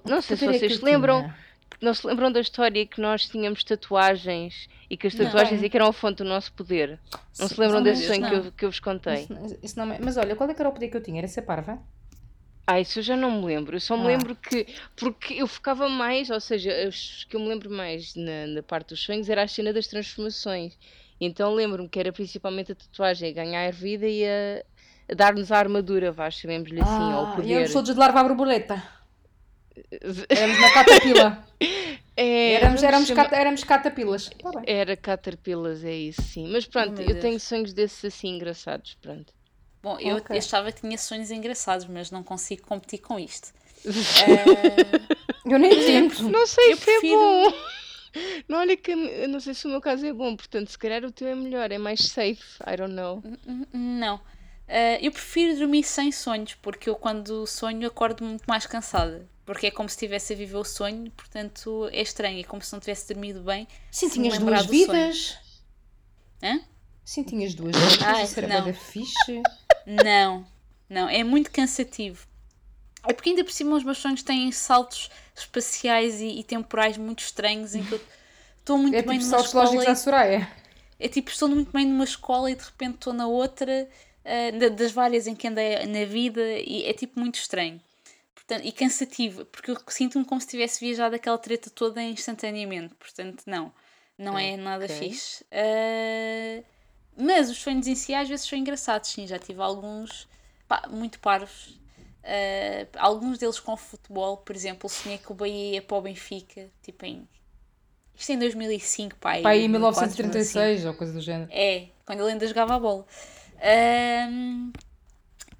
Não 0.04 0.20
sei 0.20 0.36
se 0.36 0.44
é 0.44 0.52
vocês 0.52 0.72
que 0.72 0.78
se 0.78 0.84
lembram, 0.84 1.32
não 1.80 1.94
se 1.94 2.04
lembram 2.06 2.32
da 2.32 2.40
história 2.40 2.84
que 2.86 3.00
nós 3.00 3.28
tínhamos 3.28 3.62
tatuagens 3.62 4.68
e 4.90 4.96
que 4.96 5.06
as 5.06 5.14
Não. 5.14 5.24
tatuagens 5.26 5.62
é 5.62 5.68
que 5.68 5.76
eram 5.76 5.86
a 5.88 5.92
fonte 5.92 6.18
do 6.18 6.24
nosso 6.24 6.52
poder. 6.54 6.98
Não 7.38 7.46
se 7.48 7.60
lembram 7.60 7.78
Não, 7.78 7.84
desse 7.84 8.06
sonho 8.06 8.28
que 8.28 8.34
eu, 8.34 8.52
que 8.52 8.64
eu 8.64 8.70
vos 8.70 8.80
contei? 8.80 9.22
Isso, 9.24 9.58
isso 9.62 9.78
não 9.78 9.92
é- 9.92 9.98
Mas 10.00 10.16
olha, 10.16 10.34
qual 10.34 10.50
é 10.50 10.54
que 10.54 10.60
era 10.60 10.68
o 10.68 10.72
poder 10.72 10.88
que 10.88 10.96
eu 10.96 11.02
tinha? 11.02 11.18
Era 11.20 11.28
ser 11.28 11.42
parva? 11.42 11.78
Ah, 12.66 12.80
isso 12.80 12.98
eu 12.98 13.02
já 13.04 13.16
não 13.16 13.30
me 13.40 13.46
lembro. 13.46 13.76
Eu 13.76 13.80
só 13.80 13.96
me 13.96 14.04
Ah. 14.04 14.06
lembro 14.08 14.34
que. 14.34 14.66
Porque 14.96 15.34
eu 15.34 15.46
focava 15.46 15.88
mais, 15.88 16.30
ou 16.30 16.40
seja, 16.40 16.70
os 16.88 17.24
que 17.24 17.36
eu 17.36 17.40
me 17.40 17.48
lembro 17.48 17.70
mais 17.70 18.14
na, 18.16 18.46
na 18.48 18.62
parte 18.62 18.88
dos 18.88 19.00
sonhos 19.02 19.28
era 19.28 19.42
a 19.44 19.48
cena 19.48 19.72
das 19.72 19.86
transformações. 19.86 20.76
Então 21.20 21.54
lembro-me 21.54 21.88
que 21.88 21.98
era 21.98 22.12
principalmente 22.12 22.72
a 22.72 22.74
tatuagem 22.74 23.30
a 23.30 23.32
ganhar 23.32 23.72
vida 23.72 24.06
e 24.06 24.24
a, 24.26 24.62
a 25.10 25.14
dar-nos 25.14 25.50
a 25.52 25.58
armadura, 25.58 26.10
vá, 26.12 26.28
chamemos-lhe 26.30 26.80
assim, 26.80 26.90
ou 27.14 27.22
o 27.22 27.26
Ah, 27.26 27.32
e 27.32 27.36
poder. 27.36 27.52
éramos 27.54 27.72
todos 27.72 27.94
de 27.94 27.98
larva 28.00 28.20
à 28.20 28.24
borboleta. 28.24 28.82
Éramos 30.28 30.60
na 30.60 30.72
catapila. 30.72 31.46
É, 32.16 32.52
éramos, 32.54 32.82
éramos, 32.82 33.10
cata, 33.10 33.36
éramos 33.36 33.62
catapilas. 33.64 34.30
Tá. 34.42 34.62
Era 34.66 34.96
Caterpillas, 34.96 35.84
é 35.84 35.94
isso, 35.94 36.22
sim. 36.22 36.50
Mas 36.50 36.64
pronto, 36.66 36.92
meu 36.92 37.02
eu 37.02 37.08
Deus. 37.08 37.20
tenho 37.20 37.38
sonhos 37.38 37.74
desses 37.74 38.02
assim 38.06 38.28
engraçados, 38.36 38.96
pronto. 39.02 39.32
Bom, 39.86 39.96
eu 40.00 40.16
Ok. 40.16 40.36
achava 40.36 40.72
que 40.72 40.80
tinha 40.80 40.98
sonhos 40.98 41.30
engraçados, 41.30 41.86
mas 41.86 42.10
não 42.10 42.24
consigo 42.24 42.66
competir 42.66 42.98
com 42.98 43.20
isto. 43.20 43.52
Eh, 43.84 43.86
Eu 45.46 45.60
nem 45.60 45.70
tento. 45.70 46.24
Não 46.28 46.44
sei 46.44 46.72
Eu 46.72 46.76
se 46.76 46.84
prefiro- 46.84 47.14
é 47.14 47.50
bom. 47.50 47.52
Não, 48.48 48.58
olha 48.60 48.76
que 48.76 48.90
eu 48.92 49.28
não 49.28 49.38
sei 49.38 49.52
se 49.54 49.66
o 49.66 49.70
meu 49.70 49.78
caso 49.80 50.04
é 50.06 50.12
bom, 50.12 50.34
portanto, 50.34 50.70
se 50.70 50.78
calhar 50.78 51.04
o 51.04 51.12
teu 51.12 51.28
é 51.28 51.34
melhor, 51.34 51.70
é 51.70 51.76
mais 51.76 52.00
safe, 52.00 52.40
I 52.66 52.74
don't 52.78 52.94
know. 52.94 53.22
não. 53.72 54.18
Eh, 54.66 55.06
eu 55.06 55.12
prefiro 55.12 55.54
dormir 55.58 55.84
sem 55.84 56.10
sonhos, 56.10 56.54
porque 56.54 56.88
eu 56.88 56.96
quando 56.96 57.46
sonho 57.46 57.86
acordo 57.86 58.24
muito 58.24 58.44
mais 58.48 58.64
cansada. 58.66 59.28
Porque 59.44 59.66
é 59.66 59.70
como 59.70 59.86
se 59.88 59.94
estivesse 59.96 60.32
a 60.32 60.36
viver 60.36 60.56
o 60.56 60.64
sonho, 60.64 61.10
portanto 61.12 61.88
é 61.92 62.00
estranho, 62.00 62.40
é 62.40 62.42
como 62.42 62.60
se 62.62 62.72
não 62.72 62.80
tivesse 62.80 63.06
dormido 63.12 63.40
bem. 63.42 63.68
Sim, 63.92 64.08
tinhas 64.08 64.38
duas 64.38 64.66
do 64.66 64.72
sonho. 64.74 64.86
vidas. 64.86 65.38
Hã? 66.42 66.60
Sim, 67.06 67.22
tinhas 67.22 67.54
duas. 67.54 67.72
Ai, 68.04 68.24
Isso 68.24 68.38
era 68.40 68.60
não. 68.60 68.74
fixe. 68.74 69.40
Não, 69.86 70.44
não, 70.90 71.08
é 71.08 71.22
muito 71.22 71.50
cansativo. 71.52 72.26
É 73.06 73.12
porque 73.12 73.30
ainda 73.30 73.44
por 73.44 73.52
cima 73.52 73.76
os 73.76 73.84
meus 73.84 73.98
sonhos 73.98 74.24
têm 74.24 74.50
saltos 74.50 75.08
espaciais 75.36 76.20
e, 76.20 76.40
e 76.40 76.42
temporais 76.42 76.98
muito 76.98 77.20
estranhos 77.20 77.76
em 77.76 77.84
que 77.84 77.92
eu 77.92 78.00
estou 78.58 78.76
muito 78.76 78.96
É 78.96 79.02
bem 79.02 79.18
tipo 79.20 79.30
numa 79.30 79.40
escola 79.40 79.84
e 79.84 79.86
à 79.86 79.94
Soraya. 79.94 80.50
É 80.98 81.08
tipo, 81.08 81.30
estou 81.30 81.48
muito 81.48 81.70
bem 81.70 81.86
numa 81.86 82.02
escola 82.02 82.50
e 82.50 82.56
de 82.56 82.64
repente 82.64 82.94
estou 82.96 83.12
na 83.12 83.28
outra, 83.28 83.88
da- 84.58 84.68
das 84.70 84.90
várias 84.90 85.28
em 85.28 85.36
que 85.36 85.46
andei 85.46 85.86
na 85.86 86.04
vida, 86.04 86.40
e 86.58 86.84
é 86.84 86.92
tipo 86.92 87.20
muito 87.20 87.36
estranho. 87.36 87.80
Portanto, 88.34 88.64
e 88.64 88.72
cansativo, 88.72 89.44
porque 89.46 89.70
eu 89.70 89.76
sinto-me 89.88 90.24
como 90.24 90.40
se 90.40 90.48
tivesse 90.48 90.80
viajado 90.84 91.14
aquela 91.14 91.38
treta 91.38 91.70
toda 91.70 92.02
instantaneamente. 92.02 92.94
Portanto, 92.94 93.42
não, 93.46 93.72
não 94.18 94.36
é 94.38 94.56
nada 94.56 94.88
fixe. 94.88 95.44
Ah, 95.52 96.62
mas 97.16 97.50
os 97.50 97.58
sonhos 97.58 97.86
em 97.86 97.94
si 97.94 98.14
às 98.14 98.28
vezes 98.28 98.46
são 98.46 98.58
engraçados, 98.58 99.10
sim, 99.10 99.26
já 99.26 99.38
tive 99.38 99.60
alguns 99.60 100.28
pá, 100.68 100.82
muito 100.90 101.18
parvos. 101.20 101.78
Ah, 102.24 102.86
alguns 102.98 103.38
deles 103.38 103.60
com 103.60 103.76
futebol, 103.76 104.36
por 104.38 104.54
exemplo, 104.56 104.88
sonhei 104.88 105.18
que 105.18 105.30
o 105.30 105.34
Bahia 105.34 105.74
ia 105.74 105.82
para 105.82 105.96
o 105.96 106.00
Benfica, 106.02 106.68
tipo 106.82 107.04
em. 107.06 107.26
Isto 108.14 108.32
em 108.32 108.38
2005, 108.38 109.16
pá. 109.16 109.40
Pá, 109.40 109.50
aí 109.50 109.64
em 109.64 109.70
2004, 109.70 110.22
1936 110.22 110.84
ou 110.86 110.94
coisa 110.94 111.12
do 111.12 111.20
género. 111.20 111.50
é, 111.52 111.88
quando 112.04 112.20
ele 112.20 112.32
ainda 112.32 112.46
jogava 112.46 112.74
a 112.74 112.78
bola. 112.78 113.06
Ahm, 113.60 114.72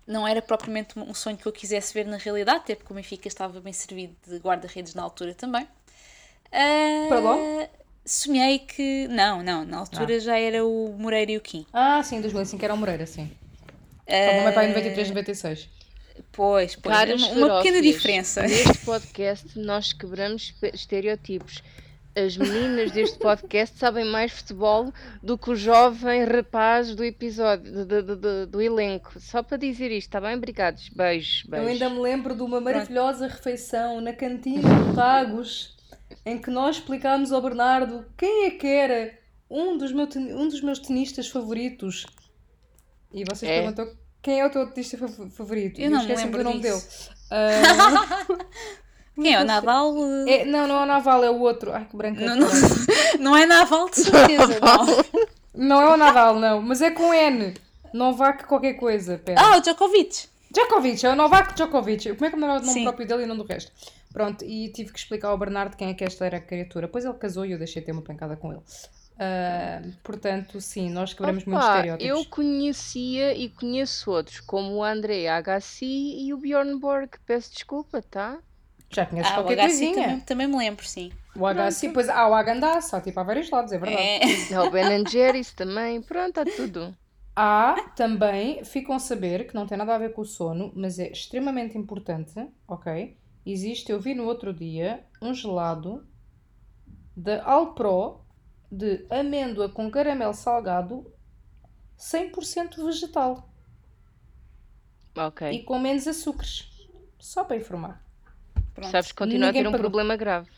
não 0.07 0.27
era 0.27 0.41
propriamente 0.41 0.99
um 0.99 1.13
sonho 1.15 1.37
que 1.37 1.47
eu 1.47 1.53
quisesse 1.53 1.93
ver 1.93 2.07
na 2.07 2.17
realidade, 2.17 2.59
até 2.59 2.75
porque 2.75 2.93
o 2.93 2.97
Benfica 2.97 3.29
estava 3.29 3.61
bem 3.61 3.73
servido 3.73 4.15
de 4.27 4.37
guarda-redes 4.39 4.95
na 4.95 5.03
altura 5.03 5.35
também. 5.35 5.67
Ah, 6.53 7.07
Para 7.09 7.21
lá? 7.21 7.37
Sonhei 8.07 8.61
que. 8.61 9.09
Não, 9.09 9.43
não, 9.43 9.65
na 9.65 9.79
altura 9.79 10.19
já 10.21 10.39
era 10.39 10.65
o 10.65 10.95
Moreira 10.99 11.33
e 11.33 11.37
o 11.37 11.41
Kim. 11.41 11.67
Ah, 11.73 12.01
sim, 12.05 12.21
2005 12.21 12.65
era 12.65 12.73
o 12.73 12.77
Moreira, 12.77 13.05
sim. 13.05 13.31
O 14.09 14.43
meu 14.45 14.53
pai 14.53 14.67
em 14.67 14.69
93, 14.69 15.09
96. 15.09 15.69
Pois, 16.33 16.77
pois, 16.77 16.97
Caras 16.97 17.23
uma, 17.25 17.47
uma 17.47 17.57
pequena 17.59 17.83
diferença. 17.83 18.43
Neste 18.43 18.79
podcast 18.87 19.59
nós 19.59 19.93
quebramos 19.93 20.55
estereótipos. 20.73 21.63
As 22.15 22.35
meninas 22.37 22.93
deste 22.93 23.19
podcast 23.19 23.77
sabem 23.79 24.05
mais 24.07 24.33
futebol 24.33 24.91
do 25.23 25.37
que 25.37 25.51
o 25.51 25.55
jovem 25.57 26.25
rapaz 26.25 26.95
do 26.95 27.05
episódio, 27.05 27.71
do, 27.85 28.03
do- 28.03 28.17
do- 28.17 28.47
do- 28.47 28.63
elenco. 28.63 29.21
Só 29.21 29.43
para 29.43 29.59
dizer 29.59 29.91
isto, 29.91 30.09
está 30.09 30.19
bem? 30.21 30.35
Obrigados. 30.35 30.89
Beijos, 30.89 31.43
Eu 31.45 31.51
beijos. 31.51 31.69
ainda 31.73 31.91
me 31.91 32.01
lembro 32.01 32.35
de 32.35 32.41
uma 32.41 32.59
maravilhosa 32.59 33.27
refeição 33.27 34.01
na 34.01 34.15
cantina 34.15 34.63
do 34.67 34.95
Tagus, 34.95 35.76
em 36.27 36.37
que 36.37 36.51
nós 36.51 36.77
explicámos 36.77 37.33
ao 37.33 37.41
Bernardo 37.41 38.05
quem 38.19 38.45
é 38.47 38.51
que 38.51 38.67
era 38.67 39.17
um 39.49 39.79
dos, 39.79 39.93
meu 39.93 40.07
um 40.37 40.49
dos 40.49 40.61
meus 40.61 40.79
tenistas 40.81 41.29
favoritos. 41.29 42.05
E 43.13 43.25
vocês 43.25 43.51
É. 43.51 43.89
quem 44.21 44.41
é 44.41 44.45
o 44.47 44.51
teu 44.51 44.67
tenista 44.73 44.99
fav- 44.99 45.31
favorito? 45.31 45.81
Eu 45.81 45.91
não 45.91 46.05
me 46.05 46.15
lembro 46.15 46.39
do 46.39 46.45
nome 46.45 46.61
dele. 46.61 46.83
Ah, 47.31 48.27
Quem 49.15 49.33
é? 49.35 49.41
O 49.41 49.45
Nadal? 49.45 49.95
é, 50.29 50.45
não, 50.45 50.67
não 50.69 50.81
é 50.81 50.83
o 50.83 50.87
Naval, 50.87 51.25
é 51.25 51.31
o 51.31 51.41
outro. 51.41 51.73
Ai, 51.73 51.87
que 51.91 51.97
branca. 51.97 52.21
Não, 52.23 52.37
não, 52.37 52.49
não 53.19 53.37
é 53.37 53.47
Naval 53.47 53.89
de 53.89 53.97
certeza, 54.01 54.59
não. 54.61 54.87
Não 55.55 55.81
é 55.81 55.95
o 55.95 55.97
Nadal, 55.97 56.39
não, 56.39 56.61
mas 56.61 56.83
é 56.83 56.91
com 56.91 57.15
N. 57.15 57.55
Novak 57.95 58.45
qualquer 58.45 58.75
coisa, 58.75 59.17
pera. 59.17 59.41
Ah, 59.41 59.57
o 59.57 59.61
Djokovic. 59.63 60.27
Djokovic, 60.51 61.07
é 61.07 61.11
o 61.11 61.17
Novak 61.17 61.55
Djokovic. 61.55 62.13
Como 62.15 62.27
é 62.27 62.31
que 62.31 62.37
era 62.37 62.45
o 62.45 62.57
nome 62.57 62.69
Sim. 62.73 62.83
próprio 62.83 63.07
dele 63.09 63.23
e 63.23 63.27
não 63.27 63.37
do 63.39 63.45
resto? 63.45 63.73
Pronto, 64.17 64.45
e 64.47 64.71
tive 64.73 64.91
que 64.93 64.99
explicar 64.99 65.29
ao 65.29 65.37
Bernardo 65.37 65.77
quem 65.77 65.91
é 65.91 65.95
que 65.95 66.03
esta 66.03 66.25
era 66.25 66.39
a 66.39 66.41
criatura. 66.41 66.87
Depois 66.87 67.05
ele 67.05 67.13
casou 67.19 67.45
e 67.45 67.53
eu 67.53 67.59
deixei 67.59 67.83
ter 67.83 67.93
uma 67.93 68.01
pancada 68.01 68.35
com 68.35 68.51
ele. 68.51 68.63
Ah, 69.19 69.83
portanto, 70.03 70.59
sim, 70.59 70.89
nós 70.91 71.13
quebramos 71.13 71.45
muitos 71.45 71.65
Opa, 71.67 71.77
estereótipos. 71.77 72.19
eu 72.19 72.25
conhecia 72.31 73.35
e 73.35 73.51
conheço 73.51 74.11
outros, 74.11 74.41
como 74.41 74.77
o 74.77 74.83
André 74.85 75.29
Agassi 75.29 75.85
e 75.87 76.33
o 76.33 76.39
Bjorn 76.39 76.79
Borg. 76.79 77.11
Peço 77.27 77.53
desculpa, 77.53 78.01
tá? 78.01 78.39
Já 78.91 79.05
conheces 79.05 79.33
Ah, 79.33 79.41
o 79.41 79.45
qualquer 79.45 79.59
HC 79.59 79.67
coisinha. 79.67 79.95
também, 79.95 80.21
também 80.21 80.47
me 80.47 80.57
lembro, 80.57 80.87
sim. 80.87 81.13
O 81.35 81.47
HC, 81.47 81.91
pois 81.91 82.09
há 82.09 82.27
o 82.27 82.33
Agandá, 82.35 82.81
só 82.81 83.01
tipo 83.01 83.21
há 83.21 83.23
vários 83.23 83.51
lados, 83.51 83.73
é 83.73 83.79
verdade. 83.79 84.03
É. 84.03 84.21
O 84.65 84.71
Ben 84.71 85.05
Jerry's 85.07 85.53
também. 85.53 86.01
Pronto, 86.01 86.39
há 86.41 86.45
tudo. 86.47 86.97
Há 87.35 87.91
também, 87.95 88.65
ficam 88.65 88.95
a 88.95 88.99
saber, 88.99 89.47
que 89.47 89.55
não 89.55 89.67
tem 89.67 89.77
nada 89.77 89.95
a 89.95 89.99
ver 89.99 90.13
com 90.15 90.23
o 90.23 90.25
sono, 90.25 90.73
mas 90.75 90.99
é 90.99 91.11
extremamente 91.13 91.77
importante, 91.77 92.33
ok? 92.67 93.15
Existe, 93.47 93.93
eu 93.93 94.01
vi 94.01 94.13
no 94.13 94.25
outro 94.25 94.53
dia, 94.53 95.07
um 95.23 95.33
gelado 95.33 96.05
da 97.17 97.43
Alpro 97.45 98.21
de 98.71 99.07
amêndoa 99.09 99.69
com 99.69 99.89
caramelo 99.91 100.35
salgado 100.35 101.11
100% 101.97 102.85
vegetal 102.85 103.49
Ok. 105.17 105.49
e 105.51 105.63
com 105.63 105.79
menos 105.79 106.07
açúcares. 106.09 106.69
Só 107.21 107.45
para 107.45 107.57
informar. 107.57 108.05
Pronto. 108.75 108.91
Sabes 108.91 109.13
que 109.13 109.17
continua 109.19 109.49
a 109.49 109.53
Ninguém 109.53 109.63
ter 109.63 109.69
um 109.69 109.73
pagou. 109.73 109.85
problema 109.85 110.17
grave. 110.17 110.51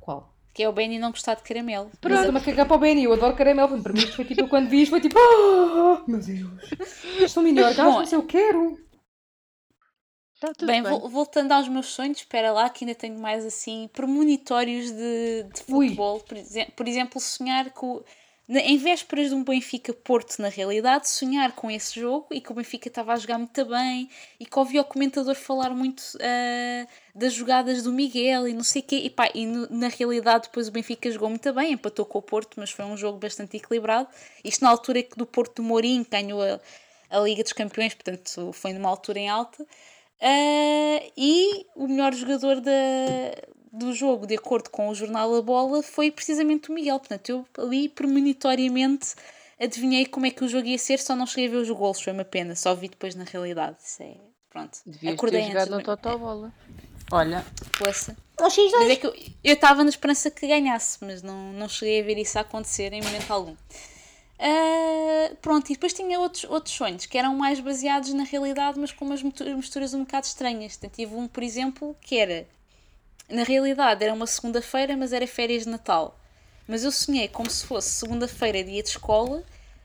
Qual? 0.00 0.32
Que 0.54 0.62
é 0.62 0.68
o 0.68 0.72
Benny 0.72 0.98
não 0.98 1.10
gostar 1.10 1.34
de 1.34 1.42
caramelo. 1.42 1.90
Mas 2.02 2.12
eu 2.12 2.18
estou-me 2.18 2.38
a 2.38 2.42
cagar 2.42 2.66
para 2.66 2.76
o 2.76 2.80
Benny, 2.80 3.04
eu 3.04 3.12
adoro 3.12 3.36
caramelo. 3.36 3.82
Para 3.82 3.92
mim, 3.92 4.00
foi 4.06 4.24
tipo, 4.24 4.40
eu 4.42 4.48
quando 4.48 4.68
vi 4.68 4.82
isto, 4.82 4.90
foi 4.90 5.00
tipo, 5.00 5.16
oh, 5.18 6.10
meu 6.10 6.18
Deus, 6.20 6.72
estou 7.20 7.44
orgasmo, 7.44 7.84
Bom, 7.92 7.98
mas 7.98 8.12
eu 8.12 8.24
quero. 8.24 8.87
Está 10.40 10.54
tudo 10.54 10.68
Bem, 10.68 10.82
bem. 10.84 10.92
vol- 10.92 11.08
voltando 11.08 11.50
aos 11.50 11.66
meus 11.68 11.86
sonhos, 11.86 12.18
espera 12.18 12.52
lá 12.52 12.70
que 12.70 12.84
ainda 12.84 12.94
tenho 12.94 13.18
mais 13.18 13.44
assim 13.44 13.90
premonitórios 13.92 14.92
de, 14.92 15.42
de 15.52 15.62
futebol. 15.64 16.20
Por, 16.20 16.36
exe- 16.36 16.66
por 16.76 16.86
exemplo, 16.86 17.20
sonhar 17.20 17.70
com. 17.72 18.00
na- 18.46 18.60
Em 18.60 18.76
vésperas 18.78 19.30
de 19.30 19.34
um 19.34 19.42
Benfica 19.42 19.92
Porto, 19.92 20.38
na 20.40 20.48
realidade, 20.48 21.08
sonhar 21.08 21.50
com 21.56 21.68
esse 21.68 21.98
jogo 21.98 22.28
e 22.30 22.40
que 22.40 22.52
o 22.52 22.54
Benfica 22.54 22.86
estava 22.86 23.14
a 23.14 23.16
jogar 23.16 23.36
muito 23.36 23.64
bem 23.64 24.08
e 24.38 24.46
que 24.46 24.56
ouvi 24.56 24.78
o 24.78 24.84
comentador 24.84 25.34
falar 25.34 25.70
muito 25.70 26.04
ah, 26.20 26.86
das 27.16 27.32
jogadas 27.34 27.82
do 27.82 27.92
Miguel 27.92 28.46
e 28.46 28.52
não 28.54 28.62
sei 28.62 28.80
o 28.80 28.84
quê. 28.84 28.96
E, 29.02 29.10
pá, 29.10 29.28
e 29.34 29.44
no- 29.44 29.66
na 29.70 29.88
realidade, 29.88 30.44
depois 30.44 30.68
o 30.68 30.70
Benfica 30.70 31.10
jogou 31.10 31.28
muito 31.30 31.52
bem, 31.52 31.72
empatou 31.72 32.04
com 32.06 32.20
o 32.20 32.22
Porto, 32.22 32.54
mas 32.58 32.70
foi 32.70 32.84
um 32.84 32.96
jogo 32.96 33.18
bastante 33.18 33.56
equilibrado. 33.56 34.08
Isto 34.44 34.62
na 34.62 34.70
altura 34.70 35.02
que 35.02 35.16
do 35.16 35.26
Porto 35.26 35.56
do 35.56 35.62
Mourinho 35.64 36.06
ganhou 36.08 36.40
a, 36.40 36.60
a 37.10 37.18
Liga 37.18 37.42
dos 37.42 37.52
Campeões, 37.52 37.92
portanto 37.92 38.52
foi 38.52 38.72
numa 38.72 38.88
altura 38.88 39.18
em 39.18 39.28
alta. 39.28 39.66
Ah, 40.20 41.02
e 41.16 41.66
o 41.74 41.86
melhor 41.86 42.14
jogador 42.14 42.60
da, 42.60 42.72
do 43.72 43.92
jogo, 43.92 44.26
de 44.26 44.36
acordo 44.36 44.70
com 44.70 44.88
o 44.88 44.94
jornal 44.94 45.34
A 45.34 45.42
Bola, 45.42 45.82
foi 45.82 46.10
precisamente 46.10 46.70
o 46.70 46.74
Miguel. 46.74 46.98
Portanto, 46.98 47.28
eu 47.28 47.46
ali 47.58 47.88
premonitoriamente 47.88 49.14
adivinhei 49.60 50.06
como 50.06 50.26
é 50.26 50.30
que 50.30 50.44
o 50.44 50.48
jogo 50.48 50.66
ia 50.66 50.78
ser, 50.78 50.98
só 50.98 51.16
não 51.16 51.26
cheguei 51.26 51.46
a 51.46 51.50
ver 51.50 51.56
os 51.56 51.70
gols, 51.70 52.00
foi 52.00 52.12
uma 52.12 52.24
pena, 52.24 52.54
só 52.54 52.74
vi 52.74 52.88
depois 52.88 53.14
na 53.14 53.24
realidade. 53.24 53.76
Isso 53.84 54.02
é. 54.02 54.16
Pronto. 54.50 54.78
Devias 54.86 55.14
Acordei 55.14 55.42
ter 55.42 55.48
jogado 55.48 55.74
antes. 55.74 55.86
no 55.86 55.96
Totobola. 55.96 56.52
Olha, 57.10 57.44
Poça. 57.78 58.16
Mas 58.78 58.90
é 58.90 58.96
que 58.96 59.06
eu 59.06 59.14
eu 59.42 59.54
estava 59.54 59.82
na 59.82 59.90
esperança 59.90 60.30
que 60.30 60.46
ganhasse, 60.46 60.98
mas 61.00 61.22
não, 61.22 61.52
não 61.52 61.68
cheguei 61.68 62.00
a 62.00 62.04
ver 62.04 62.18
isso 62.18 62.38
acontecer 62.38 62.92
em 62.92 63.02
momento 63.02 63.30
algum. 63.30 63.56
Ah, 64.38 65.32
pronto, 65.42 65.68
e 65.70 65.74
depois 65.74 65.92
tinha 65.92 66.18
outros, 66.20 66.44
outros 66.44 66.74
sonhos 66.74 67.06
que 67.06 67.18
eram 67.18 67.34
mais 67.34 67.58
baseados 67.60 68.12
na 68.12 68.22
realidade, 68.24 68.78
mas 68.78 68.92
com 68.92 69.04
umas 69.04 69.22
mistu- 69.22 69.44
misturas 69.56 69.94
um 69.94 70.00
bocado 70.04 70.26
estranhas. 70.26 70.76
Portanto, 70.76 70.94
tive 70.96 71.14
um, 71.14 71.26
por 71.26 71.42
exemplo, 71.42 71.96
que 72.00 72.16
era 72.18 72.46
na 73.28 73.42
realidade 73.42 74.02
era 74.02 74.14
uma 74.14 74.26
segunda-feira, 74.26 74.96
mas 74.96 75.12
era 75.12 75.26
férias 75.26 75.64
de 75.64 75.68
Natal. 75.70 76.18
Mas 76.66 76.84
eu 76.84 76.92
sonhei 76.92 77.28
como 77.28 77.50
se 77.50 77.66
fosse 77.66 77.90
segunda-feira, 77.90 78.62
dia 78.62 78.82
de 78.82 78.88
escola. 78.90 79.42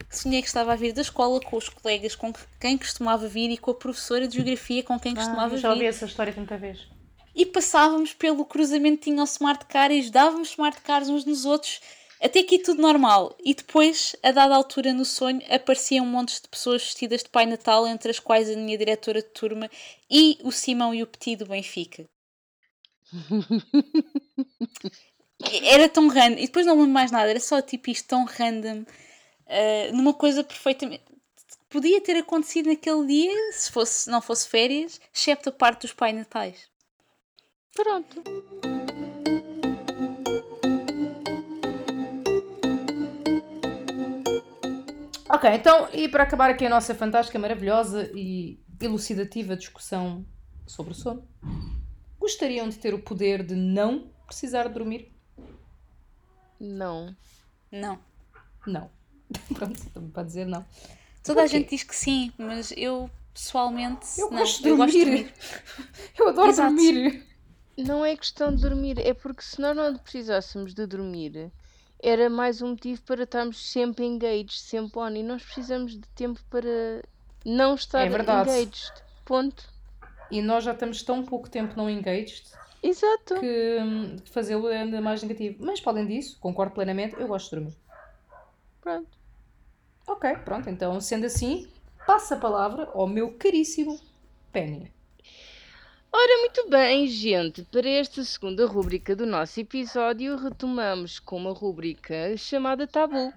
Sonhei 0.09 0.41
que 0.41 0.47
estava 0.47 0.73
a 0.73 0.75
vir 0.75 0.93
da 0.93 1.01
escola 1.01 1.39
com 1.41 1.57
os 1.57 1.67
colegas 1.69 2.15
com 2.15 2.31
quem 2.59 2.77
costumava 2.77 3.27
vir 3.27 3.49
e 3.49 3.57
com 3.57 3.71
a 3.71 3.73
professora 3.73 4.27
de 4.27 4.35
geografia 4.35 4.83
com 4.83 4.99
quem 4.99 5.15
costumava 5.15 5.55
ah, 5.55 5.57
já 5.57 5.69
ouvi 5.69 5.81
vir 5.81 5.87
essa 5.87 6.05
história 6.05 6.31
tanta 6.31 6.55
vez. 6.55 6.87
e 7.35 7.45
passávamos 7.47 8.13
pelo 8.13 8.45
cruzamento 8.45 9.01
tinha 9.05 9.21
o 9.21 9.25
smart 9.25 9.65
car 9.65 9.89
e 9.91 9.99
ajudávamos 9.99 10.49
smart 10.51 10.81
cars 10.81 11.09
uns 11.09 11.25
nos 11.25 11.45
outros 11.45 11.81
até 12.23 12.39
aqui 12.39 12.59
tudo 12.59 12.81
normal. 12.81 13.35
E 13.43 13.53
depois 13.53 14.15
a 14.23 14.31
dada 14.31 14.55
altura 14.55 14.93
no 14.93 15.05
sonho 15.05 15.41
apareciam 15.49 16.05
um 16.05 16.09
monte 16.09 16.41
de 16.41 16.47
pessoas 16.47 16.83
vestidas 16.83 17.23
de 17.23 17.29
Pai 17.29 17.45
Natal 17.45 17.87
entre 17.87 18.11
as 18.11 18.19
quais 18.19 18.49
a 18.49 18.55
minha 18.55 18.77
diretora 18.77 19.21
de 19.21 19.29
turma 19.29 19.69
e 20.09 20.37
o 20.43 20.51
Simão 20.51 20.93
e 20.93 21.03
o 21.03 21.07
Petit 21.07 21.37
do 21.37 21.45
Benfica. 21.45 22.05
Era 25.63 25.89
tão 25.89 26.07
random. 26.07 26.37
E 26.37 26.45
depois 26.45 26.65
não 26.65 26.75
lembro 26.75 26.91
mais 26.91 27.11
nada. 27.11 27.29
Era 27.29 27.39
só 27.39 27.61
tipo 27.61 27.89
isto 27.89 28.07
tão 28.07 28.23
random. 28.23 28.85
Ah, 29.47 29.91
numa 29.91 30.13
coisa 30.13 30.43
perfeitamente 30.43 31.03
podia 31.73 31.99
ter 32.01 32.15
acontecido 32.17 32.67
naquele 32.67 33.07
dia 33.07 33.51
se 33.51 33.71
fosse 33.71 34.07
não 34.07 34.21
fosse 34.21 34.47
férias 34.47 35.01
excepto 35.11 35.49
a 35.49 35.51
parte 35.51 35.81
dos 35.81 35.93
Pai 35.93 36.13
Natais. 36.13 36.69
Pronto. 37.73 38.21
Ok, 45.33 45.49
então, 45.51 45.89
e 45.91 46.07
para 46.07 46.23
acabar 46.23 46.51
aqui 46.51 46.63
a 46.65 46.69
nossa 46.69 46.93
fantástica, 46.93 47.39
maravilhosa 47.39 48.11
e 48.13 48.59
elucidativa 48.79 49.55
discussão 49.55 50.23
sobre 50.67 50.91
o 50.91 50.95
sono, 50.95 51.27
gostariam 52.19 52.69
de 52.69 52.77
ter 52.77 52.93
o 52.93 52.99
poder 52.99 53.43
de 53.43 53.55
não 53.55 54.11
precisar 54.27 54.67
de 54.67 54.73
dormir? 54.75 55.11
Não. 56.59 57.15
não 57.71 57.99
Não. 58.67 58.91
Pronto, 59.55 59.89
também 59.89 60.09
pode 60.11 60.27
dizer 60.27 60.45
não. 60.45 60.63
Toda 61.23 61.41
a 61.41 61.47
gente 61.47 61.69
diz 61.69 61.83
que 61.83 61.95
sim, 61.95 62.31
mas 62.37 62.71
eu 62.77 63.09
pessoalmente 63.33 64.05
Eu 64.19 64.29
não. 64.29 64.37
gosto 64.37 64.61
de 64.61 64.69
eu 64.69 64.77
dormir. 64.77 64.93
gosto 64.93 64.99
de 64.99 65.05
dormir. 65.05 65.33
Eu 66.19 66.29
adoro 66.29 66.49
Exato. 66.49 66.75
dormir. 66.75 67.25
Não 67.75 68.05
é 68.05 68.15
questão 68.15 68.53
de 68.53 68.61
dormir, 68.61 68.99
é 68.99 69.15
porque 69.15 69.41
se 69.41 69.59
nós 69.59 69.75
não 69.75 69.97
precisássemos 69.97 70.75
de 70.75 70.85
dormir, 70.85 71.51
era 72.03 72.29
mais 72.29 72.61
um 72.61 72.69
motivo 72.71 73.01
para 73.03 73.23
estarmos 73.23 73.71
sempre 73.71 74.05
engaged, 74.05 74.51
sempre 74.59 74.99
on, 74.99 75.09
e 75.15 75.23
nós 75.23 75.41
precisamos 75.43 75.93
de 75.93 76.07
tempo 76.15 76.39
para 76.49 77.01
não 77.45 77.75
estar 77.75 78.05
É 78.05 78.09
verdade. 78.09 78.49
engaged. 78.49 78.91
Ponto. 79.25 79.63
E 80.29 80.41
nós 80.41 80.63
já 80.63 80.73
estamos 80.73 81.01
tão 81.01 81.23
pouco 81.23 81.49
tempo 81.49 81.75
não 81.77 81.89
engaged 81.89 82.43
Exato. 82.81 83.35
que 83.39 83.77
hum, 83.81 84.17
fazê-lo 84.25 84.67
é 84.67 84.81
ainda 84.81 84.99
mais 84.99 85.23
negativo. 85.23 85.63
Mas, 85.63 85.79
para 85.79 85.93
além 85.93 86.07
disso, 86.07 86.37
concordo 86.39 86.73
plenamente, 86.73 87.15
eu 87.17 87.27
gosto 87.27 87.49
de 87.49 87.55
dormir. 87.55 87.77
Pronto. 88.81 89.17
Ok, 90.07 90.35
pronto, 90.43 90.69
então, 90.69 90.99
sendo 90.99 91.25
assim, 91.25 91.67
passa 92.05 92.35
a 92.35 92.39
palavra 92.39 92.89
ao 92.93 93.07
meu 93.07 93.33
caríssimo 93.37 93.99
Penny. 94.51 94.91
Ora, 96.15 96.37
muito 96.41 96.69
bem, 96.69 97.07
gente, 97.07 97.63
para 97.63 97.89
esta 97.89 98.23
segunda 98.23 98.67
rúbrica 98.67 99.15
do 99.15 99.25
nosso 99.25 99.59
episódio, 99.59 100.37
retomamos 100.37 101.17
com 101.17 101.37
uma 101.37 101.51
rúbrica 101.51 102.37
chamada 102.37 102.85
Tabu. 102.85 103.33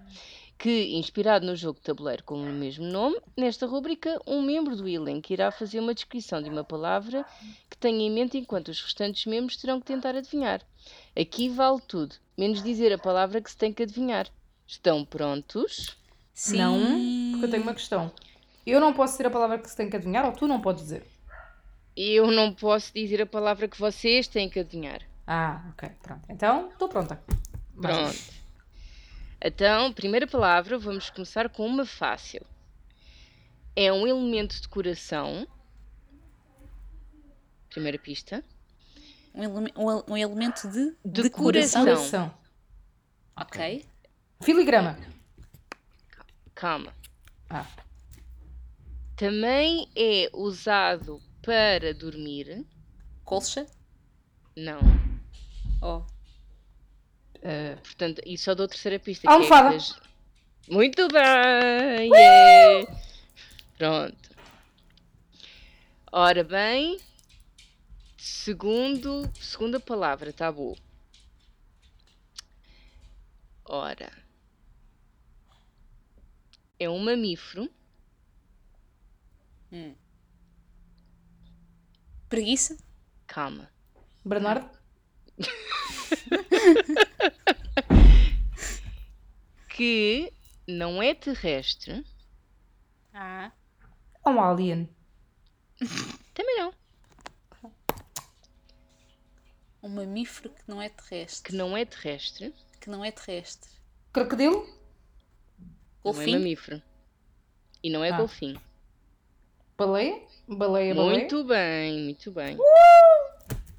que, 0.58 0.94
inspirado 0.94 1.46
no 1.46 1.56
jogo 1.56 1.78
de 1.78 1.86
tabuleiro 1.86 2.22
com 2.22 2.34
o 2.34 2.52
mesmo 2.52 2.84
nome, 2.84 3.18
nesta 3.34 3.66
rubrica, 3.66 4.20
um 4.26 4.42
membro 4.42 4.76
do 4.76 4.86
elenco 4.86 5.32
irá 5.32 5.50
fazer 5.50 5.80
uma 5.80 5.94
descrição 5.94 6.42
de 6.42 6.50
uma 6.50 6.62
palavra 6.62 7.24
que 7.70 7.78
tenha 7.78 8.06
em 8.06 8.10
mente 8.10 8.36
enquanto 8.36 8.68
os 8.68 8.82
restantes 8.82 9.24
membros 9.24 9.56
terão 9.56 9.80
que 9.80 9.86
tentar 9.86 10.14
adivinhar. 10.14 10.60
Aqui 11.18 11.48
vale 11.48 11.80
tudo, 11.88 12.14
menos 12.36 12.62
dizer 12.62 12.92
a 12.92 12.98
palavra 12.98 13.40
que 13.40 13.50
se 13.50 13.56
tem 13.56 13.72
que 13.72 13.84
adivinhar. 13.84 14.28
Estão 14.66 15.02
prontos? 15.02 15.96
Sim. 16.34 16.58
Não, 16.58 17.30
porque 17.32 17.46
eu 17.46 17.50
tenho 17.50 17.62
uma 17.62 17.74
questão. 17.74 18.12
Eu 18.66 18.80
não 18.80 18.92
posso 18.92 19.14
dizer 19.14 19.28
a 19.28 19.30
palavra 19.30 19.58
que 19.58 19.70
se 19.70 19.76
tem 19.76 19.88
que 19.88 19.96
adivinhar 19.96 20.26
ou 20.26 20.32
tu 20.32 20.46
não 20.46 20.60
podes 20.60 20.82
dizer? 20.82 21.15
Eu 21.96 22.30
não 22.30 22.52
posso 22.52 22.92
dizer 22.92 23.22
a 23.22 23.26
palavra 23.26 23.66
que 23.68 23.78
vocês 23.78 24.26
têm 24.28 24.50
que 24.50 24.58
adivinhar. 24.60 25.00
Ah, 25.26 25.64
ok, 25.70 25.88
pronto. 26.02 26.26
Então, 26.30 26.68
estou 26.70 26.88
pronta. 26.88 27.22
Mais. 27.74 27.96
Pronto. 28.26 28.36
Então, 29.42 29.92
primeira 29.92 30.26
palavra, 30.26 30.78
vamos 30.78 31.08
começar 31.10 31.48
com 31.48 31.66
uma 31.66 31.86
fácil. 31.86 32.44
É 33.74 33.92
um 33.92 34.06
elemento 34.06 34.54
de 34.56 34.62
decoração. 34.62 35.46
Primeira 37.70 37.98
pista. 37.98 38.42
Um, 39.34 39.42
eleme- 39.44 39.72
um 39.76 39.90
el- 39.90 40.04
um 40.08 40.16
elemento 40.16 40.68
de 40.68 40.94
Decoração. 41.04 41.84
decoração. 41.84 41.84
Decoração. 41.84 42.34
Ok. 43.38 43.86
Filigrama. 44.42 44.98
Calma. 46.54 46.92
Ah, 47.50 47.66
Também 49.14 49.88
é 49.96 50.28
usado 50.34 51.20
para 51.46 51.94
dormir. 51.94 52.66
Colcha. 53.24 53.64
Não. 54.56 54.80
Oh. 55.80 56.02
eh, 57.40 57.76
Portanto, 57.76 58.20
e 58.26 58.36
só 58.36 58.52
dou 58.54 58.66
terceira 58.66 58.98
pista. 58.98 59.28
é 59.28 59.32
Almofada. 59.32 59.76
as- 59.76 59.96
Muito 60.68 61.06
bem! 61.08 62.10
yeah. 62.12 63.00
Pronto. 63.78 64.30
Ora 66.10 66.42
bem, 66.42 66.98
segundo, 68.16 69.30
segunda 69.38 69.78
palavra, 69.78 70.32
tá 70.32 70.50
bom. 70.50 70.74
Ora. 73.66 74.10
É 76.80 76.88
um 76.90 76.98
mamífero. 76.98 77.70
Preguiça. 82.36 82.76
Calma. 83.26 83.70
Bernardo. 84.22 84.68
Que 89.70 90.32
não 90.66 91.02
é 91.02 91.14
terrestre. 91.14 92.04
Ah. 93.12 93.52
Ou 94.24 94.32
um 94.34 94.40
alien. 94.42 94.88
Também 96.34 96.56
não. 96.58 96.72
Um 99.82 99.88
mamífero 99.90 100.50
que 100.50 100.62
não 100.66 100.80
é 100.80 100.88
terrestre. 100.88 101.50
Que 101.50 101.54
não 101.56 101.76
é 101.76 101.84
terrestre. 101.84 102.54
Que 102.80 102.88
não 102.90 103.04
é 103.04 103.10
terrestre. 103.10 103.70
Crocodilo. 104.12 104.66
Não 104.66 105.66
é 105.66 106.02
Golfinho. 106.02 106.38
mamífero. 106.38 106.82
E 107.82 107.90
não 107.90 108.02
é 108.02 108.10
Ah. 108.10 108.16
golfinho. 108.16 108.60
Baleia. 109.76 110.25
Baleia, 110.48 110.94
baleia. 110.94 111.18
Muito 111.18 111.44
bem, 111.44 112.02
muito 112.04 112.30
bem. 112.30 112.56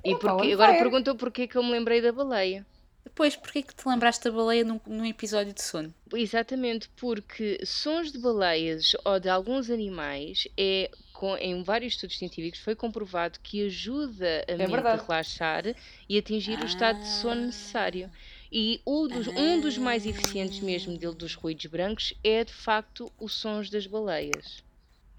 E 0.03 0.11
Epá, 0.11 0.33
porque, 0.35 0.51
agora 0.53 0.73
perguntou 0.77 1.15
porquê 1.15 1.47
que 1.47 1.57
eu 1.57 1.63
me 1.63 1.71
lembrei 1.71 2.01
da 2.01 2.11
baleia. 2.11 2.65
Depois, 3.03 3.35
porquê 3.35 3.63
que 3.63 3.73
te 3.73 3.87
lembraste 3.87 4.23
da 4.25 4.31
baleia 4.31 4.63
num, 4.63 4.79
num 4.85 5.05
episódio 5.05 5.53
de 5.53 5.61
sono? 5.61 5.93
Exatamente, 6.13 6.89
porque 6.97 7.59
sons 7.65 8.11
de 8.11 8.19
baleias 8.19 8.91
ou 9.03 9.19
de 9.19 9.27
alguns 9.29 9.69
animais 9.69 10.47
é 10.57 10.91
com- 11.13 11.35
em 11.37 11.63
vários 11.63 11.93
estudos 11.93 12.17
científicos 12.17 12.59
foi 12.59 12.75
comprovado 12.75 13.39
que 13.41 13.65
ajuda 13.65 14.45
a 14.47 14.51
mente 14.51 14.63
a 14.63 14.67
verdade. 14.67 15.01
relaxar 15.07 15.63
e 16.07 16.17
atingir 16.17 16.59
o 16.59 16.65
estado 16.65 16.99
de 16.99 17.07
sono 17.07 17.47
necessário. 17.47 18.11
E 18.51 18.79
um 18.85 19.07
dos, 19.07 19.27
um 19.27 19.59
dos 19.61 19.77
mais 19.77 20.05
eficientes 20.05 20.59
mesmo 20.59 20.97
dele 20.97 21.15
dos 21.15 21.33
ruídos 21.33 21.65
brancos 21.65 22.13
é 22.23 22.43
de 22.43 22.53
facto 22.53 23.11
os 23.19 23.33
sons 23.33 23.69
das 23.69 23.87
baleias. 23.87 24.63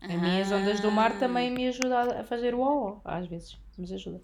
As 0.01 0.11
minhas 0.15 0.51
ondas 0.53 0.81
do 0.81 0.91
mar 0.91 1.19
também 1.19 1.51
me 1.51 1.69
ajudam 1.69 2.21
a 2.21 2.25
fazer 2.25 2.55
o 2.55 2.61
ó 2.61 3.01
às 3.05 3.27
vezes. 3.27 3.57
Mas 3.77 3.93
ajuda. 3.93 4.21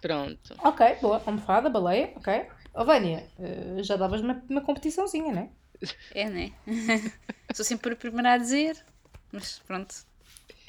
Pronto. 0.00 0.54
Ok, 0.62 0.96
boa. 1.00 1.22
Almofada, 1.26 1.68
baleia, 1.68 2.12
ok. 2.16 2.46
Ó 2.74 2.84
Vânia, 2.84 3.26
eh, 3.38 3.82
já 3.82 3.96
davas 3.96 4.20
uma, 4.20 4.42
uma 4.48 4.60
competiçãozinha, 4.60 5.32
né? 5.32 5.48
É, 6.14 6.28
né? 6.28 6.52
Sou 7.54 7.64
sempre 7.64 7.92
a 7.92 7.96
primeira 7.96 8.34
a 8.34 8.38
dizer. 8.38 8.76
Mas 9.32 9.58
pronto. 9.66 9.94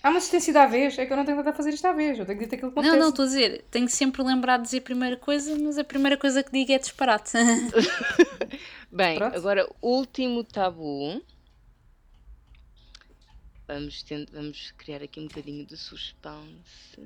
Há 0.01 0.09
uma 0.09 0.17
assistência 0.17 0.53
da 0.53 0.65
vez, 0.65 0.97
é 0.97 1.05
que 1.05 1.11
eu 1.11 1.17
não 1.17 1.25
tenho 1.25 1.37
nada 1.37 1.49
a 1.49 1.53
fazer 1.53 1.71
isto 1.73 1.85
à 1.85 1.91
vez. 1.91 2.17
Eu 2.17 2.25
tenho 2.25 2.39
que 2.39 2.45
dizer 2.45 2.55
aquilo 2.55 2.71
que 2.71 2.75
Não, 2.77 2.83
acontece. 2.83 2.99
não, 3.01 3.09
estou 3.09 3.23
a 3.23 3.27
dizer. 3.27 3.65
Tenho 3.69 3.89
sempre 3.89 4.23
lembrado 4.23 4.61
de 4.61 4.65
dizer 4.67 4.77
a 4.77 4.81
primeira 4.81 5.17
coisa, 5.17 5.55
mas 5.59 5.77
a 5.77 5.83
primeira 5.83 6.17
coisa 6.17 6.41
que 6.41 6.51
digo 6.51 6.71
é 6.71 6.79
disparate. 6.79 7.33
Bem, 8.91 9.17
Pronto. 9.17 9.35
agora 9.35 9.69
último 9.81 10.43
tabu. 10.43 11.21
Vamos, 13.69 14.01
tent- 14.01 14.31
vamos 14.31 14.71
criar 14.79 15.03
aqui 15.03 15.19
um 15.19 15.27
bocadinho 15.27 15.63
de 15.63 15.77
suspense. 15.77 16.97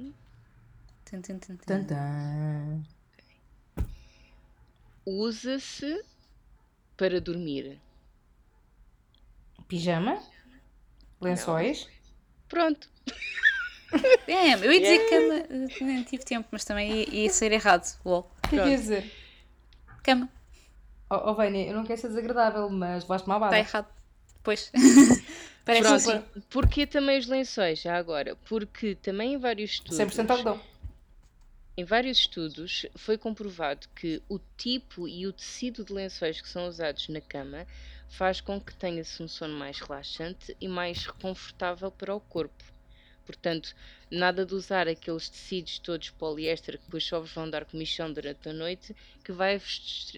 Tum, 1.03 1.21
tum, 1.21 1.37
tum, 1.37 1.57
tum. 1.57 1.65
Tan, 1.65 1.83
tan. 1.83 2.83
Usa-se 5.05 6.01
para 6.95 7.19
dormir. 7.19 7.81
Pijama, 9.67 10.23
lençóis, 11.19 11.85
Pronto. 12.47 12.87
É, 14.25 14.53
eu 14.53 14.71
ia 14.71 14.79
dizer 14.79 15.05
cama, 15.09 15.33
eh, 15.35 15.83
nem 15.83 16.01
tive 16.03 16.23
tempo, 16.23 16.47
mas 16.51 16.63
também 16.63 16.91
ia, 16.91 17.09
ia 17.23 17.29
ser 17.29 17.51
errado. 17.51 17.85
O 18.05 18.23
que 18.49 18.57
é 18.57 18.69
ias 18.69 18.81
dizer? 18.81 19.11
Cama, 20.01 20.29
Oh, 21.09 21.29
oh 21.29 21.35
Vânia, 21.35 21.67
eu 21.67 21.75
não 21.75 21.83
quero 21.83 21.99
ser 22.01 22.07
desagradável, 22.07 22.69
mas 22.69 23.03
uma 23.03 23.35
abada. 23.35 23.59
está 23.59 23.59
errado. 23.59 23.87
Pois. 24.41 24.71
Parece 25.65 25.93
Pronto. 25.93 26.09
assim. 26.09 26.25
Porquê 26.49 26.85
também 26.87 27.17
os 27.19 27.27
lençóis, 27.27 27.81
já 27.81 27.97
agora? 27.97 28.35
Porque 28.35 28.95
também 28.95 29.33
em 29.33 29.37
vários 29.37 29.71
estudos, 29.71 29.97
100% 29.97 30.29
algodão. 30.31 30.61
em 31.77 31.83
vários 31.85 32.19
estudos 32.19 32.85
foi 32.95 33.17
comprovado 33.17 33.87
que 33.95 34.21
o 34.29 34.39
tipo 34.57 35.07
e 35.07 35.25
o 35.27 35.33
tecido 35.33 35.83
de 35.85 35.93
lençóis 35.93 36.39
que 36.41 36.49
são 36.49 36.67
usados 36.67 37.07
na 37.09 37.21
cama 37.21 37.67
faz 38.07 38.41
com 38.41 38.59
que 38.61 38.75
tenha-se 38.75 39.21
um 39.23 39.27
sono 39.27 39.55
mais 39.55 39.79
relaxante 39.79 40.55
e 40.61 40.67
mais 40.67 41.07
confortável 41.07 41.91
para 41.91 42.15
o 42.15 42.19
corpo. 42.19 42.63
Portanto, 43.25 43.73
nada 44.11 44.45
de 44.45 44.53
usar 44.53 44.87
aqueles 44.87 45.29
tecidos 45.29 45.79
todos 45.79 46.09
poliéster 46.11 46.77
que 46.77 46.83
depois 46.85 47.03
só 47.05 47.19
vos 47.19 47.31
vão 47.33 47.49
dar 47.49 47.65
comichão 47.65 48.11
durante 48.11 48.49
a 48.49 48.53
noite, 48.53 48.95
que 49.23 49.31
vai 49.31 49.57
vos 49.57 50.11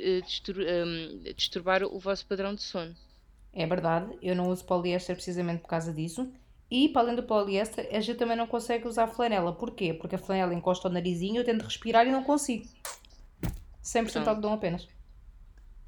disturbar 1.36 1.84
o 1.84 2.00
vosso 2.00 2.26
padrão 2.26 2.56
de 2.56 2.64
sono. 2.64 2.96
É 3.56 3.66
verdade, 3.66 4.12
eu 4.22 4.36
não 4.36 4.50
uso 4.50 4.66
poliéster 4.66 5.16
precisamente 5.16 5.62
por 5.62 5.70
causa 5.70 5.94
disso. 5.94 6.30
E 6.70 6.90
para 6.90 7.04
além 7.04 7.16
do 7.16 7.24
poliéster, 7.24 7.88
a 7.90 8.00
gente 8.02 8.18
também 8.18 8.36
não 8.36 8.46
consegue 8.46 8.86
usar 8.86 9.08
flanela. 9.08 9.54
Porquê? 9.54 9.94
Porque 9.94 10.16
a 10.16 10.20
flanela 10.20 10.54
encosta 10.54 10.90
ao 10.90 10.94
narizinho, 10.94 11.38
eu 11.38 11.46
tento 11.46 11.64
respirar 11.64 12.06
e 12.06 12.12
não 12.12 12.24
consigo. 12.24 12.66
100% 13.82 14.12
Pronto. 14.12 14.28
algodão 14.28 14.54
apenas. 14.54 14.88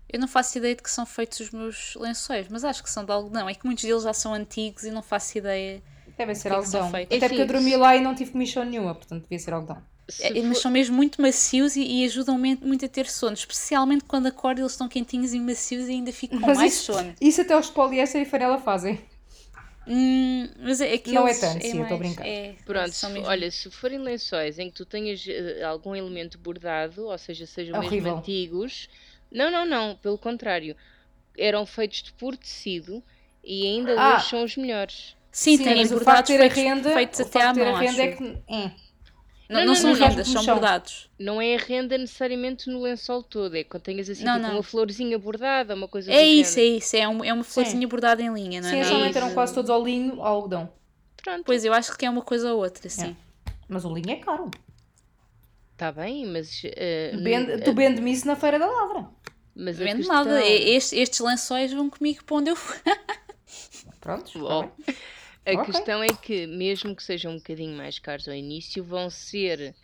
Eu 0.07 0.19
não 0.19 0.27
faço 0.27 0.57
ideia 0.57 0.76
de 0.76 0.81
que 0.81 0.89
são 0.89 1.06
feitos 1.06 1.41
os 1.41 1.52
meus 1.52 1.95
lençóis, 1.95 2.48
mas 2.48 2.64
acho 2.64 2.81
que 2.81 2.89
são 2.89 3.03
de 3.03 3.11
algodão. 3.11 3.49
É 3.49 3.53
que 3.53 3.65
muitos 3.65 3.84
deles 3.84 4.03
já 4.03 4.14
são 4.14 4.34
antigos 4.34 4.85
e 4.85 4.91
não 4.91 5.02
faço 5.02 5.38
ideia. 5.38 5.81
Devem 6.18 6.34
ser 6.34 6.49
que 6.49 6.56
é 6.56 6.57
algodão. 6.57 6.88
Até 6.88 7.19
porque 7.27 7.41
eu 7.41 7.48
dormi 7.48 7.76
lá 7.76 7.95
e 7.98 8.02
não 8.02 8.15
tive 8.15 8.31
comichão 8.31 8.64
nenhuma, 8.64 8.95
portanto 8.95 9.23
devia 9.23 9.39
ser 9.39 9.53
algodão. 9.53 9.84
É, 10.21 10.41
mas 10.43 10.59
são 10.59 10.71
mesmo 10.71 10.95
muito 10.95 11.21
macios 11.21 11.75
e, 11.75 11.81
e 11.84 12.05
ajudam 12.05 12.38
muito 12.38 12.85
a 12.85 12.88
ter 12.88 13.07
sono. 13.07 13.34
Especialmente 13.34 14.05
quando 14.05 14.27
acordo 14.27 14.61
eles 14.61 14.71
estão 14.71 14.88
quentinhos 14.88 15.34
e 15.34 15.39
macios 15.39 15.88
e 15.88 15.91
ainda 15.91 16.11
fico 16.13 16.39
com 16.39 16.45
Mas 16.47 16.57
mais 16.57 16.73
isso, 16.73 16.93
sono. 16.93 17.13
isso 17.19 17.41
até 17.41 17.57
os 17.57 17.69
poliéster 17.69 18.21
e 18.21 18.25
flanela 18.25 18.57
fazem. 18.59 18.99
Hum, 19.89 20.49
mas 20.59 20.81
é, 20.81 20.93
aqueles 20.93 21.13
Não 21.13 21.27
é 21.27 21.34
tanto, 21.34 21.65
sim, 21.65 21.77
eu 21.77 21.84
estou 21.84 21.95
a 21.95 21.99
brincar. 21.99 22.27
é, 22.27 22.55
Pronto, 22.65 22.91
mesmo- 23.09 23.25
olha, 23.27 23.49
se 23.49 23.71
forem 23.71 23.99
lençóis 23.99 24.59
em 24.59 24.69
que 24.69 24.75
tu 24.75 24.85
tenhas 24.85 25.23
eh, 25.27 25.63
algum 25.63 25.95
elemento 25.95 26.38
bordado, 26.38 27.05
ou 27.05 27.17
seja, 27.17 27.45
sejam 27.45 27.73
mesmo 27.79 27.88
Horrível. 27.88 28.17
antigos, 28.17 28.89
não, 29.31 29.49
não, 29.49 29.65
não, 29.65 29.95
pelo 29.95 30.17
contrário, 30.17 30.75
eram 31.38 31.65
feitos 31.65 32.03
de 32.03 32.11
puro 32.13 32.35
tecido 32.35 33.01
e 33.41 33.65
ainda 33.65 33.93
Ah. 33.97 34.15
hoje 34.17 34.29
são 34.29 34.43
os 34.43 34.57
melhores. 34.57 35.15
Sim, 35.31 35.57
têm 35.57 35.73
o 35.73 35.88
facto 35.88 35.93
bordados 36.03 36.31
feitos, 36.35 36.57
renda, 36.57 36.93
feitos 36.93 37.19
até 37.21 37.41
à 37.43 37.53
mão, 37.53 37.75
a 37.75 37.79
renda 37.79 37.91
acho. 37.91 38.01
é 38.01 38.07
que. 38.11 38.38
é. 38.49 38.71
Não, 39.49 39.60
Não, 39.61 39.68
não 39.68 39.74
não, 39.74 39.76
são 39.82 39.94
rendas, 39.94 40.28
são 40.28 40.45
bordados. 40.45 41.10
Não 41.18 41.41
é 41.41 41.56
a 41.56 41.57
renda 41.57 41.98
necessariamente 41.98 42.69
no 42.69 42.82
lençol 42.82 43.24
todo, 43.24 43.56
é 43.56 43.64
quando 43.64 43.84
tenhas 43.84 44.10
assim 44.10 44.24
Não, 44.26 44.36
tipo 44.36 44.45
não. 44.48 44.56
uma 44.56 44.64
florzinha 44.64 45.18
bordada, 45.18 45.74
uma 45.74 45.88
coisa 45.88 46.11
É 46.11 46.22
isso, 46.26 46.60
é 46.60 46.64
género. 46.64 46.78
isso. 46.78 46.95
É, 46.98 47.07
um- 47.07 47.24
é 47.24 47.32
uma 47.34 47.44
florzinha 47.45 47.88
bordada 47.88 48.22
em 48.22 48.34
linha, 48.34 48.60
não 48.60 48.68
é? 48.68 48.72
Sim, 48.72 48.78
nada 48.80 48.90
somente 48.90 49.11
de- 49.14 49.18
eram 49.19 49.34
quase 49.34 49.53
todos 49.53 49.69
ao 49.69 49.82
linho, 49.84 50.22
ao 50.22 50.36
algodão. 50.36 50.69
Pronto, 51.24 51.44
Pois, 51.45 51.64
eu 51.64 51.74
acho 51.74 51.95
que 51.98 52.06
é 52.06 52.10
uma 52.10 52.22
coisa 52.22 52.53
ou 52.53 52.60
outra, 52.61 52.90
sim. 52.90 53.15
Mas 53.69 53.86
o 53.86 53.94
linho 53.94 54.11
é 54.11 54.15
caro. 54.18 54.52
está 55.74 55.91
bem, 55.91 56.26
mas 56.26 56.61
eh, 56.65 57.11
Vende- 57.15 57.52
n- 57.53 57.61
tu 57.61 57.74
vende-me 57.74 58.11
isso 58.11 58.26
na 58.28 58.36
Feira 58.36 58.57
da 58.60 58.65
Lavra. 58.65 59.07
Mas 59.56 59.80
a 59.80 59.84
Vendo 59.86 59.98
questão... 59.98 60.15
nada, 60.26 60.44
e- 60.45 60.76
estes, 60.76 60.94
estes 60.94 61.19
lençóis 61.19 61.72
vão 61.72 61.90
comigo 61.90 62.24
para 62.26 62.36
onde 62.38 62.49
eu 62.52 62.56
for. 62.56 62.76
Prontos, 64.02 64.34
bem. 64.34 64.95
A 65.48 65.56
Ok. 65.56 65.65
questão 65.65 66.03
é 66.03 66.14
que, 66.14 66.45
mesmo 66.45 66.95
que 66.95 67.02
sejam 67.03 67.32
um 67.34 67.38
bocadinho 67.38 67.76
mais 67.76 67.98
caros 67.99 68.28
ao 68.28 68.36
início, 68.36 68.84
vão 68.84 69.10
ser 69.10 69.76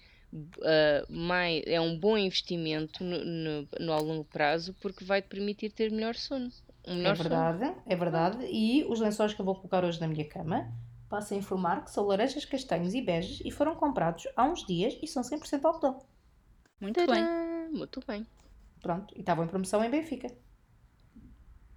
ah, 0.63 1.05
mais, 1.09 1.63
é 1.65 1.79
um 1.79 1.97
bom 1.97 2.17
investimento 2.17 3.03
no, 3.03 3.23
no, 3.23 3.69
no 3.79 3.93
ao 3.93 4.03
longo 4.03 4.25
prazo 4.25 4.73
porque 4.81 5.03
vai 5.05 5.21
te 5.21 5.27
permitir 5.29 5.71
ter 5.71 5.91
melhor 5.91 6.15
sono. 6.15 6.51
Um 6.87 6.95
É 7.03 7.11
melhor 7.11 7.17
sono. 7.17 7.49
verdade, 7.51 7.75
é 7.85 7.95
verdade. 7.95 8.45
E 8.47 8.83
os 8.85 8.99
lençóis 8.99 9.33
que 9.33 9.39
eu 9.41 9.45
vou 9.45 9.55
colocar 9.55 9.83
hoje 9.85 9.99
na 10.01 10.07
minha 10.07 10.27
cama, 10.27 10.71
passo 11.09 11.33
a 11.33 11.37
informar 11.37 11.83
que 11.83 11.91
são 11.91 12.05
laranjas, 12.05 12.45
castanhos 12.45 12.93
e 12.93 13.01
beges 13.01 13.39
e 13.45 13.51
foram 13.51 13.75
comprados 13.75 14.27
há 14.35 14.43
uns 14.45 14.65
dias 14.65 14.97
e 15.01 15.07
são 15.07 15.23
100% 15.23 15.65
algodão. 15.65 16.05
Muito 16.79 17.03
bem. 17.05 17.23
Tadã! 17.23 17.69
Muito 17.71 17.99
bem. 18.07 18.27
Pronto, 18.81 19.15
e 19.15 19.21
estavam 19.21 19.45
em 19.45 19.47
promoção 19.47 19.83
em 19.83 19.89
Benfica. 19.89 20.27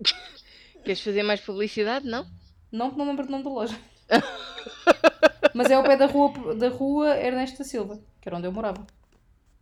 Queres 0.85 1.01
fazer 1.01 1.23
mais 1.23 1.41
publicidade? 1.41 2.07
Não? 2.07 2.27
Não 2.71 2.91
que 2.91 2.99
não 2.99 3.07
lembro 3.07 3.25
do 3.25 3.31
nome 3.31 3.45
da 3.45 3.51
loja. 3.51 3.79
Mas 5.55 5.71
é 5.71 5.75
ao 5.75 5.83
pé 5.83 5.97
da 5.97 6.07
rua, 6.07 6.55
da 6.55 6.69
rua 6.69 7.17
Ernesto 7.17 7.59
da 7.59 7.65
Silva, 7.65 8.01
que 8.21 8.29
era 8.29 8.37
onde 8.37 8.47
eu 8.47 8.53
morava. 8.53 8.87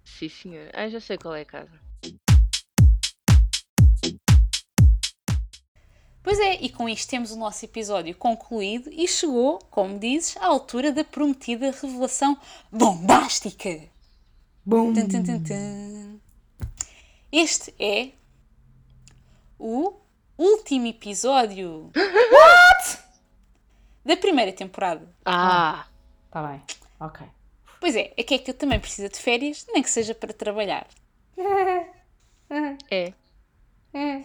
Sim, 0.05 0.29
senhor. 0.29 0.71
Ah, 0.73 0.89
já 0.89 1.01
sei 1.01 1.17
qual 1.17 1.35
é 1.35 1.43
a 1.43 1.45
casa. 1.45 1.85
Pois 6.23 6.41
é, 6.41 6.55
e 6.63 6.71
com 6.71 6.89
isto 6.89 7.11
temos 7.11 7.33
o 7.33 7.37
nosso 7.37 7.65
episódio 7.67 8.17
concluído 8.17 8.91
e 8.91 9.07
chegou, 9.07 9.59
como 9.71 9.99
dizes, 9.99 10.37
à 10.39 10.47
altura 10.47 10.91
da 10.91 11.05
prometida 11.05 11.71
revelação 11.71 12.39
bombástica. 12.73 13.89
Tum, 14.69 14.95
tum, 14.95 15.43
tum. 15.43 16.21
Este 17.31 17.75
é 17.79 18.13
o 19.59 19.93
último 20.39 20.87
episódio 20.87 21.91
da 24.05 24.17
primeira 24.17 24.53
temporada. 24.53 25.07
Ah! 25.25 25.87
Tá 26.31 26.43
bem, 26.47 26.63
ok. 27.01 27.27
Pois 27.81 27.95
é, 27.97 28.13
é 28.17 28.23
que 28.23 28.35
é 28.35 28.39
que 28.39 28.51
eu 28.51 28.55
também 28.55 28.81
preciso 28.81 29.09
de 29.09 29.19
férias, 29.19 29.67
nem 29.73 29.83
que 29.83 29.91
seja 29.91 30.15
para 30.15 30.33
trabalhar. 30.33 30.87
É. 32.91 33.13
É. 33.93 34.25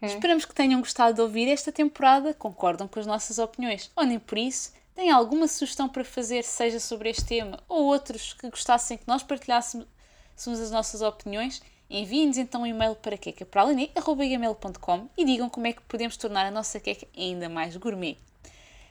Esperamos 0.00 0.44
que 0.44 0.54
tenham 0.54 0.80
gostado 0.80 1.14
de 1.14 1.20
ouvir 1.20 1.48
esta 1.48 1.72
temporada, 1.72 2.32
concordam 2.32 2.86
com 2.86 3.00
as 3.00 3.06
nossas 3.06 3.38
opiniões, 3.38 3.90
ou 3.96 4.04
nem 4.04 4.18
por 4.18 4.38
isso, 4.38 4.72
têm 4.94 5.10
alguma 5.10 5.48
sugestão 5.48 5.88
para 5.88 6.04
fazer, 6.04 6.44
seja 6.44 6.78
sobre 6.78 7.10
este 7.10 7.24
tema 7.24 7.58
ou 7.68 7.84
outros 7.86 8.32
que 8.32 8.48
gostassem 8.48 8.96
que 8.96 9.08
nós 9.08 9.22
partilhássemos 9.22 9.86
as 10.36 10.70
nossas 10.70 11.02
opiniões, 11.02 11.60
enviem-nos 11.90 12.36
então 12.36 12.62
um 12.62 12.66
e-mail 12.66 12.94
para 12.94 13.16
quecapraline.com 13.16 15.08
e 15.16 15.24
digam 15.24 15.48
como 15.48 15.66
é 15.66 15.72
que 15.72 15.82
podemos 15.82 16.16
tornar 16.16 16.46
a 16.46 16.50
nossa 16.50 16.78
queca 16.78 17.06
ainda 17.16 17.48
mais 17.48 17.76
gourmet. 17.76 18.18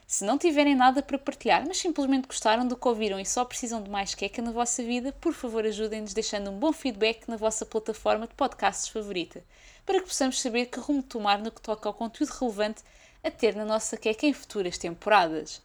Se 0.06 0.24
não 0.24 0.38
tiverem 0.38 0.74
nada 0.74 1.02
para 1.02 1.18
partilhar, 1.18 1.66
mas 1.66 1.76
simplesmente 1.76 2.26
gostaram 2.26 2.66
do 2.66 2.76
que 2.76 2.88
ouviram 2.88 3.20
e 3.20 3.26
só 3.26 3.44
precisam 3.44 3.82
de 3.82 3.90
mais 3.90 4.14
queca 4.14 4.40
na 4.40 4.50
vossa 4.50 4.82
vida, 4.82 5.12
por 5.20 5.34
favor 5.34 5.66
ajudem-nos 5.66 6.14
deixando 6.14 6.50
um 6.50 6.58
bom 6.58 6.72
feedback 6.72 7.28
na 7.28 7.36
vossa 7.36 7.66
plataforma 7.66 8.26
de 8.26 8.34
podcasts 8.34 8.88
favorita, 8.88 9.44
para 9.84 10.00
que 10.00 10.06
possamos 10.06 10.40
saber 10.40 10.66
que 10.66 10.80
rumo 10.80 11.02
tomar 11.02 11.38
no 11.40 11.50
que 11.50 11.60
toca 11.60 11.88
ao 11.88 11.94
conteúdo 11.94 12.30
relevante 12.30 12.82
a 13.22 13.30
ter 13.30 13.54
na 13.54 13.66
nossa 13.66 13.98
queca 13.98 14.26
em 14.26 14.32
futuras 14.32 14.78
temporadas. 14.78 15.60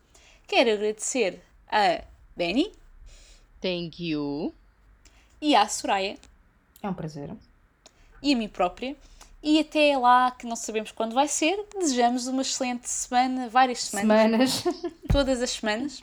Quero 0.45 0.73
agradecer 0.73 1.41
a 1.71 2.03
Benny 2.35 2.73
Thank 3.61 4.03
you. 4.03 4.53
e 5.41 5.55
à 5.55 5.69
Soraya 5.69 6.17
É 6.83 6.89
um 6.89 6.93
prazer. 6.93 7.31
e 8.21 8.33
a 8.33 8.37
mim 8.37 8.47
própria. 8.49 8.95
E 9.41 9.59
até 9.59 9.97
lá, 9.97 10.31
que 10.31 10.45
não 10.45 10.55
sabemos 10.55 10.91
quando 10.91 11.13
vai 11.13 11.27
ser, 11.27 11.65
desejamos 11.77 12.27
uma 12.27 12.41
excelente 12.41 12.87
semana, 12.89 13.49
várias 13.49 13.79
semanas. 13.83 14.51
Semanas. 14.51 14.93
todas 15.11 15.41
as 15.41 15.49
semanas. 15.51 16.01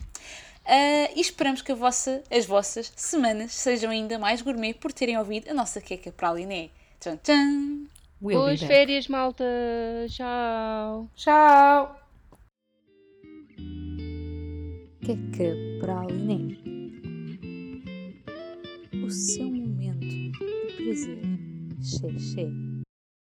Ah, 0.65 1.09
e 1.15 1.19
esperamos 1.21 1.61
que 1.63 1.71
a 1.71 1.75
vossa- 1.75 2.21
as 2.29 2.45
vossas 2.45 2.91
semanas 2.95 3.51
sejam 3.53 3.89
ainda 3.89 4.19
mais 4.19 4.41
gourmet 4.43 4.73
por 4.75 4.91
terem 4.93 5.17
ouvido 5.17 5.49
a 5.49 5.53
nossa 5.55 5.81
queca 5.81 6.11
para 6.11 6.29
a 6.29 6.33
Liné. 6.33 6.69
Tchan, 6.99 7.17
tchan. 7.17 7.85
We'll 8.21 8.37
be 8.41 8.45
Boas 8.45 8.61
férias, 8.61 9.07
malta. 9.07 9.43
Tchau. 10.07 11.09
Tchau! 11.15 11.95
Queca 15.03 15.55
para 15.79 15.99
a 16.01 16.05
Liné. 16.05 16.57
O 19.03 19.09
seu 19.09 19.45
momento 19.45 20.31
de 20.81 20.85
prazer. 20.85 21.19
Xé, 21.81 22.19
xé. 22.19 22.70